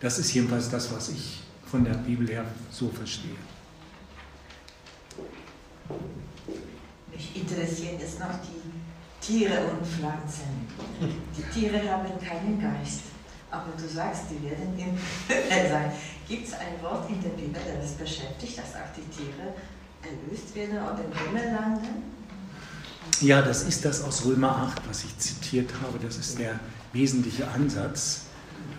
Das 0.00 0.18
ist 0.18 0.32
jedenfalls 0.32 0.70
das, 0.70 0.92
was 0.92 1.08
ich 1.10 1.40
von 1.66 1.84
der 1.84 1.94
Bibel 1.94 2.26
her 2.28 2.44
so 2.70 2.88
verstehe. 2.88 3.36
Mich 7.12 7.36
interessieren 7.36 7.98
jetzt 7.98 8.20
noch 8.20 8.38
die 8.40 8.58
Tiere 9.20 9.66
und 9.66 9.86
Pflanzen. 9.86 10.66
Die 11.36 11.42
Tiere 11.52 11.90
haben 11.90 12.08
keinen 12.24 12.60
Geist, 12.60 13.02
aber 13.50 13.72
du 13.76 13.88
sagst, 13.88 14.24
die 14.30 14.42
werden 14.42 14.78
im 14.78 14.98
sein. 15.70 15.92
Gibt 16.28 16.46
es 16.46 16.54
ein 16.54 16.82
Wort 16.82 17.08
in 17.08 17.22
der 17.22 17.30
Bibel, 17.30 17.60
das 17.80 17.92
beschäftigt, 17.92 18.58
dass 18.58 18.74
auch 18.74 18.92
die 18.96 19.08
Tiere 19.16 19.54
erlöst 20.02 20.54
werden 20.54 20.78
und 20.78 20.98
im 21.04 21.26
Himmel 21.26 21.54
landen? 21.54 22.02
Ja, 23.20 23.42
das 23.42 23.64
ist 23.64 23.84
das 23.84 24.02
aus 24.02 24.24
Römer 24.24 24.56
8, 24.56 24.82
was 24.88 25.04
ich 25.04 25.18
zitiert 25.18 25.72
habe. 25.82 25.98
Das 25.98 26.18
ist 26.18 26.38
der 26.38 26.60
wesentliche 26.92 27.48
Ansatz, 27.48 28.26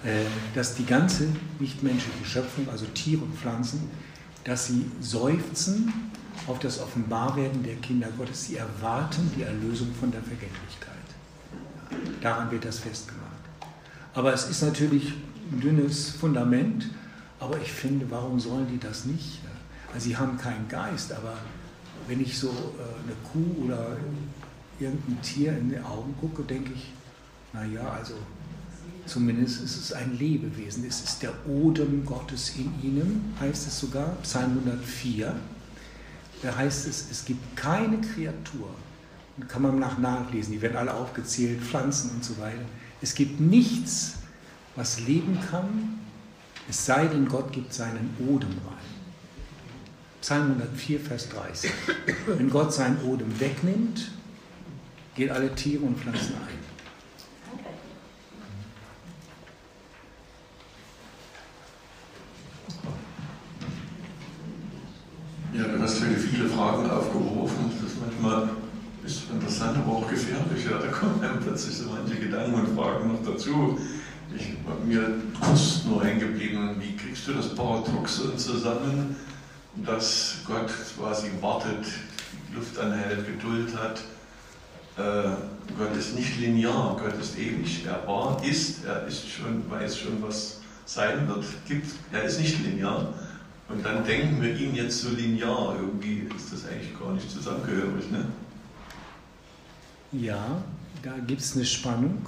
äh, 0.04 0.26
dass 0.54 0.76
die 0.76 0.86
ganze 0.86 1.28
nichtmenschliche 1.60 2.26
Schöpfung, 2.26 2.70
also 2.70 2.86
Tiere 2.86 3.24
und 3.24 3.36
Pflanzen, 3.36 3.90
dass 4.44 4.68
sie 4.68 4.90
seufzen 5.02 6.12
auf 6.48 6.60
das 6.60 6.80
Offenbarwerden 6.80 7.64
der 7.64 7.76
Kinder 7.76 8.08
Gottes. 8.18 8.46
Sie 8.46 8.58
erwarten 8.58 9.32
die 9.36 9.44
Erlösung 9.44 9.94
von 10.00 10.12
der 10.12 10.22
Vergänglichkeit. 10.22 10.96
Daran 12.22 12.50
wird 12.52 12.66
das 12.66 12.80
festgemacht. 12.80 13.19
Aber 14.14 14.34
es 14.34 14.50
ist 14.50 14.62
natürlich 14.62 15.14
ein 15.52 15.60
dünnes 15.62 16.12
Fundament, 16.12 16.90
aber 17.40 17.60
ich 17.62 17.72
finde, 17.72 18.10
warum 18.10 18.40
sollen 18.40 18.68
die 18.68 18.80
das 18.80 19.06
nicht? 19.06 19.40
Also 19.94 20.10
sie 20.10 20.18
haben 20.18 20.38
keinen 20.38 20.68
Geist, 20.68 21.12
aber 21.14 21.34
wenn 22.08 22.22
ich 22.22 22.38
so 22.38 22.48
äh, 22.48 23.04
eine 23.04 23.16
Kuh 23.32 23.66
oder 23.66 23.98
irgendein 24.80 25.22
Tier 25.22 25.58
in 25.58 25.70
die 25.70 25.80
Augen 25.80 26.16
gucke, 26.20 26.44
denke 26.44 26.74
ich, 26.74 26.92
naja, 27.54 27.90
also 27.90 28.14
zumindest 29.06 29.62
ist 29.64 29.78
es 29.78 29.94
ein 29.94 30.18
Lebewesen. 30.18 30.86
Es 30.88 31.02
ist 31.02 31.24
der 31.24 31.34
Odem 31.48 32.06
Gottes 32.06 32.54
in 32.56 32.74
ihnen, 32.84 33.34
heißt 33.40 33.68
es 33.68 33.80
sogar, 33.80 34.16
Psalm 34.22 34.60
104. 34.60 35.36
Da 36.42 36.56
heißt 36.56 36.88
es, 36.88 37.08
es 37.12 37.26
gibt 37.26 37.56
keine 37.58 38.00
Kreatur, 38.00 38.70
kann 39.48 39.62
man 39.62 39.80
nach 39.80 39.98
nachlesen, 39.98 40.54
die 40.54 40.62
werden 40.62 40.78
alle 40.78 40.94
aufgezählt, 40.94 41.62
Pflanzen 41.62 42.12
und 42.12 42.24
so 42.24 42.38
weiter. 42.40 42.66
Es 43.02 43.16
gibt 43.16 43.40
nichts, 43.40 44.16
was 44.76 45.00
leben 45.02 45.40
kann, 45.50 46.00
es 46.70 46.86
sei 46.86 47.08
denn, 47.08 47.28
Gott 47.28 47.52
gibt 47.52 47.74
seinen 47.74 48.16
Odem 48.20 48.50
rein. 48.50 48.78
Psalm 50.22 50.52
104, 50.52 51.00
Vers 51.00 51.30
30. 51.30 51.72
Wenn 52.28 52.50
Gott 52.50 52.74
seinen 52.74 53.02
Odem 53.04 53.40
wegnimmt, 53.40 54.12
gehen 55.16 55.32
alle 55.32 55.56
Tiere 55.56 55.84
und 55.84 55.98
Pflanzen 55.98 56.36
ein. 56.36 56.60
Ja, 65.58 65.68
du 65.68 65.82
hast 65.82 66.02
heute 66.02 66.18
viele 66.18 66.48
Fragen 66.48 66.90
aufgeworfen. 66.90 67.72
Das 67.82 67.92
ist 67.92 68.00
manchmal 68.00 68.50
ist 69.10 69.32
interessant, 69.32 69.78
aber 69.78 69.98
auch 69.98 70.08
gefährlich. 70.08 70.66
Ja, 70.70 70.78
da 70.78 70.88
kommen 70.88 71.22
einem 71.22 71.40
plötzlich 71.40 71.78
so 71.78 71.90
manche 71.90 72.16
Gedanken 72.20 72.54
und 72.54 72.78
Fragen 72.78 73.12
noch 73.12 73.24
dazu. 73.26 73.80
Ich 74.36 74.54
war 74.66 74.76
mir 74.86 75.16
kurz 75.40 75.86
nur 75.86 76.04
hängen 76.04 76.20
geblieben, 76.20 76.76
wie 76.80 76.96
kriegst 76.96 77.28
du 77.28 77.34
das 77.34 77.56
Paradoxe 77.56 78.36
zusammen, 78.36 79.16
dass 79.76 80.36
Gott 80.46 80.72
quasi 80.96 81.30
wartet, 81.42 81.86
Luft 82.54 82.78
anhält, 82.78 83.26
Geduld 83.26 83.76
hat. 83.76 84.02
Äh, 84.98 85.32
Gott 85.78 85.96
ist 85.98 86.16
nicht 86.16 86.40
linear, 86.40 86.96
Gott 87.02 87.20
ist 87.20 87.38
ewig. 87.38 87.86
Er 87.86 88.08
war, 88.08 88.44
ist, 88.44 88.86
er 88.86 89.08
ist 89.08 89.28
schon, 89.28 89.70
weiß 89.70 89.98
schon, 89.98 90.22
was 90.22 90.60
sein 90.86 91.28
wird, 91.28 91.46
gibt. 91.68 91.88
Er 92.12 92.24
ist 92.24 92.40
nicht 92.40 92.64
linear. 92.64 93.14
Und 93.70 93.84
dann 93.86 94.04
denken 94.04 94.42
wir 94.42 94.56
ihn 94.56 94.76
jetzt 94.76 95.02
so 95.02 95.10
linear. 95.10 95.76
Irgendwie 95.80 96.28
ist 96.36 96.54
das 96.54 96.68
eigentlich 96.68 97.00
gar 97.00 97.14
nicht 97.14 97.30
zusammengehörig. 97.32 98.12
Ne? 98.12 98.26
Ja, 100.12 100.64
da 101.04 101.18
gibt 101.20 101.42
es 101.42 101.56
eine 101.56 101.66
Spannung, 101.66 102.26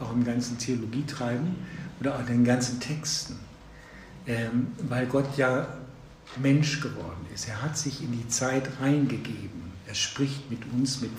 auch 0.00 0.12
im 0.12 0.24
ganzen 0.24 0.56
Theologietreiben 0.58 1.56
oder 2.00 2.16
auch 2.16 2.20
in 2.20 2.26
den 2.26 2.44
ganzen 2.44 2.80
Texten. 2.80 3.38
Ähm, 4.26 4.68
weil 4.88 5.06
Gott 5.06 5.36
ja 5.36 5.66
Mensch 6.36 6.80
geworden 6.80 7.26
ist. 7.34 7.48
Er 7.48 7.60
hat 7.60 7.76
sich 7.76 8.02
in 8.02 8.12
die 8.12 8.26
Zeit 8.28 8.68
reingegeben. 8.80 9.72
Er 9.86 9.94
spricht 9.94 10.50
mit 10.50 10.60
uns 10.72 11.00
mit 11.00 11.10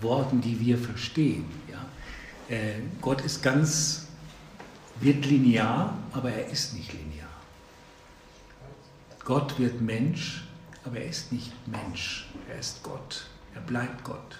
Worten, 0.00 0.40
die 0.40 0.60
wir 0.60 0.78
verstehen. 0.78 1.46
Ja? 1.68 2.54
Äh, 2.54 2.80
Gott 3.00 3.22
ist 3.22 3.42
ganz, 3.42 4.06
wird 5.00 5.26
linear, 5.26 5.96
aber 6.12 6.30
er 6.30 6.48
ist 6.48 6.74
nicht 6.74 6.92
linear. 6.92 7.28
Gott 9.24 9.58
wird 9.58 9.80
Mensch, 9.80 10.44
aber 10.84 10.98
er 10.98 11.08
ist 11.08 11.32
nicht 11.32 11.52
Mensch. 11.66 12.28
Er 12.48 12.60
ist 12.60 12.82
Gott. 12.82 13.26
Er 13.54 13.60
bleibt 13.62 14.04
Gott. 14.04 14.38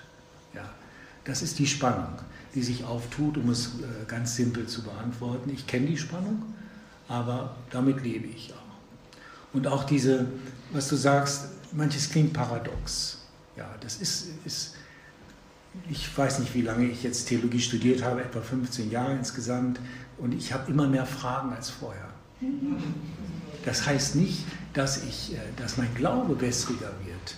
Das 1.29 1.43
ist 1.43 1.59
die 1.59 1.67
Spannung, 1.67 2.15
die 2.55 2.63
sich 2.63 2.85
auftut, 2.85 3.37
um 3.37 3.51
es 3.51 3.67
äh, 3.67 4.07
ganz 4.07 4.35
simpel 4.35 4.67
zu 4.67 4.83
beantworten. 4.83 5.51
Ich 5.51 5.67
kenne 5.67 5.87
die 5.87 5.99
Spannung, 5.99 6.43
aber 7.07 7.55
damit 7.69 8.03
lebe 8.03 8.27
ich 8.27 8.55
auch. 8.55 9.55
Und 9.55 9.67
auch 9.67 9.85
diese, 9.85 10.25
was 10.73 10.89
du 10.89 10.97
sagst, 10.97 11.51
manches 11.73 12.09
klingt 12.09 12.33
paradox. 12.33 13.19
Ja, 13.59 13.69
das 13.81 13.97
ist, 13.97 14.29
ist 14.47 14.77
ich 15.91 16.17
weiß 16.17 16.39
nicht, 16.39 16.55
wie 16.55 16.63
lange 16.63 16.87
ich 16.87 17.03
jetzt 17.03 17.29
Theologie 17.29 17.61
studiert 17.61 18.03
habe, 18.03 18.23
etwa 18.23 18.41
15 18.41 18.91
Jahre 18.91 19.13
insgesamt, 19.15 19.81
und 20.17 20.33
ich 20.33 20.55
habe 20.55 20.71
immer 20.73 20.89
mehr 20.89 21.05
Fragen 21.05 21.53
als 21.53 21.69
vorher. 21.69 22.09
Das 23.67 23.85
heißt 23.85 24.17
nicht, 24.17 24.47
dass, 24.73 25.05
ich, 25.05 25.35
äh, 25.35 25.39
dass 25.57 25.77
mein 25.77 25.95
Glaube 25.95 26.41
wässriger 26.41 26.91
wird, 27.05 27.37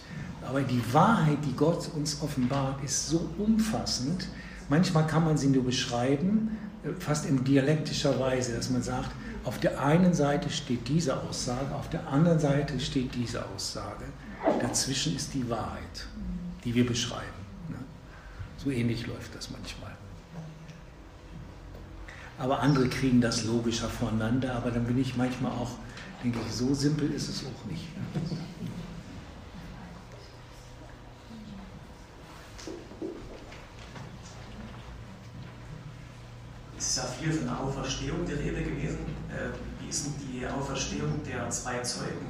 aber 0.50 0.62
die 0.62 0.82
Wahrheit, 0.92 1.38
die 1.44 1.54
Gott 1.54 1.88
uns 1.94 2.20
offenbart, 2.22 2.82
ist 2.82 3.08
so 3.08 3.30
umfassend. 3.38 4.26
Manchmal 4.68 5.06
kann 5.06 5.24
man 5.24 5.38
sie 5.38 5.46
nur 5.46 5.64
beschreiben, 5.64 6.58
äh, 6.82 6.88
fast 6.98 7.26
in 7.26 7.44
dialektischer 7.44 8.18
Weise, 8.18 8.56
dass 8.56 8.68
man 8.68 8.82
sagt, 8.82 9.10
auf 9.44 9.58
der 9.60 9.80
einen 9.80 10.12
Seite 10.12 10.50
steht 10.50 10.88
diese 10.88 11.22
Aussage, 11.22 11.72
auf 11.72 11.88
der 11.88 12.06
anderen 12.08 12.40
Seite 12.40 12.80
steht 12.80 13.14
diese 13.14 13.46
Aussage. 13.46 14.04
Dazwischen 14.60 15.14
ist 15.14 15.32
die 15.34 15.48
Wahrheit, 15.48 16.06
die 16.64 16.74
wir 16.74 16.84
beschreiben. 16.84 17.24
Ne? 17.68 17.76
So 18.56 18.70
ähnlich 18.70 19.06
läuft 19.06 19.32
das 19.36 19.50
manchmal. 19.50 19.92
Aber 22.38 22.60
andere 22.60 22.88
kriegen 22.88 23.20
das 23.20 23.44
logischer 23.44 23.88
voneinander, 23.88 24.56
aber 24.56 24.72
dann 24.72 24.84
bin 24.84 24.98
ich 24.98 25.16
manchmal 25.16 25.52
auch, 25.52 25.70
denke 26.24 26.40
ich, 26.44 26.52
so 26.52 26.74
simpel 26.74 27.10
ist 27.12 27.28
es 27.28 27.44
auch 27.44 27.70
nicht. 27.70 27.84
Ist 36.80 36.96
ja 36.96 37.04
viel 37.04 37.32
von 37.32 37.44
der 37.46 37.60
Auferstehung 37.60 38.24
die 38.26 38.32
Rede 38.32 38.62
gewesen. 38.62 38.98
Äh, 39.28 39.50
wie 39.80 39.88
ist 39.88 40.06
denn 40.06 40.14
die 40.18 40.46
Auferstehung 40.46 41.22
der 41.24 41.48
zwei 41.50 41.78
Zeugen 41.80 42.26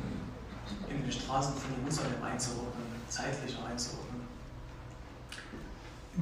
in 0.88 1.02
den 1.02 1.12
Straßen 1.12 1.54
von 1.54 1.70
Jerusalem 1.80 2.22
einzuordnen, 2.22 2.86
zeitlicher 3.08 3.64
einzuordnen? 3.64 4.20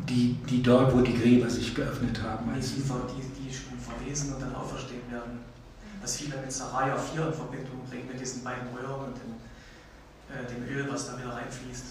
Die, 0.06 0.34
die 0.48 0.62
dort, 0.62 0.94
wo 0.94 1.00
die 1.00 1.18
Gräber 1.18 1.48
sich 1.48 1.74
geöffnet 1.74 2.22
haben. 2.22 2.52
Die, 2.55 2.60
die, 2.60 3.48
die 3.48 3.55
schon 3.55 3.78
verwesen 3.78 4.34
und 4.34 4.42
dann 4.42 4.55
auferstehen 4.55 5.10
werden. 5.10 5.40
Was 6.00 6.16
viele 6.18 6.36
mit 6.36 6.52
Saraja 6.52 6.96
4 6.96 7.28
in 7.28 7.32
Verbindung 7.32 7.84
bringen, 7.88 8.09
mit 8.09 8.20
diesen 8.20 8.44
beiden 8.44 8.68
Röhren 8.68 9.06
und 9.06 9.16
dem, 9.16 9.34
äh, 10.30 10.46
dem 10.46 10.76
Öl, 10.76 10.86
was 10.92 11.06
da 11.06 11.18
wieder 11.18 11.32
reinfließt. 11.32 11.84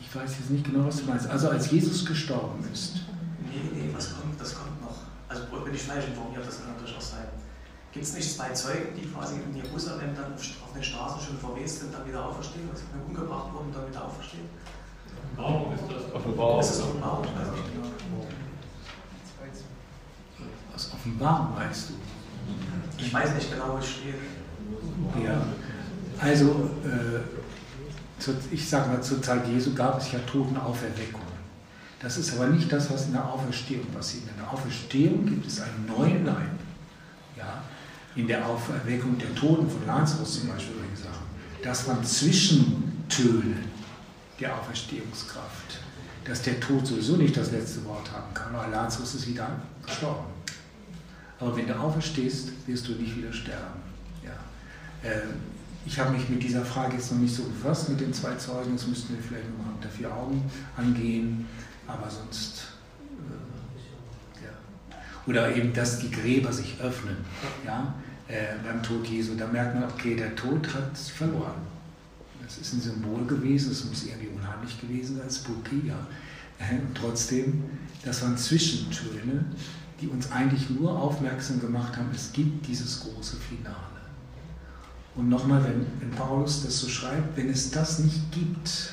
Ich 0.00 0.14
weiß 0.14 0.30
jetzt 0.38 0.50
nicht 0.50 0.64
genau, 0.64 0.86
was 0.86 0.98
du 0.98 1.04
meinst. 1.04 1.28
Also 1.28 1.48
als 1.48 1.70
Jesus 1.70 2.04
gestorben 2.04 2.64
ist. 2.72 3.02
Nee, 3.48 3.70
nee, 3.72 3.90
was 3.94 4.14
kommt, 4.14 4.40
das 4.40 4.54
kommt 4.54 4.80
noch. 4.82 4.96
Also 5.28 5.44
bin 5.64 5.74
ich 5.74 5.82
falsch 5.82 6.06
informiert, 6.06 6.46
das 6.46 6.64
kann 6.64 6.78
durchaus 6.78 7.10
sein. 7.10 7.28
Gibt 7.92 8.04
es 8.04 8.14
nicht 8.14 8.36
zwei 8.36 8.50
Zeugen, 8.50 8.94
die 8.94 9.06
quasi 9.06 9.36
in 9.36 9.56
Jerusalem 9.56 10.14
dann 10.14 10.34
auf 10.34 10.72
den 10.74 10.82
Straßen 10.82 11.20
schon 11.20 11.38
verwest 11.38 11.80
sind, 11.80 11.94
dann 11.94 12.06
wieder 12.06 12.24
auferstehen, 12.24 12.68
also 12.70 12.84
umgebracht 13.06 13.52
wurden 13.52 13.68
und 13.68 13.76
dann 13.76 13.88
wieder 13.88 14.04
auferstehen? 14.04 14.48
Offenbarung 15.38 15.72
ist 15.74 15.82
das. 15.88 16.14
Offenbarung. 16.14 16.60
Ist 16.60 16.70
das 16.70 16.80
Offenbarung? 16.82 17.24
Ich 17.24 17.34
weiß 17.34 17.50
nicht 17.52 17.72
genau. 17.72 17.88
Aus 20.74 20.92
Offenbarung 20.94 21.56
weißt 21.56 21.90
du. 21.90 21.94
Ich 22.98 23.12
weiß 23.12 23.34
nicht 23.34 23.50
genau, 23.50 23.72
wo 23.72 23.78
es 23.78 23.88
steht. 23.88 24.14
Ja. 25.24 25.42
Also, 26.20 26.70
äh, 26.84 27.20
ich 28.50 28.68
sage 28.68 28.90
mal, 28.90 29.02
zur 29.02 29.22
Zeit 29.22 29.46
Jesu 29.48 29.74
gab 29.74 30.00
es 30.00 30.12
ja 30.12 30.18
Totenauferweckung. 30.20 31.27
Das 32.00 32.16
ist 32.16 32.34
aber 32.34 32.46
nicht 32.48 32.70
das, 32.70 32.90
was 32.90 33.06
in 33.06 33.12
der 33.12 33.24
Auferstehung 33.24 33.86
passiert. 33.86 34.24
In 34.30 34.36
der 34.38 34.52
Auferstehung 34.52 35.26
gibt 35.26 35.46
es 35.46 35.60
einen 35.60 35.86
neuen 35.86 36.24
Leib. 36.24 36.50
Ja? 37.36 37.62
In 38.14 38.28
der 38.28 38.46
Auferweckung 38.46 39.18
der 39.18 39.34
Toten 39.34 39.68
von 39.68 39.84
Lazarus 39.86 40.40
zum 40.40 40.48
Beispiel 40.48 40.74
gesagt. 40.94 41.18
Das 41.62 41.88
waren 41.88 42.04
Zwischentöne 42.04 43.56
der 44.38 44.56
Auferstehungskraft. 44.56 45.80
Dass 46.24 46.42
der 46.42 46.60
Tod 46.60 46.86
sowieso 46.86 47.16
nicht 47.16 47.36
das 47.36 47.50
letzte 47.50 47.84
Wort 47.84 48.10
haben 48.12 48.32
kann, 48.34 48.54
weil 48.54 48.70
Lazarus 48.70 49.14
ist 49.14 49.26
wieder 49.26 49.48
gestorben. 49.84 50.26
Aber 51.40 51.56
wenn 51.56 51.66
du 51.66 51.74
auferstehst, 51.78 52.50
wirst 52.66 52.88
du 52.88 52.92
nicht 52.92 53.16
wieder 53.16 53.32
sterben. 53.32 53.80
Ja. 54.22 55.08
Äh, 55.08 55.22
ich 55.86 55.98
habe 55.98 56.10
mich 56.10 56.28
mit 56.28 56.42
dieser 56.42 56.64
Frage 56.64 56.96
jetzt 56.96 57.12
noch 57.12 57.18
nicht 57.18 57.34
so 57.34 57.44
befasst, 57.44 57.88
mit 57.88 58.00
den 58.00 58.12
zwei 58.12 58.34
Zeugen. 58.34 58.76
Das 58.76 58.86
müssten 58.86 59.14
wir 59.14 59.22
vielleicht 59.22 59.48
nochmal 59.50 59.72
unter 59.74 59.88
vier 59.88 60.12
Augen 60.12 60.42
angehen. 60.76 61.46
Aber 61.88 62.08
sonst, 62.08 62.64
äh, 63.10 64.44
ja. 64.44 64.50
Oder 65.26 65.56
eben, 65.56 65.72
dass 65.72 65.98
die 65.98 66.10
Gräber 66.10 66.52
sich 66.52 66.78
öffnen 66.80 67.16
ja, 67.64 67.94
äh, 68.28 68.54
beim 68.62 68.82
Tod 68.82 69.06
Jesu. 69.06 69.34
Da 69.34 69.46
merkt 69.46 69.74
man, 69.74 69.84
okay, 69.84 70.14
der 70.14 70.36
Tod 70.36 70.72
hat 70.74 70.96
verloren. 70.96 71.66
Das 72.44 72.58
ist 72.58 72.74
ein 72.74 72.80
Symbol 72.80 73.26
gewesen, 73.26 73.72
es 73.72 73.84
muss 73.84 74.04
irgendwie 74.04 74.28
unheimlich 74.28 74.80
gewesen 74.80 75.16
sein, 75.16 75.30
spooky, 75.30 75.88
ja. 75.88 76.06
Äh, 76.58 76.74
und 76.74 76.94
trotzdem, 76.94 77.64
das 78.04 78.22
waren 78.22 78.36
Zwischentöne, 78.36 79.44
die 80.00 80.08
uns 80.08 80.30
eigentlich 80.30 80.70
nur 80.70 80.96
aufmerksam 80.96 81.60
gemacht 81.60 81.96
haben, 81.96 82.08
es 82.14 82.32
gibt 82.32 82.66
dieses 82.66 83.00
große 83.00 83.36
Finale. 83.36 83.76
Und 85.14 85.28
nochmal, 85.28 85.64
wenn, 85.64 85.86
wenn 86.00 86.10
Paulus 86.16 86.62
das 86.64 86.78
so 86.78 86.88
schreibt, 86.88 87.36
wenn 87.36 87.48
es 87.48 87.70
das 87.70 87.98
nicht 87.98 88.30
gibt, 88.30 88.92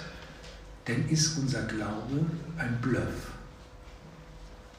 dann 0.85 1.09
ist 1.09 1.37
unser 1.37 1.63
Glaube 1.63 2.25
ein 2.57 2.77
Bluff. 2.81 3.31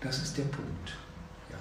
Das 0.01 0.19
ist 0.19 0.37
der 0.39 0.45
Punkt. 0.45 0.97
Ja. 1.51 1.59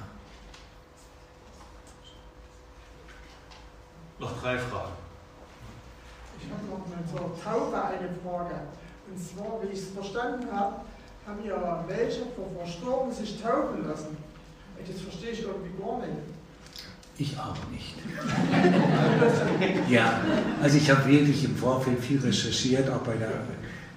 Noch 4.19 4.39
drei 4.39 4.57
Fragen. 4.57 4.93
Ich 6.39 6.51
habe 6.51 6.65
noch 6.65 6.88
mal 6.88 7.03
zur 7.09 7.43
Taufe 7.43 7.84
eine 7.84 8.09
Frage. 8.23 8.55
Und 9.09 9.19
zwar, 9.19 9.61
wie 9.63 9.73
ich 9.73 9.80
es 9.80 9.89
verstanden 9.89 10.47
habe, 10.51 10.81
haben 11.26 11.45
ja 11.45 11.84
welche 11.88 12.26
vor 12.35 12.51
Verstorben 12.57 13.11
sich 13.11 13.41
taufen 13.41 13.88
lassen. 13.88 14.17
Das 14.88 15.01
verstehe 15.01 15.31
ich 15.31 15.41
irgendwie 15.41 15.81
gar 15.81 15.97
nicht. 15.99 16.11
Ich 17.17 17.39
auch 17.39 17.55
nicht. 17.72 17.95
ja, 19.89 20.19
also 20.61 20.77
ich 20.77 20.89
habe 20.91 21.07
wirklich 21.07 21.45
im 21.45 21.55
Vorfeld 21.55 21.99
viel 21.99 22.19
recherchiert, 22.19 22.89
auch 22.89 22.99
bei 22.99 23.15
der. 23.15 23.31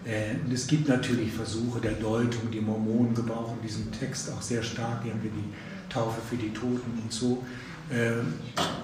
Äh, 0.05 0.37
es 0.53 0.67
gibt 0.67 0.89
natürlich 0.89 1.33
Versuche 1.33 1.81
der 1.81 1.93
Deutung, 1.93 2.51
die 2.53 2.61
Mormonen 2.61 3.15
gebrauchen 3.15 3.59
diesen 3.63 3.91
Text 3.93 4.31
auch 4.31 4.43
sehr 4.43 4.63
stark, 4.63 5.03
die 5.05 5.11
haben 5.11 5.23
wir 5.23 5.31
die 5.31 5.93
Taufe 5.93 6.21
für 6.29 6.37
die 6.37 6.51
Toten 6.51 7.03
und 7.03 7.13
so. 7.13 7.45
Äh, 7.91 8.13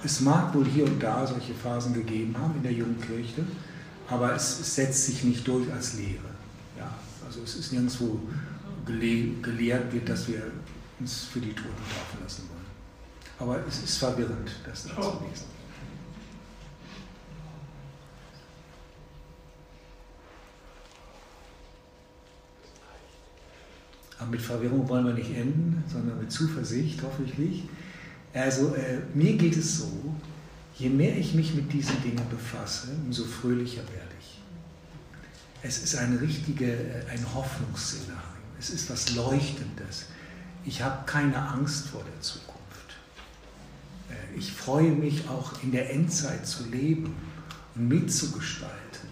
es 0.03 0.21
mag 0.21 0.53
wohl 0.53 0.65
hier 0.65 0.85
und 0.85 1.01
da 1.01 1.25
solche 1.25 1.53
Phasen 1.53 1.93
gegeben 1.93 2.35
haben 2.37 2.55
in 2.57 2.63
der 2.63 2.73
jungen 2.73 2.99
Kirche, 2.99 3.43
aber 4.07 4.35
es, 4.35 4.75
setzt 4.75 5.05
sich 5.05 5.23
nicht 5.23 5.47
durch 5.47 5.71
als 5.71 5.93
Lehre. 5.93 6.35
Ja, 6.77 6.93
also 7.25 7.41
es 7.43 7.55
ist 7.55 7.71
nirgendwo 7.71 8.19
gele 8.85 9.31
gelehrt 9.41 9.93
wird, 9.93 10.09
dass 10.09 10.27
wir 10.27 10.41
uns 10.99 11.25
für 11.25 11.39
die 11.39 11.53
Toten 11.53 11.69
taufen 11.69 12.23
lassen 12.23 12.43
wollen. 12.49 12.65
Aber 13.39 13.67
es 13.67 13.83
ist 13.83 13.97
verwirrend, 13.97 14.49
das 14.65 14.87
da 14.87 15.01
zu 15.01 15.23
lesen. 15.29 15.54
Aber 24.17 24.31
mit 24.31 24.41
Verwirrung 24.41 24.87
wollen 24.87 25.05
wir 25.05 25.13
nicht 25.13 25.35
enden, 25.35 25.83
sondern 25.91 26.19
mit 26.19 26.31
Zuversicht, 26.31 27.01
hoffentlich. 27.03 27.63
Also 28.33 28.73
äh, 28.75 28.99
mir 29.13 29.33
geht 29.37 29.57
es 29.57 29.79
so, 29.79 30.15
je 30.77 30.89
mehr 30.89 31.17
ich 31.17 31.33
mich 31.33 31.53
mit 31.53 31.71
diesen 31.71 32.01
Dingen 32.01 32.27
befasse, 32.29 32.89
umso 33.05 33.25
fröhlicher 33.25 33.81
werde 33.81 34.15
ich. 34.19 34.39
Es 35.61 35.83
ist 35.83 35.95
eine 35.95 36.19
richtige, 36.21 36.71
äh, 36.71 37.05
ein 37.09 37.25
Hoffnungsszenario. 37.33 38.21
Es 38.59 38.69
ist 38.69 38.89
was 38.89 39.15
Leuchtendes. 39.15 40.05
Ich 40.63 40.81
habe 40.81 41.05
keine 41.05 41.37
Angst 41.37 41.87
vor 41.87 42.03
der 42.03 42.21
Zukunft. 42.21 42.55
Äh, 44.09 44.37
ich 44.37 44.51
freue 44.51 44.91
mich 44.91 45.27
auch 45.29 45.61
in 45.61 45.71
der 45.71 45.91
Endzeit 45.93 46.47
zu 46.47 46.65
leben 46.69 47.15
und 47.75 47.87
mitzugestalten 47.87 49.09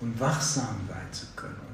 und 0.00 0.18
wachsam 0.20 0.76
sein 0.88 1.06
zu 1.12 1.26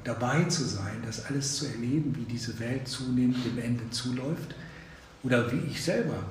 dabei 0.05 0.43
zu 0.43 0.63
sein, 0.63 1.01
das 1.05 1.25
alles 1.25 1.57
zu 1.57 1.65
erleben, 1.65 2.15
wie 2.15 2.31
diese 2.31 2.57
Welt 2.59 2.87
zunehmend 2.87 3.43
dem 3.43 3.57
Ende 3.57 3.89
zuläuft 3.89 4.55
oder 5.23 5.51
wie 5.51 5.59
ich 5.67 5.83
selber 5.83 6.23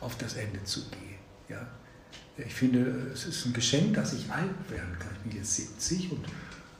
auf 0.00 0.16
das 0.16 0.34
Ende 0.34 0.62
zugehe. 0.64 1.18
Ja? 1.48 1.66
Ich 2.38 2.54
finde, 2.54 2.80
es 3.12 3.26
ist 3.26 3.44
ein 3.46 3.52
Geschenk, 3.52 3.94
dass 3.94 4.12
ich 4.14 4.30
alt 4.30 4.70
werden 4.70 4.96
kann. 4.98 5.10
Ich 5.16 5.30
bin 5.30 5.38
jetzt 5.38 5.56
70 5.56 6.12
und 6.12 6.24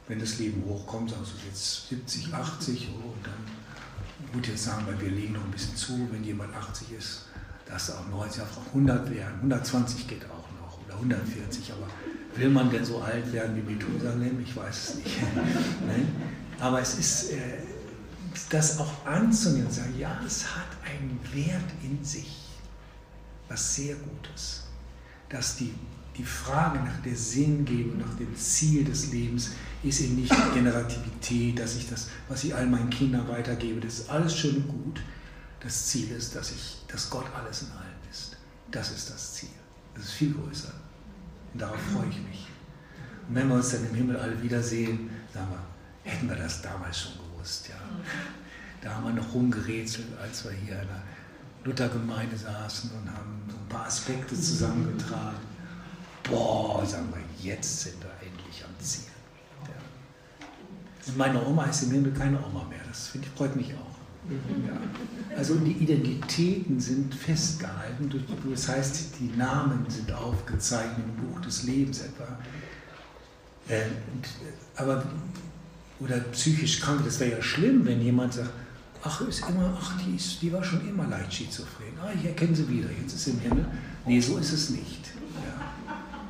wenn 0.06 0.20
das 0.20 0.38
Leben 0.38 0.62
hochkommt, 0.64 1.10
sagst 1.10 1.32
du 1.32 1.46
jetzt 1.48 1.88
70, 1.88 2.32
80 2.32 2.88
und 2.88 3.26
dann, 3.26 4.32
gut, 4.32 4.46
jetzt 4.46 4.64
sagen 4.64 4.86
wir, 4.86 5.00
wir 5.00 5.10
legen 5.10 5.34
noch 5.34 5.44
ein 5.44 5.50
bisschen 5.50 5.76
zu, 5.76 6.08
wenn 6.12 6.22
jemand 6.22 6.54
80 6.54 6.92
ist, 6.96 7.26
dass 7.66 7.90
auch 7.90 8.08
90, 8.08 8.42
auch 8.42 8.66
100 8.68 9.10
werden, 9.10 9.34
120 9.36 10.06
geht 10.06 10.24
auch 10.26 10.48
noch 10.60 10.78
oder 10.86 10.94
140, 10.94 11.72
aber 11.72 11.88
will 12.36 12.50
man 12.50 12.70
denn 12.70 12.84
so 12.84 13.00
alt 13.00 13.32
werden 13.32 13.56
wie 13.56 13.72
Methusalem? 13.72 14.40
Ich 14.40 14.54
weiß 14.56 14.88
es 14.88 14.94
nicht. 14.96 15.16
Ne? 15.86 16.06
aber 16.60 16.80
es 16.80 16.98
ist, 16.98 17.32
äh, 17.32 17.58
das 18.50 18.78
auch 18.78 19.06
anzunehmen 19.06 19.66
und 19.66 19.72
sagen, 19.72 19.98
ja, 19.98 20.20
es 20.26 20.44
hat 20.44 20.68
einen 20.84 21.18
Wert 21.32 21.70
in 21.82 22.02
sich, 22.04 22.48
was 23.48 23.76
sehr 23.76 23.96
Gutes, 23.96 24.64
dass 25.28 25.56
die 25.56 25.74
die 26.16 26.24
Frage 26.24 26.78
nach 26.78 27.00
der 27.02 27.16
Sinngebung, 27.16 27.98
nach 27.98 28.14
dem 28.16 28.36
Ziel 28.36 28.84
des 28.84 29.10
Lebens 29.10 29.50
ist 29.82 30.00
eben 30.00 30.16
nicht 30.16 30.32
die 30.32 30.54
Generativität, 30.54 31.58
dass 31.58 31.76
ich 31.76 31.88
das, 31.88 32.08
was 32.28 32.44
ich 32.44 32.54
all 32.54 32.66
meinen 32.66 32.90
Kindern 32.90 33.26
weitergebe, 33.28 33.80
das 33.80 34.00
ist 34.00 34.10
alles 34.10 34.36
schön 34.36 34.56
und 34.56 34.68
gut. 34.68 35.00
Das 35.60 35.86
Ziel 35.86 36.10
ist, 36.12 36.36
dass, 36.36 36.52
ich, 36.52 36.76
dass 36.88 37.10
Gott 37.10 37.24
alles 37.34 37.62
in 37.62 37.72
allem 37.72 38.10
ist. 38.10 38.36
Das 38.70 38.92
ist 38.92 39.10
das 39.10 39.34
Ziel. 39.34 39.48
Das 39.94 40.04
ist 40.04 40.12
viel 40.12 40.34
größer. 40.34 40.72
Und 41.54 41.62
darauf 41.62 41.80
freue 41.92 42.08
ich 42.10 42.20
mich. 42.28 42.48
Und 43.28 43.36
wenn 43.36 43.48
wir 43.48 43.54
uns 43.54 43.70
dann 43.70 43.86
im 43.88 43.94
Himmel 43.94 44.16
alle 44.16 44.42
wiedersehen, 44.42 45.08
sagen 45.32 45.48
wir, 45.50 46.10
hätten 46.10 46.28
wir 46.28 46.36
das 46.36 46.60
damals 46.60 47.00
schon 47.00 47.12
gewusst. 47.12 47.68
Ja. 47.68 47.76
Da 48.82 48.96
haben 48.96 49.04
wir 49.04 49.12
noch 49.14 49.32
rumgerätselt, 49.32 50.08
als 50.20 50.44
wir 50.44 50.50
hier 50.50 50.82
in 50.82 50.88
der 50.88 51.02
Luthergemeinde 51.64 52.36
saßen 52.36 52.90
und 52.90 53.10
haben 53.10 53.42
so 53.48 53.56
ein 53.56 53.68
paar 53.68 53.86
Aspekte 53.86 54.34
zusammengetragen. 54.34 55.38
Boah, 56.24 56.84
sagen 56.84 57.08
wir, 57.12 57.52
jetzt 57.52 57.82
sind 57.82 58.02
wir 58.02 58.10
endlich 58.20 58.64
am 58.64 58.84
Ziel. 58.84 59.10
Ja. 59.62 61.06
Und 61.06 61.16
meine 61.16 61.42
Oma 61.46 61.64
ist 61.66 61.84
im 61.84 61.92
Himmel 61.92 62.12
keine 62.12 62.44
Oma 62.44 62.64
mehr. 62.64 62.80
Das 62.88 63.12
freut 63.36 63.56
mich 63.56 63.72
auch. 63.74 63.93
Ja. 64.30 65.36
Also 65.36 65.56
die 65.56 65.72
Identitäten 65.72 66.80
sind 66.80 67.14
festgehalten, 67.14 68.10
das 68.50 68.68
heißt, 68.68 69.14
die 69.20 69.36
Namen 69.36 69.84
sind 69.88 70.12
aufgezeichnet 70.12 71.04
im 71.04 71.26
Buch 71.26 71.40
des 71.40 71.64
Lebens 71.64 72.00
etwa. 72.00 72.38
Äh, 73.68 73.82
aber, 74.76 75.04
oder 76.00 76.18
psychisch 76.32 76.80
krank, 76.80 77.02
das 77.04 77.20
wäre 77.20 77.32
ja 77.32 77.42
schlimm, 77.42 77.84
wenn 77.84 78.00
jemand 78.00 78.34
sagt, 78.34 78.50
ach, 79.02 79.20
ist 79.22 79.40
immer, 79.48 79.76
ach, 79.78 79.98
die, 80.00 80.16
ist, 80.16 80.40
die 80.40 80.52
war 80.52 80.64
schon 80.64 80.86
immer 80.88 81.06
leicht 81.06 81.32
schizophren. 81.32 81.88
Ah, 82.02 82.10
ich 82.14 82.24
erkenne 82.24 82.54
sie 82.54 82.68
wieder, 82.68 82.88
jetzt 82.90 83.14
ist 83.14 83.24
sie 83.24 83.30
im 83.32 83.40
Himmel. 83.40 83.66
Nee, 84.06 84.20
so 84.20 84.38
ist 84.38 84.52
es 84.52 84.70
nicht. 84.70 85.10
Ja. 85.44 85.60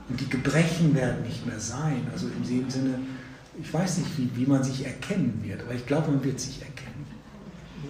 Und 0.08 0.20
die 0.20 0.28
Gebrechen 0.28 0.94
werden 0.94 1.22
nicht 1.22 1.46
mehr 1.46 1.60
sein. 1.60 2.06
Also 2.12 2.26
in 2.26 2.42
dem 2.42 2.70
Sinne, 2.70 2.98
ich 3.60 3.72
weiß 3.72 3.98
nicht, 3.98 4.18
wie, 4.18 4.30
wie 4.34 4.46
man 4.46 4.62
sich 4.64 4.84
erkennen 4.84 5.40
wird, 5.42 5.62
aber 5.62 5.74
ich 5.74 5.86
glaube, 5.86 6.10
man 6.10 6.24
wird 6.24 6.40
sich 6.40 6.60
erkennen. 6.60 6.93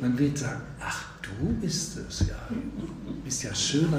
Man 0.01 0.19
wird 0.19 0.39
sagen, 0.39 0.61
ach, 0.81 1.05
du 1.23 1.53
bist 1.61 1.97
es, 1.97 2.21
ja. 2.21 2.35
Du 2.49 3.13
bist 3.25 3.43
ja 3.43 3.55
schöner, 3.55 3.99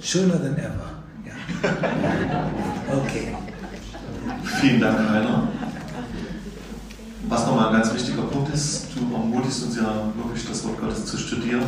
schöner 0.00 0.40
than 0.40 0.56
ever. 0.56 1.02
Ja. 1.24 1.32
Okay. 2.90 3.34
Vielen 4.60 4.80
Dank, 4.80 4.98
Rainer. 4.98 5.48
Was 7.28 7.46
nochmal 7.46 7.68
ein 7.68 7.80
ganz 7.80 7.94
wichtiger 7.94 8.22
Punkt 8.22 8.52
ist, 8.52 8.88
du 8.94 9.14
ermutigst 9.14 9.64
uns 9.64 9.76
ja 9.76 10.12
wirklich, 10.16 10.46
das 10.46 10.64
Wort 10.64 10.80
Gottes 10.80 11.06
zu 11.06 11.16
studieren. 11.16 11.62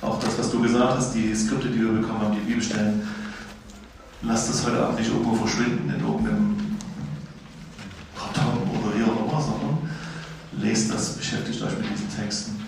Auch 0.00 0.18
das, 0.18 0.38
was 0.38 0.50
du 0.50 0.60
gesagt 0.60 0.96
hast, 0.96 1.14
die 1.14 1.34
Skripte, 1.34 1.68
die 1.68 1.80
wir 1.80 1.92
bekommen 1.92 2.20
haben, 2.20 2.34
die 2.34 2.40
Bibelstellen, 2.40 3.02
lasst 4.22 4.48
das 4.48 4.66
heute 4.66 4.82
Abend 4.82 4.98
nicht 4.98 5.10
irgendwo 5.10 5.34
verschwinden 5.34 5.88
in 5.88 6.00
irgendeinem 6.00 6.76
Karton 8.16 8.62
oder 8.70 8.96
hier 8.96 9.06
oder 9.06 9.30
immer, 9.30 9.40
sondern 9.40 9.78
lest 10.58 10.92
das, 10.92 11.14
beschäftigt 11.16 11.62
euch 11.62 11.78
mit 11.78 11.90
diesen 11.90 12.08
Texten. 12.14 12.63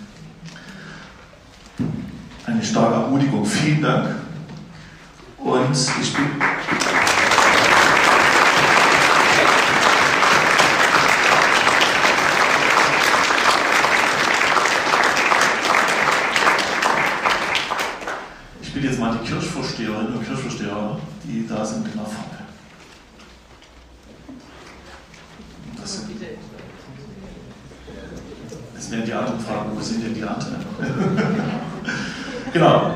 Eine 2.47 2.63
starke 2.63 2.93
Ermutigung. 2.93 3.45
Vielen 3.45 3.81
Dank. 3.81 4.07
Und 5.37 5.71
ich 5.73 6.13
bin. 6.13 6.25
Ich 18.61 18.73
jetzt 18.83 18.99
mal 18.99 19.17
die 19.21 19.27
Kirchvorsteherinnen 19.27 20.15
und 20.15 20.25
Kirchvorsteher, 20.25 20.97
die 21.25 21.45
da 21.45 21.65
sind, 21.65 21.85
vorne. 22.05 22.45
Das 25.81 25.95
sind, 28.89 29.05
die 29.05 29.13
anderen 29.13 29.39
fragen, 29.41 29.71
wo 29.75 29.81
sind 29.81 30.05
denn 30.05 30.13
die 30.13 30.23
anderen? 30.23 30.56
Genau. 32.57 32.91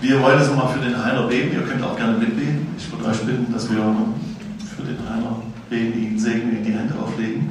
Wir 0.00 0.22
wollen 0.22 0.38
jetzt 0.38 0.50
nochmal 0.50 0.72
für 0.72 0.80
den 0.80 1.04
Heiner 1.04 1.26
beten. 1.26 1.52
Ihr 1.54 1.62
könnt 1.62 1.82
auch 1.82 1.96
gerne 1.96 2.18
mitbeten. 2.18 2.68
Ich 2.76 2.90
würde 2.92 3.06
euch 3.06 3.18
bitten, 3.20 3.52
dass 3.52 3.68
wir 3.70 3.78
für 4.76 4.82
den 4.82 4.98
Heiner 5.08 5.42
beten, 5.68 5.98
ihn 5.98 6.18
segnen, 6.18 6.58
ihm 6.58 6.64
die 6.64 6.72
Hände 6.72 6.94
auflegen. 7.02 7.50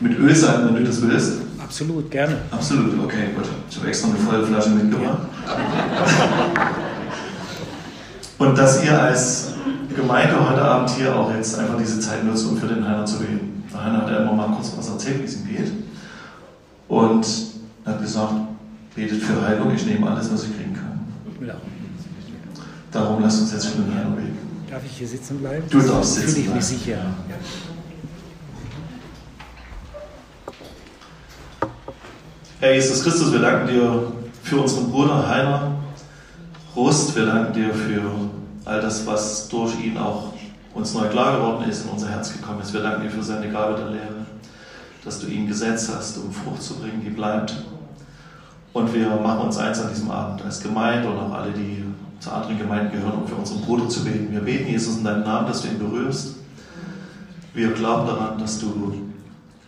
Mit 0.00 0.18
Öl 0.18 0.34
sein, 0.34 0.66
wenn 0.66 0.76
du 0.76 0.84
das 0.84 1.02
willst. 1.02 1.42
Absolut, 1.58 2.10
gerne. 2.10 2.36
Absolut, 2.50 2.98
okay, 3.04 3.28
gut. 3.34 3.44
Ich 3.68 3.76
habe 3.76 3.88
extra 3.88 4.08
eine 4.08 4.18
volle 4.18 4.46
Flasche 4.46 4.70
mitgebracht. 4.70 5.18
Und 8.38 8.58
dass 8.58 8.84
ihr 8.84 9.00
als 9.00 9.52
Gemeinde 9.94 10.34
heute 10.48 10.62
Abend 10.62 10.90
hier 10.90 11.14
auch 11.14 11.32
jetzt 11.34 11.58
einfach 11.58 11.76
diese 11.78 12.00
Zeit 12.00 12.24
nutzt, 12.24 12.46
um 12.46 12.56
für 12.56 12.66
den 12.66 12.86
Heiner 12.86 13.04
zu 13.04 13.18
beten. 13.18 13.64
Der 13.72 13.84
Heiner 13.84 14.02
hat 14.02 14.10
ja 14.10 14.16
immer 14.18 14.32
mal 14.32 14.48
kurz 14.48 14.72
was 14.76 14.88
erzählt, 14.88 15.20
wie 15.20 15.24
es 15.24 15.36
ihm 15.36 15.46
geht. 15.46 15.72
Und 16.88 17.26
hat 17.86 18.00
gesagt, 18.00 18.34
betet 18.94 19.22
für 19.22 19.40
Heilung, 19.46 19.74
ich 19.74 19.84
nehme 19.86 20.08
alles, 20.10 20.32
was 20.32 20.44
ich 20.44 20.56
kriegen 20.56 20.74
kann. 20.74 21.46
Ja. 21.46 21.54
Darum 22.90 23.22
lasst 23.22 23.42
uns 23.42 23.52
jetzt 23.52 23.66
für 23.66 23.82
den 23.82 23.94
Heiner 23.94 24.10
beten. 24.10 24.38
Darf 24.70 24.82
ich 24.84 24.98
hier 24.98 25.08
sitzen 25.08 25.38
bleiben? 25.38 25.64
Du 25.68 25.80
darfst 25.80 26.14
sitzen 26.14 26.30
Fühle 26.30 26.46
ich 26.46 26.54
mich 26.54 26.64
sicher. 26.64 26.98
Herr 32.60 32.74
Jesus 32.74 33.02
Christus, 33.02 33.32
wir 33.32 33.40
danken 33.40 33.68
dir 33.68 34.12
für 34.42 34.60
unseren 34.60 34.90
Bruder 34.90 35.28
Heiner 35.28 35.74
Rust. 36.74 37.14
Wir 37.14 37.26
danken 37.26 37.52
dir 37.52 37.74
für 37.74 38.02
all 38.64 38.80
das, 38.80 39.06
was 39.06 39.48
durch 39.48 39.78
ihn 39.84 39.98
auch 39.98 40.32
uns 40.72 40.94
neu 40.94 41.08
klar 41.08 41.36
geworden 41.36 41.68
ist, 41.68 41.84
in 41.84 41.90
unser 41.90 42.08
Herz 42.08 42.32
gekommen 42.32 42.60
ist. 42.62 42.72
Wir 42.72 42.82
danken 42.82 43.02
dir 43.02 43.10
für 43.10 43.22
seine 43.22 43.50
Gabe 43.50 43.76
der 43.78 43.90
Lehre, 43.90 44.26
dass 45.04 45.20
du 45.20 45.26
ihn 45.26 45.46
gesetzt 45.46 45.90
hast, 45.94 46.16
um 46.18 46.32
Frucht 46.32 46.62
zu 46.62 46.78
bringen, 46.78 47.02
die 47.04 47.10
bleibt. 47.10 47.54
Und 48.74 48.92
wir 48.92 49.08
machen 49.08 49.46
uns 49.46 49.56
eins 49.56 49.80
an 49.80 49.88
diesem 49.88 50.10
Abend 50.10 50.42
als 50.44 50.60
Gemeinde 50.60 51.08
und 51.08 51.16
auch 51.16 51.32
alle, 51.32 51.52
die 51.52 51.84
zu 52.18 52.30
anderen 52.30 52.58
Gemeinden 52.58 52.90
gehören, 52.90 53.20
um 53.22 53.28
für 53.28 53.36
unseren 53.36 53.60
Bruder 53.60 53.88
zu 53.88 54.04
beten. 54.04 54.32
Wir 54.32 54.40
beten, 54.40 54.68
Jesus, 54.68 54.96
in 54.98 55.04
deinem 55.04 55.22
Namen, 55.22 55.46
dass 55.46 55.62
du 55.62 55.68
ihn 55.68 55.78
berührst. 55.78 56.34
Wir 57.54 57.70
glauben 57.70 58.08
daran, 58.08 58.36
dass 58.36 58.58
du 58.58 58.94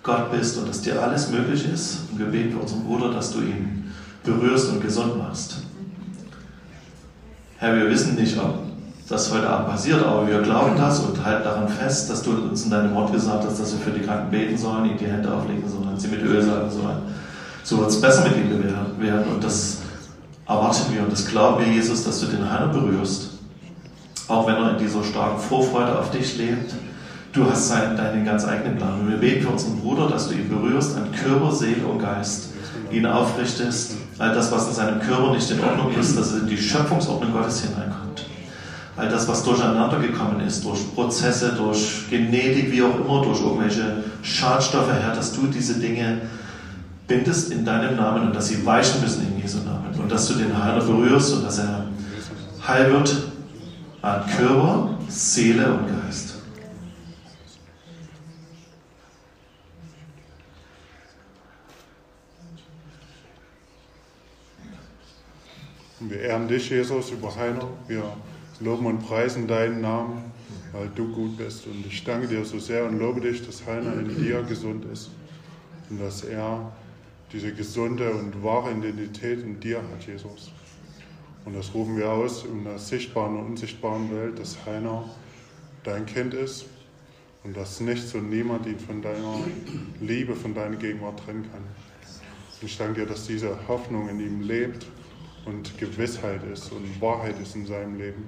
Gott 0.02 0.32
bist 0.32 0.58
und 0.58 0.68
dass 0.68 0.82
dir 0.82 1.00
alles 1.00 1.30
möglich 1.30 1.72
ist. 1.72 2.00
Und 2.10 2.18
wir 2.18 2.26
beten 2.26 2.52
für 2.52 2.58
unseren 2.58 2.82
Bruder, 2.82 3.12
dass 3.12 3.32
du 3.32 3.42
ihn 3.42 3.92
berührst 4.24 4.72
und 4.72 4.82
gesund 4.82 5.16
machst. 5.18 5.58
Herr, 7.58 7.76
wir 7.76 7.88
wissen 7.88 8.16
nicht, 8.16 8.36
ob 8.36 8.58
das 9.08 9.32
heute 9.32 9.48
Abend 9.48 9.68
passiert, 9.68 10.04
aber 10.04 10.26
wir 10.26 10.42
glauben 10.42 10.76
das 10.76 10.98
und 10.98 11.24
halten 11.24 11.44
daran 11.44 11.68
fest, 11.68 12.10
dass 12.10 12.22
du 12.24 12.32
uns 12.32 12.64
in 12.64 12.70
deinem 12.70 12.92
Wort 12.92 13.12
gesagt 13.12 13.44
hast, 13.44 13.60
dass 13.60 13.72
wir 13.72 13.78
für 13.78 13.96
die 13.96 14.04
Kranken 14.04 14.32
beten 14.32 14.58
sollen, 14.58 14.84
ihnen 14.84 14.98
die 14.98 15.06
Hände 15.06 15.32
auflegen 15.32 15.68
sollen, 15.68 15.96
sie 15.96 16.08
mit 16.08 16.22
Öl 16.22 16.42
salben 16.42 16.70
sollen. 16.70 17.02
So 17.66 17.78
wird 17.78 17.90
es 17.90 18.00
besser 18.00 18.22
mit 18.22 18.36
ihm 18.36 18.62
werden. 19.00 19.26
Und 19.34 19.42
das 19.42 19.78
erwarten 20.46 20.94
wir 20.94 21.02
und 21.02 21.10
das 21.10 21.26
glauben 21.26 21.64
wir, 21.64 21.72
Jesus, 21.72 22.04
dass 22.04 22.20
du 22.20 22.26
den 22.26 22.48
Herrn 22.48 22.70
berührst. 22.70 23.30
Auch 24.28 24.46
wenn 24.46 24.54
er 24.54 24.78
in 24.78 24.78
dieser 24.78 25.02
starken 25.02 25.40
Vorfreude 25.40 25.98
auf 25.98 26.12
dich 26.12 26.36
lebt. 26.38 26.74
Du 27.32 27.44
hast 27.50 27.66
seinen, 27.66 27.96
deinen 27.96 28.24
ganz 28.24 28.44
eigenen 28.44 28.76
Plan. 28.76 29.00
Und 29.00 29.10
wir 29.10 29.16
beten 29.16 29.42
für 29.42 29.48
unseren 29.48 29.80
Bruder, 29.80 30.08
dass 30.08 30.28
du 30.28 30.34
ihn 30.34 30.48
berührst 30.48 30.96
an 30.96 31.10
Körper, 31.10 31.50
Seele 31.50 31.84
und 31.84 31.98
Geist. 31.98 32.50
Ihn 32.92 33.04
aufrichtest. 33.04 33.96
All 34.16 34.32
das, 34.32 34.52
was 34.52 34.68
in 34.68 34.74
seinem 34.74 35.00
Körper 35.00 35.32
nicht 35.32 35.50
in 35.50 35.58
Ordnung 35.58 35.92
ist, 35.92 36.16
dass 36.16 36.34
er 36.34 36.42
in 36.42 36.46
die 36.46 36.56
Schöpfungsordnung 36.56 37.32
Gottes 37.32 37.62
hineinkommt. 37.62 38.26
All 38.96 39.08
das, 39.08 39.26
was 39.26 39.42
durcheinander 39.42 39.98
gekommen 39.98 40.38
ist, 40.46 40.64
durch 40.64 40.94
Prozesse, 40.94 41.54
durch 41.58 42.08
Genetik, 42.10 42.70
wie 42.70 42.82
auch 42.82 42.94
immer, 42.94 43.22
durch 43.24 43.40
irgendwelche 43.40 44.04
Schadstoffe, 44.22 44.92
Herr, 44.92 45.16
dass 45.16 45.32
du 45.32 45.48
diese 45.48 45.74
Dinge 45.80 46.20
bindest 47.06 47.52
in 47.52 47.64
deinem 47.64 47.96
Namen 47.96 48.28
und 48.28 48.36
dass 48.36 48.48
sie 48.48 48.64
weichen 48.66 49.00
müssen 49.00 49.26
in 49.26 49.40
Jesu 49.40 49.58
Namen. 49.58 49.94
Und 49.98 50.10
dass 50.10 50.28
du 50.28 50.34
den 50.34 50.62
Heiler 50.62 50.84
berührst 50.84 51.34
und 51.34 51.44
dass 51.44 51.58
er 51.58 51.86
heil 52.66 52.92
wird 52.92 53.16
an 54.02 54.26
Körper, 54.36 54.98
Seele 55.08 55.72
und 55.72 55.86
Geist. 55.86 56.34
Wir 66.00 66.20
ehren 66.20 66.46
dich, 66.46 66.70
Jesus, 66.70 67.10
über 67.10 67.34
Heiner. 67.34 67.68
Wir 67.88 68.04
loben 68.60 68.86
und 68.86 68.98
preisen 69.00 69.48
deinen 69.48 69.80
Namen, 69.80 70.22
weil 70.72 70.88
du 70.94 71.12
gut 71.12 71.36
bist. 71.36 71.66
Und 71.66 71.84
ich 71.86 72.04
danke 72.04 72.28
dir 72.28 72.44
so 72.44 72.58
sehr 72.58 72.84
und 72.84 72.98
lobe 72.98 73.20
dich, 73.20 73.44
dass 73.44 73.66
Heiner 73.66 73.94
in 73.94 74.14
dir 74.14 74.42
gesund 74.42 74.84
ist 74.92 75.10
und 75.88 76.00
dass 76.00 76.22
er 76.22 76.70
diese 77.32 77.52
gesunde 77.52 78.12
und 78.12 78.42
wahre 78.42 78.72
Identität 78.72 79.42
in 79.42 79.58
dir 79.60 79.78
hat, 79.78 80.06
Jesus. 80.06 80.52
Und 81.44 81.54
das 81.54 81.72
rufen 81.74 81.96
wir 81.96 82.10
aus 82.10 82.44
in 82.44 82.64
der 82.64 82.78
sichtbaren 82.78 83.38
und 83.38 83.46
unsichtbaren 83.46 84.10
Welt, 84.14 84.38
dass 84.38 84.64
Heiner 84.66 85.08
dein 85.84 86.06
Kind 86.06 86.34
ist 86.34 86.66
und 87.44 87.56
dass 87.56 87.80
nichts 87.80 88.14
und 88.14 88.30
niemand 88.30 88.66
ihn 88.66 88.78
von 88.78 89.00
deiner 89.00 89.38
Liebe, 90.00 90.34
von 90.34 90.54
deiner 90.54 90.76
Gegenwart 90.76 91.20
trennen 91.24 91.48
kann. 91.50 91.62
Und 91.62 92.66
ich 92.66 92.76
danke 92.76 93.00
dir, 93.00 93.06
dass 93.06 93.26
diese 93.26 93.56
Hoffnung 93.68 94.08
in 94.08 94.18
ihm 94.20 94.40
lebt 94.42 94.86
und 95.44 95.78
Gewissheit 95.78 96.42
ist 96.52 96.72
und 96.72 97.00
Wahrheit 97.00 97.38
ist 97.40 97.54
in 97.54 97.66
seinem 97.66 97.96
Leben. 97.96 98.24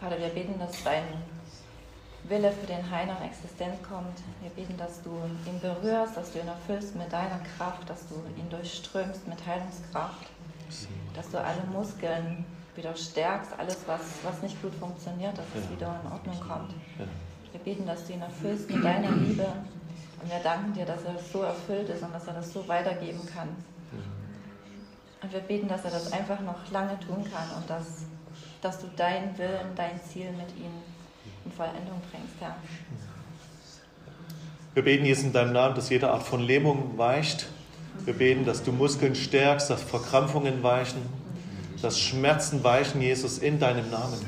Vater, 0.00 0.18
wir 0.18 0.28
beten, 0.30 0.58
dass 0.58 0.82
dein 0.82 1.04
Wille 2.32 2.50
für 2.50 2.66
den 2.66 2.90
Heiner 2.90 3.18
in 3.18 3.26
Existenz 3.28 3.76
kommt. 3.82 4.16
Wir 4.40 4.48
beten, 4.50 4.74
dass 4.78 5.02
du 5.02 5.10
ihn 5.44 5.60
berührst, 5.60 6.16
dass 6.16 6.32
du 6.32 6.38
ihn 6.38 6.48
erfüllst 6.48 6.96
mit 6.96 7.12
deiner 7.12 7.38
Kraft, 7.58 7.88
dass 7.90 8.08
du 8.08 8.14
ihn 8.38 8.48
durchströmst 8.48 9.28
mit 9.28 9.46
Heilungskraft, 9.46 10.30
dass 11.14 11.30
du 11.30 11.38
alle 11.38 11.62
Muskeln 11.70 12.46
wieder 12.74 12.96
stärkst, 12.96 13.52
alles, 13.58 13.80
was, 13.86 14.00
was 14.22 14.40
nicht 14.40 14.60
gut 14.62 14.74
funktioniert, 14.76 15.36
dass 15.36 15.44
es 15.54 15.70
wieder 15.70 16.00
in 16.02 16.10
Ordnung 16.10 16.40
kommt. 16.40 16.72
Wir 17.50 17.60
beten, 17.60 17.84
dass 17.84 18.06
du 18.06 18.14
ihn 18.14 18.22
erfüllst 18.22 18.70
mit 18.70 18.82
deiner 18.82 19.10
Liebe 19.10 19.46
und 20.22 20.30
wir 20.30 20.40
danken 20.42 20.72
dir, 20.72 20.86
dass 20.86 21.04
er 21.04 21.18
so 21.18 21.42
erfüllt 21.42 21.90
ist 21.90 22.02
und 22.02 22.14
dass 22.14 22.26
er 22.26 22.32
das 22.32 22.50
so 22.50 22.66
weitergeben 22.66 23.20
kann. 23.26 23.48
Und 25.22 25.30
wir 25.30 25.40
beten, 25.40 25.68
dass 25.68 25.84
er 25.84 25.90
das 25.90 26.10
einfach 26.12 26.40
noch 26.40 26.70
lange 26.70 26.98
tun 26.98 27.26
kann 27.30 27.58
und 27.58 27.68
dass, 27.68 28.06
dass 28.62 28.80
du 28.80 28.86
deinen 28.96 29.36
Willen, 29.36 29.74
dein 29.76 30.00
Ziel 30.00 30.32
mit 30.32 30.48
ihm 30.56 30.72
in 31.44 31.52
Vollendung 31.52 32.00
bringst, 32.10 32.34
Herr. 32.40 32.56
Wir 34.74 34.84
beten 34.84 35.04
jetzt 35.04 35.22
in 35.22 35.32
deinem 35.32 35.52
Namen, 35.52 35.74
dass 35.74 35.90
jede 35.90 36.10
Art 36.10 36.22
von 36.22 36.40
Lähmung 36.40 36.96
weicht. 36.96 37.48
Wir 38.04 38.14
beten, 38.14 38.44
dass 38.44 38.62
du 38.62 38.72
Muskeln 38.72 39.14
stärkst, 39.14 39.68
dass 39.68 39.82
Verkrampfungen 39.82 40.62
weichen, 40.62 41.02
dass 41.82 42.00
Schmerzen 42.00 42.64
weichen, 42.64 43.02
Jesus, 43.02 43.38
in 43.38 43.58
deinem 43.58 43.90
Namen. 43.90 44.18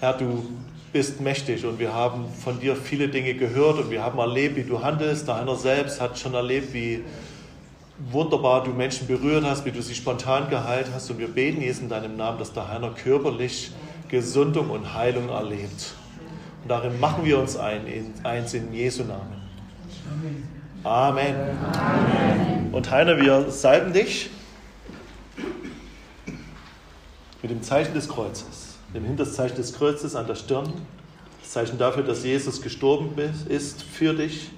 Herr, 0.00 0.12
du 0.12 0.46
bist 0.92 1.20
mächtig 1.20 1.66
und 1.66 1.80
wir 1.80 1.92
haben 1.92 2.26
von 2.28 2.60
dir 2.60 2.76
viele 2.76 3.08
Dinge 3.08 3.34
gehört 3.34 3.78
und 3.78 3.90
wir 3.90 4.02
haben 4.04 4.18
erlebt, 4.18 4.54
wie 4.54 4.62
du 4.62 4.80
handelst. 4.80 5.26
Der 5.26 5.36
Heiner 5.36 5.56
selbst 5.56 6.00
hat 6.00 6.18
schon 6.18 6.34
erlebt, 6.34 6.72
wie 6.72 7.02
wunderbar 8.12 8.62
du 8.62 8.70
Menschen 8.70 9.08
berührt 9.08 9.44
hast, 9.44 9.64
wie 9.64 9.72
du 9.72 9.82
sie 9.82 9.94
spontan 9.94 10.48
geheilt 10.50 10.90
hast. 10.94 11.10
Und 11.10 11.18
wir 11.18 11.28
beten 11.28 11.62
jetzt 11.62 11.80
in 11.80 11.88
deinem 11.88 12.16
Namen, 12.16 12.38
dass 12.38 12.52
der 12.52 12.68
Heiner 12.68 12.90
körperlich 12.90 13.72
Gesundung 14.14 14.70
und 14.70 14.94
Heilung 14.94 15.28
erlebt. 15.28 15.94
Und 16.62 16.68
darin 16.68 17.00
machen 17.00 17.24
wir 17.24 17.36
uns 17.36 17.56
ein, 17.56 17.84
in, 17.88 18.14
eins 18.22 18.54
in 18.54 18.72
Jesu 18.72 19.02
Namen. 19.02 19.42
Amen. 20.84 21.58
Amen. 21.74 22.72
Und 22.72 22.90
Heiner, 22.92 23.18
wir 23.18 23.50
salben 23.50 23.92
dich 23.92 24.30
mit 27.42 27.50
dem 27.50 27.60
Zeichen 27.62 27.92
des 27.92 28.08
Kreuzes, 28.08 28.76
dem 28.94 29.04
Hinterzeichen 29.04 29.56
des 29.56 29.74
Kreuzes 29.74 30.14
an 30.14 30.28
der 30.28 30.36
Stirn. 30.36 30.72
Das 31.40 31.50
Zeichen 31.50 31.76
dafür, 31.76 32.04
dass 32.04 32.22
Jesus 32.22 32.62
gestorben 32.62 33.10
ist 33.48 33.82
für 33.82 34.14
dich, 34.14 34.50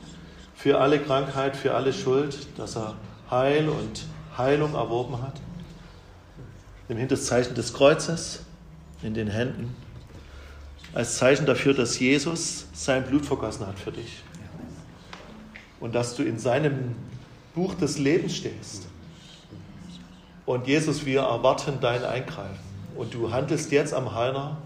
für 0.55 0.79
alle 0.79 1.01
Krankheit, 1.01 1.57
für 1.57 1.75
alle 1.75 1.95
Schuld, 1.95 2.47
dass 2.59 2.77
er 2.77 2.95
Heil 3.31 3.71
und 3.71 4.05
Heilung 4.37 4.75
erworben 4.75 5.23
hat. 5.23 5.41
Dem 6.91 6.99
Hinterzeichen 6.99 7.55
des 7.55 7.73
Kreuzes 7.73 8.46
in 9.03 9.15
den 9.15 9.29
Händen, 9.29 9.75
als 10.95 11.17
Zeichen 11.17 11.47
dafür, 11.47 11.75
dass 11.75 11.99
Jesus 11.99 12.67
sein 12.73 13.05
Blut 13.05 13.27
vergossen 13.27 13.67
hat 13.67 13.79
für 13.79 13.93
dich. 13.93 14.23
Und 15.81 15.95
dass 15.95 16.17
du 16.17 16.23
in 16.23 16.39
seinem 16.39 16.95
Buch 17.55 17.75
des 17.75 17.99
Lebens 17.99 18.37
stehst. 18.37 18.87
Und 20.47 20.67
Jesus, 20.67 21.05
wir 21.05 21.21
erwarten 21.21 21.79
dein 21.81 22.05
Eingreifen. 22.05 22.59
Und 22.97 23.13
du 23.13 23.31
handelst 23.31 23.73
jetzt 23.73 23.93
am 23.93 24.15
Heiner. 24.15 24.57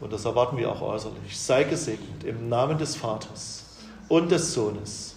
Und 0.00 0.12
das 0.12 0.24
erwarten 0.24 0.56
wir 0.56 0.70
auch 0.70 0.82
äußerlich. 0.82 1.38
Sei 1.38 1.64
gesegnet 1.64 2.24
im 2.24 2.48
Namen 2.48 2.76
des 2.76 2.96
Vaters 2.96 3.64
und 4.08 4.30
des 4.30 4.52
Sohnes 4.52 5.14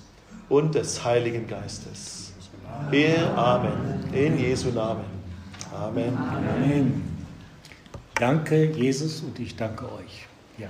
und 0.48 0.76
des 0.76 1.04
Heiligen 1.04 1.48
Geistes. 1.48 2.32
Amen. 3.36 4.14
In 4.14 4.40
Jesu 4.40 4.70
Namen. 4.70 5.06
Amen. 5.74 6.18
Amen. 6.18 7.07
Danke, 8.20 8.66
Jesus, 8.72 9.22
und 9.22 9.38
ich 9.40 9.56
danke 9.56 9.86
euch. 9.86 10.26
Ja, 10.58 10.68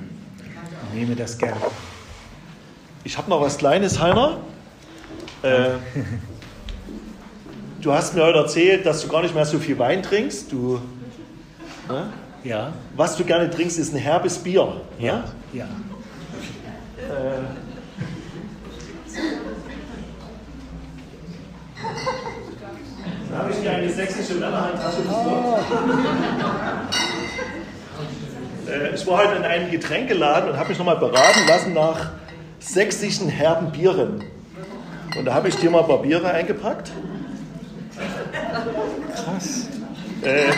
ich 0.90 1.00
nehme 1.00 1.16
das 1.16 1.38
gerne. 1.38 1.56
Ich 3.06 3.18
habe 3.18 3.30
noch 3.30 3.40
was 3.40 3.58
Kleines, 3.58 4.02
Heiner. 4.02 4.40
Äh, 5.44 5.70
du 7.82 7.94
hast 7.94 8.16
mir 8.16 8.24
heute 8.24 8.40
erzählt, 8.40 8.86
dass 8.86 9.02
du 9.02 9.08
gar 9.08 9.22
nicht 9.22 9.34
mehr 9.34 9.46
so 9.46 9.60
viel 9.60 9.80
Wein 9.80 10.04
trinkst. 10.04 10.52
Du, 10.52 10.82
ne? 11.88 12.12
Ja. 12.44 12.74
Was 12.98 13.16
du 13.16 13.24
gerne 13.24 13.50
trinkst, 13.50 13.80
ist 13.80 13.94
ein 13.94 14.00
herbes 14.00 14.40
Bier. 14.40 14.82
Ja, 15.00 15.24
ja. 15.54 15.66
Äh, 16.98 17.44
da 23.32 23.38
habe 23.38 23.52
ich 23.52 23.60
dir 23.60 23.72
eine 23.72 23.90
sächsische 23.90 24.34
Männerhandtasche 24.36 25.02
besorgt. 25.02 25.66
Äh, 28.78 28.96
ich 28.96 29.06
war 29.08 29.18
heute 29.20 29.36
in 29.36 29.44
einem 29.44 29.72
Getränkeladen 29.72 30.50
und 30.50 30.58
habe 30.58 30.70
mich 30.70 30.78
nochmal 30.78 30.98
beraten 30.98 31.48
lassen 31.48 31.74
nach 31.74 32.12
sächsischen 32.60 33.30
herben 33.30 33.72
Bieren. 33.72 34.24
Und 35.18 35.26
da 35.26 35.34
habe 35.34 35.48
ich 35.48 35.56
dir 35.56 35.70
mal 35.70 35.82
ein 35.82 35.88
paar 35.88 36.02
Biere 36.02 36.30
eingepackt. 36.30 36.92
Krass. 39.16 39.68
Äh, 40.22 40.52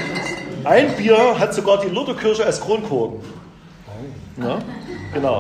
ein 0.63 0.95
Bier 0.95 1.39
hat 1.39 1.53
sogar 1.53 1.79
die 1.79 1.87
Lutherkirche 1.87 2.45
als 2.45 2.59
Kronkorken. 2.59 3.19
Ja, 4.37 4.59
genau. 5.13 5.39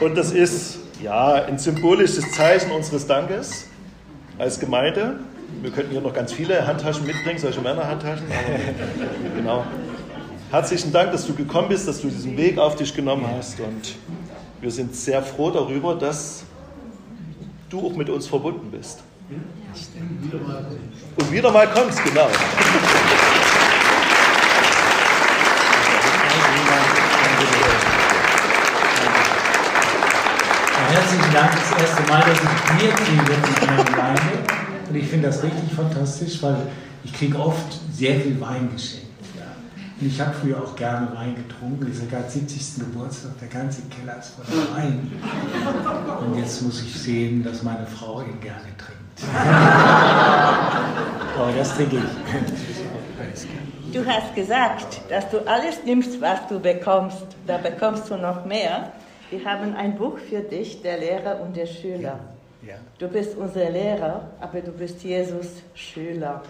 Und 0.00 0.16
das 0.16 0.32
ist 0.32 0.78
ja 1.02 1.32
ein 1.44 1.58
symbolisches 1.58 2.30
Zeichen 2.32 2.70
unseres 2.70 3.06
Dankes 3.06 3.68
als 4.38 4.58
Gemeinde. 4.58 5.20
Wir 5.60 5.70
könnten 5.70 5.92
hier 5.92 6.00
noch 6.00 6.14
ganz 6.14 6.32
viele 6.32 6.66
Handtaschen 6.66 7.06
mitbringen, 7.06 7.38
solche 7.38 7.60
Männerhandtaschen. 7.60 8.26
Aber 8.26 9.34
genau. 9.36 9.64
Herzlichen 10.52 10.92
Dank, 10.92 11.12
dass 11.12 11.26
du 11.26 11.32
gekommen 11.32 11.70
bist, 11.70 11.88
dass 11.88 12.02
du 12.02 12.08
diesen 12.08 12.36
Weg 12.36 12.58
auf 12.58 12.76
dich 12.76 12.94
genommen 12.94 13.26
hast. 13.26 13.58
Und 13.58 13.94
wir 14.60 14.70
sind 14.70 14.94
sehr 14.94 15.22
froh 15.22 15.50
darüber, 15.50 15.94
dass 15.94 16.44
du 17.70 17.86
auch 17.86 17.96
mit 17.96 18.10
uns 18.10 18.26
verbunden 18.26 18.70
bist. 18.70 18.98
Und 21.16 21.32
wieder 21.32 21.50
mal 21.50 21.66
kommst, 21.68 22.04
genau. 22.04 22.28
Herzlichen 30.90 31.32
Dank, 31.32 31.50
das 31.52 31.80
erste 31.80 32.02
Mal, 32.12 32.20
dass 32.26 32.38
ich 32.38 32.78
Bier 32.78 32.90
kriege 32.90 33.32
in 33.32 33.66
meiner 33.68 33.84
Gemeinde. 33.84 34.20
Und 34.86 34.96
ich 34.96 35.06
finde 35.06 35.28
das 35.28 35.42
richtig 35.42 35.72
fantastisch, 35.74 36.42
weil 36.42 36.66
ich 37.04 37.14
kriege 37.14 37.38
oft 37.38 37.80
sehr 37.90 38.20
viel 38.20 38.38
Wein 38.38 38.68
geschenkt. 38.70 39.11
Ja. 40.02 40.02
Und 40.02 40.06
ich 40.06 40.20
habe 40.20 40.34
früher 40.34 40.62
auch 40.62 40.76
gerne 40.76 41.08
Wein 41.14 41.34
getrunken. 41.36 41.90
Ich 41.90 41.98
sogar 41.98 42.28
70. 42.28 42.80
Geburtstag, 42.80 43.38
der 43.40 43.48
ganze 43.48 43.80
Keller 43.82 44.18
ist 44.18 44.30
voller 44.30 44.76
Wein. 44.76 45.12
Und 46.20 46.36
jetzt 46.38 46.60
muss 46.62 46.82
ich 46.82 47.00
sehen, 47.00 47.44
dass 47.44 47.62
meine 47.62 47.86
Frau 47.86 48.20
ihn 48.20 48.40
gerne 48.40 48.76
trinkt. 48.76 49.22
Aber 51.38 51.52
das 51.56 51.76
trinke 51.76 51.96
ich. 51.96 52.02
Du 53.92 54.04
hast 54.06 54.34
gesagt, 54.34 55.02
dass 55.08 55.30
du 55.30 55.46
alles 55.46 55.84
nimmst, 55.84 56.20
was 56.20 56.48
du 56.48 56.58
bekommst. 56.58 57.24
Da 57.46 57.58
bekommst 57.58 58.10
du 58.10 58.16
noch 58.16 58.44
mehr. 58.44 58.90
Wir 59.30 59.44
haben 59.44 59.74
ein 59.74 59.96
Buch 59.96 60.18
für 60.18 60.40
dich, 60.40 60.82
der 60.82 60.98
Lehrer 60.98 61.40
und 61.40 61.56
der 61.56 61.66
Schüler. 61.66 62.18
Ja. 62.66 62.74
Du 62.98 63.06
bist 63.08 63.36
unser 63.36 63.70
Lehrer, 63.70 64.28
aber 64.40 64.60
du 64.60 64.72
bist 64.72 65.02
Jesus 65.02 65.62
Schüler. 65.74 66.42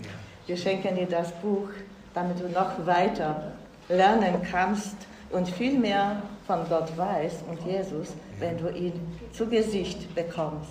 Ja. 0.00 0.08
Wir 0.46 0.56
schenken 0.56 0.96
dir 0.96 1.06
das 1.06 1.30
Buch, 1.32 1.68
damit 2.16 2.40
du 2.40 2.48
noch 2.48 2.86
weiter 2.86 3.42
lernen 3.90 4.40
kannst 4.50 4.96
und 5.30 5.46
viel 5.48 5.78
mehr 5.78 6.22
von 6.46 6.60
Gott 6.66 6.96
weißt 6.96 7.44
und 7.50 7.60
Jesus, 7.70 8.14
wenn 8.40 8.56
du 8.56 8.70
ihn 8.70 8.94
zu 9.32 9.46
Gesicht 9.46 10.14
bekommst. 10.14 10.70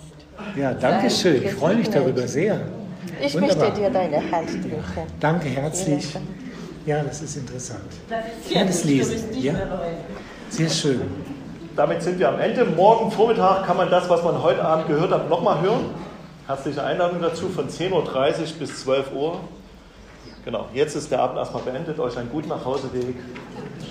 Ja, 0.56 0.74
danke 0.74 1.08
schön. 1.08 1.44
Ich 1.44 1.52
freue 1.52 1.76
mich 1.76 1.88
darüber 1.88 2.26
sehr. 2.26 2.62
Ich 3.22 3.34
Wunderbar. 3.34 3.58
möchte 3.58 3.80
dir 3.80 3.90
deine 3.90 4.16
Hand 4.32 4.50
drücken. 4.54 5.06
Danke 5.20 5.48
herzlich. 5.48 6.16
Ja, 6.84 7.02
das 7.04 7.22
ist 7.22 7.36
interessant. 7.36 7.92
Das 8.08 8.24
Ich 8.48 8.54
werde 8.54 8.70
es 8.70 8.84
lesen. 8.84 9.40
Ja? 9.40 9.54
Sehr 10.48 10.68
schön. 10.68 11.00
Damit 11.76 12.02
sind 12.02 12.18
wir 12.18 12.28
am 12.28 12.40
Ende. 12.40 12.64
Morgen 12.64 13.10
Vormittag 13.12 13.66
kann 13.66 13.76
man 13.76 13.88
das, 13.88 14.08
was 14.08 14.22
man 14.24 14.42
heute 14.42 14.64
Abend 14.64 14.88
gehört 14.88 15.12
hat, 15.12 15.30
nochmal 15.30 15.60
hören. 15.60 15.90
Herzliche 16.48 16.82
Einladung 16.82 17.22
dazu 17.22 17.48
von 17.48 17.68
10.30 17.68 17.92
Uhr 17.92 18.46
bis 18.58 18.80
12 18.82 19.12
Uhr. 19.14 19.40
Genau, 20.46 20.68
jetzt 20.72 20.94
ist 20.94 21.10
der 21.10 21.18
Abend 21.18 21.38
erstmal 21.38 21.64
beendet. 21.64 21.98
Euch 21.98 22.16
einen 22.16 22.30
guten 22.30 22.50
Nachhauseweg. 22.50 23.16